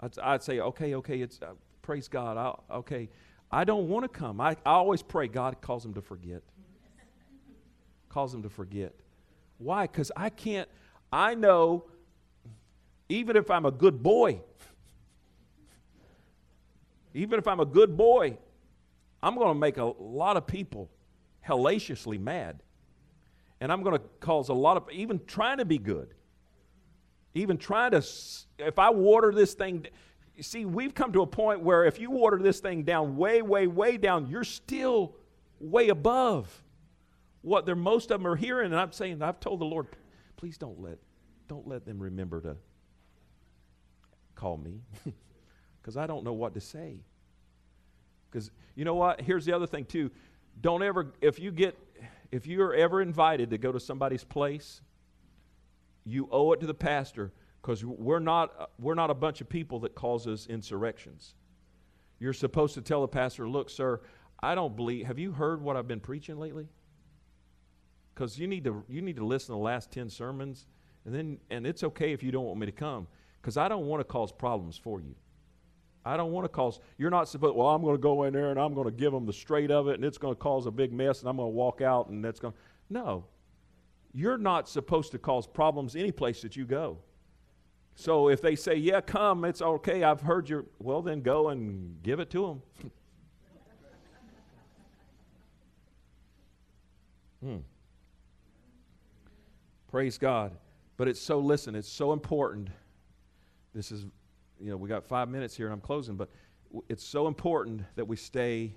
I'd, 0.00 0.18
I'd 0.18 0.42
say, 0.42 0.60
okay, 0.60 0.94
okay, 0.96 1.20
it's 1.20 1.40
uh, 1.42 1.52
praise 1.82 2.08
God. 2.08 2.36
I'll, 2.36 2.64
okay, 2.78 3.08
I 3.50 3.64
don't 3.64 3.88
want 3.88 4.04
to 4.04 4.08
come. 4.08 4.40
I, 4.40 4.52
I 4.64 4.72
always 4.72 5.02
pray 5.02 5.28
God 5.28 5.60
calls 5.60 5.82
them 5.82 5.94
to 5.94 6.02
forget. 6.02 6.42
calls 8.08 8.32
them 8.32 8.42
to 8.42 8.48
forget. 8.48 8.94
Why? 9.58 9.86
Because 9.86 10.10
I 10.16 10.30
can't, 10.30 10.68
I 11.12 11.34
know, 11.34 11.84
even 13.08 13.36
if 13.36 13.50
I'm 13.50 13.66
a 13.66 13.70
good 13.70 14.02
boy, 14.02 14.40
even 17.14 17.38
if 17.38 17.46
I'm 17.46 17.60
a 17.60 17.66
good 17.66 17.96
boy, 17.96 18.38
I'm 19.22 19.34
going 19.34 19.48
to 19.48 19.54
make 19.54 19.76
a 19.76 19.84
lot 19.84 20.36
of 20.36 20.46
people 20.46 20.90
hellaciously 21.40 22.18
mad. 22.18 22.62
And 23.62 23.70
I'm 23.70 23.84
going 23.84 23.96
to 23.96 24.02
cause 24.18 24.48
a 24.48 24.54
lot 24.54 24.76
of, 24.76 24.90
even 24.90 25.20
trying 25.24 25.58
to 25.58 25.64
be 25.64 25.78
good, 25.78 26.14
even 27.32 27.58
trying 27.58 27.92
to, 27.92 28.04
if 28.58 28.76
I 28.76 28.90
water 28.90 29.32
this 29.32 29.54
thing, 29.54 29.86
see, 30.40 30.64
we've 30.64 30.92
come 30.92 31.12
to 31.12 31.22
a 31.22 31.28
point 31.28 31.60
where 31.60 31.84
if 31.84 32.00
you 32.00 32.10
water 32.10 32.38
this 32.42 32.58
thing 32.58 32.82
down 32.82 33.16
way, 33.16 33.40
way, 33.40 33.68
way 33.68 33.98
down, 33.98 34.26
you're 34.26 34.42
still 34.42 35.14
way 35.60 35.90
above 35.90 36.64
what 37.42 37.64
they're 37.64 37.76
most 37.76 38.10
of 38.10 38.20
them 38.20 38.26
are 38.26 38.34
hearing. 38.34 38.72
And 38.72 38.80
I'm 38.80 38.90
saying, 38.90 39.22
I've 39.22 39.38
told 39.38 39.60
the 39.60 39.64
Lord, 39.64 39.86
please 40.34 40.58
don't 40.58 40.80
let, 40.80 40.98
don't 41.46 41.68
let 41.68 41.86
them 41.86 42.00
remember 42.00 42.40
to 42.40 42.56
call 44.34 44.56
me 44.56 44.80
because 45.80 45.96
I 45.96 46.08
don't 46.08 46.24
know 46.24 46.32
what 46.32 46.54
to 46.54 46.60
say. 46.60 46.96
Because 48.28 48.50
you 48.74 48.84
know 48.84 48.96
what? 48.96 49.20
Here's 49.20 49.44
the 49.44 49.52
other 49.52 49.68
thing 49.68 49.84
too. 49.84 50.10
Don't 50.60 50.82
ever, 50.82 51.12
if 51.20 51.38
you 51.38 51.52
get, 51.52 51.78
if 52.32 52.46
you're 52.46 52.74
ever 52.74 53.00
invited 53.00 53.50
to 53.50 53.58
go 53.58 53.70
to 53.70 53.78
somebody's 53.78 54.24
place, 54.24 54.80
you 56.04 56.28
owe 56.32 56.52
it 56.52 56.60
to 56.60 56.66
the 56.66 56.74
pastor 56.74 57.32
because 57.60 57.84
we're 57.84 58.18
not, 58.18 58.70
we're 58.80 58.94
not 58.94 59.10
a 59.10 59.14
bunch 59.14 59.40
of 59.40 59.48
people 59.48 59.78
that 59.80 59.94
causes 59.94 60.48
insurrections. 60.48 61.34
You're 62.18 62.32
supposed 62.32 62.74
to 62.74 62.80
tell 62.80 63.02
the 63.02 63.08
pastor, 63.08 63.48
look, 63.48 63.70
sir, 63.70 64.00
I 64.42 64.56
don't 64.56 64.74
believe, 64.74 65.06
have 65.06 65.20
you 65.20 65.30
heard 65.30 65.62
what 65.62 65.76
I've 65.76 65.86
been 65.86 66.00
preaching 66.00 66.38
lately? 66.38 66.68
because 68.14 68.38
you 68.38 68.46
need 68.46 68.64
to 68.64 68.84
you 68.88 69.02
need 69.02 69.16
to 69.16 69.24
listen 69.24 69.48
to 69.48 69.52
the 69.52 69.64
last 69.64 69.90
10 69.90 70.10
sermons 70.10 70.66
and 71.04 71.14
then 71.14 71.38
and 71.50 71.66
it's 71.66 71.82
okay 71.82 72.12
if 72.12 72.22
you 72.22 72.30
don't 72.30 72.44
want 72.44 72.58
me 72.58 72.66
to 72.66 72.72
come 72.72 73.06
because 73.40 73.56
i 73.56 73.68
don't 73.68 73.86
want 73.86 74.00
to 74.00 74.04
cause 74.04 74.32
problems 74.32 74.76
for 74.76 75.00
you 75.00 75.14
i 76.04 76.16
don't 76.16 76.32
want 76.32 76.44
to 76.44 76.48
cause 76.48 76.80
you're 76.98 77.10
not 77.10 77.28
supposed 77.28 77.54
well 77.56 77.68
i'm 77.68 77.82
going 77.82 77.94
to 77.94 78.00
go 78.00 78.24
in 78.24 78.32
there 78.32 78.50
and 78.50 78.58
i'm 78.58 78.74
going 78.74 78.86
to 78.86 78.92
give 78.92 79.12
them 79.12 79.26
the 79.26 79.32
straight 79.32 79.70
of 79.70 79.88
it 79.88 79.94
and 79.94 80.04
it's 80.04 80.18
going 80.18 80.34
to 80.34 80.40
cause 80.40 80.66
a 80.66 80.70
big 80.70 80.92
mess 80.92 81.20
and 81.20 81.28
i'm 81.28 81.36
going 81.36 81.46
to 81.48 81.54
walk 81.54 81.80
out 81.80 82.08
and 82.08 82.24
that's 82.24 82.40
going 82.40 82.54
no 82.90 83.24
you're 84.12 84.38
not 84.38 84.68
supposed 84.68 85.12
to 85.12 85.18
cause 85.18 85.46
problems 85.46 85.96
any 85.96 86.12
place 86.12 86.42
that 86.42 86.56
you 86.56 86.64
go 86.64 86.98
so 87.94 88.28
if 88.28 88.40
they 88.40 88.56
say 88.56 88.74
yeah 88.74 89.00
come 89.00 89.44
it's 89.44 89.62
okay 89.62 90.02
i've 90.02 90.20
heard 90.20 90.48
your 90.48 90.64
well 90.78 91.02
then 91.02 91.20
go 91.20 91.48
and 91.50 92.02
give 92.02 92.20
it 92.20 92.30
to 92.30 92.46
them 92.46 92.90
hmm. 97.42 97.58
Praise 99.92 100.16
God. 100.16 100.52
But 100.96 101.06
it's 101.06 101.20
so, 101.20 101.38
listen, 101.38 101.74
it's 101.74 101.88
so 101.88 102.14
important. 102.14 102.70
This 103.74 103.92
is, 103.92 104.06
you 104.62 104.70
know, 104.70 104.76
we 104.76 104.88
got 104.88 105.04
five 105.04 105.28
minutes 105.28 105.56
here 105.56 105.66
and 105.66 105.72
I'm 105.72 105.80
closing, 105.80 106.16
but 106.16 106.30
it's 106.88 107.04
so 107.04 107.26
important 107.26 107.82
that 107.96 108.06
we 108.06 108.16
stay 108.16 108.76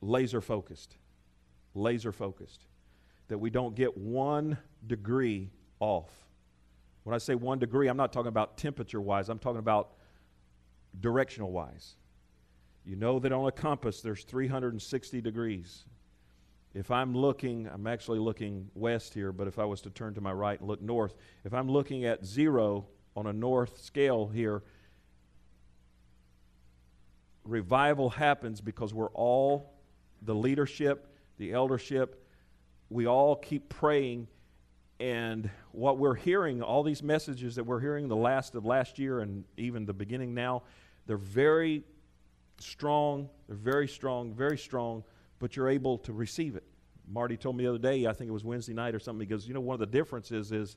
laser 0.00 0.40
focused. 0.40 0.96
Laser 1.74 2.10
focused. 2.10 2.66
That 3.28 3.38
we 3.38 3.50
don't 3.50 3.76
get 3.76 3.96
one 3.96 4.58
degree 4.86 5.50
off. 5.78 6.10
When 7.04 7.14
I 7.14 7.18
say 7.18 7.36
one 7.36 7.60
degree, 7.60 7.86
I'm 7.86 7.96
not 7.96 8.12
talking 8.12 8.28
about 8.28 8.58
temperature 8.58 9.00
wise, 9.00 9.28
I'm 9.28 9.38
talking 9.38 9.60
about 9.60 9.92
directional 11.00 11.52
wise. 11.52 11.94
You 12.84 12.96
know 12.96 13.20
that 13.20 13.32
on 13.32 13.46
a 13.46 13.52
compass 13.52 14.00
there's 14.00 14.24
360 14.24 15.20
degrees. 15.20 15.84
If 16.74 16.90
I'm 16.90 17.14
looking, 17.14 17.68
I'm 17.72 17.86
actually 17.86 18.18
looking 18.18 18.70
west 18.74 19.14
here, 19.14 19.30
but 19.30 19.46
if 19.46 19.58
I 19.58 19.64
was 19.64 19.82
to 19.82 19.90
turn 19.90 20.14
to 20.14 20.20
my 20.20 20.32
right 20.32 20.58
and 20.58 20.68
look 20.68 20.82
north, 20.82 21.14
if 21.44 21.54
I'm 21.54 21.68
looking 21.68 22.04
at 22.06 22.24
zero 22.24 22.86
on 23.16 23.26
a 23.26 23.32
north 23.32 23.80
scale 23.82 24.28
here, 24.28 24.62
revival 27.44 28.10
happens 28.10 28.60
because 28.60 28.94
we're 28.94 29.10
all, 29.10 29.74
the 30.22 30.34
leadership, 30.34 31.08
the 31.38 31.52
eldership, 31.52 32.24
we 32.88 33.06
all 33.06 33.36
keep 33.36 33.68
praying. 33.68 34.28
And 35.00 35.50
what 35.72 35.98
we're 35.98 36.14
hearing, 36.14 36.62
all 36.62 36.82
these 36.82 37.02
messages 37.02 37.56
that 37.56 37.64
we're 37.64 37.80
hearing 37.80 38.06
the 38.06 38.16
last 38.16 38.54
of 38.54 38.64
last 38.64 38.98
year 38.98 39.20
and 39.20 39.44
even 39.56 39.84
the 39.84 39.92
beginning 39.92 40.32
now, 40.32 40.62
they're 41.06 41.16
very 41.16 41.82
strong. 42.60 43.28
They're 43.48 43.56
very 43.56 43.88
strong, 43.88 44.32
very 44.32 44.56
strong 44.56 45.02
but 45.42 45.56
you're 45.56 45.68
able 45.68 45.98
to 45.98 46.12
receive 46.12 46.54
it. 46.54 46.62
Marty 47.08 47.36
told 47.36 47.56
me 47.56 47.64
the 47.64 47.70
other 47.70 47.78
day, 47.78 48.06
I 48.06 48.12
think 48.12 48.28
it 48.28 48.32
was 48.32 48.44
Wednesday 48.44 48.74
night 48.74 48.94
or 48.94 49.00
something, 49.00 49.26
he 49.26 49.28
goes, 49.28 49.48
You 49.48 49.54
know, 49.54 49.60
one 49.60 49.74
of 49.74 49.80
the 49.80 49.86
differences 49.86 50.52
is 50.52 50.76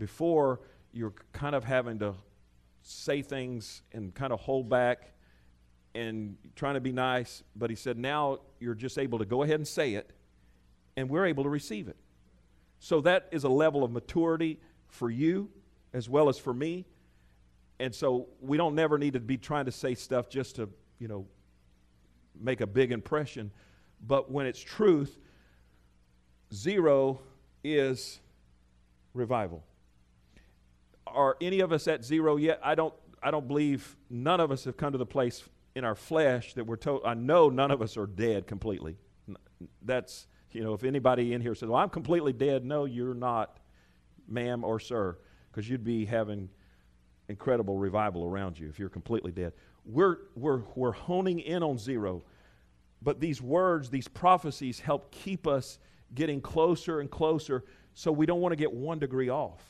before 0.00 0.62
you're 0.92 1.14
kind 1.32 1.54
of 1.54 1.64
having 1.64 1.98
to 2.00 2.14
say 2.82 3.22
things 3.22 3.82
and 3.92 4.14
kind 4.14 4.32
of 4.32 4.40
hold 4.40 4.68
back 4.68 5.12
and 5.94 6.36
trying 6.54 6.74
to 6.74 6.80
be 6.80 6.92
nice, 6.92 7.42
but 7.56 7.70
he 7.70 7.76
said, 7.76 7.98
Now 7.98 8.38
you're 8.60 8.74
just 8.74 8.98
able 8.98 9.18
to 9.18 9.24
go 9.24 9.42
ahead 9.42 9.56
and 9.56 9.66
say 9.66 9.94
it, 9.94 10.12
and 10.96 11.08
we're 11.08 11.26
able 11.26 11.44
to 11.44 11.50
receive 11.50 11.88
it. 11.88 11.96
So 12.78 13.00
that 13.02 13.28
is 13.30 13.44
a 13.44 13.48
level 13.48 13.84
of 13.84 13.90
maturity 13.90 14.58
for 14.88 15.10
you 15.10 15.50
as 15.92 16.08
well 16.08 16.28
as 16.28 16.38
for 16.38 16.54
me. 16.54 16.86
And 17.78 17.94
so 17.94 18.28
we 18.40 18.56
don't 18.56 18.74
never 18.74 18.98
need 18.98 19.14
to 19.14 19.20
be 19.20 19.36
trying 19.36 19.64
to 19.66 19.72
say 19.72 19.94
stuff 19.94 20.28
just 20.28 20.56
to, 20.56 20.68
you 20.98 21.08
know, 21.08 21.26
make 22.38 22.60
a 22.60 22.66
big 22.66 22.92
impression. 22.92 23.50
But 24.06 24.30
when 24.30 24.46
it's 24.46 24.60
truth, 24.60 25.18
zero 26.52 27.20
is 27.64 28.20
revival. 29.14 29.64
Are 31.20 31.36
any 31.40 31.60
of 31.60 31.70
us 31.70 31.86
at 31.86 32.04
zero 32.04 32.36
yet? 32.36 32.60
I 32.64 32.74
don't 32.74 32.94
I 33.22 33.30
don't 33.30 33.46
believe 33.46 33.96
none 34.08 34.40
of 34.40 34.50
us 34.50 34.64
have 34.64 34.76
come 34.76 34.92
to 34.92 34.98
the 34.98 35.06
place 35.06 35.44
in 35.74 35.84
our 35.84 35.94
flesh 35.94 36.54
that 36.54 36.64
we're 36.64 36.76
told 36.76 37.02
I 37.04 37.14
know 37.14 37.50
none 37.50 37.70
of 37.70 37.82
us 37.82 37.96
are 37.96 38.06
dead 38.06 38.46
completely. 38.46 38.96
That's 39.82 40.26
you 40.52 40.64
know, 40.64 40.74
if 40.74 40.82
anybody 40.82 41.32
in 41.32 41.40
here 41.40 41.54
says, 41.54 41.68
Well, 41.68 41.78
I'm 41.78 41.90
completely 41.90 42.32
dead, 42.32 42.64
no, 42.64 42.86
you're 42.86 43.14
not, 43.14 43.58
ma'am 44.28 44.64
or 44.64 44.80
sir, 44.80 45.18
because 45.50 45.68
you'd 45.68 45.84
be 45.84 46.04
having 46.06 46.48
incredible 47.28 47.76
revival 47.76 48.24
around 48.24 48.58
you 48.58 48.68
if 48.68 48.78
you're 48.78 48.88
completely 48.88 49.30
dead. 49.30 49.52
We're, 49.84 50.18
we're, 50.34 50.62
we're 50.74 50.92
honing 50.92 51.40
in 51.40 51.62
on 51.62 51.78
zero, 51.78 52.22
but 53.02 53.20
these 53.20 53.40
words, 53.40 53.90
these 53.90 54.08
prophecies 54.08 54.80
help 54.80 55.10
keep 55.12 55.46
us 55.46 55.78
getting 56.14 56.40
closer 56.40 57.00
and 57.00 57.10
closer 57.10 57.64
so 57.94 58.10
we 58.10 58.26
don't 58.26 58.40
want 58.40 58.52
to 58.52 58.56
get 58.56 58.72
one 58.72 58.98
degree 58.98 59.28
off. 59.28 59.62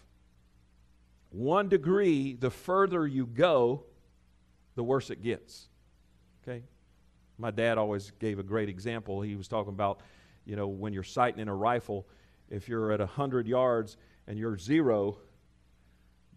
One 1.31 1.69
degree, 1.69 2.35
the 2.35 2.51
further 2.51 3.07
you 3.07 3.27
go, 3.27 3.85
the 4.74 4.85
worse 4.85 5.11
it 5.11 5.23
gets. 5.23 5.69
Okay? 6.43 6.65
My 7.39 7.51
dad 7.51 7.78
always 7.78 8.11
gave 8.19 8.39
a 8.39 8.43
great 8.43 8.69
example. 8.69 9.23
He 9.23 9.36
was 9.36 9.48
talking 9.48 9.73
about, 9.73 10.01
you 10.44 10.57
know, 10.57 10.66
when 10.66 10.93
you're 10.93 11.02
sighting 11.02 11.40
in 11.40 11.48
a 11.48 11.55
rifle, 11.55 12.07
if 12.51 12.69
you're 12.69 12.93
at 12.93 12.98
100 12.98 13.47
yards 13.47 13.97
and 14.27 14.39
you're 14.39 14.59
zero, 14.59 15.19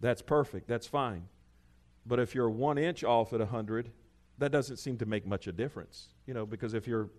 that's 0.00 0.22
perfect. 0.22 0.68
That's 0.68 0.86
fine. 0.86 1.24
But 2.06 2.20
if 2.20 2.34
you're 2.34 2.50
one 2.50 2.78
inch 2.78 3.02
off 3.02 3.32
at 3.32 3.40
100, 3.40 3.90
that 4.38 4.52
doesn't 4.52 4.76
seem 4.76 4.96
to 4.98 5.06
make 5.06 5.26
much 5.26 5.46
of 5.46 5.54
a 5.54 5.56
difference. 5.56 6.08
You 6.26 6.34
know, 6.34 6.46
because 6.46 6.74
if 6.74 6.86
you're, 6.86 7.10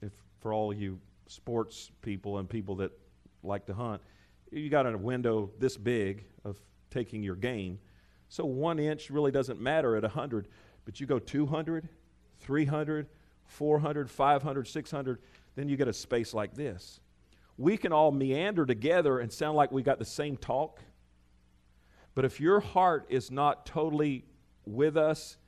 if 0.00 0.12
for 0.40 0.52
all 0.52 0.72
you 0.72 0.98
sports 1.26 1.90
people 2.02 2.38
and 2.38 2.48
people 2.48 2.76
that 2.76 2.92
like 3.42 3.66
to 3.66 3.74
hunt, 3.74 4.00
you 4.50 4.70
got 4.70 4.86
a 4.86 4.96
window 4.96 5.50
this 5.58 5.76
big 5.76 6.24
of 6.44 6.58
taking 6.90 7.22
your 7.22 7.36
gain. 7.36 7.78
So 8.28 8.44
one 8.44 8.78
inch 8.78 9.10
really 9.10 9.30
doesn't 9.30 9.60
matter 9.60 9.96
at 9.96 10.02
100, 10.02 10.48
but 10.84 11.00
you 11.00 11.06
go 11.06 11.18
200, 11.18 11.88
300, 12.40 13.06
400, 13.46 14.10
500, 14.10 14.68
600, 14.68 15.18
then 15.56 15.68
you 15.68 15.76
get 15.76 15.88
a 15.88 15.92
space 15.92 16.34
like 16.34 16.54
this. 16.54 17.00
We 17.56 17.76
can 17.76 17.92
all 17.92 18.12
meander 18.12 18.64
together 18.64 19.18
and 19.18 19.32
sound 19.32 19.56
like 19.56 19.72
we 19.72 19.82
got 19.82 19.98
the 19.98 20.04
same 20.04 20.36
talk, 20.36 20.80
but 22.14 22.24
if 22.24 22.40
your 22.40 22.60
heart 22.60 23.06
is 23.08 23.30
not 23.30 23.66
totally 23.66 24.24
with 24.64 24.96
us 24.96 25.38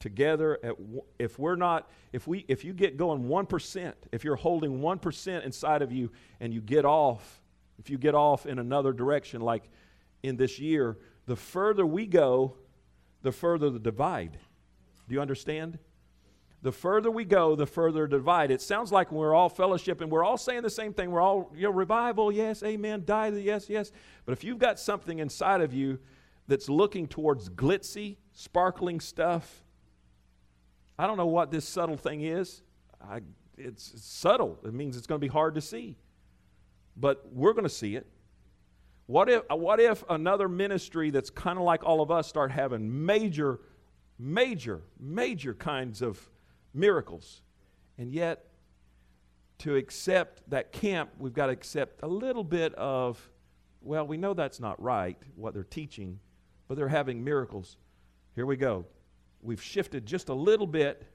together, 0.00 0.58
at, 0.62 0.74
if 1.18 1.38
we're 1.38 1.56
not, 1.56 1.90
if 2.12 2.26
we, 2.26 2.44
if 2.46 2.64
you 2.64 2.72
get 2.72 2.96
going 2.96 3.24
1%, 3.24 3.92
if 4.12 4.22
you're 4.22 4.36
holding 4.36 4.80
1% 4.80 5.44
inside 5.44 5.82
of 5.82 5.92
you 5.92 6.10
and 6.40 6.52
you 6.52 6.60
get 6.60 6.84
off, 6.84 7.42
if 7.78 7.90
you 7.90 7.98
get 7.98 8.14
off 8.14 8.46
in 8.46 8.58
another 8.58 8.92
direction, 8.92 9.40
like 9.40 9.70
in 10.24 10.36
this 10.36 10.58
year, 10.58 10.96
the 11.26 11.36
further 11.36 11.84
we 11.84 12.06
go, 12.06 12.56
the 13.22 13.30
further 13.30 13.68
the 13.68 13.78
divide. 13.78 14.38
Do 15.06 15.14
you 15.14 15.20
understand? 15.20 15.78
The 16.62 16.72
further 16.72 17.10
we 17.10 17.26
go, 17.26 17.54
the 17.54 17.66
further 17.66 18.08
the 18.08 18.16
divide. 18.16 18.50
It 18.50 18.62
sounds 18.62 18.90
like 18.90 19.12
we're 19.12 19.34
all 19.34 19.50
fellowship 19.50 20.00
and 20.00 20.10
we're 20.10 20.24
all 20.24 20.38
saying 20.38 20.62
the 20.62 20.70
same 20.70 20.94
thing. 20.94 21.10
We're 21.10 21.20
all, 21.20 21.52
you 21.54 21.64
know, 21.64 21.70
revival, 21.70 22.32
yes, 22.32 22.62
amen, 22.62 23.02
die, 23.04 23.28
yes, 23.28 23.68
yes. 23.68 23.92
But 24.24 24.32
if 24.32 24.42
you've 24.42 24.58
got 24.58 24.80
something 24.80 25.18
inside 25.18 25.60
of 25.60 25.74
you 25.74 25.98
that's 26.48 26.70
looking 26.70 27.06
towards 27.06 27.50
glitzy, 27.50 28.16
sparkling 28.32 29.00
stuff, 29.00 29.62
I 30.98 31.06
don't 31.06 31.18
know 31.18 31.26
what 31.26 31.50
this 31.50 31.68
subtle 31.68 31.98
thing 31.98 32.22
is. 32.22 32.62
I, 32.98 33.20
it's, 33.58 33.92
it's 33.92 34.06
subtle. 34.06 34.58
It 34.64 34.72
means 34.72 34.96
it's 34.96 35.06
going 35.06 35.20
to 35.20 35.24
be 35.24 35.30
hard 35.30 35.54
to 35.56 35.60
see. 35.60 35.98
But 36.96 37.30
we're 37.30 37.52
going 37.52 37.64
to 37.64 37.68
see 37.68 37.94
it. 37.94 38.06
What 39.06 39.28
if, 39.28 39.42
uh, 39.50 39.56
what 39.56 39.80
if 39.80 40.02
another 40.08 40.48
ministry 40.48 41.10
that's 41.10 41.30
kind 41.30 41.58
of 41.58 41.64
like 41.64 41.84
all 41.84 42.00
of 42.00 42.10
us 42.10 42.26
start 42.26 42.50
having 42.50 43.04
major, 43.04 43.60
major, 44.18 44.82
major 44.98 45.52
kinds 45.52 46.00
of 46.00 46.18
miracles? 46.72 47.42
And 47.98 48.10
yet, 48.10 48.46
to 49.58 49.76
accept 49.76 50.48
that 50.50 50.72
camp, 50.72 51.10
we've 51.18 51.34
got 51.34 51.46
to 51.46 51.52
accept 51.52 52.00
a 52.02 52.08
little 52.08 52.44
bit 52.44 52.74
of, 52.74 53.30
well, 53.82 54.06
we 54.06 54.16
know 54.16 54.34
that's 54.34 54.58
not 54.58 54.80
right, 54.82 55.18
what 55.36 55.54
they're 55.54 55.64
teaching, 55.64 56.18
but 56.66 56.76
they're 56.76 56.88
having 56.88 57.22
miracles. 57.22 57.76
Here 58.34 58.46
we 58.46 58.56
go. 58.56 58.86
We've 59.42 59.62
shifted 59.62 60.06
just 60.06 60.30
a 60.30 60.34
little 60.34 60.66
bit. 60.66 61.06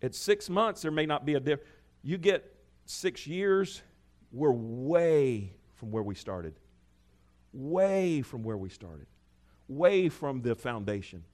At 0.00 0.14
six 0.14 0.48
months, 0.48 0.82
there 0.82 0.90
may 0.90 1.06
not 1.06 1.26
be 1.26 1.34
a 1.34 1.40
difference. 1.40 1.68
You 2.02 2.18
get 2.18 2.54
six 2.86 3.26
years, 3.26 3.82
we're 4.30 4.52
way 4.52 5.54
from 5.82 5.90
where 5.90 6.04
we 6.04 6.14
started. 6.14 6.54
Way 7.52 8.22
from 8.22 8.44
where 8.44 8.56
we 8.56 8.68
started. 8.68 9.06
Way 9.66 10.08
from 10.08 10.40
the 10.40 10.54
foundation. 10.54 11.24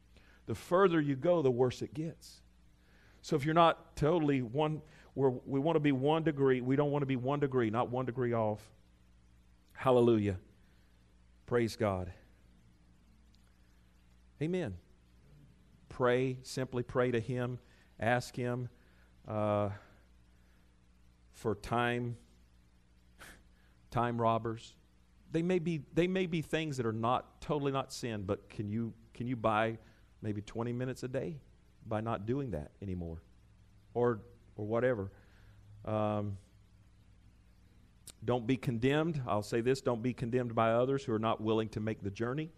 The 0.46 0.54
further 0.54 1.02
you 1.02 1.16
go, 1.16 1.42
the 1.42 1.50
worse 1.50 1.82
it 1.82 1.92
gets. 1.92 2.40
So 3.20 3.36
if 3.36 3.44
you're 3.44 3.52
not 3.52 3.94
totally 3.94 4.40
one, 4.40 4.80
we 5.14 5.28
we 5.44 5.60
want 5.60 5.76
to 5.76 5.80
be 5.80 5.92
one 5.92 6.22
degree. 6.22 6.62
We 6.62 6.76
don't 6.76 6.90
want 6.90 7.02
to 7.02 7.06
be 7.06 7.16
one 7.16 7.40
degree, 7.40 7.68
not 7.68 7.90
one 7.90 8.06
degree 8.06 8.32
off. 8.32 8.62
Hallelujah. 9.74 10.38
Praise 11.44 11.76
God. 11.76 12.10
Amen. 14.40 14.76
Pray, 15.90 16.38
simply 16.42 16.82
pray 16.82 17.10
to 17.10 17.20
Him. 17.20 17.58
Ask 18.00 18.34
Him 18.34 18.70
uh, 19.28 19.68
for 21.34 21.54
time, 21.54 22.16
time 23.90 24.20
robbers. 24.20 24.74
They 25.32 25.42
may 25.42 25.58
be 25.58 25.82
they 25.94 26.06
may 26.06 26.26
be 26.26 26.42
things 26.42 26.76
that 26.78 26.86
are 26.86 26.92
not 26.92 27.40
totally 27.40 27.72
not 27.72 27.92
sin, 27.92 28.22
but 28.24 28.48
can 28.48 28.68
you 28.68 28.92
can 29.14 29.26
you 29.26 29.36
buy 29.36 29.78
maybe 30.22 30.40
20 30.40 30.72
minutes 30.72 31.02
a 31.02 31.08
day 31.08 31.36
by 31.86 32.00
not 32.00 32.26
doing 32.26 32.50
that 32.52 32.70
anymore, 32.82 33.22
or 33.94 34.20
or 34.56 34.66
whatever. 34.66 35.10
Um, 35.84 36.38
don't 38.24 38.46
be 38.46 38.56
condemned. 38.56 39.20
I'll 39.26 39.42
say 39.42 39.60
this: 39.60 39.80
don't 39.80 40.02
be 40.02 40.12
condemned 40.12 40.54
by 40.54 40.72
others 40.72 41.04
who 41.04 41.12
are 41.12 41.18
not 41.18 41.40
willing 41.40 41.68
to 41.70 41.80
make 41.80 42.02
the 42.02 42.10
journey. 42.10 42.50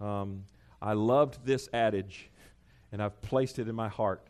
Um, 0.00 0.44
I 0.82 0.92
loved 0.92 1.44
this 1.44 1.68
adage, 1.72 2.30
and 2.92 3.02
I've 3.02 3.20
placed 3.22 3.58
it 3.58 3.68
in 3.68 3.74
my 3.74 3.88
heart 3.88 4.26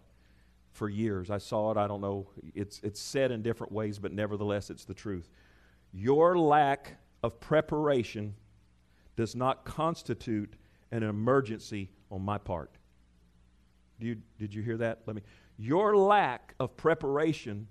for 0.75 0.89
years. 0.89 1.31
I 1.31 1.39
saw 1.39 1.71
it, 1.71 1.77
I 1.77 1.87
don't 1.87 2.01
know, 2.01 2.27
it's, 2.55 2.81
it's 2.83 3.01
said 3.01 3.31
in 3.31 3.43
different 3.43 3.73
ways, 3.73 3.99
but 3.99 4.13
nevertheless, 4.13 4.71
it's 4.71 4.85
the 4.85 4.95
truth. 4.95 5.31
Your 5.95 6.37
lack 6.37 6.97
of 7.23 7.39
preparation 7.39 8.35
does 9.17 9.37
not 9.37 9.65
constitute 9.65 10.55
an 10.91 11.05
emergency 11.05 11.89
on 12.11 12.23
my 12.23 12.37
part. 12.37 12.73
Do 14.01 14.09
you, 14.09 14.17
did 14.37 14.53
you 14.53 14.63
hear 14.63 14.77
that? 14.79 15.03
Let 15.07 15.15
me. 15.15 15.23
Your 15.57 15.97
lack 15.97 16.55
of 16.59 16.77
preparation 16.77 17.69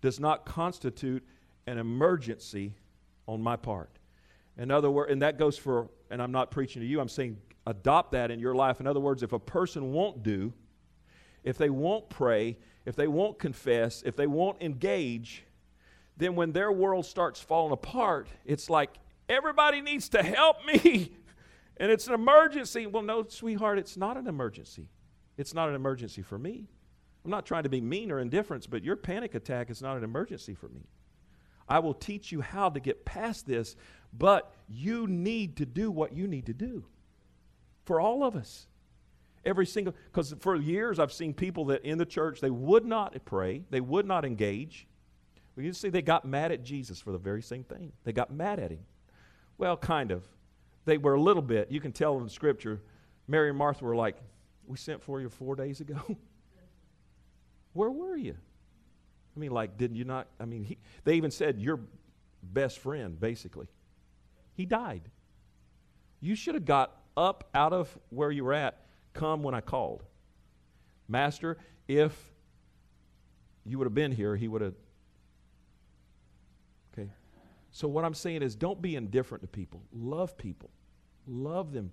does 0.00 0.18
not 0.18 0.44
constitute 0.44 1.24
an 1.68 1.78
emergency 1.78 2.74
on 3.28 3.40
my 3.40 3.54
part. 3.54 3.98
In 4.58 4.72
other 4.72 4.90
words, 4.90 5.12
and 5.12 5.22
that 5.22 5.38
goes 5.38 5.56
for, 5.56 5.88
and 6.10 6.20
I'm 6.20 6.32
not 6.32 6.50
preaching 6.50 6.82
to 6.82 6.86
you, 6.86 7.00
I'm 7.00 7.08
saying 7.08 7.38
adopt 7.66 8.12
that 8.12 8.30
in 8.30 8.40
your 8.40 8.54
life. 8.54 8.80
In 8.80 8.86
other 8.86 9.00
words, 9.00 9.22
if 9.22 9.32
a 9.32 9.38
person 9.38 9.92
won't 9.92 10.22
do, 10.22 10.52
if 11.44 11.56
they 11.56 11.70
won't 11.70 12.08
pray, 12.08 12.58
if 12.84 12.96
they 12.96 13.06
won't 13.06 13.38
confess, 13.38 14.02
if 14.04 14.16
they 14.16 14.26
won't 14.26 14.60
engage, 14.60 15.44
then 16.16 16.36
when 16.36 16.52
their 16.52 16.70
world 16.70 17.06
starts 17.06 17.40
falling 17.40 17.72
apart, 17.72 18.28
it's 18.44 18.70
like 18.70 18.90
everybody 19.28 19.80
needs 19.80 20.08
to 20.10 20.22
help 20.22 20.64
me. 20.66 21.12
and 21.76 21.90
it's 21.90 22.06
an 22.06 22.14
emergency. 22.14 22.86
Well, 22.86 23.02
no, 23.02 23.24
sweetheart, 23.28 23.78
it's 23.78 23.96
not 23.96 24.16
an 24.16 24.26
emergency. 24.26 24.88
It's 25.36 25.54
not 25.54 25.68
an 25.68 25.74
emergency 25.74 26.22
for 26.22 26.38
me. 26.38 26.68
I'm 27.24 27.30
not 27.30 27.46
trying 27.46 27.62
to 27.62 27.68
be 27.68 27.80
mean 27.80 28.12
or 28.12 28.20
indifferent, 28.20 28.68
but 28.70 28.84
your 28.84 28.96
panic 28.96 29.34
attack 29.34 29.70
is 29.70 29.80
not 29.80 29.96
an 29.96 30.04
emergency 30.04 30.54
for 30.54 30.68
me. 30.68 30.86
I 31.68 31.78
will 31.78 31.94
teach 31.94 32.30
you 32.30 32.42
how 32.42 32.68
to 32.68 32.80
get 32.80 33.04
past 33.04 33.46
this, 33.46 33.76
but 34.12 34.52
you 34.68 35.06
need 35.06 35.56
to 35.56 35.66
do 35.66 35.90
what 35.90 36.12
you 36.12 36.26
need 36.26 36.46
to 36.46 36.52
do 36.52 36.84
for 37.84 38.00
all 38.00 38.22
of 38.22 38.36
us. 38.36 38.66
Every 39.44 39.66
single, 39.66 39.94
because 40.06 40.34
for 40.40 40.56
years 40.56 40.98
I've 40.98 41.12
seen 41.12 41.32
people 41.34 41.66
that 41.66 41.84
in 41.84 41.98
the 41.98 42.06
church, 42.06 42.40
they 42.40 42.50
would 42.50 42.84
not 42.84 43.16
pray, 43.24 43.62
they 43.70 43.80
would 43.80 44.06
not 44.06 44.24
engage. 44.24 44.86
Well, 45.56 45.64
you 45.64 45.72
see, 45.72 45.88
they 45.88 46.02
got 46.02 46.24
mad 46.24 46.52
at 46.52 46.64
Jesus 46.64 47.00
for 47.00 47.12
the 47.12 47.18
very 47.18 47.42
same 47.42 47.64
thing. 47.64 47.92
They 48.04 48.12
got 48.12 48.32
mad 48.32 48.58
at 48.58 48.70
him. 48.70 48.80
Well, 49.58 49.76
kind 49.76 50.10
of. 50.10 50.24
They 50.84 50.98
were 50.98 51.14
a 51.14 51.20
little 51.20 51.42
bit. 51.42 51.70
You 51.70 51.80
can 51.80 51.92
tell 51.92 52.18
in 52.18 52.28
Scripture, 52.28 52.80
Mary 53.28 53.48
and 53.48 53.58
Martha 53.58 53.84
were 53.84 53.96
like, 53.96 54.16
We 54.66 54.76
sent 54.76 55.02
for 55.02 55.20
you 55.20 55.28
four 55.28 55.54
days 55.56 55.80
ago. 55.80 56.00
Where 57.72 57.90
were 57.90 58.16
you? 58.16 58.34
I 59.36 59.40
mean, 59.40 59.50
like, 59.50 59.76
didn't 59.76 59.96
you 59.96 60.04
not? 60.04 60.28
I 60.38 60.44
mean, 60.44 60.64
he, 60.64 60.78
they 61.04 61.14
even 61.14 61.30
said, 61.30 61.58
Your 61.58 61.80
best 62.42 62.78
friend, 62.78 63.18
basically. 63.18 63.68
He 64.54 64.66
died. 64.66 65.02
You 66.20 66.34
should 66.34 66.54
have 66.54 66.64
got 66.64 66.96
up 67.16 67.48
out 67.54 67.72
of 67.72 67.96
where 68.10 68.30
you 68.30 68.44
were 68.44 68.54
at, 68.54 68.80
come 69.12 69.42
when 69.42 69.54
I 69.54 69.60
called. 69.60 70.02
Master, 71.08 71.58
if 71.86 72.32
you 73.64 73.78
would 73.78 73.84
have 73.84 73.94
been 73.94 74.12
here, 74.12 74.36
he 74.36 74.48
would 74.48 74.62
have. 74.62 74.74
So, 77.74 77.88
what 77.88 78.04
I'm 78.04 78.14
saying 78.14 78.42
is 78.42 78.54
don't 78.54 78.80
be 78.80 78.94
indifferent 78.94 79.42
to 79.42 79.48
people. 79.48 79.82
Love 79.92 80.38
people, 80.38 80.70
love 81.26 81.72
them. 81.72 81.90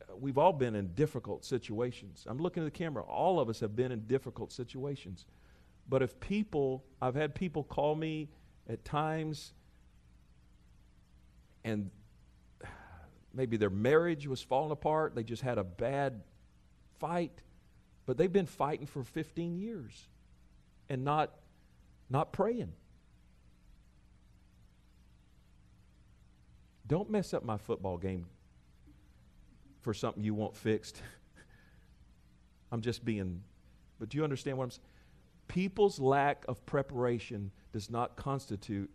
Uh, 0.00 0.16
we've 0.16 0.38
all 0.38 0.54
been 0.54 0.74
in 0.74 0.94
difficult 0.94 1.44
situations. 1.44 2.24
I'm 2.26 2.38
looking 2.38 2.62
at 2.62 2.64
the 2.64 2.78
camera. 2.78 3.02
All 3.02 3.38
of 3.38 3.50
us 3.50 3.60
have 3.60 3.76
been 3.76 3.92
in 3.92 4.06
difficult 4.06 4.50
situations. 4.50 5.26
But 5.90 6.02
if 6.02 6.18
people, 6.20 6.86
I've 7.02 7.14
had 7.14 7.34
people 7.34 7.64
call 7.64 7.94
me 7.94 8.30
at 8.66 8.82
times 8.86 9.52
and 11.64 11.90
maybe 13.34 13.58
their 13.58 13.68
marriage 13.68 14.26
was 14.26 14.40
falling 14.40 14.70
apart, 14.70 15.14
they 15.14 15.22
just 15.22 15.42
had 15.42 15.58
a 15.58 15.64
bad 15.64 16.22
fight, 16.98 17.42
but 18.06 18.16
they've 18.16 18.32
been 18.32 18.46
fighting 18.46 18.86
for 18.86 19.04
15 19.04 19.54
years 19.58 20.08
and 20.88 21.04
not 21.04 21.34
not 22.08 22.32
praying. 22.32 22.72
Don't 26.88 27.08
mess 27.10 27.32
up 27.32 27.44
my 27.44 27.58
football 27.58 27.98
game 27.98 28.26
for 29.82 29.94
something 29.94 30.24
you 30.24 30.34
want 30.34 30.56
fixed. 30.56 31.00
I'm 32.72 32.80
just 32.80 33.04
being 33.04 33.42
but 33.98 34.08
do 34.08 34.18
you 34.18 34.24
understand 34.24 34.56
what 34.56 34.64
I'm 34.64 34.70
saying? 34.70 34.86
People's 35.48 35.98
lack 35.98 36.44
of 36.48 36.64
preparation 36.66 37.50
does 37.72 37.90
not 37.90 38.16
constitute 38.16 38.90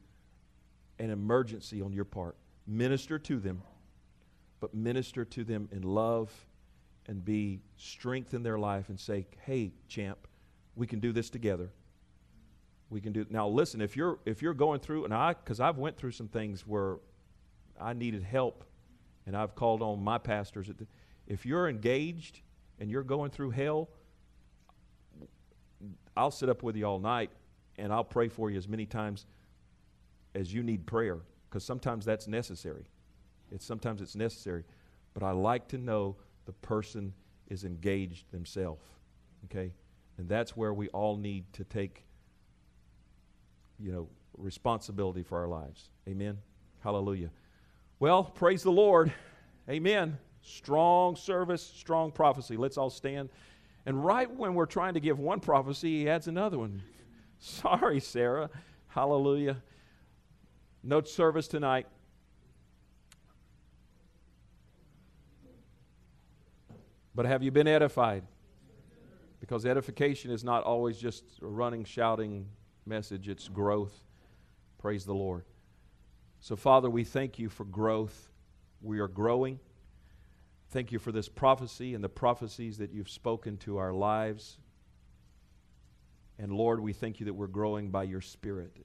an 0.99 1.09
emergency 1.09 1.81
on 1.81 1.93
your 1.93 2.05
part. 2.05 2.35
Minister 2.67 3.19
to 3.19 3.39
them, 3.39 3.61
but 4.59 4.73
minister 4.73 5.25
to 5.25 5.43
them 5.43 5.67
in 5.71 5.81
love 5.81 6.31
and 7.07 7.25
be 7.25 7.59
strength 7.75 8.33
in 8.33 8.43
their 8.43 8.57
life 8.57 8.89
and 8.89 8.99
say, 8.99 9.25
"Hey, 9.41 9.73
champ, 9.87 10.27
we 10.75 10.87
can 10.87 10.99
do 10.99 11.11
this 11.11 11.29
together." 11.29 11.71
We 12.89 13.01
can 13.01 13.11
do 13.11 13.25
now. 13.29 13.47
Listen, 13.47 13.81
if 13.81 13.97
you're 13.97 14.19
if 14.25 14.41
you're 14.41 14.53
going 14.53 14.79
through, 14.79 15.05
and 15.05 15.13
I 15.13 15.33
because 15.33 15.59
I've 15.59 15.77
went 15.77 15.97
through 15.97 16.11
some 16.11 16.27
things 16.27 16.65
where 16.65 16.99
I 17.83 17.93
needed 17.93 18.23
help, 18.23 18.63
and 19.25 19.35
I've 19.35 19.55
called 19.55 19.81
on 19.81 20.03
my 20.03 20.17
pastors. 20.17 20.71
If 21.27 21.45
you're 21.45 21.67
engaged 21.67 22.39
and 22.79 22.89
you're 22.89 23.03
going 23.03 23.29
through 23.29 23.51
hell, 23.51 23.89
I'll 26.15 26.31
sit 26.31 26.49
up 26.49 26.63
with 26.63 26.75
you 26.75 26.85
all 26.85 26.99
night, 26.99 27.31
and 27.77 27.91
I'll 27.91 28.03
pray 28.03 28.29
for 28.29 28.49
you 28.49 28.57
as 28.57 28.67
many 28.67 28.85
times 28.85 29.25
as 30.35 30.53
you 30.53 30.63
need 30.63 30.85
prayer, 30.85 31.19
because 31.49 31.63
sometimes 31.63 32.05
that's 32.05 32.27
necessary. 32.27 32.85
It's 33.51 33.65
sometimes 33.65 34.01
it's 34.01 34.15
necessary, 34.15 34.63
but 35.13 35.23
I 35.23 35.31
like 35.31 35.67
to 35.69 35.77
know 35.77 36.15
the 36.45 36.53
person 36.53 37.13
is 37.49 37.65
engaged 37.65 38.31
themselves. 38.31 38.81
Okay? 39.45 39.73
And 40.17 40.29
that's 40.29 40.55
where 40.55 40.73
we 40.73 40.87
all 40.89 41.17
need 41.17 41.51
to 41.53 41.63
take, 41.63 42.05
you 43.79 43.91
know, 43.91 44.07
responsibility 44.37 45.23
for 45.23 45.39
our 45.39 45.47
lives. 45.47 45.89
Amen? 46.07 46.37
Hallelujah. 46.83 47.29
Well, 48.03 48.25
praise 48.25 48.63
the 48.63 48.69
Lord. 48.69 49.13
Amen. 49.69 50.17
Strong 50.41 51.15
service, 51.15 51.63
strong 51.63 52.11
prophecy. 52.11 52.57
Let's 52.57 52.77
all 52.77 52.89
stand. 52.89 53.29
And 53.85 54.03
right 54.03 54.29
when 54.29 54.55
we're 54.55 54.65
trying 54.65 54.95
to 54.95 54.99
give 54.99 55.19
one 55.19 55.39
prophecy, 55.39 55.99
he 55.99 56.09
adds 56.09 56.27
another 56.27 56.59
one. 56.59 56.83
Sorry, 57.39 58.01
Sarah. 58.01 58.49
Hallelujah. 58.89 59.55
No 60.83 60.99
service 60.99 61.47
tonight. 61.47 61.87
But 67.15 67.25
have 67.25 67.41
you 67.41 67.51
been 67.51 67.69
edified? 67.69 68.23
Because 69.39 69.65
edification 69.65 70.29
is 70.29 70.43
not 70.43 70.65
always 70.65 70.97
just 70.97 71.23
a 71.41 71.47
running, 71.47 71.85
shouting 71.85 72.49
message, 72.85 73.29
it's 73.29 73.47
growth. 73.47 73.93
Praise 74.77 75.05
the 75.05 75.15
Lord. 75.15 75.45
So, 76.43 76.57
Father, 76.57 76.89
we 76.89 77.05
thank 77.05 77.39
you 77.39 77.47
for 77.47 77.63
growth. 77.63 78.29
We 78.81 78.99
are 78.99 79.07
growing. 79.07 79.61
Thank 80.71 80.91
you 80.91 80.99
for 80.99 81.13
this 81.13 81.29
prophecy 81.29 81.93
and 81.93 82.03
the 82.03 82.09
prophecies 82.09 82.79
that 82.79 82.91
you've 82.91 83.09
spoken 83.09 83.55
to 83.59 83.77
our 83.77 83.93
lives. 83.93 84.57
And 86.37 86.51
Lord, 86.51 86.81
we 86.81 86.91
thank 86.91 87.21
you 87.21 87.27
that 87.27 87.33
we're 87.33 87.47
growing 87.47 87.91
by 87.91 88.03
your 88.03 88.19
Spirit, 88.19 88.75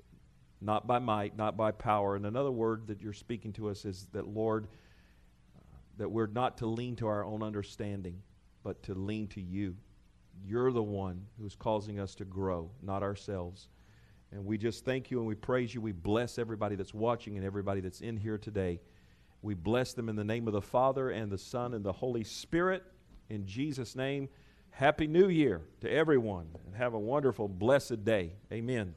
not 0.61 0.87
by 0.87 1.01
might, 1.01 1.37
not 1.37 1.57
by 1.57 1.73
power. 1.73 2.15
And 2.15 2.27
another 2.27 2.53
word 2.53 2.87
that 2.87 3.01
you're 3.01 3.13
speaking 3.13 3.53
to 3.55 3.71
us 3.71 3.85
is 3.85 4.07
that, 4.13 4.29
Lord, 4.29 4.69
uh, 5.57 5.77
that 5.97 6.13
we're 6.13 6.29
not 6.29 6.59
to 6.59 6.67
lean 6.67 6.95
to 6.95 7.09
our 7.09 7.25
own 7.25 7.43
understanding, 7.43 8.23
but 8.63 8.85
to 8.85 8.95
lean 8.95 9.27
to 9.31 9.41
you. 9.41 9.75
You're 10.47 10.71
the 10.71 10.81
one 10.81 11.27
who's 11.41 11.57
causing 11.57 11.99
us 11.99 12.15
to 12.15 12.25
grow, 12.25 12.71
not 12.83 13.03
ourselves. 13.03 13.67
And 14.33 14.45
we 14.45 14.59
just 14.59 14.85
thank 14.85 15.11
you 15.11 15.19
and 15.19 15.27
we 15.27 15.35
praise 15.35 15.75
you. 15.75 15.81
We 15.81 15.93
bless 15.93 16.39
everybody 16.39 16.77
that's 16.77 16.93
watching 16.93 17.37
and 17.37 17.47
everybody 17.47 17.81
that's 17.81 18.01
in 18.01 18.17
here 18.17 18.39
today. 18.39 18.81
We 19.41 19.55
bless 19.55 19.95
them 19.95 20.09
in 20.09 20.17
the 20.17 20.25
name 20.25 20.47
of 20.47 20.53
the 20.53 20.61
Father 20.61 21.11
and 21.11 21.31
the 21.31 21.39
Son 21.39 21.75
and 21.75 21.85
the 21.85 21.93
Holy 21.93 22.25
Spirit. 22.25 22.83
In 23.31 23.47
Jesus' 23.47 23.97
name, 23.97 24.29
Happy 24.71 25.07
New 25.07 25.29
Year 25.29 25.63
to 25.81 25.91
everyone 25.91 26.49
and 26.67 26.75
have 26.77 26.95
a 26.95 26.99
wonderful, 26.99 27.49
blessed 27.49 28.05
day. 28.05 28.33
Amen. 28.53 28.95